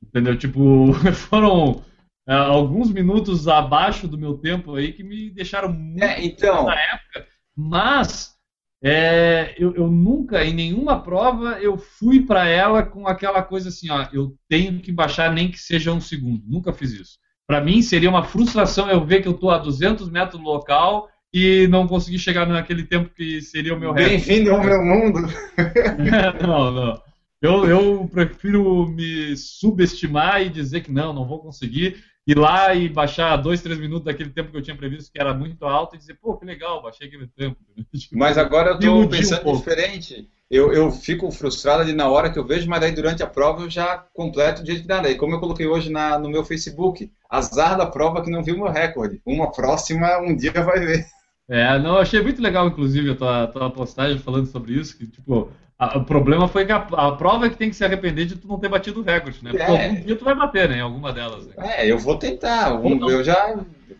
Entendeu? 0.02 0.36
Tipo, 0.36 0.92
foram 1.14 1.82
é, 2.28 2.34
alguns 2.34 2.90
minutos 2.90 3.48
abaixo 3.48 4.06
do 4.06 4.18
meu 4.18 4.34
tempo 4.34 4.74
aí 4.74 4.92
que 4.92 5.02
me 5.02 5.30
deixaram 5.30 5.72
muito 5.72 6.04
É, 6.04 6.22
então, 6.24 6.64
na 6.66 6.74
época, 6.74 7.26
mas 7.56 8.36
é, 8.82 9.54
eu, 9.58 9.74
eu 9.74 9.88
nunca, 9.88 10.44
em 10.44 10.54
nenhuma 10.54 11.02
prova, 11.02 11.58
eu 11.60 11.76
fui 11.76 12.22
para 12.22 12.48
ela 12.48 12.82
com 12.82 13.06
aquela 13.06 13.42
coisa 13.42 13.68
assim, 13.68 13.90
ó, 13.90 14.06
eu 14.12 14.34
tenho 14.48 14.80
que 14.80 14.90
baixar 14.90 15.32
nem 15.32 15.50
que 15.50 15.58
seja 15.58 15.92
um 15.92 16.00
segundo. 16.00 16.42
Nunca 16.46 16.72
fiz 16.72 16.92
isso. 16.92 17.18
Para 17.46 17.60
mim 17.60 17.82
seria 17.82 18.08
uma 18.08 18.24
frustração 18.24 18.88
eu 18.88 19.04
ver 19.04 19.20
que 19.20 19.28
eu 19.28 19.34
estou 19.34 19.50
a 19.50 19.58
200 19.58 20.08
metros 20.10 20.40
do 20.40 20.46
local 20.46 21.08
e 21.32 21.66
não 21.68 21.86
conseguir 21.86 22.18
chegar 22.18 22.46
naquele 22.46 22.84
tempo 22.84 23.10
que 23.14 23.40
seria 23.42 23.74
o 23.74 23.78
meu 23.78 23.92
recorde. 23.92 24.24
bem-vindo 24.24 24.50
ao 24.50 24.62
meu 24.62 24.82
mundo. 24.82 25.20
não, 26.40 26.70
não. 26.72 27.02
Eu, 27.42 27.66
eu 27.66 28.08
prefiro 28.12 28.86
me 28.88 29.36
subestimar 29.36 30.42
e 30.42 30.48
dizer 30.48 30.82
que 30.82 30.92
não, 30.92 31.12
não 31.12 31.26
vou 31.26 31.40
conseguir. 31.40 31.96
Ir 32.30 32.38
lá 32.38 32.72
e 32.72 32.88
baixar 32.88 33.36
dois, 33.36 33.60
três 33.60 33.76
minutos 33.76 34.04
daquele 34.04 34.30
tempo 34.30 34.52
que 34.52 34.56
eu 34.56 34.62
tinha 34.62 34.76
previsto, 34.76 35.10
que 35.12 35.20
era 35.20 35.34
muito 35.34 35.64
alto, 35.64 35.96
e 35.96 35.98
dizer, 35.98 36.14
pô, 36.14 36.36
que 36.36 36.44
legal, 36.44 36.80
baixei 36.80 37.08
aquele 37.08 37.26
tempo. 37.26 37.56
Mas 38.12 38.38
agora 38.38 38.78
eu 38.80 38.98
um 38.98 39.08
pensando 39.08 39.42
pouco. 39.42 39.58
diferente. 39.58 40.28
Eu, 40.48 40.72
eu 40.72 40.92
fico 40.92 41.28
frustrado 41.32 41.82
ali 41.82 41.92
na 41.92 42.08
hora 42.08 42.30
que 42.30 42.38
eu 42.38 42.44
vejo, 42.44 42.68
mas 42.68 42.80
daí 42.80 42.90
durante 42.90 43.22
a 43.22 43.26
prova 43.26 43.62
eu 43.62 43.70
já 43.70 44.04
completo 44.12 44.64
de 44.64 44.84
nada. 44.84 45.08
E 45.08 45.14
como 45.14 45.34
eu 45.34 45.38
coloquei 45.38 45.64
hoje 45.64 45.90
na, 45.90 46.18
no 46.18 46.28
meu 46.28 46.44
Facebook, 46.44 47.08
azar 47.28 47.76
da 47.76 47.86
prova 47.86 48.20
que 48.20 48.30
não 48.30 48.42
viu 48.42 48.56
meu 48.56 48.68
recorde. 48.68 49.22
Uma 49.24 49.52
próxima, 49.52 50.18
um 50.18 50.34
dia 50.36 50.50
vai 50.52 50.80
ver. 50.80 51.06
É, 51.48 51.78
não, 51.78 51.94
eu 51.94 51.98
achei 51.98 52.20
muito 52.20 52.42
legal, 52.42 52.66
inclusive, 52.66 53.10
a 53.10 53.14
tua, 53.14 53.46
tua 53.46 53.70
postagem 53.70 54.18
falando 54.18 54.46
sobre 54.46 54.72
isso, 54.72 54.98
que, 54.98 55.06
tipo, 55.06 55.52
a- 55.80 55.98
o 55.98 56.04
problema 56.04 56.46
foi 56.46 56.64
que 56.66 56.72
a, 56.72 56.76
a 56.76 57.12
prova 57.12 57.46
é 57.46 57.50
que 57.50 57.56
tem 57.56 57.70
que 57.70 57.76
se 57.76 57.84
arrepender 57.84 58.26
de 58.26 58.36
tu 58.36 58.46
não 58.46 58.58
ter 58.58 58.68
batido 58.68 59.00
o 59.00 59.04
recorde, 59.04 59.42
né? 59.42 59.50
Porque 59.50 59.62
É. 59.62 59.86
algum 59.88 60.00
dia 60.02 60.16
tu 60.16 60.24
vai 60.24 60.34
bater, 60.34 60.68
né, 60.68 60.76
em 60.76 60.80
alguma 60.82 61.12
delas. 61.12 61.46
Né? 61.46 61.54
É, 61.58 61.90
eu 61.90 61.98
vou 61.98 62.16
tentar. 62.18 62.72
Ou 62.74 62.94
não. 62.94 63.08
Eu 63.10 63.24
já, 63.24 63.54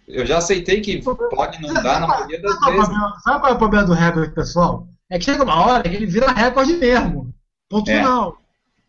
eu 0.07 0.25
já 0.27 0.39
aceitei 0.39 0.81
que 0.81 1.03
pode 1.03 1.61
não 1.63 1.75
dar 1.75 2.01
na 2.01 2.07
maioria 2.07 2.41
das 2.41 2.53
Sabe 2.53 2.61
qual, 2.61 2.71
é 2.71 2.75
o 2.75 2.77
vezes. 2.77 2.89
problema, 2.89 3.19
sabe 3.25 3.41
qual 3.41 3.53
é 3.53 3.55
o 3.55 3.59
problema 3.59 3.87
do 3.87 3.93
recorde 3.95 4.35
pessoal? 4.35 4.87
É 5.11 5.19
que 5.19 5.25
chega 5.25 5.43
uma 5.43 5.67
hora 5.67 5.83
que 5.89 5.97
ele 5.97 6.07
vira 6.07 6.31
recorde 6.31 6.75
mesmo. 6.75 7.35
Ponto 7.69 7.91
É. 7.91 7.97
final. 7.99 8.37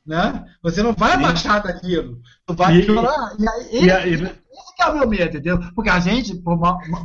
Né? 0.06 0.46
Você 0.64 0.82
não 0.82 0.94
vai 0.94 1.12
Sim. 1.16 1.22
baixar 1.22 1.60
daquilo. 1.62 2.20
Tu 2.48 2.54
vai 2.56 2.76
E- 2.78 2.84
chorar. 2.84 3.36
E 3.40 3.48
aí, 3.48 3.66
E 3.72 3.78
esse, 3.78 3.92
aí, 3.92 4.14
esse 4.16 4.76
que 4.76 4.82
é 4.84 4.88
o 4.88 4.98
meu 4.98 5.08
medo, 5.08 5.24
entendeu? 5.38 5.60
Porque 5.76 5.90
a 5.92 6.00
gente, 6.00 6.42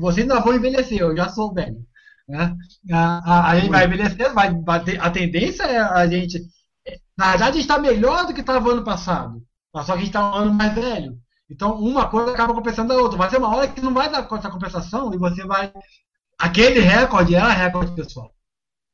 vocês 0.01 0.22
ainda 0.28 0.41
vão 0.41 0.55
envelhecer, 0.55 0.99
eu 0.99 1.14
já 1.16 1.28
sou 1.28 1.53
velho. 1.53 1.76
Né? 2.29 2.57
A, 2.93 3.33
a- 3.33 3.51
a 3.51 3.59
gente 3.61 3.70
vai 3.70 3.85
envelhecer, 3.87 4.33
vai 4.35 4.49
a 5.01 5.11
tendência 5.11 5.62
é 5.64 5.79
a 5.79 6.07
gente. 6.07 6.41
Na 7.16 7.31
verdade, 7.31 7.51
a 7.51 7.55
gente 7.55 7.62
está 7.62 7.79
melhor 7.79 8.27
do 8.27 8.35
que 8.35 8.41
estava 8.41 8.70
ano 8.70 8.85
passado. 8.85 9.43
Mas 9.72 9.87
Só 9.87 9.93
que 9.93 9.99
a 9.99 10.01
gente 10.05 10.09
está 10.09 10.31
um 10.31 10.35
ano 10.35 10.55
mais 10.55 10.74
velho. 10.74 11.16
Então, 11.51 11.79
uma 11.81 12.09
coisa 12.09 12.33
acaba 12.33 12.55
compensando 12.55 12.93
a 12.93 12.97
outra. 12.97 13.16
Vai 13.18 13.29
ter 13.29 13.39
uma 13.39 13.55
hora 13.55 13.68
que 13.68 13.81
não 13.81 13.95
vai 13.95 14.11
dar 14.11 14.27
essa 14.31 14.51
compensação 14.51 15.12
e 15.14 15.18
você 15.18 15.45
vai. 15.47 15.72
Aquele 16.39 16.81
recorde 16.81 17.35
era 17.35 17.51
recorde 17.53 17.93
pessoal. 17.95 18.33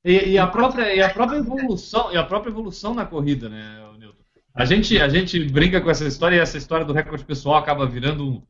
E, 0.04 0.30
e 0.32 0.38
a 0.38 0.46
própria, 0.46 0.94
e 0.94 1.00
a 1.02 1.08
própria 1.10 1.38
evolução, 1.38 2.12
e 2.12 2.16
a 2.16 2.24
própria 2.24 2.50
evolução 2.50 2.92
na 2.94 3.06
corrida, 3.06 3.48
né, 3.48 3.78
Nilton? 3.98 4.22
A 4.54 4.64
gente, 4.64 5.00
a 5.00 5.08
gente 5.08 5.38
brinca 5.48 5.80
com 5.80 5.90
essa 5.90 6.04
história 6.06 6.36
e 6.36 6.40
essa 6.40 6.58
história 6.58 6.84
do 6.84 6.92
recorde 6.92 7.24
pessoal 7.24 7.56
acaba 7.56 7.86
virando 7.86 8.24
um- 8.28 8.42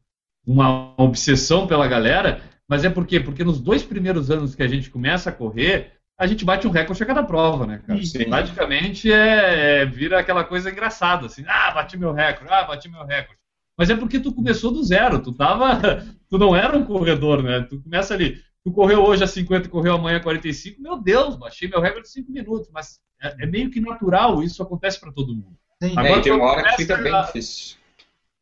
uma 0.47 0.95
obsessão 0.97 1.67
pela 1.67 1.87
galera, 1.87 2.43
mas 2.69 2.85
é 2.85 2.91
por 2.91 3.07
quê? 3.07 3.21
Porque 3.21 3.45
nos 3.45 3.61
dois 3.61 3.83
primeiros 3.83 4.31
anos 4.31 4.55
que 4.55 4.63
a 4.63 4.69
gente 4.69 4.91
começa 4.91 5.31
a 5.31 5.33
correr, 5.33 5.93
a 6.19 6.27
gente 6.27 6.45
bate 6.45 6.67
um 6.67 6.71
recorde 6.71 7.03
a 7.03 7.07
cada 7.07 7.23
prova, 7.23 7.67
né, 7.67 7.83
cara? 7.87 8.03
Sim. 8.05 8.25
Praticamente 8.29 9.11
é, 9.13 9.83
é- 9.83 9.87
vira 9.87 10.19
aquela 10.21 10.45
coisa 10.45 10.71
engraçada, 10.71 11.27
assim, 11.27 11.45
ah, 11.49 11.71
bati 11.73 11.97
meu 11.99 12.13
recorde, 12.13 12.53
ah, 12.53 12.63
bati 12.65 12.89
meu 12.89 13.05
recorde. 13.05 13.41
Mas 13.77 13.91
é 13.91 13.97
porque 13.97 14.21
tu 14.21 14.33
começou 14.35 14.71
do 14.71 14.85
zero, 14.85 15.21
tu 15.23 15.33
tava, 15.33 15.81
tu 16.29 16.39
não 16.39 16.55
era 16.55 16.77
um 16.77 16.85
corredor, 16.85 17.43
né? 17.43 17.61
Tu 17.69 17.81
começa 17.83 18.15
ali, 18.15 18.39
tu 18.65 18.71
correu 18.71 19.03
hoje 19.03 19.25
a 19.25 19.27
50 19.27 19.67
e 19.67 19.71
correu 19.71 19.95
amanhã 19.95 20.19
a 20.19 20.23
45, 20.23 20.81
meu 20.81 21.01
Deus, 21.01 21.37
baixei 21.37 21.69
meu 21.69 21.81
recorde 21.81 22.07
de 22.07 22.13
5 22.13 22.31
minutos, 22.31 22.69
mas 22.73 23.01
é, 23.21 23.45
é 23.45 23.47
meio 23.47 23.71
que 23.71 23.81
natural, 23.81 24.43
isso 24.43 24.63
acontece 24.63 25.01
para 25.01 25.11
todo 25.13 25.35
mundo. 25.35 25.57
Sim. 25.83 25.93
Agora, 25.97 26.09
É, 26.09 26.19
e 26.19 26.23
tem 26.23 26.33
uma 26.33 26.45
hora 26.45 26.63
que 26.65 26.77
fica 26.77 26.97
bem 26.99 27.13
a- 27.13 27.23
difícil. 27.23 27.77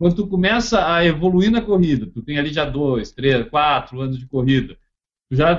Quando 0.01 0.17
tu 0.17 0.27
começa 0.27 0.95
a 0.95 1.05
evoluir 1.05 1.51
na 1.51 1.61
corrida, 1.61 2.07
tu 2.07 2.23
tem 2.23 2.39
ali 2.39 2.51
já 2.51 2.65
dois, 2.65 3.13
três, 3.13 3.47
quatro 3.51 4.01
anos 4.01 4.19
de 4.19 4.27
corrida, 4.27 4.79
já 5.31 5.59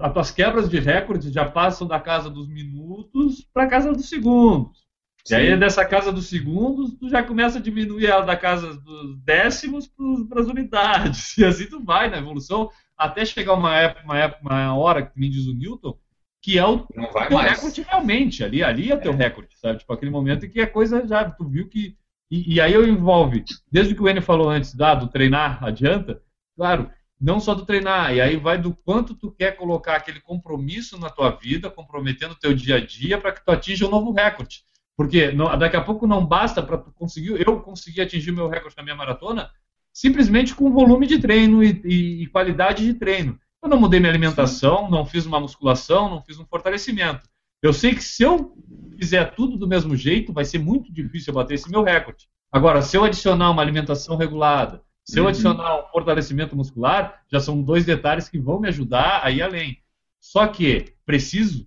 as 0.00 0.12
tuas 0.12 0.30
quebras 0.30 0.68
de 0.68 0.78
recorde 0.78 1.32
já 1.32 1.44
passam 1.44 1.84
da 1.84 1.98
casa 1.98 2.30
dos 2.30 2.46
minutos 2.48 3.44
para 3.52 3.64
a 3.64 3.68
casa 3.68 3.92
dos 3.92 4.08
segundos. 4.08 4.86
E 5.28 5.34
aí, 5.34 5.50
Sim. 5.50 5.58
dessa 5.58 5.84
casa 5.84 6.12
dos 6.12 6.28
segundos, 6.28 6.94
tu 6.94 7.08
já 7.08 7.20
começa 7.20 7.58
a 7.58 7.60
diminuir 7.60 8.06
ela 8.06 8.24
da 8.24 8.36
casa 8.36 8.74
dos 8.74 9.18
décimos 9.24 9.90
para 10.28 10.40
as 10.40 10.46
unidades. 10.46 11.36
E 11.36 11.44
assim 11.44 11.66
tu 11.66 11.84
vai 11.84 12.08
na 12.08 12.18
evolução, 12.18 12.70
até 12.96 13.24
chegar 13.24 13.54
uma 13.54 13.76
época, 13.76 14.04
uma, 14.04 14.18
época, 14.18 14.40
uma 14.40 14.76
hora, 14.76 15.04
que 15.04 15.18
nem 15.18 15.28
diz 15.28 15.46
o 15.46 15.54
Newton, 15.54 15.98
que 16.40 16.56
é 16.56 16.64
o 16.64 16.78
teu 16.78 17.02
mais. 17.32 17.50
recorde 17.50 17.82
realmente. 17.82 18.44
Ali, 18.44 18.62
ali 18.62 18.92
é 18.92 18.96
teu 18.96 19.12
recorde, 19.12 19.58
sabe? 19.58 19.80
Tipo, 19.80 19.92
aquele 19.92 20.12
momento 20.12 20.46
em 20.46 20.48
que 20.48 20.60
a 20.60 20.70
coisa 20.70 21.04
já, 21.04 21.28
tu 21.28 21.44
viu 21.44 21.68
que. 21.68 21.97
E, 22.30 22.54
e 22.54 22.60
aí 22.60 22.72
eu 22.72 22.86
envolve, 22.86 23.44
desde 23.70 23.92
o 23.92 23.96
que 23.96 24.02
o 24.02 24.08
Enio 24.08 24.22
falou 24.22 24.48
antes, 24.50 24.74
da, 24.74 24.94
do 24.94 25.08
treinar 25.08 25.64
adianta, 25.64 26.20
claro, 26.56 26.90
não 27.20 27.40
só 27.40 27.54
do 27.54 27.64
treinar, 27.64 28.14
e 28.14 28.20
aí 28.20 28.36
vai 28.36 28.58
do 28.58 28.72
quanto 28.74 29.14
tu 29.14 29.30
quer 29.32 29.56
colocar 29.56 29.96
aquele 29.96 30.20
compromisso 30.20 30.98
na 30.98 31.10
tua 31.10 31.30
vida, 31.30 31.70
comprometendo 31.70 32.32
o 32.32 32.38
teu 32.38 32.54
dia 32.54 32.76
a 32.76 32.84
dia 32.84 33.18
para 33.18 33.32
que 33.32 33.44
tu 33.44 33.50
atinja 33.50 33.86
um 33.86 33.90
novo 33.90 34.12
recorde. 34.12 34.62
Porque 34.96 35.30
não- 35.32 35.56
daqui 35.58 35.76
a 35.76 35.80
pouco 35.82 36.06
não 36.06 36.24
basta 36.24 36.62
para 36.62 36.78
tu 36.78 36.92
conseguir, 36.92 37.40
eu 37.46 37.60
conseguir 37.60 38.02
atingir 38.02 38.30
meu 38.32 38.48
recorde 38.48 38.76
na 38.76 38.82
minha 38.82 38.96
maratona, 38.96 39.50
simplesmente 39.92 40.54
com 40.54 40.70
volume 40.72 41.06
de 41.06 41.18
treino 41.18 41.62
e, 41.62 41.80
e- 41.84 42.22
e 42.22 42.26
qualidade 42.28 42.84
de 42.84 42.94
treino. 42.94 43.38
Eu 43.62 43.68
não 43.68 43.80
mudei 43.80 43.98
minha 43.98 44.12
alimentação, 44.12 44.88
não 44.88 45.04
fiz 45.04 45.26
uma 45.26 45.40
musculação, 45.40 46.08
não 46.08 46.22
fiz 46.22 46.38
um 46.38 46.44
fortalecimento. 46.46 47.28
Eu 47.62 47.72
sei 47.72 47.94
que 47.94 48.02
se 48.02 48.22
eu 48.22 48.56
fizer 48.98 49.24
tudo 49.34 49.56
do 49.56 49.66
mesmo 49.66 49.96
jeito, 49.96 50.32
vai 50.32 50.44
ser 50.44 50.58
muito 50.58 50.92
difícil 50.92 51.30
eu 51.32 51.34
bater 51.34 51.54
esse 51.54 51.70
meu 51.70 51.82
recorde. 51.82 52.28
Agora, 52.50 52.82
se 52.82 52.96
eu 52.96 53.04
adicionar 53.04 53.50
uma 53.50 53.62
alimentação 53.62 54.16
regulada, 54.16 54.82
se 55.04 55.18
eu 55.18 55.24
Uhum. 55.24 55.28
adicionar 55.30 55.80
um 55.80 55.88
fortalecimento 55.90 56.54
muscular, 56.56 57.22
já 57.30 57.40
são 57.40 57.62
dois 57.62 57.84
detalhes 57.84 58.28
que 58.28 58.38
vão 58.38 58.60
me 58.60 58.68
ajudar 58.68 59.20
a 59.24 59.30
ir 59.30 59.42
além. 59.42 59.78
Só 60.20 60.46
que 60.46 60.92
preciso, 61.06 61.64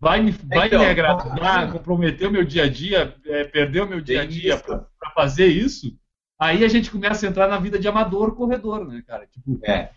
vai 0.00 0.20
me, 0.20 0.30
vai 0.30 0.68
Então, 0.68 0.80
me 0.80 0.86
agradar, 0.86 1.72
comprometer 1.72 2.28
o 2.28 2.30
meu 2.30 2.44
dia 2.44 2.64
a 2.64 2.68
dia, 2.68 3.14
é, 3.26 3.44
perder 3.44 3.82
o 3.82 3.88
meu 3.88 4.00
dia 4.00 4.22
a 4.22 4.26
dia 4.26 4.56
para 4.58 5.10
fazer 5.14 5.46
isso, 5.46 5.96
aí 6.38 6.64
a 6.64 6.68
gente 6.68 6.90
começa 6.90 7.26
a 7.26 7.28
entrar 7.28 7.48
na 7.48 7.58
vida 7.58 7.78
de 7.78 7.86
amador 7.88 8.34
corredor, 8.34 8.86
né, 8.86 9.02
cara? 9.06 9.26
Tipo, 9.26 9.60
É. 9.62 9.90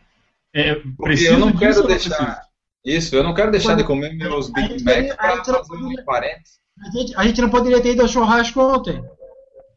é, 0.54 0.76
preciso 1.02 1.34
eu 1.34 1.40
não 1.40 1.52
disso 1.52 1.60
quero 1.60 1.88
deixar. 1.88 2.42
Isso, 2.86 3.16
eu 3.16 3.24
não 3.24 3.34
quero 3.34 3.52
deixar 3.52 3.76
de 3.76 3.84
comer 3.84 4.14
meus 4.14 4.50
Big 4.50 4.84
Mac 4.84 5.16
para 5.16 5.44
fazer 5.44 5.84
um 5.84 5.96
40. 6.04 6.42
A 6.86 6.92
gente, 6.92 7.16
a 7.16 7.24
gente 7.24 7.42
não 7.42 7.50
poderia 7.50 7.82
ter 7.82 7.94
ido 7.94 8.02
ao 8.02 8.08
churrasco 8.08 8.60
ontem. 8.60 9.04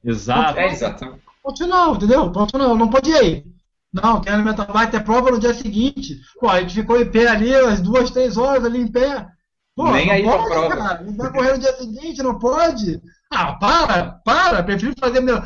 Exato. 0.05 0.59
É, 0.59 0.71
exatamente. 0.73 1.21
Ponto 1.43 1.67
não, 1.67 1.95
entendeu? 1.95 2.33
Ponto 2.33 2.59
não, 2.59 2.77
não 2.77 2.89
podia 2.89 3.23
ir. 3.23 3.45
Não, 3.93 4.21
tem 4.21 4.33
alimentação, 4.33 4.75
vai 4.75 4.91
ter 4.91 5.05
prova 5.05 5.31
no 5.31 5.39
dia 5.39 5.55
seguinte. 5.55 6.21
Pô, 6.41 6.49
a 6.49 6.61
gente 6.61 6.75
ficou 6.75 7.01
em 7.01 7.11
pé 7.11 7.29
ali, 7.29 7.55
as 7.55 7.81
duas, 7.81 8.11
três 8.11 8.37
horas 8.37 8.65
ali 8.65 8.81
em 8.81 8.89
pé. 8.89 9.27
Pô, 9.75 9.91
Nem 9.93 10.11
aí 10.11 10.23
pra 10.23 10.33
pode, 10.39 10.49
prova. 10.49 10.77
cara. 10.77 11.03
Não 11.03 11.17
vai 11.17 11.33
correr 11.33 11.53
no 11.53 11.59
dia 11.59 11.73
seguinte, 11.77 12.23
não 12.23 12.39
pode. 12.39 13.01
Ah, 13.31 13.55
para, 13.55 14.21
para. 14.25 14.63
Prefiro 14.63 14.95
fazer, 14.99 15.21
meu, 15.21 15.43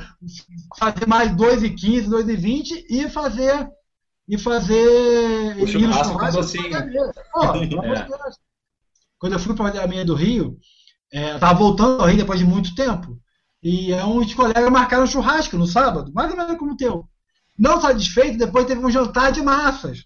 fazer 0.79 1.07
mais 1.07 1.31
2,15, 1.33 2.09
2,20 2.09 2.85
e 2.89 3.09
fazer. 3.09 3.69
E 4.31 4.39
fazer. 4.39 5.57
O 5.61 5.67
churrasco 5.67 6.13
com 6.13 6.31
churrasco 6.31 6.39
e 6.39 6.41
docinho. 6.41 6.77
É. 6.77 8.07
Quando 9.19 9.33
eu 9.33 9.39
fui 9.39 9.55
para 9.55 9.83
a 9.83 9.87
meia 9.87 10.05
do 10.05 10.15
Rio, 10.15 10.57
é, 11.13 11.33
eu 11.33 11.39
tava 11.41 11.55
voltando 11.59 12.01
ao 12.01 12.07
Rio 12.09 12.17
depois 12.19 12.39
de 12.39 12.45
muito 12.47 12.75
tempo. 12.75 13.19
E 13.63 13.93
é, 13.93 14.05
uns 14.05 14.33
colegas 14.33 14.71
marcaram 14.71 15.03
um 15.05 15.09
churrasco 15.09 15.57
no 15.59 15.67
sábado, 15.67 16.13
mais 16.15 16.31
ou 16.31 16.37
menos 16.37 16.57
como 16.57 16.73
o 16.73 16.77
teu. 16.77 17.05
Não 17.59 17.81
satisfeito, 17.81 18.39
depois 18.39 18.65
teve 18.67 18.85
um 18.85 18.91
jantar 18.91 19.33
de 19.33 19.43
massas. 19.43 20.05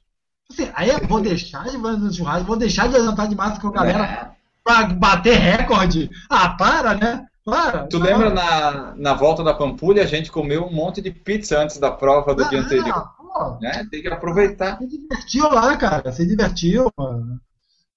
Assim, 0.51 0.71
aí 0.75 0.89
eu 0.91 1.07
vou 1.07 1.21
deixar 1.21 1.65
de 1.65 1.79
fazer 1.79 2.05
um 2.05 2.13
churrasco, 2.13 2.47
vou 2.47 2.57
deixar 2.57 2.89
de 2.89 2.95
jantar 2.95 3.29
de 3.29 3.37
massa 3.37 3.61
com 3.61 3.69
a 3.69 3.73
galera 3.73 4.05
É. 4.05 4.31
pra 4.65 4.87
bater 4.87 5.37
recorde. 5.37 6.11
Ah, 6.29 6.49
para, 6.51 6.95
né? 6.95 7.25
Para. 7.45 7.87
Tu 7.87 7.99
Não. 7.99 8.07
lembra 8.07 8.31
na, 8.31 8.95
na 8.97 9.15
volta 9.15 9.45
da 9.45 9.55
Pampulha, 9.55 10.03
a 10.03 10.07
gente 10.07 10.33
comeu 10.33 10.65
um 10.65 10.73
monte 10.73 11.01
de 11.01 11.11
pizza 11.11 11.59
antes 11.61 11.79
da 11.79 11.91
prova 11.91 12.35
do 12.35 12.43
Ah, 12.43 12.49
dia 12.49 12.61
anterior. 12.61 13.09
Pô, 13.35 13.59
Né? 13.61 13.87
Tem 13.91 14.01
que 14.01 14.09
aproveitar. 14.09 14.79
se 14.79 14.87
divertiu 14.87 15.51
lá, 15.51 15.77
cara. 15.77 16.13
Se 16.13 16.27
divertiu. 16.27 16.91
mano. 16.97 17.41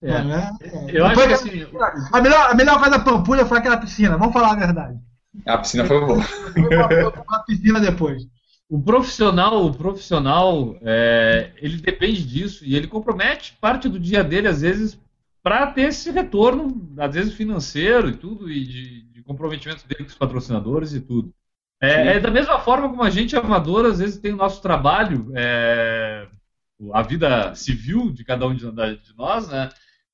É. 0.01 0.23
né? 0.23 0.51
Eu 0.89 1.05
acho 1.05 1.15
Depois 1.15 1.41
que 1.41 1.49
assim, 1.49 1.67
a, 2.11 2.21
melhor, 2.21 2.51
a 2.51 2.53
melhor 2.53 2.75
coisa 2.79 2.97
da 2.97 3.03
Pampulha 3.03 3.45
foi 3.45 3.57
aquela 3.57 3.77
piscina, 3.77 4.17
vamos 4.17 4.33
falar 4.33 4.51
a 4.51 4.55
verdade. 4.55 4.99
A 5.45 5.57
piscina 5.57 5.85
foi 5.85 5.99
boa. 5.99 6.23
Uma 7.27 7.43
piscina 7.45 7.79
depois. 7.79 8.27
o 8.69 8.79
profissional, 8.79 9.65
o 9.65 9.73
profissional, 9.73 10.75
é, 10.81 11.51
ele 11.57 11.77
depende 11.77 12.23
disso 12.23 12.63
e 12.65 12.75
ele 12.75 12.87
compromete 12.87 13.57
parte 13.59 13.89
do 13.89 13.99
dia 13.99 14.23
dele, 14.23 14.47
às 14.47 14.61
vezes, 14.61 14.99
para 15.41 15.67
ter 15.67 15.87
esse 15.87 16.11
retorno, 16.11 16.93
às 16.97 17.15
vezes 17.15 17.33
financeiro 17.33 18.09
e 18.09 18.17
tudo, 18.17 18.51
e 18.51 18.65
de, 18.65 19.01
de 19.13 19.23
comprometimento 19.23 19.87
dele 19.87 20.03
com 20.03 20.09
os 20.09 20.17
patrocinadores 20.17 20.93
e 20.93 21.01
tudo. 21.01 21.33
É, 21.81 22.15
é 22.15 22.19
da 22.19 22.31
mesma 22.31 22.59
forma 22.59 22.89
como 22.89 23.03
a 23.03 23.09
gente 23.09 23.35
amador, 23.35 23.85
às 23.85 23.99
vezes, 23.99 24.19
tem 24.19 24.33
o 24.33 24.37
nosso 24.37 24.61
trabalho, 24.61 25.31
é, 25.35 26.27
a 26.93 27.01
vida 27.01 27.53
civil 27.55 28.11
de 28.11 28.23
cada 28.23 28.47
um 28.47 28.55
de, 28.55 28.65
de 28.71 29.15
nós, 29.15 29.47
né? 29.47 29.69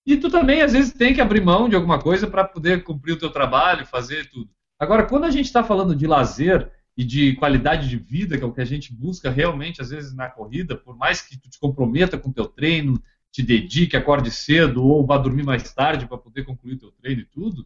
E 0.05 0.18
tu 0.18 0.30
também, 0.30 0.61
às 0.61 0.74
vezes, 0.74 0.91
tem 0.91 1.14
que 1.14 1.22
abrir 1.22 1.41
mão 1.41 1.70
de 1.70 1.76
alguma 1.76 1.99
coisa 1.99 2.28
para 2.28 2.43
poder 2.43 2.84
cumprir 2.84 3.14
o 3.14 3.20
teu 3.20 3.30
trabalho, 3.30 3.86
fazer 3.86 4.30
tudo. 4.30 4.49
Agora, 4.78 5.05
quando 5.05 5.24
a 5.24 5.32
gente 5.32 5.45
está 5.45 5.64
falando 5.64 5.95
de 5.95 6.05
lazer 6.05 6.70
e 6.97 7.05
de 7.05 7.34
qualidade 7.36 7.89
de 7.89 7.97
vida, 7.97 8.38
que 8.38 8.43
é 8.43 8.47
o 8.47 8.51
que 8.51 8.59
a 8.59 8.66
gente 8.66 8.93
busca 8.93 9.30
realmente, 9.30 9.82
às 9.82 9.89
vezes, 9.89 10.14
na 10.14 10.30
corrida, 10.30 10.76
por 10.76 10.97
mais 10.97 11.22
que 11.22 11.39
tu 11.39 11.49
te 11.49 11.57
comprometa 11.57 12.18
com 12.18 12.30
o 12.30 12.34
teu 12.34 12.45
treino, 12.45 13.01
te 13.32 13.41
dedique, 13.41 13.95
acorde 13.95 14.30
cedo 14.30 14.84
ou 14.84 15.05
vá 15.05 15.18
dormir 15.18 15.43
mais 15.43 15.74
tarde 15.74 16.05
para 16.05 16.18
poder 16.18 16.43
concluir 16.43 16.78
teu 16.78 16.91
treino 16.91 17.22
e 17.22 17.26
tudo, 17.26 17.66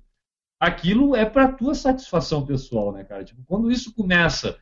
aquilo 0.59 1.15
é 1.15 1.25
para 1.25 1.51
tua 1.51 1.75
satisfação 1.75 2.45
pessoal, 2.45 2.91
né, 2.91 3.03
cara? 3.03 3.23
Tipo, 3.23 3.43
quando 3.45 3.71
isso 3.71 3.93
começa 3.93 4.57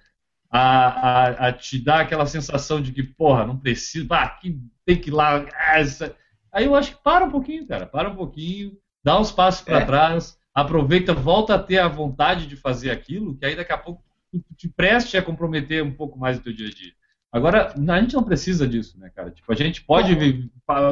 a, 0.49 0.89
a, 0.89 1.47
a 1.47 1.53
te 1.53 1.79
dar 1.79 2.01
aquela 2.01 2.25
sensação 2.25 2.81
de 2.81 2.91
que, 2.91 3.03
porra, 3.03 3.45
não 3.45 3.57
precisa, 3.57 4.07
ah, 4.11 4.29
que 4.29 4.59
tem 4.85 4.99
que 4.99 5.09
ir 5.09 5.13
lá, 5.13 5.45
ah, 5.53 5.79
essa- 5.79 6.15
aí 6.51 6.65
eu 6.65 6.75
acho 6.75 6.95
que 6.95 7.03
para 7.03 7.25
um 7.25 7.31
pouquinho, 7.31 7.67
cara, 7.67 7.85
para 7.85 8.09
um 8.09 8.15
pouquinho, 8.15 8.77
dá 9.03 9.19
uns 9.19 9.31
passos 9.31 9.61
para 9.61 9.79
É. 9.79 9.85
trás, 9.85 10.37
aproveita, 10.53 11.13
volta 11.13 11.55
a 11.55 11.59
ter 11.59 11.79
a 11.79 11.87
vontade 11.87 12.47
de 12.47 12.55
fazer 12.55 12.91
aquilo, 12.91 13.35
que 13.37 13.45
aí 13.45 13.55
daqui 13.55 13.73
a 13.73 13.77
pouco 13.77 14.03
tu 14.31 14.43
te 14.55 14.67
preste 14.69 15.17
a 15.17 15.21
comprometer 15.21 15.83
um 15.83 15.91
pouco 15.93 16.17
mais 16.19 16.37
o 16.37 16.41
teu 16.41 16.53
dia 16.53 16.67
a 16.67 16.71
dia. 16.71 16.91
Agora, 17.31 17.73
a 17.75 18.01
gente 18.01 18.13
não 18.15 18.23
precisa 18.23 18.67
disso, 18.67 18.97
né, 18.97 19.09
cara? 19.13 19.29
Tipo, 19.31 19.51
a 19.51 19.55
gente 19.55 19.81
pode 19.83 20.15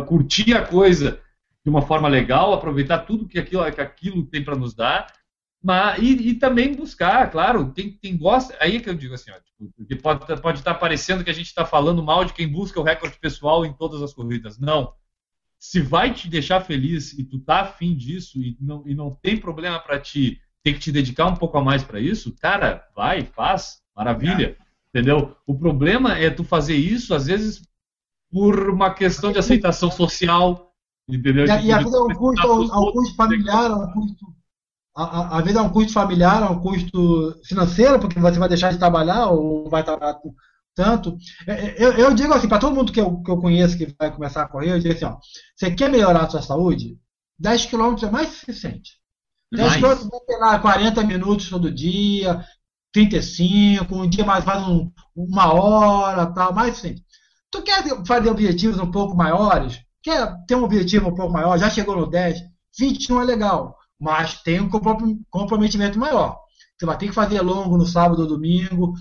curtir 0.07 0.53
a 0.55 0.65
coisa 0.65 1.19
de 1.63 1.69
uma 1.69 1.81
forma 1.81 2.07
legal, 2.07 2.53
aproveitar 2.53 2.99
tudo 2.99 3.27
que 3.27 3.39
aquilo, 3.39 3.71
que 3.71 3.81
aquilo 3.81 4.25
tem 4.25 4.43
para 4.43 4.55
nos 4.55 4.73
dar, 4.73 5.07
mas, 5.63 5.97
e, 5.99 6.29
e 6.29 6.33
também 6.33 6.75
buscar, 6.75 7.31
claro, 7.31 7.71
quem, 7.71 7.93
quem 7.93 8.17
gosta. 8.17 8.55
Aí 8.59 8.75
é 8.75 8.79
que 8.81 8.89
eu 8.89 8.93
digo 8.93 9.13
assim, 9.13 9.31
ó, 9.31 9.39
tipo, 9.39 10.01
pode, 10.01 10.27
tá- 10.27 10.35
pode 10.35 10.59
estar 10.59 10.73
parecendo 10.73 11.23
que 11.23 11.29
a 11.29 11.33
gente 11.33 11.45
está 11.47 11.65
falando 11.65 12.03
mal 12.03 12.25
de 12.25 12.33
quem 12.33 12.47
busca 12.47 12.79
o 12.79 12.83
recorde 12.83 13.17
pessoal 13.17 13.65
em 13.65 13.71
todas 13.71 14.01
as 14.01 14.13
corridas. 14.13 14.59
Não. 14.59 14.93
Se 15.57 15.79
vai 15.79 16.13
te 16.13 16.27
deixar 16.29 16.59
feliz 16.59 17.13
e 17.13 17.23
tu 17.23 17.39
tá 17.39 17.61
afim 17.61 17.95
disso 17.95 18.37
e 18.41 18.57
não, 18.59 18.83
e 18.85 18.93
não 18.93 19.15
tem 19.15 19.37
problema 19.37 19.79
para 19.79 19.97
ti 19.97 20.41
ter 20.61 20.73
que 20.73 20.79
te 20.79 20.91
dedicar 20.91 21.27
um 21.27 21.35
pouco 21.35 21.57
a 21.57 21.63
mais 21.63 21.81
para 21.83 21.99
isso, 22.01 22.35
cara, 22.41 22.85
vai, 22.93 23.23
faz, 23.23 23.81
maravilha. 23.95 24.57
Entendeu? 24.89 25.35
O 25.47 25.57
problema 25.57 26.17
é 26.17 26.29
tu 26.29 26.43
fazer 26.43 26.75
isso, 26.75 27.15
às 27.15 27.27
vezes, 27.27 27.65
por 28.29 28.69
uma 28.69 28.93
questão 28.93 29.31
de 29.31 29.39
aceitação 29.39 29.89
social. 29.89 30.72
Entendeu? 31.07 31.45
E, 31.45 31.49
a- 31.51 31.61
Tipo, 31.61 31.63
e 31.63 31.71
a 31.71 31.77
de 31.77 31.83
vida 31.83 31.97
é 31.97 32.01
um 32.01 32.13
precisar 32.13 32.15
custo, 32.15 32.47
é 32.47 32.77
um 32.77 32.87
custo 32.91 33.15
familiar, 33.15 33.71
é 33.71 33.75
um 33.75 33.91
custo. 33.91 34.25
A, 34.95 35.03
a, 35.03 35.39
a 35.39 35.41
vida 35.41 35.59
é 35.59 35.63
um 35.63 35.71
custo 35.71 35.93
familiar, 35.93 36.43
é 36.43 36.47
um 36.49 36.61
custo 36.61 37.35
financeiro, 37.45 37.99
porque 37.99 38.19
você 38.19 38.39
vai 38.39 38.49
deixar 38.49 38.71
de 38.73 38.79
trabalhar 38.79 39.27
ou 39.31 39.69
vai 39.69 39.83
trabalhar 39.83 40.15
com- 40.15 40.33
tanto. 40.75 41.17
É, 41.47 41.53
é, 41.53 41.85
Eu, 41.85 41.93
eu 41.93 42.13
digo 42.15 42.33
assim, 42.33 42.47
para 42.49 42.59
todo 42.59 42.75
mundo 42.75 42.91
que 42.93 43.01
eu, 43.01 43.21
que 43.23 43.31
eu 43.31 43.37
conheço 43.39 43.77
que 43.77 43.93
vai 43.99 44.13
começar 44.13 44.43
a 44.43 44.47
correr, 44.49 44.71
eu 44.71 44.79
digo 44.79 44.93
assim, 44.93 45.05
ó, 45.05 45.17
você 45.55 45.71
quer 45.71 45.89
melhorar 45.91 46.23
a 46.25 46.29
sua 46.29 46.41
saúde? 46.41 46.97
10 47.39 47.65
quilômetros 47.65 48.03
é 48.07 48.11
mais 48.11 48.29
suficiente. 48.29 48.93
10 49.55 49.69
Mais. 49.69 49.77
quilômetros 49.77 50.09
vai 50.09 50.19
ter 50.21 50.37
lá 50.37 50.59
40 50.59 51.03
minutos 51.03 51.49
todo 51.49 51.71
dia, 51.73 52.45
35, 52.93 53.95
um 53.95 54.09
dia 54.09 54.25
mais 54.25 54.43
faz 54.45 54.67
um, 54.67 54.91
uma 55.15 55.53
hora, 55.53 56.27
tal, 56.33 56.53
mais 56.53 56.77
assim. 56.79 56.95
Tu 57.51 57.61
quer 57.63 57.83
fazer 58.07 58.29
objetivos 58.31 58.79
um 58.79 58.91
pouco 58.91 59.15
maiores? 59.17 59.79
Quer 60.03 60.35
ter 60.45 60.55
um 60.55 60.63
objetivo 60.63 61.09
um 61.09 61.15
pouco 61.15 61.33
maior? 61.33 61.57
Já 61.57 61.69
chegou 61.69 61.95
no 61.95 62.07
10? 62.09 62.39
21 62.77 63.21
é 63.21 63.25
legal, 63.25 63.77
mas 63.99 64.41
tem 64.41 64.59
um 64.59 64.69
comprom- 64.69 65.19
comprometimento 65.29 65.97
maior. 65.97 66.37
Você 66.77 66.85
vai 66.85 66.97
ter 66.97 67.07
que 67.07 67.13
fazer 67.13 67.41
longo 67.41 67.77
no 67.77 67.85
sábado 67.85 68.21
ou 68.21 68.27
domingo, 68.27 68.93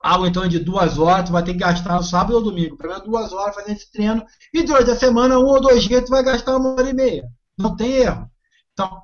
algo 0.00 0.26
em 0.26 0.32
torno 0.32 0.48
de 0.48 0.58
duas 0.58 0.98
horas, 0.98 1.26
tu 1.26 1.32
vai 1.32 1.42
ter 1.42 1.52
que 1.52 1.58
gastar 1.58 1.96
no 1.96 2.02
sábado 2.02 2.34
ou 2.34 2.42
domingo, 2.42 2.76
pelo 2.76 2.92
menos 2.92 3.06
duas 3.06 3.32
horas 3.32 3.54
fazendo 3.54 3.76
esse 3.76 3.90
treino, 3.90 4.24
e 4.52 4.62
durante 4.62 4.90
a 4.90 4.96
semana, 4.96 5.38
um 5.38 5.46
ou 5.46 5.60
dois 5.60 5.82
dias, 5.84 6.04
tu 6.04 6.10
vai 6.10 6.22
gastar 6.22 6.56
uma 6.56 6.74
hora 6.74 6.88
e 6.88 6.92
meia. 6.94 7.24
Não 7.56 7.76
tem 7.76 7.92
erro. 7.92 8.30
Então, 8.72 9.02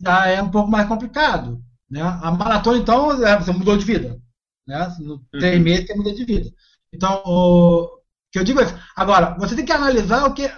já 0.00 0.26
é 0.28 0.42
um 0.42 0.50
pouco 0.50 0.70
mais 0.70 0.86
complicado. 0.88 1.60
Né? 1.90 2.02
A 2.02 2.30
maratona, 2.30 2.78
então, 2.78 3.12
é, 3.26 3.38
você 3.38 3.52
mudou 3.52 3.76
de 3.76 3.84
vida. 3.84 4.20
Né? 4.66 4.96
No 5.00 5.18
três 5.30 5.60
meses 5.62 5.86
você 5.86 5.94
muda 5.94 6.14
de 6.14 6.24
vida. 6.24 6.50
Então, 6.92 7.22
o 7.24 7.97
que 8.30 8.38
eu 8.38 8.44
digo 8.44 8.60
é 8.60 8.64
isso. 8.64 8.74
Agora, 8.96 9.36
você 9.38 9.54
tem 9.54 9.64
que 9.64 9.72
analisar 9.72 10.26
o 10.26 10.34
que. 10.34 10.50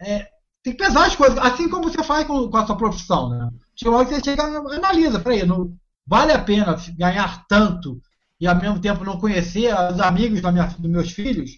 é, 0.00 0.28
tem 0.62 0.72
que 0.72 0.82
pesar 0.82 1.06
as 1.06 1.14
coisas, 1.14 1.38
assim 1.38 1.68
como 1.68 1.90
você 1.90 2.02
faz 2.02 2.26
com, 2.26 2.48
com 2.48 2.56
a 2.56 2.66
sua 2.66 2.76
profissão. 2.76 3.28
Né? 3.28 3.50
Chega 3.76 3.90
uma 3.90 3.98
hora 3.98 4.08
que 4.08 4.14
você 4.14 4.24
chega 4.24 4.42
e 4.42 4.76
analisa, 4.76 5.20
peraí, 5.20 5.44
não, 5.44 5.76
vale 6.06 6.32
a 6.32 6.38
pena 6.38 6.76
ganhar 6.96 7.44
tanto 7.46 8.00
e 8.40 8.46
ao 8.46 8.56
mesmo 8.56 8.78
tempo 8.78 9.04
não 9.04 9.18
conhecer 9.18 9.74
os 9.92 10.00
amigos 10.00 10.40
da 10.40 10.50
minha, 10.50 10.66
dos 10.66 10.90
meus 10.90 11.12
filhos, 11.12 11.50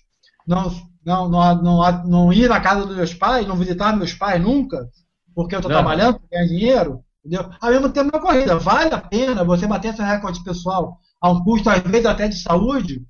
não, 0.47 0.73
não, 1.05 1.29
não, 1.29 1.63
não, 1.63 2.05
não 2.05 2.33
ir 2.33 2.49
na 2.49 2.61
casa 2.61 2.85
dos 2.85 2.97
meus 2.97 3.15
pais, 3.15 3.47
não 3.47 3.57
visitar 3.57 3.97
meus 3.97 4.13
pais 4.13 4.43
nunca, 4.43 4.89
porque 5.35 5.55
eu 5.55 5.61
estou 5.61 5.71
trabalhando 5.71 6.19
para 6.19 6.29
ganhar 6.39 6.49
dinheiro, 6.49 7.05
entendeu? 7.25 7.51
Ao 7.61 7.71
mesmo 7.71 7.89
tempo 7.91 8.11
na 8.13 8.21
corrida, 8.21 8.59
vale 8.59 8.93
a 8.95 9.01
pena 9.01 9.45
você 9.45 9.67
bater 9.67 9.95
esse 9.95 10.03
recorde 10.03 10.43
pessoal 10.43 10.99
a 11.21 11.31
um 11.31 11.43
custo, 11.43 11.71
às 11.71 11.81
vezes, 11.81 12.07
até 12.07 12.29
de 12.29 12.41
saúde, 12.41 13.05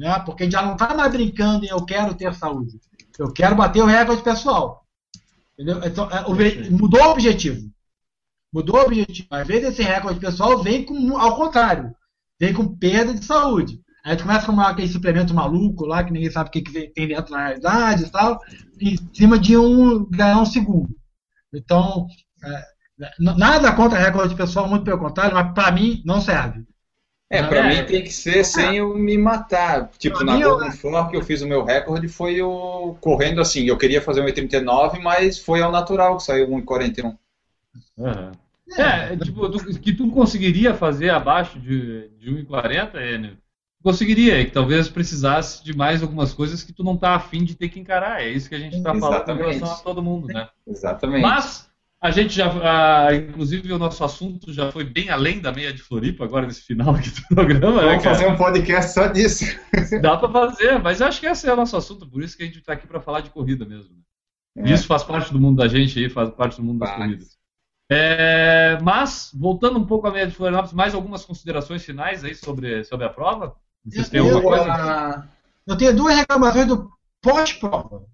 né? 0.00 0.18
porque 0.20 0.50
já 0.50 0.62
não 0.62 0.72
está 0.72 0.94
mais 0.94 1.12
brincando 1.12 1.66
em 1.66 1.68
eu 1.68 1.84
quero 1.84 2.14
ter 2.14 2.32
saúde, 2.34 2.80
eu 3.18 3.30
quero 3.30 3.54
bater 3.54 3.82
o 3.82 3.86
recorde 3.86 4.22
pessoal. 4.22 4.86
Entendeu? 5.52 5.78
Então, 5.84 6.08
é, 6.10 6.70
mudou 6.70 7.02
o 7.02 7.10
objetivo. 7.10 7.70
Mudou 8.50 8.76
o 8.76 8.84
objetivo. 8.86 9.28
Às 9.30 9.46
vezes 9.46 9.68
esse 9.68 9.82
recorde 9.82 10.18
pessoal 10.18 10.62
vem 10.62 10.86
com, 10.86 11.18
ao 11.18 11.36
contrário, 11.36 11.94
vem 12.40 12.54
com 12.54 12.74
perda 12.78 13.12
de 13.12 13.22
saúde. 13.22 13.78
Aí 14.02 14.16
tu 14.16 14.22
começa 14.22 14.44
a 14.44 14.46
tomar 14.46 14.70
aquele 14.70 14.88
suplemento 14.88 15.34
maluco 15.34 15.84
lá, 15.84 16.02
que 16.02 16.10
ninguém 16.10 16.30
sabe 16.30 16.48
o 16.48 16.52
que, 16.52 16.62
que 16.62 16.88
tem 16.88 17.08
dentro 17.08 17.32
na 17.32 17.48
realidade 17.48 18.04
e 18.04 18.10
tal, 18.10 18.40
em 18.80 18.96
cima 19.12 19.38
de 19.38 19.58
um 19.58 20.08
ganhar 20.08 20.40
um 20.40 20.46
segundo. 20.46 20.88
Então, 21.52 22.06
é, 22.42 22.64
nada 23.18 23.70
contra 23.74 23.98
recorde 23.98 24.34
pessoal, 24.34 24.66
muito 24.66 24.84
pelo 24.84 24.98
contrário, 24.98 25.34
mas 25.34 25.52
para 25.52 25.70
mim 25.70 26.02
não 26.06 26.22
serve. 26.22 26.64
É, 27.32 27.42
pra 27.44 27.60
É. 27.60 27.68
mim 27.80 27.86
tem 27.86 28.02
que 28.02 28.12
ser 28.12 28.44
sem 28.44 28.78
eu 28.78 28.92
me 28.96 29.16
matar. 29.16 29.88
Tipo, 29.96 30.24
na 30.24 30.36
Golden 30.36 30.72
Fork 30.72 31.14
eu 31.14 31.22
fiz 31.22 31.40
o 31.42 31.46
meu 31.46 31.64
recorde, 31.64 32.08
foi 32.08 32.34
eu 32.34 32.98
correndo 33.00 33.40
assim. 33.40 33.64
Eu 33.66 33.78
queria 33.78 34.02
fazer 34.02 34.20
um 34.20 34.24
1,39, 34.24 34.98
mas 35.00 35.38
foi 35.38 35.62
ao 35.62 35.70
natural 35.70 36.16
que 36.16 36.24
saiu 36.24 36.48
1,41. 36.48 37.16
Aham. 37.98 38.32
É, 38.76 39.16
tipo, 39.16 39.48
tu- 39.48 39.80
que 39.80 39.92
tu 39.92 40.10
conseguiria 40.10 40.74
fazer 40.74 41.10
abaixo 41.10 41.58
de, 41.58 42.08
de 42.18 42.30
1,40, 42.30 43.00
Enio, 43.00 43.36
conseguiria, 43.82 44.44
que 44.44 44.50
talvez 44.50 44.88
precisasse 44.88 45.64
de 45.64 45.76
mais 45.76 46.02
algumas 46.02 46.32
coisas 46.32 46.62
que 46.62 46.72
tu 46.72 46.82
não 46.84 46.96
tá 46.96 47.14
afim 47.14 47.44
de 47.44 47.54
ter 47.56 47.68
que 47.68 47.80
encarar. 47.80 48.22
É 48.22 48.28
isso 48.28 48.48
que 48.48 48.54
a 48.54 48.58
gente 48.60 48.76
está 48.76 48.92
falando 48.94 49.30
em 49.30 49.36
relação 49.36 49.72
a 49.72 49.76
todo 49.76 50.02
mundo, 50.02 50.26
né? 50.28 50.48
Exatamente. 50.66 51.22
Mas 51.22 51.69
a 52.02 52.10
gente 52.10 52.34
já, 52.34 52.50
ah, 52.62 53.14
inclusive 53.14 53.70
o 53.72 53.78
nosso 53.78 54.02
assunto 54.02 54.52
já 54.52 54.72
foi 54.72 54.84
bem 54.84 55.10
além 55.10 55.40
da 55.40 55.52
meia 55.52 55.72
de 55.72 55.82
Floripa 55.82 56.24
agora 56.24 56.46
nesse 56.46 56.62
final 56.62 56.94
aqui 56.94 57.10
do 57.10 57.22
programa, 57.34 57.82
né, 57.82 57.88
Vamos 57.88 58.02
cara? 58.04 58.16
fazer 58.16 58.26
um 58.28 58.36
podcast 58.36 58.94
só 58.94 59.06
disso. 59.08 59.44
Dá 60.00 60.16
pra 60.16 60.30
fazer, 60.30 60.78
mas 60.78 61.00
eu 61.00 61.06
acho 61.06 61.20
que 61.20 61.26
esse 61.26 61.46
é 61.46 61.52
o 61.52 61.56
nosso 61.56 61.76
assunto, 61.76 62.08
por 62.08 62.22
isso 62.22 62.36
que 62.36 62.42
a 62.42 62.46
gente 62.46 62.62
tá 62.62 62.72
aqui 62.72 62.86
pra 62.86 63.00
falar 63.00 63.20
de 63.20 63.30
corrida 63.30 63.66
mesmo. 63.66 63.94
né? 64.56 64.70
É. 64.70 64.72
Isso 64.72 64.86
faz 64.86 65.02
parte 65.02 65.30
do 65.32 65.38
mundo 65.38 65.58
da 65.58 65.68
gente 65.68 65.98
aí, 65.98 66.08
faz 66.08 66.30
parte 66.30 66.56
do 66.56 66.62
mundo 66.62 66.78
das 66.78 66.88
Faz. 66.88 67.02
corridas. 67.02 67.38
É, 67.92 68.78
mas, 68.82 69.30
voltando 69.34 69.78
um 69.78 69.84
pouco 69.84 70.06
à 70.06 70.12
meia 70.12 70.26
de 70.26 70.34
Florianópolis, 70.34 70.72
mais 70.72 70.94
algumas 70.94 71.24
considerações 71.24 71.84
finais 71.84 72.24
aí 72.24 72.34
sobre, 72.34 72.84
sobre 72.84 73.04
a 73.04 73.08
prova? 73.10 73.56
Vocês 73.84 74.08
têm 74.08 74.20
eu, 74.20 74.36
alguma 74.36 74.56
coisa? 74.58 75.28
eu 75.66 75.76
tenho 75.76 75.96
duas 75.96 76.16
reclamações 76.16 76.66
do 76.66 76.90
pós-prova. 77.20 78.06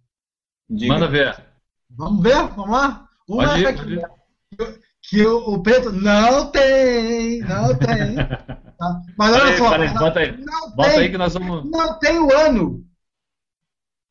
Manda 0.68 1.06
ver. 1.06 1.44
Vamos 1.90 2.22
ver? 2.22 2.48
Vamos 2.48 2.70
lá? 2.70 3.05
Uma 3.28 3.44
Pode 3.48 3.60
ir, 3.60 3.64
pode 3.64 3.84
que, 3.86 3.94
ir. 3.94 4.80
que 5.02 5.26
o, 5.26 5.54
o 5.54 5.62
preto 5.62 5.90
não 5.92 6.50
tem, 6.50 7.40
não 7.40 7.76
tem. 7.76 8.16
tá? 8.78 9.00
Mas 9.18 9.36
olha 9.36 9.56
só, 9.58 9.70
peraí, 9.70 9.88
bota 9.94 10.20
aí. 10.20 10.36
não 10.38 10.70
Bota 10.76 10.90
tem, 10.90 10.98
aí 11.00 11.10
que 11.10 11.18
nós 11.18 11.34
vamos. 11.34 11.70
não 11.70 11.98
tem 11.98 12.18
o 12.18 12.32
ano. 12.32 12.86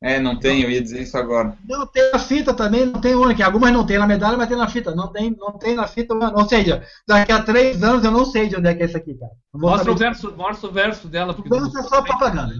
É, 0.02 0.20
não 0.20 0.38
tem, 0.38 0.60
eu 0.60 0.70
ia 0.70 0.82
dizer 0.82 1.00
isso 1.00 1.16
agora. 1.16 1.56
Não 1.66 1.86
tem 1.86 2.10
a 2.12 2.18
fita 2.18 2.52
também, 2.52 2.84
não 2.84 3.00
tem 3.00 3.14
o 3.14 3.24
ano, 3.24 3.34
que 3.34 3.42
algumas 3.42 3.72
não 3.72 3.86
tem 3.86 3.98
na 3.98 4.06
medalha, 4.06 4.36
mas 4.36 4.46
tem 4.46 4.56
na 4.56 4.68
fita. 4.68 4.94
Não 4.94 5.10
tem, 5.10 5.30
não 5.34 5.58
tem 5.58 5.74
na 5.74 5.86
fita 5.88 6.14
o 6.14 6.22
ano. 6.22 6.36
Ou 6.36 6.46
seja, 6.46 6.86
daqui 7.08 7.32
a 7.32 7.42
três 7.42 7.82
anos 7.82 8.04
eu 8.04 8.10
não 8.10 8.26
sei 8.26 8.46
de 8.48 8.56
onde 8.56 8.68
é 8.68 8.74
que 8.74 8.82
é 8.82 8.86
isso 8.86 8.96
aqui, 8.96 9.14
cara. 9.14 9.32
Mostra 9.54 9.90
o 9.90 9.96
verso, 9.96 10.36
mostra 10.36 10.68
o 10.68 10.72
verso 10.72 11.08
dela. 11.08 11.32
Porque 11.32 11.48
O 11.52 11.58
verso 11.58 11.78
é 11.78 11.82
só 11.82 12.02
propaganda. 12.02 12.54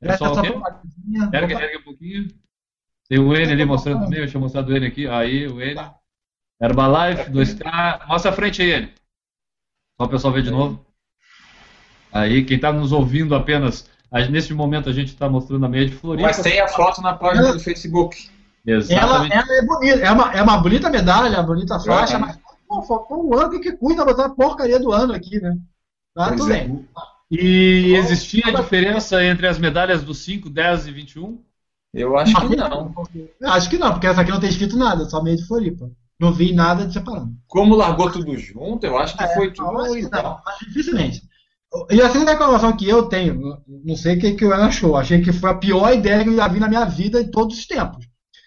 É 0.00 0.16
só 0.16 0.32
o 0.32 0.40
quê? 0.40 0.50
propagandinha. 0.50 1.30
Ergue, 1.34 1.52
ergue 1.54 1.78
um 1.78 1.84
pouquinho. 1.84 2.28
Tem 3.08 3.18
o 3.18 3.34
N 3.34 3.52
ali 3.52 3.64
mostrando 3.64 4.04
também, 4.04 4.20
eu 4.20 4.28
tinha 4.28 4.40
mostrado 4.40 4.70
o 4.70 4.76
N 4.76 4.86
aqui. 4.86 5.06
Aí, 5.08 5.46
o 5.46 5.60
N. 5.60 5.80
Herbalife, 6.60 7.30
2K. 7.30 8.06
Mostra 8.08 8.30
a 8.30 8.34
frente 8.34 8.60
aí, 8.62 8.70
N. 8.72 8.92
Só 9.98 10.06
o 10.06 10.08
pessoal 10.08 10.32
ver 10.32 10.42
de 10.42 10.50
novo. 10.50 10.84
Aí, 12.12 12.44
quem 12.44 12.56
está 12.56 12.72
nos 12.72 12.92
ouvindo 12.92 13.34
apenas, 13.34 13.88
a- 14.10 14.20
nesse 14.26 14.52
momento 14.54 14.88
a 14.88 14.92
gente 14.92 15.08
está 15.08 15.28
mostrando 15.28 15.64
a 15.64 15.68
meia 15.68 15.86
de 15.86 15.94
Floripa. 15.94 16.28
Mas 16.28 16.40
tem 16.42 16.60
a 16.60 16.68
foto 16.68 17.00
na 17.02 17.14
página 17.14 17.52
do 17.52 17.60
Facebook. 17.60 18.30
Ela, 18.66 18.78
Exatamente. 18.78 19.32
ela 19.34 19.54
é 19.56 19.62
bonita, 19.62 19.98
é 20.00 20.10
uma, 20.12 20.32
é 20.34 20.42
uma 20.42 20.58
bonita 20.58 20.90
medalha, 20.90 21.38
uma 21.38 21.42
bonita 21.42 21.80
faixa, 21.80 22.14
Uhum. 22.14 22.20
mas 22.20 22.38
pô, 22.66 22.82
faltou 22.82 23.26
um 23.26 23.34
ano, 23.34 23.46
o 23.46 23.50
que, 23.50 23.60
que 23.60 23.72
cuida 23.76 24.04
botar 24.04 24.26
a 24.26 24.30
porcaria 24.30 24.78
do 24.78 24.92
ano 24.92 25.14
aqui, 25.14 25.40
né? 25.40 25.56
Tá, 26.14 26.28
Pois 26.28 26.40
tudo 26.40 26.52
é. 26.52 26.60
bem. 26.66 26.88
E 27.30 27.94
existia 27.94 28.42
a 28.46 28.50
diferença 28.52 29.22
entre 29.24 29.46
as 29.46 29.58
medalhas 29.58 30.02
do 30.02 30.12
5, 30.14 30.50
10 30.50 30.86
e 30.86 30.90
21? 30.92 31.42
Eu 31.92 32.16
acho 32.16 32.34
que 32.48 32.56
não. 32.56 32.94
Acho 33.44 33.70
que 33.70 33.78
não, 33.78 33.92
porque 33.92 34.06
essa 34.06 34.20
aqui 34.20 34.30
não 34.30 34.40
tem 34.40 34.50
escrito 34.50 34.76
nada, 34.76 35.04
só 35.06 35.22
meio 35.22 35.36
de 35.36 35.46
Floripa. 35.46 35.90
Não 36.20 36.32
vi 36.32 36.52
nada 36.52 36.86
de 36.86 36.92
separando. 36.92 37.32
Como 37.46 37.76
largou 37.76 38.10
tudo 38.10 38.36
junto, 38.36 38.84
eu 38.84 38.98
acho 38.98 39.16
que 39.16 39.26
foi 39.34 39.46
Não, 39.46 39.52
tudo 39.54 39.78
acho 39.78 39.94
que 39.94 40.10
não, 40.10 40.40
mas 40.44 40.58
dificilmente. 40.58 41.22
E 41.90 42.00
a 42.00 42.10
segunda 42.10 42.32
reclamação 42.32 42.76
que 42.76 42.88
eu 42.88 43.04
tenho, 43.04 43.58
não 43.84 43.94
sei 43.94 44.16
o 44.16 44.20
que, 44.20 44.32
que 44.32 44.44
o 44.44 44.52
Ana 44.52 44.66
achou, 44.66 44.96
achei 44.96 45.20
que 45.20 45.32
foi 45.32 45.50
a 45.50 45.54
pior 45.54 45.92
ideia 45.92 46.24
que 46.24 46.30
eu 46.30 46.36
já 46.36 46.48
vi 46.48 46.58
na 46.58 46.68
minha 46.68 46.84
vida 46.84 47.20
em 47.20 47.30
todos 47.30 47.58
os 47.58 47.66
tempos. 47.66 48.06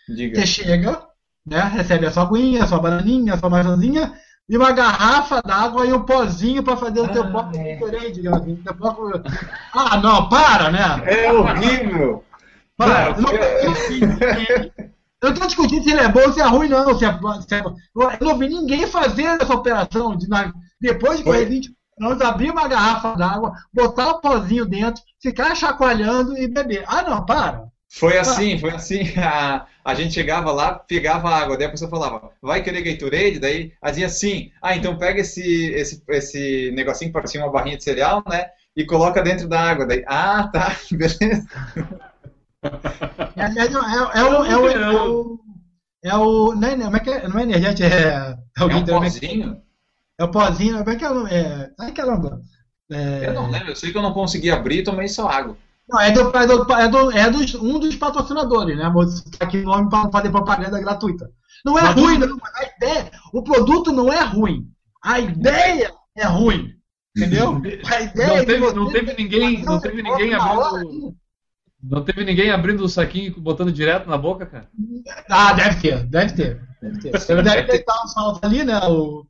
Diga. 0.09 0.39
Você 0.39 0.47
chega, 0.47 1.03
né, 1.45 1.61
recebe 1.61 2.05
a 2.05 2.11
sua 2.11 2.23
aguinha, 2.23 2.63
a 2.63 2.67
sua 2.67 2.79
bananinha, 2.79 3.35
a 3.35 3.37
sua 3.37 3.49
maçãzinha, 3.49 4.13
e 4.49 4.57
uma 4.57 4.71
garrafa 4.71 5.41
d'água 5.41 5.85
e 5.85 5.93
um 5.93 6.03
pozinho 6.03 6.63
para 6.63 6.75
fazer 6.75 6.99
o 6.99 7.07
teu 7.07 7.23
Ah, 7.23 7.27
próprio 7.27 7.61
é. 7.61 8.09
Digamos 8.09 8.41
assim, 8.41 8.55
teu 8.55 8.75
Ah, 9.73 9.97
não, 9.97 10.27
para, 10.27 10.71
né? 10.71 10.81
É 11.05 11.31
horrível! 11.31 12.23
Não, 12.87 13.31
Eu 15.21 15.29
não 15.29 15.33
tô 15.39 15.45
discutindo 15.47 15.83
se 15.83 15.91
ele 15.91 15.99
é 16.01 16.07
bom 16.09 16.21
ou 16.21 16.33
se 16.33 16.39
é 16.41 16.45
ruim, 16.47 16.69
não. 16.69 16.97
Se 16.97 17.05
é, 17.05 17.11
se 17.47 17.55
é- 17.55 17.63
eu 18.19 18.25
não 18.25 18.37
vi 18.37 18.47
ninguém 18.49 18.87
fazer 18.87 19.23
essa 19.23 19.53
operação 19.53 20.15
de, 20.15 20.27
na- 20.27 20.51
depois 20.79 21.19
de 21.19 21.23
correr 21.23 21.45
Foi. 21.45 21.45
20 21.45 21.71
anos, 22.01 22.21
abrir 22.21 22.49
uma 22.51 22.67
garrafa 22.67 23.15
d'água, 23.15 23.53
botar 23.73 24.09
o 24.09 24.19
pozinho 24.21 24.65
dentro, 24.65 25.03
ficar 25.21 25.53
chacoalhando 25.55 26.37
e 26.37 26.47
beber. 26.47 26.83
Ah, 26.87 27.03
não, 27.03 27.25
para. 27.25 27.65
Foi 27.93 28.17
assim, 28.17 28.57
foi 28.57 28.71
assim. 28.71 29.01
A, 29.19 29.65
a 29.83 29.93
gente 29.93 30.13
chegava 30.13 30.51
lá, 30.51 30.75
pegava 30.75 31.29
água, 31.29 31.57
daí 31.57 31.67
a 31.67 31.71
pessoa 31.71 31.89
falava, 31.89 32.31
vai 32.41 32.63
querer 32.63 32.81
Gatorade? 32.83 33.39
Daí 33.39 33.73
a 33.81 33.89
dizia 33.89 34.05
assim, 34.05 34.51
ah, 34.61 34.75
então 34.75 34.97
pega 34.97 35.19
esse, 35.21 35.41
esse, 35.73 36.01
esse 36.07 36.71
negocinho 36.71 37.09
que 37.09 37.13
parecia 37.13 37.41
uma 37.43 37.51
barrinha 37.51 37.77
de 37.77 37.83
cereal, 37.83 38.23
né? 38.27 38.45
E 38.75 38.85
coloca 38.85 39.21
dentro 39.21 39.47
da 39.47 39.59
água. 39.59 39.85
Daí, 39.85 40.03
ah, 40.07 40.47
tá, 40.51 40.75
beleza. 40.91 41.45
É, 43.35 43.43
é, 43.45 43.65
é, 43.65 44.19
é 44.19 44.23
o. 44.23 44.45
É 44.45 44.57
o, 44.57 44.67
é 44.67 44.91
o, 44.91 45.39
é 46.03 46.17
o 46.17 46.55
não, 46.55 46.67
é, 46.67 46.75
como 46.77 46.97
é 46.97 46.99
que 46.99 47.09
é? 47.09 47.27
não 47.27 47.39
é 47.39 47.43
energético, 47.43 47.87
é. 47.87 48.37
É 48.57 48.63
o, 48.63 48.69
É 48.69 48.75
um 48.75 48.85
pozinho? 48.85 49.61
é 50.17 50.23
o 50.23 50.31
pozinho, 50.31 50.77
como 50.79 50.89
é 50.89 50.95
que 50.95 51.05
é 51.05 51.09
o 51.09 51.13
nome? 51.13 51.31
É, 51.31 51.71
ai, 51.79 51.91
caramba. 51.91 52.41
É, 52.91 53.27
Eu 53.27 53.33
não 53.33 53.49
lembro, 53.49 53.69
eu 53.69 53.75
sei 53.75 53.91
que 53.91 53.97
eu 53.97 54.01
não 54.01 54.13
consegui 54.13 54.51
abrir 54.51 54.79
e 54.79 54.83
tomei 54.83 55.07
só 55.07 55.27
água. 55.27 55.57
Não, 55.87 55.99
é, 55.99 56.11
do, 56.11 56.35
é, 56.35 56.47
do, 56.47 56.73
é, 56.73 56.87
do, 56.87 57.11
é 57.11 57.29
dos, 57.29 57.55
um 57.55 57.79
dos 57.79 57.95
patrocinadores, 57.95 58.77
né? 58.77 58.89
Vou 58.93 59.07
citar 59.07 59.47
aqui 59.47 59.57
o 59.59 59.63
nome 59.65 59.89
para 59.89 60.03
não 60.03 60.11
fazer 60.11 60.29
propaganda 60.29 60.79
gratuita. 60.79 61.29
Não 61.65 61.77
é 61.77 61.81
Mas 61.83 61.95
ruim, 61.95 62.17
não. 62.17 62.37
mas 62.37 62.55
A 62.55 62.75
ideia, 62.77 63.11
o 63.33 63.43
produto 63.43 63.91
não 63.91 64.11
é 64.11 64.23
ruim. 64.23 64.67
A 65.03 65.19
ideia 65.19 65.91
é 66.15 66.25
ruim. 66.25 66.73
Entendeu? 67.15 67.61
A 67.85 68.01
ideia 68.01 68.27
Não 68.27 68.35
é 68.35 68.39
que 68.39 68.45
teve, 68.45 68.73
não 68.73 68.89
teve 68.91 69.13
ninguém, 69.15 69.63
não 69.63 69.79
teve 69.79 70.01
ninguém 70.01 70.33
abrindo, 70.33 71.15
não 71.83 72.03
teve 72.03 72.23
ninguém 72.23 72.51
abrindo 72.51 72.83
o 72.83 72.89
saquinho 72.89 73.27
e 73.27 73.39
botando 73.39 73.71
direto 73.71 74.09
na 74.09 74.17
boca, 74.17 74.45
cara. 74.45 74.67
Ah, 75.29 75.53
deve 75.53 75.81
ter, 75.81 76.03
deve 76.05 76.33
ter. 76.33 76.61
Deve 76.81 76.99
ter. 76.99 77.11
Deve, 77.11 77.41
deve 77.43 77.63
ter 77.67 77.83
saltos 78.07 78.39
ali, 78.43 78.63
né? 78.63 78.77
O, 78.87 79.25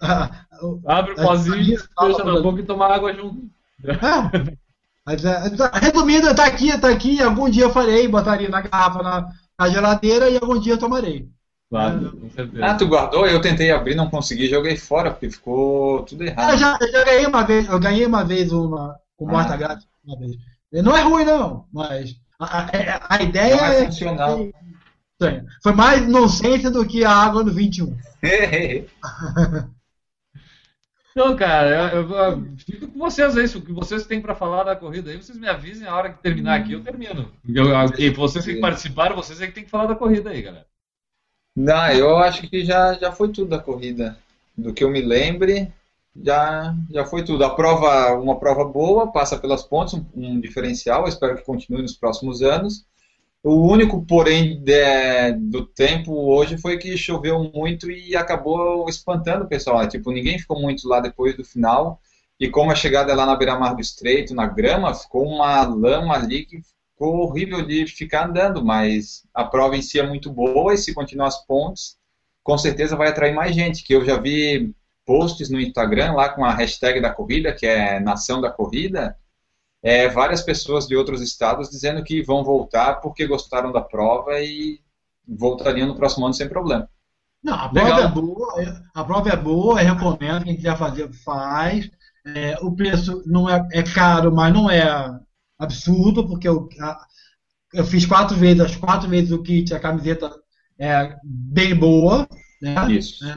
a- 0.00 0.30
o- 0.62 0.80
Abre 0.86 1.12
o 1.12 1.20
É, 1.20 1.24
pozinho, 1.24 1.78
deixa 2.00 2.24
na 2.24 2.40
boca 2.40 2.60
e 2.60 2.64
toma 2.64 2.86
água 2.94 3.12
junto. 3.14 3.48
É. 3.84 4.56
Mas, 5.04 5.24
é, 5.24 5.42
resumindo, 5.80 6.34
tá 6.34 6.46
aqui, 6.46 6.76
tá 6.78 6.88
aqui. 6.88 7.22
Algum 7.22 7.48
dia 7.48 7.64
eu 7.64 7.72
farei, 7.72 8.08
botaria 8.08 8.48
na 8.48 8.60
garrafa 8.60 9.02
na, 9.02 9.28
na 9.58 9.68
geladeira 9.68 10.28
e 10.28 10.34
algum 10.36 10.58
dia 10.58 10.72
eu 10.74 10.78
tomarei. 10.78 11.28
Claro, 11.70 12.16
com 12.16 12.30
certeza. 12.30 12.64
Ah, 12.64 12.74
tu 12.74 12.86
guardou? 12.86 13.26
Eu 13.26 13.40
tentei 13.40 13.70
abrir, 13.72 13.94
não 13.96 14.08
consegui, 14.10 14.48
joguei 14.48 14.76
fora, 14.76 15.10
porque 15.10 15.30
ficou 15.30 16.02
tudo 16.04 16.22
Ah, 16.22 16.26
eu, 16.26 16.30
errado. 16.30 16.58
já, 16.58 16.78
eu 16.80 16.90
já 16.92 17.04
ganhei 17.04 17.26
uma 17.26 17.42
vez, 17.44 17.68
eu 17.68 17.78
ganhei 17.80 18.06
uma 18.06 18.24
vez 18.24 18.52
uma 18.52 18.96
com 19.16 19.28
Ah. 19.28 19.32
morta 19.32 19.56
grátis 19.56 19.86
uma 20.04 20.18
vez. 20.18 20.32
Não 20.72 20.96
é 20.96 21.02
ruim 21.02 21.24
não, 21.24 21.66
mas 21.72 22.16
a, 22.38 22.62
a- 22.64 23.16
a 23.16 23.22
ideia 23.22 23.56
Não 23.56 23.64
é 23.64 23.84
é 23.84 23.88
estranha. 23.88 25.46
Foi 25.62 25.72
mais 25.72 26.06
nonsense 26.06 26.68
do 26.70 26.86
que 26.86 27.04
a 27.04 27.10
água 27.10 27.42
no 27.42 27.52
21. 27.52 27.96
Então, 31.12 31.34
cara, 31.34 31.92
eu, 31.94 32.10
eu- 32.10 32.16
eu 32.16 32.56
fico 32.58 32.88
com 32.88 32.98
vocês 32.98 33.36
aí. 33.36 33.46
O 33.46 33.62
que 33.62 33.72
vocês 33.72 34.04
têm 34.06 34.20
pra 34.20 34.34
falar 34.34 34.64
da 34.64 34.76
corrida 34.76 35.10
aí, 35.10 35.16
vocês 35.16 35.38
me 35.38 35.48
avisem 35.48 35.88
a 35.88 35.94
hora 35.96 36.12
que 36.12 36.22
terminar 36.22 36.60
aqui, 36.60 36.72
eu 36.74 36.82
termino. 36.82 37.32
Eu, 37.48 37.68
eu- 37.70 37.98
e 37.98 38.10
vocês 38.10 38.44
que 38.44 38.56
participaram, 38.60 39.16
vocês 39.16 39.40
é 39.40 39.46
que 39.46 39.52
tem 39.54 39.64
que 39.64 39.70
falar 39.70 39.86
da 39.86 39.94
corrida 39.94 40.28
aí, 40.30 40.42
galera. 40.42 40.66
Não, 41.56 41.88
eu 41.92 42.18
acho 42.18 42.42
que 42.48 42.62
já, 42.64 42.92
já 42.94 43.10
foi 43.12 43.28
tudo 43.30 43.48
da 43.48 43.58
corrida. 43.58 44.18
Do 44.58 44.74
que 44.74 44.84
eu 44.84 44.90
me 44.90 45.00
lembre, 45.00 45.72
já, 46.22 46.74
já 46.90 47.04
foi 47.04 47.24
tudo. 47.24 47.44
A 47.44 47.54
prova, 47.54 48.14
uma 48.14 48.38
prova 48.38 48.64
boa, 48.64 49.10
passa 49.12 49.38
pelas 49.38 49.62
pontes, 49.62 49.94
um, 49.94 50.04
um 50.14 50.40
diferencial, 50.40 51.06
espero 51.08 51.36
que 51.36 51.44
continue 51.44 51.82
nos 51.82 51.96
próximos 51.96 52.42
anos. 52.42 52.84
O 53.42 53.54
único, 53.70 54.04
porém, 54.06 54.60
de- 54.62 55.32
do 55.38 55.66
tempo 55.66 56.12
hoje 56.12 56.58
foi 56.58 56.78
que 56.78 56.96
choveu 56.96 57.50
muito 57.54 57.90
e 57.90 58.16
acabou 58.16 58.88
espantando 58.88 59.44
o 59.44 59.48
pessoal. 59.48 59.78
né? 59.80 59.88
Tipo, 59.88 60.10
ninguém 60.12 60.38
ficou 60.38 60.60
muito 60.60 60.88
lá 60.88 61.00
depois 61.00 61.36
do 61.36 61.44
final. 61.44 62.00
E 62.40 62.48
como 62.50 62.70
a 62.70 62.74
chegada 62.74 63.14
lá 63.14 63.24
na 63.26 63.36
beira-mar 63.36 63.74
do 63.74 63.80
Estreito, 63.80 64.34
na 64.34 64.46
grama, 64.46 64.94
ficou 64.94 65.24
uma 65.26 65.62
lama 65.66 66.14
ali 66.14 66.44
que 66.44 66.60
ficou 66.92 67.18
horrível 67.20 67.64
de 67.66 67.86
ficar 67.86 68.28
andando, 68.28 68.64
mas 68.64 69.24
a 69.34 69.44
prova 69.44 69.76
em 69.76 69.82
si 69.82 69.98
é 69.98 70.06
muito 70.06 70.30
boa 70.30 70.74
e 70.74 70.78
se 70.78 70.92
continuar 70.94 71.28
as 71.28 71.46
pontes, 71.46 71.96
com 72.42 72.56
certeza 72.58 72.96
vai 72.96 73.08
atrair 73.08 73.34
mais 73.34 73.54
gente, 73.54 73.84
que 73.84 73.94
eu 73.94 74.04
já 74.04 74.18
vi 74.20 74.72
posts 75.06 75.48
no 75.48 75.60
Instagram 75.60 76.12
lá 76.14 76.28
com 76.28 76.44
a 76.44 76.52
hashtag 76.52 77.00
da 77.00 77.10
corrida, 77.10 77.52
que 77.54 77.66
é 77.66 78.00
Nação 78.00 78.40
da 78.40 78.50
Corrida, 78.50 79.16
é, 79.82 80.08
várias 80.08 80.42
pessoas 80.42 80.86
de 80.86 80.96
outros 80.96 81.20
estados 81.22 81.70
dizendo 81.70 82.02
que 82.02 82.22
vão 82.22 82.42
voltar 82.42 82.96
porque 82.96 83.26
gostaram 83.26 83.70
da 83.72 83.80
prova 83.80 84.40
e 84.40 84.80
voltariam 85.26 85.86
no 85.88 85.96
próximo 85.96 86.24
ano 86.26 86.34
sem 86.34 86.48
problema. 86.48 86.88
Não, 87.42 87.54
a 87.54 87.68
prova 87.68 87.94
Legal. 87.94 88.02
é 88.02 88.08
boa, 88.08 88.62
é- 88.62 88.82
a 88.94 89.04
prova 89.04 89.28
é 89.30 89.36
boa, 89.36 89.82
eu 89.82 89.94
recomendo, 89.94 90.44
quem 90.44 90.56
quiser 90.56 90.76
fazer, 90.76 91.12
faz. 91.24 91.88
É, 92.26 92.56
o 92.60 92.74
preço 92.74 93.22
não 93.24 93.48
é, 93.48 93.64
é 93.72 93.82
caro, 93.84 94.34
mas 94.34 94.52
não 94.52 94.68
é 94.68 94.82
absurdo, 95.58 96.26
porque 96.26 96.48
eu, 96.48 96.68
a- 96.80 97.06
eu 97.72 97.84
fiz 97.84 98.04
quatro 98.06 98.36
vezes, 98.36 98.60
as 98.60 98.76
quatro 98.76 99.08
vezes 99.08 99.30
o 99.30 99.42
kit, 99.42 99.72
a 99.72 99.78
camiseta 99.80 100.34
é 100.78 101.14
bem 101.22 101.74
boa, 101.74 102.28
Né? 102.62 102.74
Isso. 102.92 103.24
É, 103.24 103.34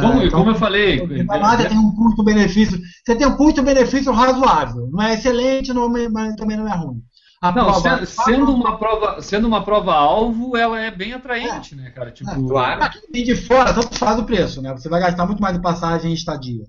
Como, 0.00 0.22
então, 0.22 0.38
como 0.40 0.50
eu 0.50 0.54
falei, 0.54 1.00
a 1.28 1.38
nada 1.38 1.68
tem 1.68 1.78
um 1.78 1.94
custo-benefício. 1.94 2.80
Você 3.04 3.14
tem 3.16 3.26
um 3.26 3.36
custo-benefício 3.36 4.12
razoável. 4.12 4.88
Não 4.90 5.02
é 5.02 5.14
excelente, 5.14 5.72
não, 5.72 5.88
mas 5.88 6.34
também 6.36 6.56
não 6.56 6.66
é 6.66 6.74
ruim. 6.74 7.02
A 7.42 7.50
Não, 7.50 7.64
prova- 7.64 7.80
sendo, 7.80 8.06
sendo 8.06 8.54
uma 8.54 8.78
prova, 8.78 9.20
sendo 9.20 9.48
uma 9.48 9.64
prova 9.64 9.92
alvo, 9.94 10.56
ela 10.56 10.78
é 10.80 10.90
bem 10.92 11.12
atraente, 11.12 11.74
né, 11.74 11.90
cara? 11.90 12.12
Tipo, 12.12 12.30
É, 12.30 12.34
Claro. 12.48 12.90
Vem 13.12 13.24
de 13.24 13.34
fora, 13.34 13.74
tanto 13.74 13.98
faz 13.98 14.18
o 14.18 14.24
preço, 14.24 14.62
né? 14.62 14.70
Você 14.72 14.88
vai 14.88 15.00
gastar 15.00 15.26
muito 15.26 15.42
mais 15.42 15.56
em 15.56 15.60
passagem 15.60 16.12
e 16.12 16.14
estadia. 16.14 16.64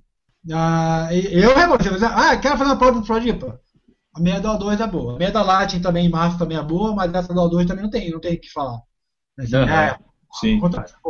Ah, 0.51 1.07
eu 1.11 1.77
dizer, 1.77 2.05
Ah, 2.07 2.35
quero 2.37 2.57
fazer 2.57 2.71
uma 2.71 2.77
prova 2.77 2.99
do 2.99 3.05
Floripa. 3.05 3.59
A 4.15 4.19
meia 4.19 4.39
da 4.41 4.57
O2 4.57 4.79
é 4.81 4.87
boa. 4.87 5.15
A 5.15 5.17
meia 5.17 5.31
da 5.31 5.41
Latin 5.43 5.79
também 5.79 6.05
em 6.05 6.09
março 6.09 6.37
também 6.37 6.57
é 6.57 6.63
boa, 6.63 6.93
mas 6.93 7.13
essa 7.13 7.33
da 7.33 7.41
O2 7.41 7.65
também 7.67 7.83
não 7.83 7.89
tem, 7.89 8.11
não 8.11 8.19
tem 8.19 8.35
o 8.35 8.41
que 8.41 8.51
falar. 8.51 8.79
Assim, 9.39 9.55
Aham. 9.55 9.71
é, 9.71 9.97
Sim. 10.39 10.59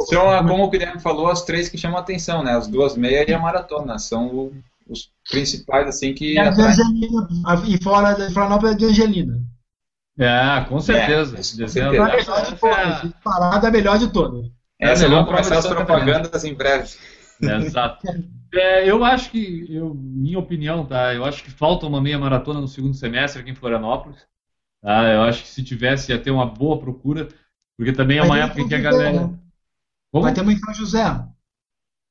São, 0.01 0.29
a- 0.29 0.45
como 0.45 0.63
o 0.63 0.69
Guilherme 0.69 0.99
falou, 0.99 1.27
as 1.29 1.43
três 1.43 1.69
que 1.69 1.77
chamam 1.77 1.97
a 1.97 2.01
atenção, 2.01 2.43
né? 2.43 2.51
As 2.51 2.67
duas 2.67 2.95
meias 2.97 3.27
e 3.27 3.33
a 3.33 3.39
maratona. 3.39 3.97
São 3.97 4.27
o- 4.27 4.53
os 4.87 5.11
principais, 5.29 5.87
assim, 5.87 6.13
que 6.13 6.33
E 6.33 6.39
a. 6.39 6.49
Angelina, 6.49 7.27
e 7.67 7.81
fora 7.81 8.13
de 8.13 8.33
Florianópolis 8.33 8.75
é 8.75 8.77
de 8.77 8.85
Angelina. 8.85 9.39
É, 10.19 10.65
com 10.69 10.79
certeza. 10.79 11.33
É, 11.33 11.37
com 11.37 11.43
certeza. 11.43 11.87
A 11.87 11.91
melhor 11.91 12.11
de 12.11 12.17
essa 12.17 12.31
todas. 12.31 13.03
é 13.03 13.07
Disparada 13.07 13.65
é 13.65 13.69
a 13.69 13.71
melhor 13.71 13.97
de 13.99 14.13
todas. 14.13 14.45
Essa 14.79 15.03
É 15.03 15.05
a 15.05 15.09
melhor 15.09 15.23
vão 15.23 15.31
começar 15.33 15.57
as 15.57 15.67
propagandas 15.67 16.43
em 16.43 16.53
breve. 16.53 16.89
Exato. 17.41 18.07
É, 18.55 18.87
eu 18.87 19.03
acho 19.03 19.31
que, 19.31 19.65
eu, 19.67 19.95
minha 19.95 20.37
opinião, 20.37 20.85
tá? 20.85 21.11
Eu 21.11 21.25
acho 21.25 21.43
que 21.43 21.49
falta 21.49 21.87
uma 21.87 21.99
meia 21.99 22.19
maratona 22.19 22.61
no 22.61 22.67
segundo 22.67 22.93
semestre 22.93 23.41
aqui 23.41 23.49
em 23.49 23.55
Florianópolis. 23.55 24.27
Tá? 24.79 25.11
Eu 25.11 25.23
acho 25.23 25.41
que 25.41 25.47
se 25.49 25.63
tivesse 25.63 26.11
ia 26.11 26.19
ter 26.19 26.29
uma 26.29 26.45
boa 26.45 26.77
procura, 26.77 27.27
porque 27.77 27.91
também 27.93 28.17
é 28.17 28.21
Vai 28.21 28.29
uma 28.29 28.35
ter 28.37 28.43
época 28.45 28.61
em 28.61 28.67
que 28.67 28.75
a 28.75 28.79
galera. 28.79 29.19
Como? 30.11 30.23
Vai 30.23 30.33
ter 30.33 30.41
uma 30.41 30.53
em 30.53 30.57
São 30.59 30.73
José. 30.73 31.03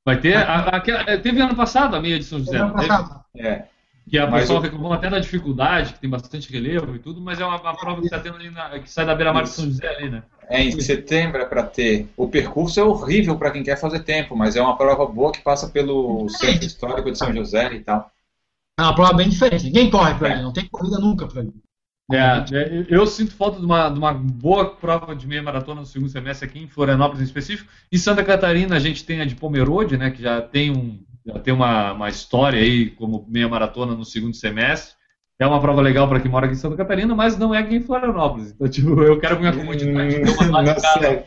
Vai 0.05 0.20
ter? 0.20 0.36
A- 0.36 0.60
aquela- 0.68 1.18
teve 1.18 1.40
ano 1.40 1.55
passado 1.55 1.94
a 1.97 2.01
meia 2.01 2.18
de 2.18 2.24
São 2.24 2.39
José, 2.40 2.59
Ano 2.59 2.74
teve? 2.74 2.89
passado. 2.89 3.24
É. 3.36 3.64
Que 4.10 4.18
a 4.18 4.26
Mas 4.26 4.43
pessoa 4.43 4.60
reclamou 4.60 4.93
até 4.93 5.09
da 5.09 5.20
dificuldade, 5.20 5.93
que 5.94 6.01
tem 6.01 6.10
bastante 6.10 6.52
relevo 6.52 6.97
e 6.97 6.98
tudo, 6.98 7.20
mas 7.20 7.39
é 7.39 7.44
uma, 7.47 7.60
uma 7.60 7.76
prova 7.76 8.02
que, 8.02 8.09
tá 8.09 8.18
tendo 8.18 8.34
ali 8.36 8.51
na- 8.51 8.76
que 8.80 8.90
sai 8.90 9.06
da 9.06 9.14
beira-mar 9.14 9.44
de 9.44 9.51
São 9.51 9.64
José 9.64 9.86
ali, 9.89 10.10
né? 10.10 10.24
É, 10.48 10.60
em 10.60 10.80
setembro 10.80 11.40
é 11.40 11.44
para 11.47 11.62
ter. 11.62 12.09
O 12.16 12.28
percurso 12.28 12.80
é 12.80 12.82
horrível 12.82 13.39
para 13.39 13.52
quem 13.52 13.62
quer 13.62 13.76
fazer 13.78 14.01
tempo, 14.01 14.36
mas 14.36 14.56
é 14.56 14.60
uma 14.60 14.76
prova 14.76 15.06
boa 15.06 15.30
que 15.30 15.40
passa 15.40 15.68
pelo 15.68 16.28
centro 16.28 16.66
histórico 16.66 17.12
de 17.12 17.16
São 17.16 17.32
José 17.32 17.72
e 17.72 17.80
tal. 17.80 18.10
É 18.76 18.82
uma 18.82 18.94
prova 18.94 19.12
bem 19.14 19.28
diferente. 19.28 19.64
Ninguém 19.66 19.89
corre 19.89 20.14
por 20.16 20.26
ali, 20.26 20.43
não 20.43 20.52
tem 20.52 20.66
corrida 20.68 20.98
nunca 20.98 21.28
por 21.28 21.39
ali. 21.39 21.52
É, 22.16 22.44
é, 22.52 22.86
eu 22.89 23.06
sinto 23.06 23.34
falta 23.34 23.59
de 23.59 23.64
uma, 23.64 23.89
de 23.89 23.98
uma 23.98 24.12
boa 24.12 24.74
prova 24.74 25.14
de 25.14 25.26
meia 25.26 25.43
maratona 25.43 25.80
no 25.80 25.86
segundo 25.86 26.10
semestre 26.10 26.48
aqui 26.48 26.59
em 26.59 26.68
Florianópolis 26.68 27.20
em 27.20 27.24
específico. 27.24 27.70
Em 27.90 27.98
Santa 27.98 28.24
Catarina 28.24 28.76
a 28.76 28.80
gente 28.80 29.05
tem 29.05 29.20
a 29.20 29.24
de 29.24 29.34
Pomerode, 29.34 29.97
né, 29.97 30.10
que 30.10 30.22
já 30.22 30.40
tem, 30.40 30.70
um, 30.70 31.01
já 31.26 31.39
tem 31.39 31.52
uma, 31.55 31.93
uma 31.93 32.09
história 32.09 32.60
aí 32.60 32.90
como 32.90 33.26
meia 33.28 33.48
maratona 33.48 33.94
no 33.94 34.05
segundo 34.05 34.34
semestre. 34.34 34.94
É 35.39 35.47
uma 35.47 35.60
prova 35.60 35.80
legal 35.80 36.09
para 36.09 36.20
quem 36.20 36.30
mora 36.30 36.47
aqui 36.47 36.55
em 36.55 36.59
Santa 36.59 36.76
Catarina, 36.76 37.14
mas 37.16 37.36
não 37.36 37.52
é 37.52 37.59
aqui 37.59 37.74
em 37.74 37.80
Florianópolis. 37.80 38.52
Então, 38.52 38.68
tipo, 38.68 39.02
eu 39.02 39.18
quero 39.18 39.40
minha 39.40 39.52
comodidade 39.52 40.14
de 40.14 40.36
ter 40.36 40.48
uma 40.48 40.78
sei. 40.78 41.24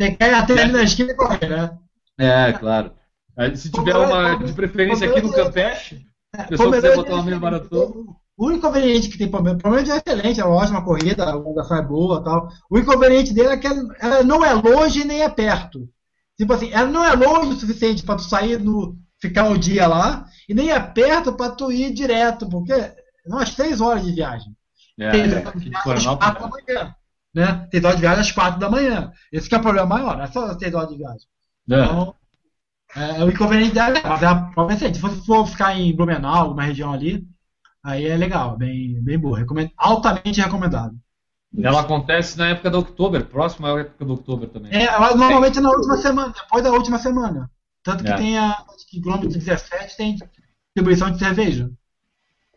Você 0.00 0.10
quer 0.16 0.30
ir 0.30 0.34
até 0.34 0.62
ali 0.62 0.72
na 0.72 0.82
esquina 0.82 1.12
e 1.12 1.14
correr, 1.14 1.48
né? 1.48 1.78
É, 2.18 2.52
claro. 2.52 2.92
Aí, 3.36 3.56
Se 3.56 3.70
tiver 3.70 3.96
uma 3.96 4.34
de 4.34 4.52
preferência 4.52 5.08
aqui 5.08 5.22
no 5.22 5.32
Campeche, 5.32 6.04
É, 6.34 6.42
o 6.42 6.48
pessoal 6.48 6.72
quiser 6.72 6.96
botar 6.96 7.14
uma 7.14 7.22
meia 7.24 7.36
é- 7.36 7.38
maratona. 7.38 7.94
O 8.42 8.50
inconveniente 8.50 9.08
que 9.08 9.16
tem 9.16 9.30
Pomerode, 9.30 9.62
Pomerode 9.62 9.90
é 9.92 9.96
excelente, 9.98 10.40
é 10.40 10.44
uma 10.44 10.56
ótima 10.56 10.84
corrida, 10.84 11.24
a 11.24 11.36
organização 11.36 11.76
é 11.78 11.82
boa 11.82 12.18
e 12.20 12.24
tal. 12.24 12.48
O 12.68 12.76
inconveniente 12.76 13.32
dele 13.32 13.50
é 13.50 13.56
que 13.56 13.66
ela 13.68 13.84
ela 14.00 14.22
não 14.24 14.44
é 14.44 14.52
longe 14.52 15.04
nem 15.04 15.22
é 15.22 15.28
perto. 15.28 15.88
Tipo 16.36 16.52
assim, 16.54 16.70
ela 16.72 16.88
não 16.90 17.04
é 17.04 17.12
longe 17.14 17.52
o 17.52 17.60
suficiente 17.60 18.02
para 18.02 18.16
tu 18.16 18.22
sair 18.24 18.58
no. 18.58 18.96
ficar 19.20 19.44
um 19.44 19.56
dia 19.56 19.86
lá, 19.86 20.26
e 20.48 20.54
nem 20.54 20.70
é 20.72 20.80
perto 20.80 21.32
para 21.36 21.54
tu 21.54 21.70
ir 21.70 21.92
direto, 21.94 22.48
porque 22.48 22.72
umas 23.26 23.54
três 23.54 23.80
horas 23.80 24.04
de 24.04 24.10
viagem. 24.12 24.52
É, 24.98 25.10
Tem 25.10 25.22
é, 25.22 25.28
hora 25.28 25.38
aqui 25.38 25.60
de 25.60 25.64
de 25.64 25.70
viagem 25.70 25.94
às 25.96 26.04
Florianópolis. 26.04 26.18
quatro 26.18 26.42
da 26.42 26.48
manhã. 26.48 26.96
Né? 27.34 27.68
Tem 27.70 27.84
hora 27.84 27.94
de 27.94 28.00
viagem 28.00 28.20
às 28.20 28.32
quatro 28.32 28.58
da 28.60 28.68
manhã. 28.70 29.12
Esse 29.30 29.48
que 29.48 29.54
é 29.54 29.58
o 29.58 29.62
problema 29.62 29.86
maior, 29.86 30.16
não 30.16 30.24
é 30.24 30.26
só 30.26 30.52
ter 30.56 30.74
hora 30.74 30.88
de 30.88 30.96
viagem. 30.96 31.28
né? 31.68 31.84
Então, 31.84 32.14
é, 32.96 33.24
o 33.24 33.30
inconveniente 33.30 33.74
dela 33.74 33.96
é, 33.98 34.02
mas 34.06 34.22
é 34.22 34.26
a 34.26 34.34
prova 34.34 34.72
é 34.72 34.74
excelente. 34.74 34.96
Se 34.96 35.00
você 35.02 35.24
for 35.24 35.46
ficar 35.46 35.78
em 35.78 35.94
Blumenau, 35.94 36.34
alguma 36.34 36.64
região 36.64 36.92
ali, 36.92 37.24
aí 37.84 38.06
é 38.06 38.16
legal, 38.16 38.56
bem, 38.56 39.00
bem 39.02 39.18
boa. 39.18 39.38
Recomendo, 39.38 39.70
altamente 39.76 40.40
recomendado. 40.40 40.94
Ela 41.58 41.82
acontece 41.82 42.38
na 42.38 42.48
época 42.48 42.70
do 42.70 42.78
outubro, 42.78 43.24
próxima 43.26 43.68
à 43.76 43.80
época 43.80 44.04
do 44.04 44.12
outubro 44.12 44.46
também. 44.48 44.72
É, 44.72 44.84
ela 44.84 45.14
normalmente 45.14 45.60
na 45.60 45.68
última 45.70 45.96
semana, 45.98 46.32
depois 46.32 46.64
da 46.64 46.70
última 46.72 46.98
semana. 46.98 47.50
Tanto 47.82 48.04
que 48.04 48.10
É. 48.10 48.16
tem 48.16 48.38
a. 48.38 48.50
Acho 48.52 48.86
que 48.88 49.00
quilômetro 49.00 49.28
17 49.28 49.96
tem 49.96 50.16
distribuição 50.74 51.10
de 51.10 51.18
cerveja. 51.18 51.70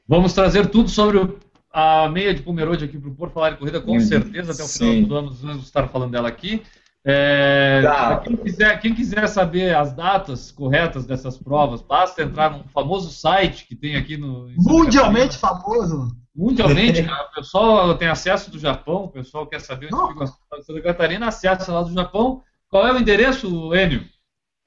Vamos 0.08 0.34
trazer 0.34 0.68
tudo 0.70 0.88
sobre 0.90 1.18
o- 1.18 1.40
a 1.74 2.08
meia 2.08 2.34
de 2.34 2.42
Pomerode 2.42 2.86
aqui 2.86 2.98
para 2.98 3.10
o 3.10 3.16
Por 3.16 3.32
Falar 3.32 3.52
em 3.54 3.56
Corrida, 3.58 3.82
com 3.82 3.98
Hum, 3.98 4.00
certeza, 4.00 4.54
até 4.54 4.64
o 4.64 4.68
final 4.68 4.94
sim. 4.94 5.04
do 5.04 5.16
ano 5.16 5.32
vamos 5.34 5.64
estar 5.66 5.88
falando 5.90 6.12
dela 6.12 6.30
aqui. 6.30 6.62
É, 7.08 7.82
Tá. 7.84 8.18
quem, 8.18 8.36
quiser, 8.36 8.80
quem 8.82 8.96
quiser 8.96 9.28
saber 9.28 9.76
as 9.76 9.94
datas 9.94 10.52
corretas 10.52 11.06
dessas 11.06 11.38
provas, 11.38 11.80
basta 11.82 12.24
entrar 12.24 12.50
num 12.52 12.64
famoso 12.70 13.12
site 13.12 13.68
que 13.68 13.76
tem 13.76 13.96
aqui 13.96 14.18
no. 14.18 14.50
Mundialmente 14.58 15.38
famoso. 15.38 16.08
Mundialmente, 16.36 17.04
cara, 17.08 17.28
o 17.28 17.32
pessoal 17.36 17.96
tem 17.96 18.08
acesso 18.08 18.50
do 18.50 18.58
Japão, 18.58 19.04
o 19.06 19.10
pessoal 19.10 19.46
quer 19.46 19.62
saber 19.62 19.90
onde 19.94 20.14
fica 20.14 20.24
a 20.52 20.62
Santa 20.64 20.82
Catarina, 20.82 21.28
acessa 21.28 21.72
lá 21.72 21.84
do 21.84 21.94
Japão. 21.94 22.42
Qual 22.70 22.88
é 22.88 22.92
o 22.92 22.98
endereço, 22.98 23.72
Enio? 23.76 24.04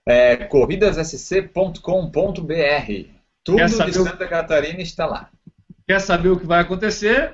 É 0.06 0.36
corridassc.com.br. 0.36 3.09
Tudo 3.44 3.66
de 3.66 3.98
o- 3.98 4.05
Santa 4.05 4.28
Catarina 4.28 4.81
está 4.81 5.06
lá. 5.06 5.28
Quer 5.86 6.01
saber 6.01 6.28
o 6.28 6.39
que 6.39 6.47
vai 6.47 6.60
acontecer? 6.60 7.32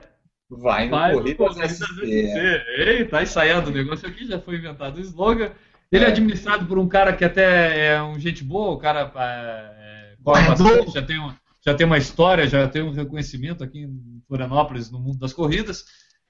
Vai 0.59 0.89
Vai 0.89 1.13
no 1.13 1.19
Corridas 1.19 1.55
Corridas 1.55 1.73
SC. 1.73 1.85
SC. 1.85 2.65
Ei, 2.79 3.05
tá 3.05 3.23
ensaiando 3.23 3.71
o 3.71 3.73
negócio 3.73 4.09
aqui, 4.09 4.27
já 4.27 4.39
foi 4.39 4.57
inventado 4.57 4.97
o 4.97 5.01
slogan. 5.01 5.51
Ele 5.91 6.05
é. 6.05 6.09
É. 6.09 6.11
administrado 6.11 6.67
por 6.67 6.79
um 6.79 6.89
cara 6.89 7.13
que 7.13 7.25
até 7.25 7.89
é 7.89 8.03
um 8.03 8.19
gente 8.19 8.43
boa, 8.43 8.73
o 8.73 8.79
cara 8.79 9.13
é, 9.17 10.15
corre 10.23 10.45
Corredor. 10.45 10.67
bastante, 10.67 10.95
já 10.95 11.03
tem, 11.03 11.21
um, 11.21 11.33
já 11.65 11.75
tem 11.75 11.87
uma 11.87 11.99
história, 11.99 12.47
já 12.49 12.69
tem 12.69 12.83
um 12.83 12.93
reconhecimento 12.93 13.63
aqui 13.63 13.81
em 13.83 14.23
Florianópolis, 14.27 14.91
no 14.91 14.99
mundo 14.99 15.19
das 15.19 15.33
corridas. 15.33 15.85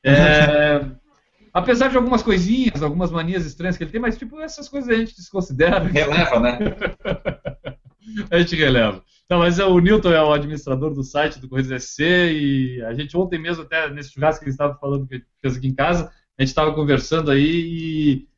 É, 0.04 0.84
apesar 1.52 1.88
de 1.88 1.96
algumas 1.96 2.22
coisinhas, 2.22 2.82
algumas 2.82 3.10
manias 3.10 3.46
estranhas 3.46 3.76
que 3.76 3.84
ele 3.84 3.90
tem, 3.90 4.00
mas 4.00 4.18
tipo, 4.18 4.38
essas 4.40 4.68
coisas 4.68 4.90
a 4.90 4.94
gente 4.94 5.16
desconsidera. 5.16 5.78
Releva, 5.78 6.40
né? 6.40 6.58
A 8.30 8.38
gente 8.38 8.54
releva. 8.54 9.02
Não, 9.28 9.38
mas 9.38 9.58
é, 9.58 9.64
o 9.64 9.78
Newton 9.78 10.12
é 10.12 10.22
o 10.22 10.32
administrador 10.32 10.92
do 10.92 11.02
site 11.02 11.38
do 11.40 11.48
Corridas 11.48 11.84
SC 11.84 12.02
e 12.02 12.82
a 12.82 12.92
gente 12.92 13.16
ontem 13.16 13.38
mesmo, 13.38 13.62
até 13.62 13.88
nesse 13.90 14.12
churrasco 14.12 14.40
que 14.40 14.46
ele 14.46 14.54
estava 14.54 14.74
falando 14.76 15.06
que 15.06 15.24
fez 15.40 15.56
aqui 15.56 15.66
em 15.66 15.74
casa, 15.74 16.12
a 16.38 16.42
gente 16.42 16.50
estava 16.50 16.74
conversando 16.74 17.30
aí 17.30 17.42
e 17.42 18.28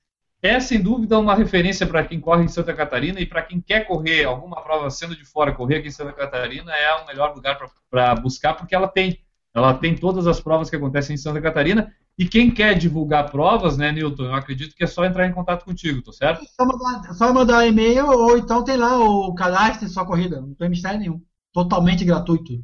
é 0.42 0.60
sem 0.60 0.80
dúvida 0.80 1.18
uma 1.18 1.34
referência 1.34 1.86
para 1.86 2.04
quem 2.04 2.20
corre 2.20 2.44
em 2.44 2.48
Santa 2.48 2.72
Catarina 2.72 3.20
e 3.20 3.26
para 3.26 3.42
quem 3.42 3.60
quer 3.60 3.86
correr 3.86 4.24
alguma 4.24 4.62
prova 4.62 4.88
sendo 4.90 5.16
de 5.16 5.24
fora, 5.24 5.52
correr 5.52 5.76
aqui 5.78 5.88
em 5.88 5.92
Santa 5.92 6.12
Catarina 6.12 6.72
é 6.72 6.94
o 7.02 7.06
melhor 7.06 7.34
lugar 7.34 7.58
para 7.90 8.14
buscar 8.14 8.54
porque 8.54 8.74
ela 8.74 8.86
tem. 8.86 9.18
Ela 9.52 9.74
tem 9.74 9.96
todas 9.96 10.26
as 10.26 10.38
provas 10.38 10.68
que 10.70 10.76
acontecem 10.76 11.14
em 11.14 11.18
Santa 11.18 11.40
Catarina 11.40 11.92
e 12.18 12.26
quem 12.26 12.51
quer 12.51 12.74
divulgar 12.78 13.30
provas, 13.30 13.76
né, 13.76 13.93
Newton? 13.93 14.24
Eu 14.24 14.34
acredito 14.34 14.74
que 14.74 14.84
é 14.84 14.86
só 14.86 15.05
entrar 15.05 15.26
em 15.26 15.32
contato 15.32 15.64
contigo, 15.64 16.01
tá 16.02 16.12
certo? 16.12 16.44
Só 16.59 16.64
mandar, 16.66 17.14
só 17.14 17.32
mandar 17.32 17.66
e-mail 17.66 18.06
ou 18.06 18.38
então 18.38 18.64
tem 18.64 18.76
lá 18.76 18.98
o 18.98 19.34
cadastro 19.34 19.88
sua 19.88 20.06
corrida. 20.06 20.40
Não 20.40 20.55
tem 20.55 20.70
mistério 20.70 20.98
nenhum. 20.98 21.20
Totalmente 21.52 22.05
gratuito. 22.05 22.55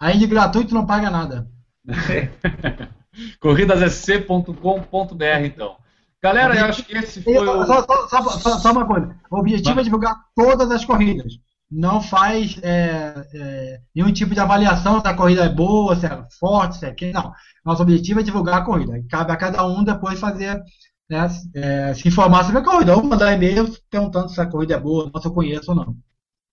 Além 0.00 0.18
de 0.18 0.26
gratuito, 0.26 0.74
não 0.74 0.86
paga 0.86 1.10
nada. 1.10 1.48
corridassc.com.br, 3.40 5.24
então. 5.44 5.76
Galera, 6.22 6.54
eu 6.54 6.66
acho 6.66 6.84
que 6.84 6.96
esse 6.96 7.22
foi 7.22 7.38
o. 7.38 7.66
só, 7.66 7.82
só- 7.86 8.08
só- 8.38 8.58
só- 8.58 8.72
uma 8.72 8.86
coisa. 8.86 9.16
O 9.30 9.38
objetivo 9.38 9.80
é 9.80 9.82
divulgar 9.82 10.14
todas 10.36 10.70
as 10.70 10.84
corridas. 10.84 11.32
Não 11.70 12.00
faz 12.02 12.58
é, 12.62 13.26
é, 13.32 13.80
nenhum 13.94 14.12
tipo 14.12 14.34
de 14.34 14.40
avaliação 14.40 15.00
se 15.00 15.06
a 15.06 15.14
corrida 15.14 15.44
é 15.44 15.48
boa, 15.48 15.96
se 15.96 16.04
é 16.04 16.24
forte, 16.38 16.76
se 16.78 16.86
é 16.86 16.92
quem. 16.92 17.12
Não. 17.12 17.32
Nosso 17.64 17.82
objetivo 17.82 18.20
é 18.20 18.22
divulgar 18.22 18.58
a 18.58 18.64
corrida. 18.64 19.02
Cabe 19.08 19.32
a 19.32 19.36
cada 19.36 19.66
um 19.66 19.84
depois 19.84 20.18
fazer, 20.18 20.62
né, 21.08 21.28
é, 21.54 21.94
se 21.94 22.08
informar 22.08 22.44
sobre 22.44 22.60
a 22.60 22.64
corrida. 22.64 22.96
Ou 22.96 23.02
mandar 23.02 23.32
e-mail 23.32 23.70
perguntando 23.90 24.28
se 24.28 24.40
a 24.40 24.46
corrida 24.46 24.74
é 24.74 24.80
boa, 24.80 25.10
se 25.20 25.26
eu 25.26 25.32
conheço 25.32 25.70
ou 25.70 25.76
não. 25.76 25.96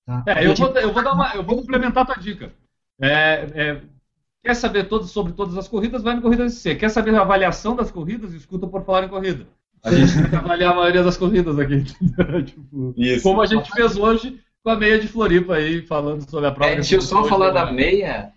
Tá? 0.05 0.23
É, 0.25 0.45
eu 0.45 0.55
vou, 0.55 0.69
eu 0.77 0.93
vou 0.93 1.03
dar 1.03 1.13
uma, 1.13 1.35
eu 1.35 1.43
vou 1.43 1.57
complementar 1.57 2.03
a 2.03 2.05
tua 2.05 2.17
dica. 2.17 2.51
É, 2.99 3.47
é, 3.53 3.81
quer 4.43 4.53
saber 4.55 4.85
todos, 4.85 5.11
sobre 5.11 5.34
todas 5.34 5.57
as 5.57 5.67
corridas, 5.67 6.01
vai 6.01 6.15
no 6.15 6.21
Corrida 6.21 6.49
SC. 6.49 6.75
Quer 6.75 6.89
saber 6.89 7.13
a 7.15 7.21
avaliação 7.21 7.75
das 7.75 7.91
corridas, 7.91 8.34
escuta 8.34 8.65
por 8.65 8.84
falar 8.85 9.05
em 9.05 9.09
corrida. 9.09 9.45
A 9.84 9.93
gente 9.93 10.13
tem 10.13 10.29
que 10.29 10.35
avaliar 10.35 10.71
a 10.71 10.75
maioria 10.75 11.03
das 11.03 11.17
corridas 11.17 11.59
aqui. 11.59 11.84
Tipo, 12.45 12.93
Isso. 12.97 13.23
como 13.23 13.41
a 13.41 13.45
gente 13.45 13.71
fez 13.71 13.95
hoje 13.95 14.39
com 14.63 14.71
a 14.71 14.75
meia 14.75 14.99
de 14.99 15.07
Floripa 15.07 15.55
aí, 15.55 15.81
falando 15.85 16.27
sobre 16.29 16.47
a 16.47 16.51
prova. 16.51 16.71
É, 16.71 16.75
deixa 16.75 16.95
eu 16.95 17.01
só 17.01 17.23
falar 17.25 17.51
da 17.51 17.65
né? 17.67 17.71
meia. 17.71 18.34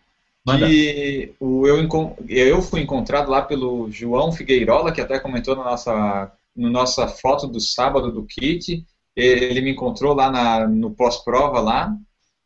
Manda. 0.52 0.66
Que 0.66 1.32
o, 1.39 1.66
eu, 1.66 1.89
eu 2.28 2.62
fui 2.62 2.81
encontrado 2.81 3.31
lá 3.31 3.43
pelo 3.43 3.90
João 3.90 4.32
Figueirola, 4.32 4.93
que 4.93 5.01
até 5.01 5.18
comentou 5.18 5.56
na 5.56 5.64
nossa, 5.64 6.32
no 6.56 6.70
nossa 6.70 7.09
foto 7.09 7.47
do 7.47 7.60
sábado 7.60 8.12
do 8.12 8.24
kit. 8.24 8.85
ele 9.16 9.60
me 9.60 9.70
encontrou 9.70 10.14
lá 10.14 10.31
na, 10.31 10.66
no 10.66 10.90
pós-prova 10.90 11.60
lá, 11.60 11.94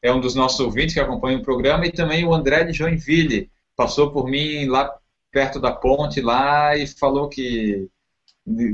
é 0.02 0.12
um 0.12 0.20
dos 0.20 0.34
nossos 0.34 0.60
ouvintes 0.60 0.94
que 0.94 1.00
acompanha 1.00 1.38
o 1.38 1.42
programa, 1.42 1.86
e 1.86 1.92
também 1.92 2.24
o 2.24 2.34
André 2.34 2.64
de 2.64 2.72
Joinville, 2.72 3.50
passou 3.76 4.10
por 4.10 4.28
mim 4.28 4.66
lá 4.66 4.94
perto 5.32 5.58
da 5.58 5.72
ponte 5.72 6.20
lá 6.20 6.76
e 6.76 6.86
falou 6.86 7.28
que 7.28 7.88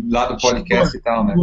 lá 0.08 0.26
do 0.26 0.36
podcast 0.36 0.96
e 0.96 1.00
tal, 1.00 1.24
né? 1.24 1.34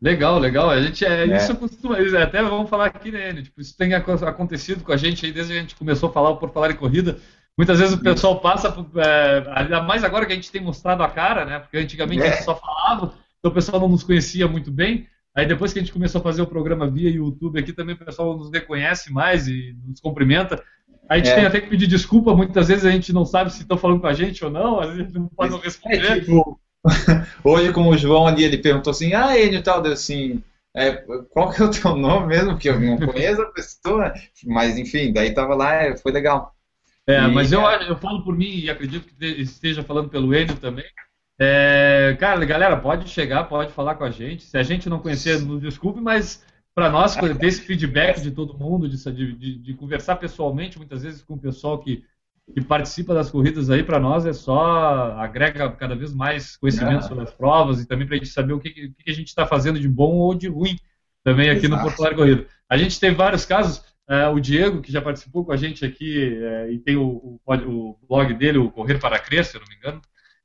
Legal, 0.00 0.38
legal. 0.38 0.70
A 0.70 0.80
gente 0.80 1.04
é, 1.04 1.26
é. 1.26 1.36
isso 1.36 1.56
costuma, 1.56 1.96
até 2.22 2.42
vamos 2.42 2.70
falar 2.70 2.86
aqui, 2.86 3.10
né? 3.10 3.32
Tipo, 3.42 3.60
isso 3.60 3.76
tem 3.76 3.94
acontecido 3.94 4.84
com 4.84 4.92
a 4.92 4.96
gente 4.96 5.26
aí 5.26 5.32
desde 5.32 5.52
que 5.52 5.58
a 5.58 5.62
gente 5.62 5.76
começou 5.76 6.08
a 6.08 6.12
falar 6.12 6.36
por 6.36 6.50
falar 6.50 6.70
em 6.70 6.76
corrida. 6.76 7.18
Muitas 7.56 7.80
vezes 7.80 7.94
o 7.96 8.00
pessoal 8.00 8.40
passa, 8.40 8.68
é, 8.96 9.44
ainda 9.56 9.82
mais 9.82 10.04
agora 10.04 10.24
que 10.24 10.32
a 10.32 10.36
gente 10.36 10.52
tem 10.52 10.62
mostrado 10.62 11.02
a 11.02 11.08
cara, 11.08 11.44
né? 11.44 11.58
Porque 11.58 11.76
antigamente 11.76 12.22
é. 12.22 12.28
a 12.28 12.30
gente 12.30 12.44
só 12.44 12.54
falava, 12.54 13.14
então 13.38 13.50
o 13.50 13.54
pessoal 13.54 13.80
não 13.80 13.88
nos 13.88 14.04
conhecia 14.04 14.46
muito 14.46 14.70
bem. 14.70 15.08
Aí 15.34 15.44
depois 15.44 15.72
que 15.72 15.80
a 15.80 15.82
gente 15.82 15.92
começou 15.92 16.20
a 16.20 16.24
fazer 16.24 16.42
o 16.42 16.46
programa 16.46 16.88
via 16.88 17.10
YouTube 17.10 17.58
aqui, 17.58 17.72
também 17.72 17.96
o 17.96 17.98
pessoal 17.98 18.36
nos 18.36 18.50
reconhece 18.52 19.12
mais 19.12 19.48
e 19.48 19.76
nos 19.84 20.00
cumprimenta. 20.00 20.62
A 21.08 21.16
gente 21.16 21.30
é. 21.30 21.34
tem 21.34 21.46
até 21.46 21.60
que 21.60 21.68
pedir 21.68 21.88
desculpa, 21.88 22.34
muitas 22.34 22.68
vezes 22.68 22.84
a 22.84 22.90
gente 22.90 23.12
não 23.12 23.24
sabe 23.24 23.52
se 23.52 23.62
estão 23.62 23.78
falando 23.78 24.00
com 24.00 24.06
a 24.06 24.12
gente 24.12 24.44
ou 24.44 24.50
não, 24.50 24.78
às 24.78 24.94
vezes 24.94 25.12
não 25.12 25.26
pode 25.26 25.50
não 25.50 25.58
responder. 25.58 26.04
É, 26.04 26.20
tipo, 26.20 26.60
hoje, 27.44 27.72
como 27.72 27.90
o 27.90 27.96
João 27.96 28.26
ali, 28.26 28.44
ele 28.44 28.58
perguntou 28.58 28.90
assim, 28.90 29.14
ah, 29.14 29.38
Enio 29.38 29.62
tal, 29.62 29.82
deu 29.82 29.92
assim, 29.92 30.42
é, 30.74 30.92
qual 31.30 31.50
que 31.50 31.62
é 31.62 31.64
o 31.64 31.70
teu 31.70 31.94
nome 31.96 32.28
mesmo? 32.28 32.56
Que 32.56 32.68
eu 32.68 32.80
não 32.80 32.98
conheço 32.98 33.42
a 33.42 33.52
pessoa, 33.52 34.12
mas 34.44 34.78
enfim, 34.78 35.12
daí 35.12 35.32
tava 35.32 35.54
lá, 35.54 35.74
é, 35.74 35.96
foi 35.96 36.12
legal. 36.12 36.54
É, 37.06 37.24
e, 37.24 37.28
mas 37.28 37.52
eu, 37.52 37.62
eu 37.62 37.96
falo 37.96 38.22
por 38.22 38.36
mim 38.36 38.50
e 38.50 38.70
acredito 38.70 39.06
que 39.06 39.24
esteja 39.24 39.82
falando 39.82 40.08
pelo 40.08 40.34
Enio 40.34 40.56
também. 40.56 40.84
É, 41.40 42.16
cara, 42.18 42.44
galera, 42.44 42.76
pode 42.76 43.08
chegar, 43.08 43.44
pode 43.44 43.72
falar 43.72 43.94
com 43.94 44.04
a 44.04 44.10
gente. 44.10 44.44
Se 44.44 44.58
a 44.58 44.62
gente 44.62 44.88
não 44.88 44.98
conhecer, 44.98 45.40
nos 45.40 45.60
desculpe, 45.60 46.00
mas 46.00 46.44
para 46.74 46.90
nós, 46.90 47.14
ter 47.38 47.46
esse 47.46 47.62
feedback 47.62 48.20
de 48.20 48.30
todo 48.30 48.58
mundo, 48.58 48.88
de, 48.88 49.32
de, 49.34 49.58
de, 49.58 49.74
conversar 49.74 50.16
pessoalmente, 50.16 50.78
muitas 50.78 51.02
vezes 51.02 51.22
com 51.22 51.34
o 51.34 51.38
pessoal 51.38 51.78
que, 51.78 52.04
que 52.52 52.60
participa 52.60 53.14
das 53.14 53.30
corridas 53.30 53.70
aí, 53.70 53.82
para 53.82 54.00
nós 54.00 54.24
é 54.26 54.32
só 54.32 55.12
agrega 55.18 55.70
cada 55.72 55.94
vez 55.94 56.14
mais 56.14 56.56
conhecimento 56.56 57.06
sobre 57.06 57.24
as 57.24 57.32
provas 57.32 57.80
e 57.80 57.86
também 57.86 58.06
para 58.06 58.16
a 58.16 58.18
gente 58.18 58.30
saber 58.30 58.52
o 58.52 58.60
que, 58.60 58.70
que 58.70 59.10
a 59.10 59.14
gente 59.14 59.28
está 59.28 59.46
fazendo 59.46 59.78
de 59.78 59.88
bom 59.88 60.16
ou 60.16 60.34
de 60.34 60.48
ruim 60.48 60.76
também 61.22 61.50
aqui 61.50 61.66
Exato. 61.66 61.76
no 61.76 61.82
Porto 61.82 62.00
Alegre 62.00 62.18
Corrida. 62.18 62.46
A 62.68 62.76
gente 62.76 62.98
teve 62.98 63.14
vários 63.14 63.44
casos, 63.44 63.84
é, 64.08 64.26
o 64.28 64.40
Diego, 64.40 64.80
que 64.80 64.90
já 64.90 65.02
participou 65.02 65.44
com 65.44 65.52
a 65.52 65.56
gente 65.56 65.84
aqui, 65.84 66.38
é, 66.42 66.72
e 66.72 66.78
tem 66.78 66.96
o, 66.96 67.04
o, 67.04 67.40
o, 67.46 67.98
blog 68.08 68.32
dele, 68.34 68.58
o 68.58 68.70
Correr 68.70 68.98
para 68.98 69.18
Crer, 69.18 69.44
se 69.44 69.56
eu 69.56 69.60
não 69.60 69.68
me 69.68 69.76
engano. 69.76 70.00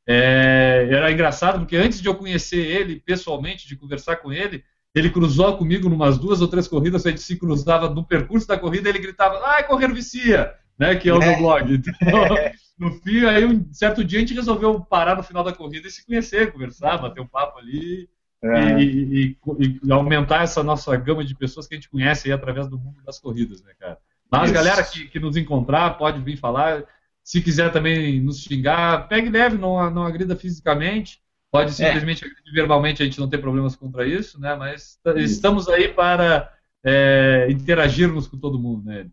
É, 0.05 0.89
era 0.91 1.11
engraçado 1.11 1.59
porque 1.59 1.77
antes 1.77 2.01
de 2.01 2.07
eu 2.09 2.15
conhecer 2.15 2.59
ele 2.59 2.99
pessoalmente, 2.99 3.67
de 3.67 3.77
conversar 3.77 4.17
com 4.17 4.33
ele, 4.33 4.63
ele 4.93 5.09
cruzou 5.09 5.57
comigo 5.57 5.89
numas 5.89 6.17
duas 6.17 6.41
ou 6.41 6.47
três 6.47 6.67
corridas, 6.67 7.05
a 7.05 7.09
gente 7.09 7.21
se 7.21 7.37
cruzava 7.37 7.89
no 7.89 8.05
percurso 8.05 8.47
da 8.47 8.57
corrida, 8.57 8.89
ele 8.89 8.99
gritava, 8.99 9.41
ai, 9.45 9.65
correr 9.65 9.91
vicia, 9.91 10.53
né, 10.77 10.95
que 10.95 11.09
é 11.09 11.13
o 11.13 11.19
meu 11.19 11.37
blog. 11.37 11.73
Então, 11.73 11.93
no 12.77 12.91
fim, 13.01 13.25
aí 13.25 13.45
um 13.45 13.71
certo 13.71 14.03
dia 14.03 14.19
a 14.19 14.21
gente 14.21 14.33
resolveu 14.33 14.79
parar 14.81 15.15
no 15.15 15.23
final 15.23 15.43
da 15.43 15.53
corrida 15.53 15.87
e 15.87 15.91
se 15.91 16.05
conhecer, 16.05 16.51
conversar, 16.51 16.97
bater 16.97 17.21
um 17.21 17.27
papo 17.27 17.59
ali 17.59 18.09
é. 18.43 18.79
e, 18.79 19.37
e, 19.59 19.79
e, 19.83 19.91
aumentar 19.91 20.43
essa 20.43 20.61
nossa 20.61 20.95
gama 20.97 21.23
de 21.23 21.35
pessoas 21.35 21.67
que 21.67 21.75
a 21.75 21.77
gente 21.77 21.89
conhece 21.89 22.27
aí 22.27 22.33
através 22.33 22.67
do 22.67 22.77
mundo 22.77 23.01
das 23.05 23.19
corridas, 23.19 23.63
né, 23.63 23.71
cara? 23.79 23.97
Mas 24.29 24.45
Isso. 24.45 24.53
galera 24.53 24.83
que, 24.83 25.07
que 25.07 25.19
nos 25.19 25.37
encontrar 25.37 25.97
pode 25.97 26.19
vir 26.21 26.37
falar. 26.37 26.83
Se 27.23 27.41
quiser 27.41 27.71
também 27.71 28.19
nos 28.19 28.41
xingar, 28.41 29.07
pegue 29.07 29.29
leve, 29.29 29.57
não, 29.57 29.89
não 29.89 30.03
agrida 30.03 30.35
fisicamente. 30.35 31.21
Pode 31.49 31.69
é. 31.69 31.73
simplesmente 31.73 32.25
é. 32.25 32.27
agredir 32.27 32.53
verbalmente, 32.53 33.01
a 33.01 33.05
gente 33.05 33.19
não 33.19 33.29
tem 33.29 33.39
problemas 33.39 33.75
contra 33.75 34.05
isso, 34.05 34.41
né? 34.41 34.55
Mas 34.55 34.99
estamos 35.17 35.69
aí 35.69 35.87
para 35.87 36.51
é, 36.83 37.47
interagirmos 37.49 38.27
com 38.27 38.37
todo 38.37 38.59
mundo, 38.59 38.85
né? 38.85 39.07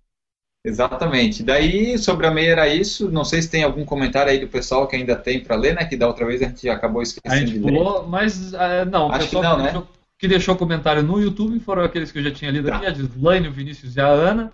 Exatamente. 0.64 1.42
Daí, 1.42 1.96
sobre 1.96 2.26
a 2.26 2.30
meia 2.30 2.52
era 2.52 2.68
isso. 2.68 3.10
Não 3.10 3.24
sei 3.24 3.40
se 3.40 3.50
tem 3.50 3.62
algum 3.62 3.84
comentário 3.84 4.30
aí 4.30 4.38
do 4.38 4.48
pessoal 4.48 4.86
que 4.86 4.94
ainda 4.94 5.16
tem 5.16 5.42
para 5.42 5.56
ler, 5.56 5.74
né? 5.74 5.84
Que 5.84 5.96
da 5.96 6.06
outra 6.06 6.26
vez 6.26 6.42
a 6.42 6.46
gente 6.46 6.68
acabou 6.68 7.00
esquecendo. 7.00 7.34
A 7.34 7.46
gente 7.46 7.60
pulou, 7.60 8.06
mas 8.06 8.52
uh, 8.52 8.84
não, 8.90 9.08
o 9.08 9.12
Acho 9.12 9.20
pessoal 9.24 9.42
que, 9.42 9.48
não, 9.48 9.56
que, 9.56 9.62
né? 9.62 9.70
deixou, 9.70 9.88
que, 10.18 10.28
deixou, 10.28 10.56
comentário 10.56 11.02
no 11.02 11.20
YouTube 11.20 11.58
foram 11.60 11.82
aqueles 11.82 12.12
que 12.12 12.18
eu 12.18 12.22
já 12.22 12.30
tinha 12.30 12.50
lido 12.50 12.68
tá. 12.68 12.76
aqui, 12.76 12.86
a 12.86 12.92
Gislaine, 12.92 13.48
o 13.48 13.52
Vinícius 13.52 13.96
e 13.96 14.00
a 14.00 14.06
Ana. 14.06 14.52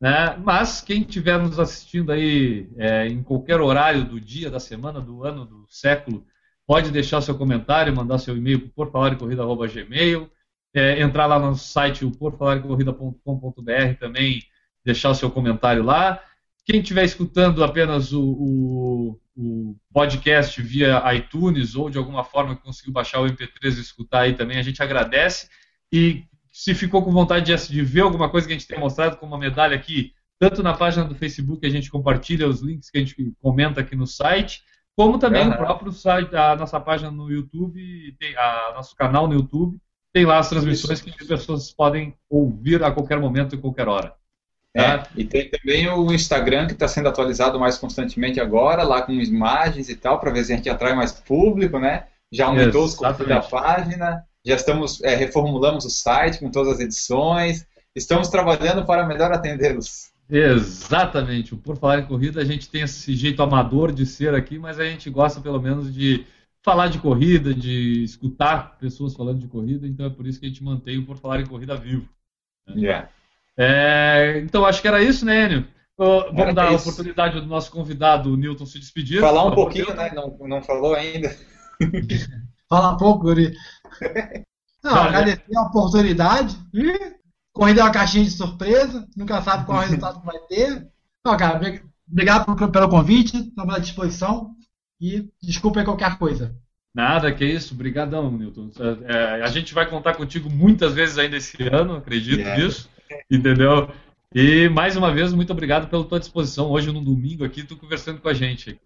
Né? 0.00 0.36
Mas 0.42 0.80
quem 0.80 1.02
estiver 1.02 1.38
nos 1.38 1.60
assistindo 1.60 2.10
aí 2.10 2.68
é, 2.78 3.06
em 3.06 3.22
qualquer 3.22 3.60
horário 3.60 4.04
do 4.04 4.18
dia, 4.18 4.50
da 4.50 4.58
semana, 4.58 5.00
do 5.00 5.22
ano, 5.22 5.44
do 5.44 5.66
século, 5.68 6.24
pode 6.66 6.90
deixar 6.90 7.20
seu 7.20 7.36
comentário, 7.36 7.94
mandar 7.94 8.18
seu 8.18 8.36
e-mail 8.36 8.60
para 8.60 8.70
porfalarecorrida.gmail, 8.70 10.30
é, 10.74 11.02
entrar 11.02 11.26
lá 11.26 11.38
no 11.38 11.54
site 11.54 12.06
porfalarecorrida.com.br 12.18 13.98
também 14.00 14.42
deixar 14.84 15.10
o 15.10 15.14
seu 15.14 15.30
comentário 15.30 15.82
lá. 15.82 16.20
Quem 16.64 16.80
estiver 16.80 17.04
escutando 17.04 17.64
apenas 17.64 18.12
o, 18.12 18.22
o, 18.22 19.20
o, 19.36 19.76
podcast 19.92 20.60
via 20.62 21.02
iTunes 21.14 21.74
ou 21.74 21.90
de 21.90 21.98
alguma 21.98 22.24
forma 22.24 22.56
conseguiu 22.56 22.92
baixar 22.92 23.20
o 23.20 23.26
MP3 23.26 23.76
e 23.76 23.80
escutar 23.80 24.20
aí 24.20 24.34
também, 24.34 24.58
a 24.58 24.62
gente 24.62 24.82
agradece. 24.82 25.48
E 25.92 26.24
se 26.50 26.74
ficou 26.74 27.02
com 27.02 27.10
vontade 27.10 27.46
de, 27.46 27.68
de 27.68 27.82
ver 27.82 28.02
alguma 28.02 28.28
coisa 28.28 28.46
que 28.46 28.52
a 28.52 28.56
gente 28.56 28.68
tem 28.68 28.78
mostrado 28.78 29.16
como 29.16 29.32
uma 29.32 29.40
medalha 29.40 29.74
aqui, 29.74 30.12
tanto 30.38 30.62
na 30.62 30.74
página 30.74 31.04
do 31.04 31.14
Facebook 31.14 31.66
a 31.66 31.70
gente 31.70 31.90
compartilha 31.90 32.48
os 32.48 32.60
links 32.60 32.90
que 32.90 32.98
a 32.98 33.00
gente 33.00 33.32
comenta 33.40 33.80
aqui 33.80 33.96
no 33.96 34.06
site, 34.06 34.62
como 34.96 35.18
também 35.18 35.46
uhum. 35.46 35.54
o 35.54 35.56
próprio 35.56 35.92
site, 35.92 36.36
a 36.36 36.54
nossa 36.54 36.78
página 36.78 37.10
no 37.10 37.30
YouTube, 37.30 38.14
tem 38.18 38.36
a 38.36 38.72
nosso 38.74 38.94
canal 38.94 39.26
no 39.26 39.34
YouTube, 39.34 39.80
tem 40.12 40.26
lá 40.26 40.38
as 40.38 40.48
transmissões 40.48 41.00
que 41.00 41.10
as 41.10 41.26
pessoas 41.26 41.72
podem 41.72 42.14
ouvir 42.28 42.82
a 42.84 42.90
qualquer 42.90 43.18
momento 43.18 43.54
e 43.54 43.58
qualquer 43.58 43.88
hora. 43.88 44.14
É, 44.74 44.82
tá? 44.82 45.08
e 45.14 45.24
tem 45.24 45.50
também 45.50 45.88
o 45.88 46.12
Instagram 46.12 46.66
que 46.66 46.72
está 46.72 46.88
sendo 46.88 47.08
atualizado 47.08 47.60
mais 47.60 47.76
constantemente 47.76 48.40
agora, 48.40 48.82
lá 48.82 49.02
com 49.02 49.12
imagens 49.12 49.88
e 49.88 49.96
tal, 49.96 50.18
para 50.18 50.30
ver 50.30 50.44
se 50.44 50.52
a 50.52 50.56
gente 50.56 50.70
atrai 50.70 50.94
mais 50.94 51.12
público, 51.12 51.78
né? 51.78 52.06
Já 52.32 52.46
aumentou 52.46 52.84
os 52.84 52.94
conteúdos 52.94 53.28
da 53.28 53.40
página, 53.42 54.24
já 54.44 54.54
estamos 54.54 55.02
é, 55.02 55.14
reformulamos 55.14 55.84
o 55.84 55.90
site 55.90 56.38
com 56.38 56.50
todas 56.50 56.74
as 56.74 56.80
edições, 56.80 57.66
estamos 57.94 58.28
trabalhando 58.28 58.86
para 58.86 59.06
melhor 59.06 59.30
atendê-los. 59.30 60.10
Exatamente. 60.30 61.54
Por 61.54 61.76
falar 61.76 61.98
em 61.98 62.06
corrida, 62.06 62.40
a 62.40 62.44
gente 62.44 62.70
tem 62.70 62.80
esse 62.80 63.14
jeito 63.14 63.42
amador 63.42 63.92
de 63.92 64.06
ser 64.06 64.34
aqui, 64.34 64.58
mas 64.58 64.80
a 64.80 64.84
gente 64.84 65.10
gosta 65.10 65.42
pelo 65.42 65.60
menos 65.60 65.92
de 65.92 66.24
falar 66.62 66.88
de 66.88 66.98
corrida, 66.98 67.52
de 67.52 68.02
escutar 68.04 68.78
pessoas 68.78 69.14
falando 69.14 69.40
de 69.40 69.48
corrida, 69.48 69.86
então 69.86 70.06
é 70.06 70.10
por 70.10 70.26
isso 70.26 70.40
que 70.40 70.46
a 70.46 70.48
gente 70.48 70.64
mantém 70.64 70.98
o 70.98 71.04
Por 71.04 71.18
Falar 71.18 71.40
em 71.40 71.46
Corrida 71.46 71.76
vivo. 71.76 72.08
Né? 72.68 72.82
Yeah. 72.82 73.10
É, 73.58 74.40
então 74.44 74.64
acho 74.64 74.80
que 74.80 74.88
era 74.88 75.02
isso, 75.02 75.24
né, 75.24 75.46
Enio? 75.46 75.66
Vamos 75.96 76.38
era 76.38 76.54
dar 76.54 76.68
a 76.68 76.72
oportunidade 76.72 77.40
do 77.40 77.46
nosso 77.46 77.70
convidado, 77.70 78.32
o 78.32 78.36
Newton, 78.36 78.66
se 78.66 78.78
despedir. 78.78 79.20
Falar 79.20 79.44
um 79.44 79.54
pouquinho, 79.54 79.94
né? 79.94 80.10
Não, 80.14 80.36
não 80.48 80.62
falou 80.62 80.94
ainda. 80.94 81.34
Falar 82.68 82.92
um 82.92 82.96
pouco, 82.96 83.24
Guri. 83.24 83.54
Não, 84.82 84.94
agradecer 84.94 85.56
a 85.56 85.62
oportunidade. 85.62 86.58
Corrida 87.52 87.82
é 87.82 87.84
uma 87.84 87.92
caixinha 87.92 88.24
de 88.24 88.30
surpresa, 88.30 89.06
nunca 89.16 89.40
sabe 89.40 89.64
qual 89.64 89.78
é 89.78 89.80
o 89.82 89.84
resultado 89.84 90.20
que 90.20 90.26
vai 90.26 90.38
ter. 90.48 90.88
Não, 91.24 91.36
cara, 91.36 91.60
obrigado 92.10 92.72
pelo 92.72 92.88
convite, 92.88 93.36
estamos 93.36 93.74
à 93.74 93.78
disposição 93.78 94.56
e 95.00 95.30
desculpa 95.40 95.84
qualquer 95.84 96.18
coisa. 96.18 96.56
Nada, 96.94 97.32
que 97.32 97.44
isso, 97.44 97.74
brigadão, 97.74 98.30
Newton. 98.30 98.70
É, 99.06 99.42
a 99.42 99.46
gente 99.46 99.72
vai 99.72 99.88
contar 99.88 100.14
contigo 100.14 100.50
muitas 100.50 100.92
vezes 100.94 101.16
ainda 101.16 101.36
esse 101.36 101.62
ano, 101.62 101.96
acredito 101.96 102.40
yeah. 102.40 102.60
nisso. 102.60 102.90
Entendeu? 103.30 103.90
E 104.34 104.68
mais 104.68 104.96
uma 104.96 105.12
vez, 105.12 105.32
muito 105.32 105.52
obrigado 105.52 105.88
pela 105.88 106.04
tua 106.04 106.18
disposição 106.18 106.70
hoje 106.70 106.90
no 106.90 107.02
domingo 107.02 107.44
aqui, 107.44 107.62
tu 107.62 107.76
conversando 107.76 108.20
com 108.20 108.28
a 108.28 108.34
gente. 108.34 108.80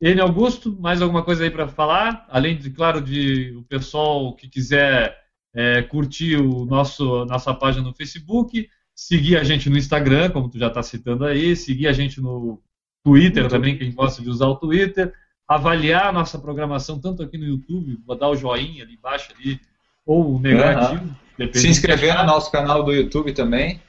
N 0.00 0.20
Augusto, 0.20 0.76
mais 0.80 1.00
alguma 1.00 1.22
coisa 1.22 1.44
aí 1.44 1.50
para 1.50 1.68
falar? 1.68 2.26
Além 2.28 2.56
de, 2.56 2.70
claro, 2.70 3.00
de 3.00 3.54
o 3.56 3.62
pessoal 3.62 4.34
que 4.34 4.48
quiser 4.48 5.16
é, 5.54 5.82
curtir 5.82 6.36
o 6.36 6.64
nosso 6.64 7.24
nossa 7.26 7.54
página 7.54 7.84
no 7.84 7.94
Facebook, 7.94 8.68
seguir 8.94 9.36
a 9.36 9.44
gente 9.44 9.70
no 9.70 9.78
Instagram, 9.78 10.30
como 10.30 10.48
tu 10.48 10.58
já 10.58 10.66
está 10.66 10.82
citando 10.82 11.24
aí, 11.24 11.54
seguir 11.54 11.86
a 11.86 11.92
gente 11.92 12.20
no 12.20 12.60
Twitter 13.04 13.48
também, 13.48 13.78
quem 13.78 13.92
gosta 13.92 14.20
de 14.20 14.28
usar 14.28 14.46
o 14.48 14.56
Twitter, 14.56 15.12
avaliar 15.46 16.06
a 16.06 16.12
nossa 16.12 16.38
programação 16.38 17.00
tanto 17.00 17.22
aqui 17.22 17.38
no 17.38 17.44
YouTube, 17.44 17.98
dar 18.18 18.28
o 18.28 18.36
joinha 18.36 18.82
ali 18.82 18.94
embaixo 18.94 19.32
ali, 19.38 19.60
ou 20.04 20.34
o 20.34 20.40
negativo. 20.40 21.04
Uhum. 21.04 21.21
Se 21.54 21.68
inscrever 21.68 22.16
no 22.16 22.24
nosso 22.24 22.50
canal 22.50 22.82
do 22.82 22.92
YouTube 22.92 23.32
também. 23.32 23.80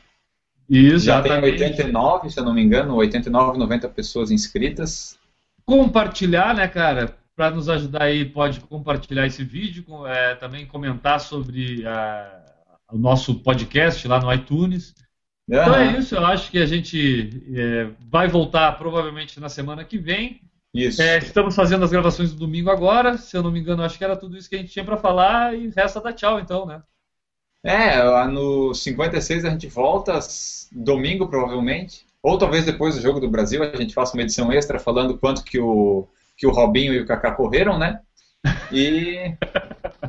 Isso, 0.69 1.05
já 1.05 1.21
tem 1.21 1.31
89, 1.33 2.29
se 2.29 2.39
eu 2.39 2.43
não 2.43 2.53
me 2.53 2.61
engano, 2.61 2.95
89, 2.95 3.57
90 3.57 3.89
pessoas 3.89 4.31
inscritas. 4.31 5.19
Compartilhar, 5.65 6.55
né, 6.55 6.67
cara? 6.67 7.17
Para 7.35 7.51
nos 7.51 7.67
ajudar 7.67 8.03
aí, 8.03 8.25
pode 8.25 8.59
compartilhar 8.61 9.25
esse 9.25 9.43
vídeo, 9.43 9.85
é, 10.07 10.35
também 10.35 10.65
comentar 10.65 11.19
sobre 11.19 11.85
a, 11.85 12.43
o 12.91 12.97
nosso 12.97 13.35
podcast 13.35 14.07
lá 14.07 14.19
no 14.19 14.33
iTunes. 14.33 14.93
Uhum. 15.49 15.57
Então 15.57 15.75
é 15.75 15.97
isso, 15.97 16.15
eu 16.15 16.25
acho 16.25 16.49
que 16.49 16.59
a 16.59 16.65
gente 16.65 17.43
é, 17.53 17.89
vai 18.09 18.27
voltar 18.27 18.71
provavelmente 18.73 19.39
na 19.39 19.49
semana 19.49 19.83
que 19.83 19.97
vem. 19.97 20.41
Isso. 20.73 21.01
É, 21.01 21.17
estamos 21.19 21.55
fazendo 21.55 21.83
as 21.83 21.91
gravações 21.91 22.31
do 22.31 22.39
domingo 22.39 22.71
agora, 22.71 23.17
se 23.17 23.35
eu 23.35 23.43
não 23.43 23.51
me 23.51 23.59
engano, 23.59 23.83
acho 23.83 23.97
que 23.97 24.03
era 24.03 24.15
tudo 24.15 24.37
isso 24.37 24.49
que 24.49 24.55
a 24.55 24.59
gente 24.59 24.71
tinha 24.71 24.85
para 24.85 24.97
falar 24.97 25.55
e 25.55 25.69
resta 25.69 26.01
dar 26.01 26.13
tchau 26.13 26.39
então, 26.39 26.65
né? 26.65 26.81
É, 27.63 28.25
no 28.27 28.73
56 28.73 29.45
a 29.45 29.49
gente 29.49 29.67
volta, 29.67 30.19
domingo 30.71 31.27
provavelmente. 31.27 32.05
Ou 32.21 32.37
talvez 32.37 32.65
depois 32.65 32.95
do 32.95 33.01
Jogo 33.01 33.19
do 33.19 33.29
Brasil 33.29 33.63
a 33.63 33.75
gente 33.75 33.93
faça 33.93 34.15
uma 34.15 34.23
edição 34.23 34.51
extra 34.51 34.79
falando 34.79 35.17
quanto 35.17 35.43
que 35.43 35.59
o, 35.59 36.07
que 36.37 36.45
o 36.45 36.51
Robinho 36.51 36.93
e 36.93 36.99
o 36.99 37.05
Kaká 37.05 37.31
correram, 37.31 37.77
né? 37.77 38.01
E. 38.71 39.35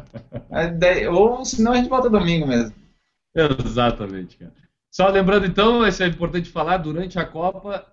ou 1.13 1.45
senão 1.45 1.73
a 1.73 1.77
gente 1.77 1.89
volta 1.89 2.11
domingo 2.11 2.47
mesmo. 2.47 2.75
Exatamente, 3.35 4.37
cara. 4.37 4.53
Só 4.91 5.09
lembrando 5.09 5.47
então, 5.47 5.87
isso 5.87 6.03
é 6.03 6.07
importante 6.07 6.49
falar, 6.49 6.77
durante 6.77 7.19
a 7.19 7.25
Copa 7.25 7.85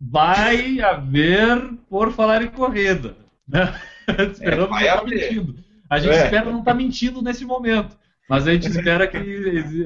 vai 0.00 0.80
haver 0.80 1.74
por 1.90 2.12
falar 2.12 2.42
em 2.42 2.48
corrida. 2.48 3.14
Né? 3.46 3.78
Esperamos 4.32 4.80
é, 4.80 4.84
não 4.86 4.86
estar 4.86 5.00
tá 5.00 5.04
mentindo. 5.04 5.64
A 5.90 5.98
gente 5.98 6.14
é. 6.14 6.24
espera 6.24 6.44
não 6.46 6.60
estar 6.60 6.70
tá 6.70 6.76
mentindo 6.76 7.22
nesse 7.22 7.44
momento. 7.44 7.96
Mas 8.28 8.46
a 8.46 8.52
gente 8.52 8.68
espera 8.68 9.06
que 9.06 9.16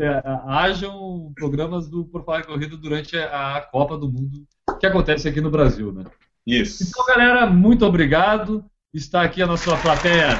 é, 0.01 0.23
hajam 0.47 1.33
programas 1.37 1.89
do 1.89 2.05
Por 2.05 2.25
Falar 2.25 2.45
Corrida 2.45 2.77
durante 2.77 3.17
a 3.17 3.61
Copa 3.71 3.97
do 3.97 4.11
Mundo 4.11 4.45
que 4.83 4.87
acontece 4.87 5.29
aqui 5.29 5.41
no 5.41 5.49
Brasil, 5.49 5.93
né? 5.93 6.05
Isso. 6.45 6.83
Então, 6.83 7.07
galera, 7.07 7.47
muito 7.47 7.87
obrigado. 7.87 8.65
Está 8.93 9.23
aqui 9.23 9.41
a 9.41 9.47
nossa 9.47 9.77
plateia 9.77 10.31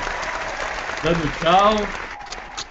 dando 1.03 1.39
tchau. 1.39 1.77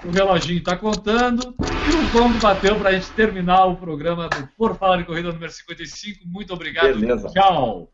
O 0.04 0.12
reloginho 0.12 0.60
está 0.60 0.76
contando. 0.76 1.56
E 1.62 1.96
o 1.96 2.12
gong 2.12 2.38
bateu 2.40 2.76
para 2.76 2.90
a 2.90 2.94
gente 2.94 3.10
terminar 3.12 3.66
o 3.68 3.78
programa 3.78 4.28
do 4.28 4.48
Por 4.58 4.76
Falar 4.76 5.00
em 5.00 5.06
Corrida 5.06 5.32
número 5.32 5.52
55. 5.52 6.28
Muito 6.28 6.54
obrigado. 6.54 7.00
Beleza. 7.00 7.30
Tchau. 7.30 7.90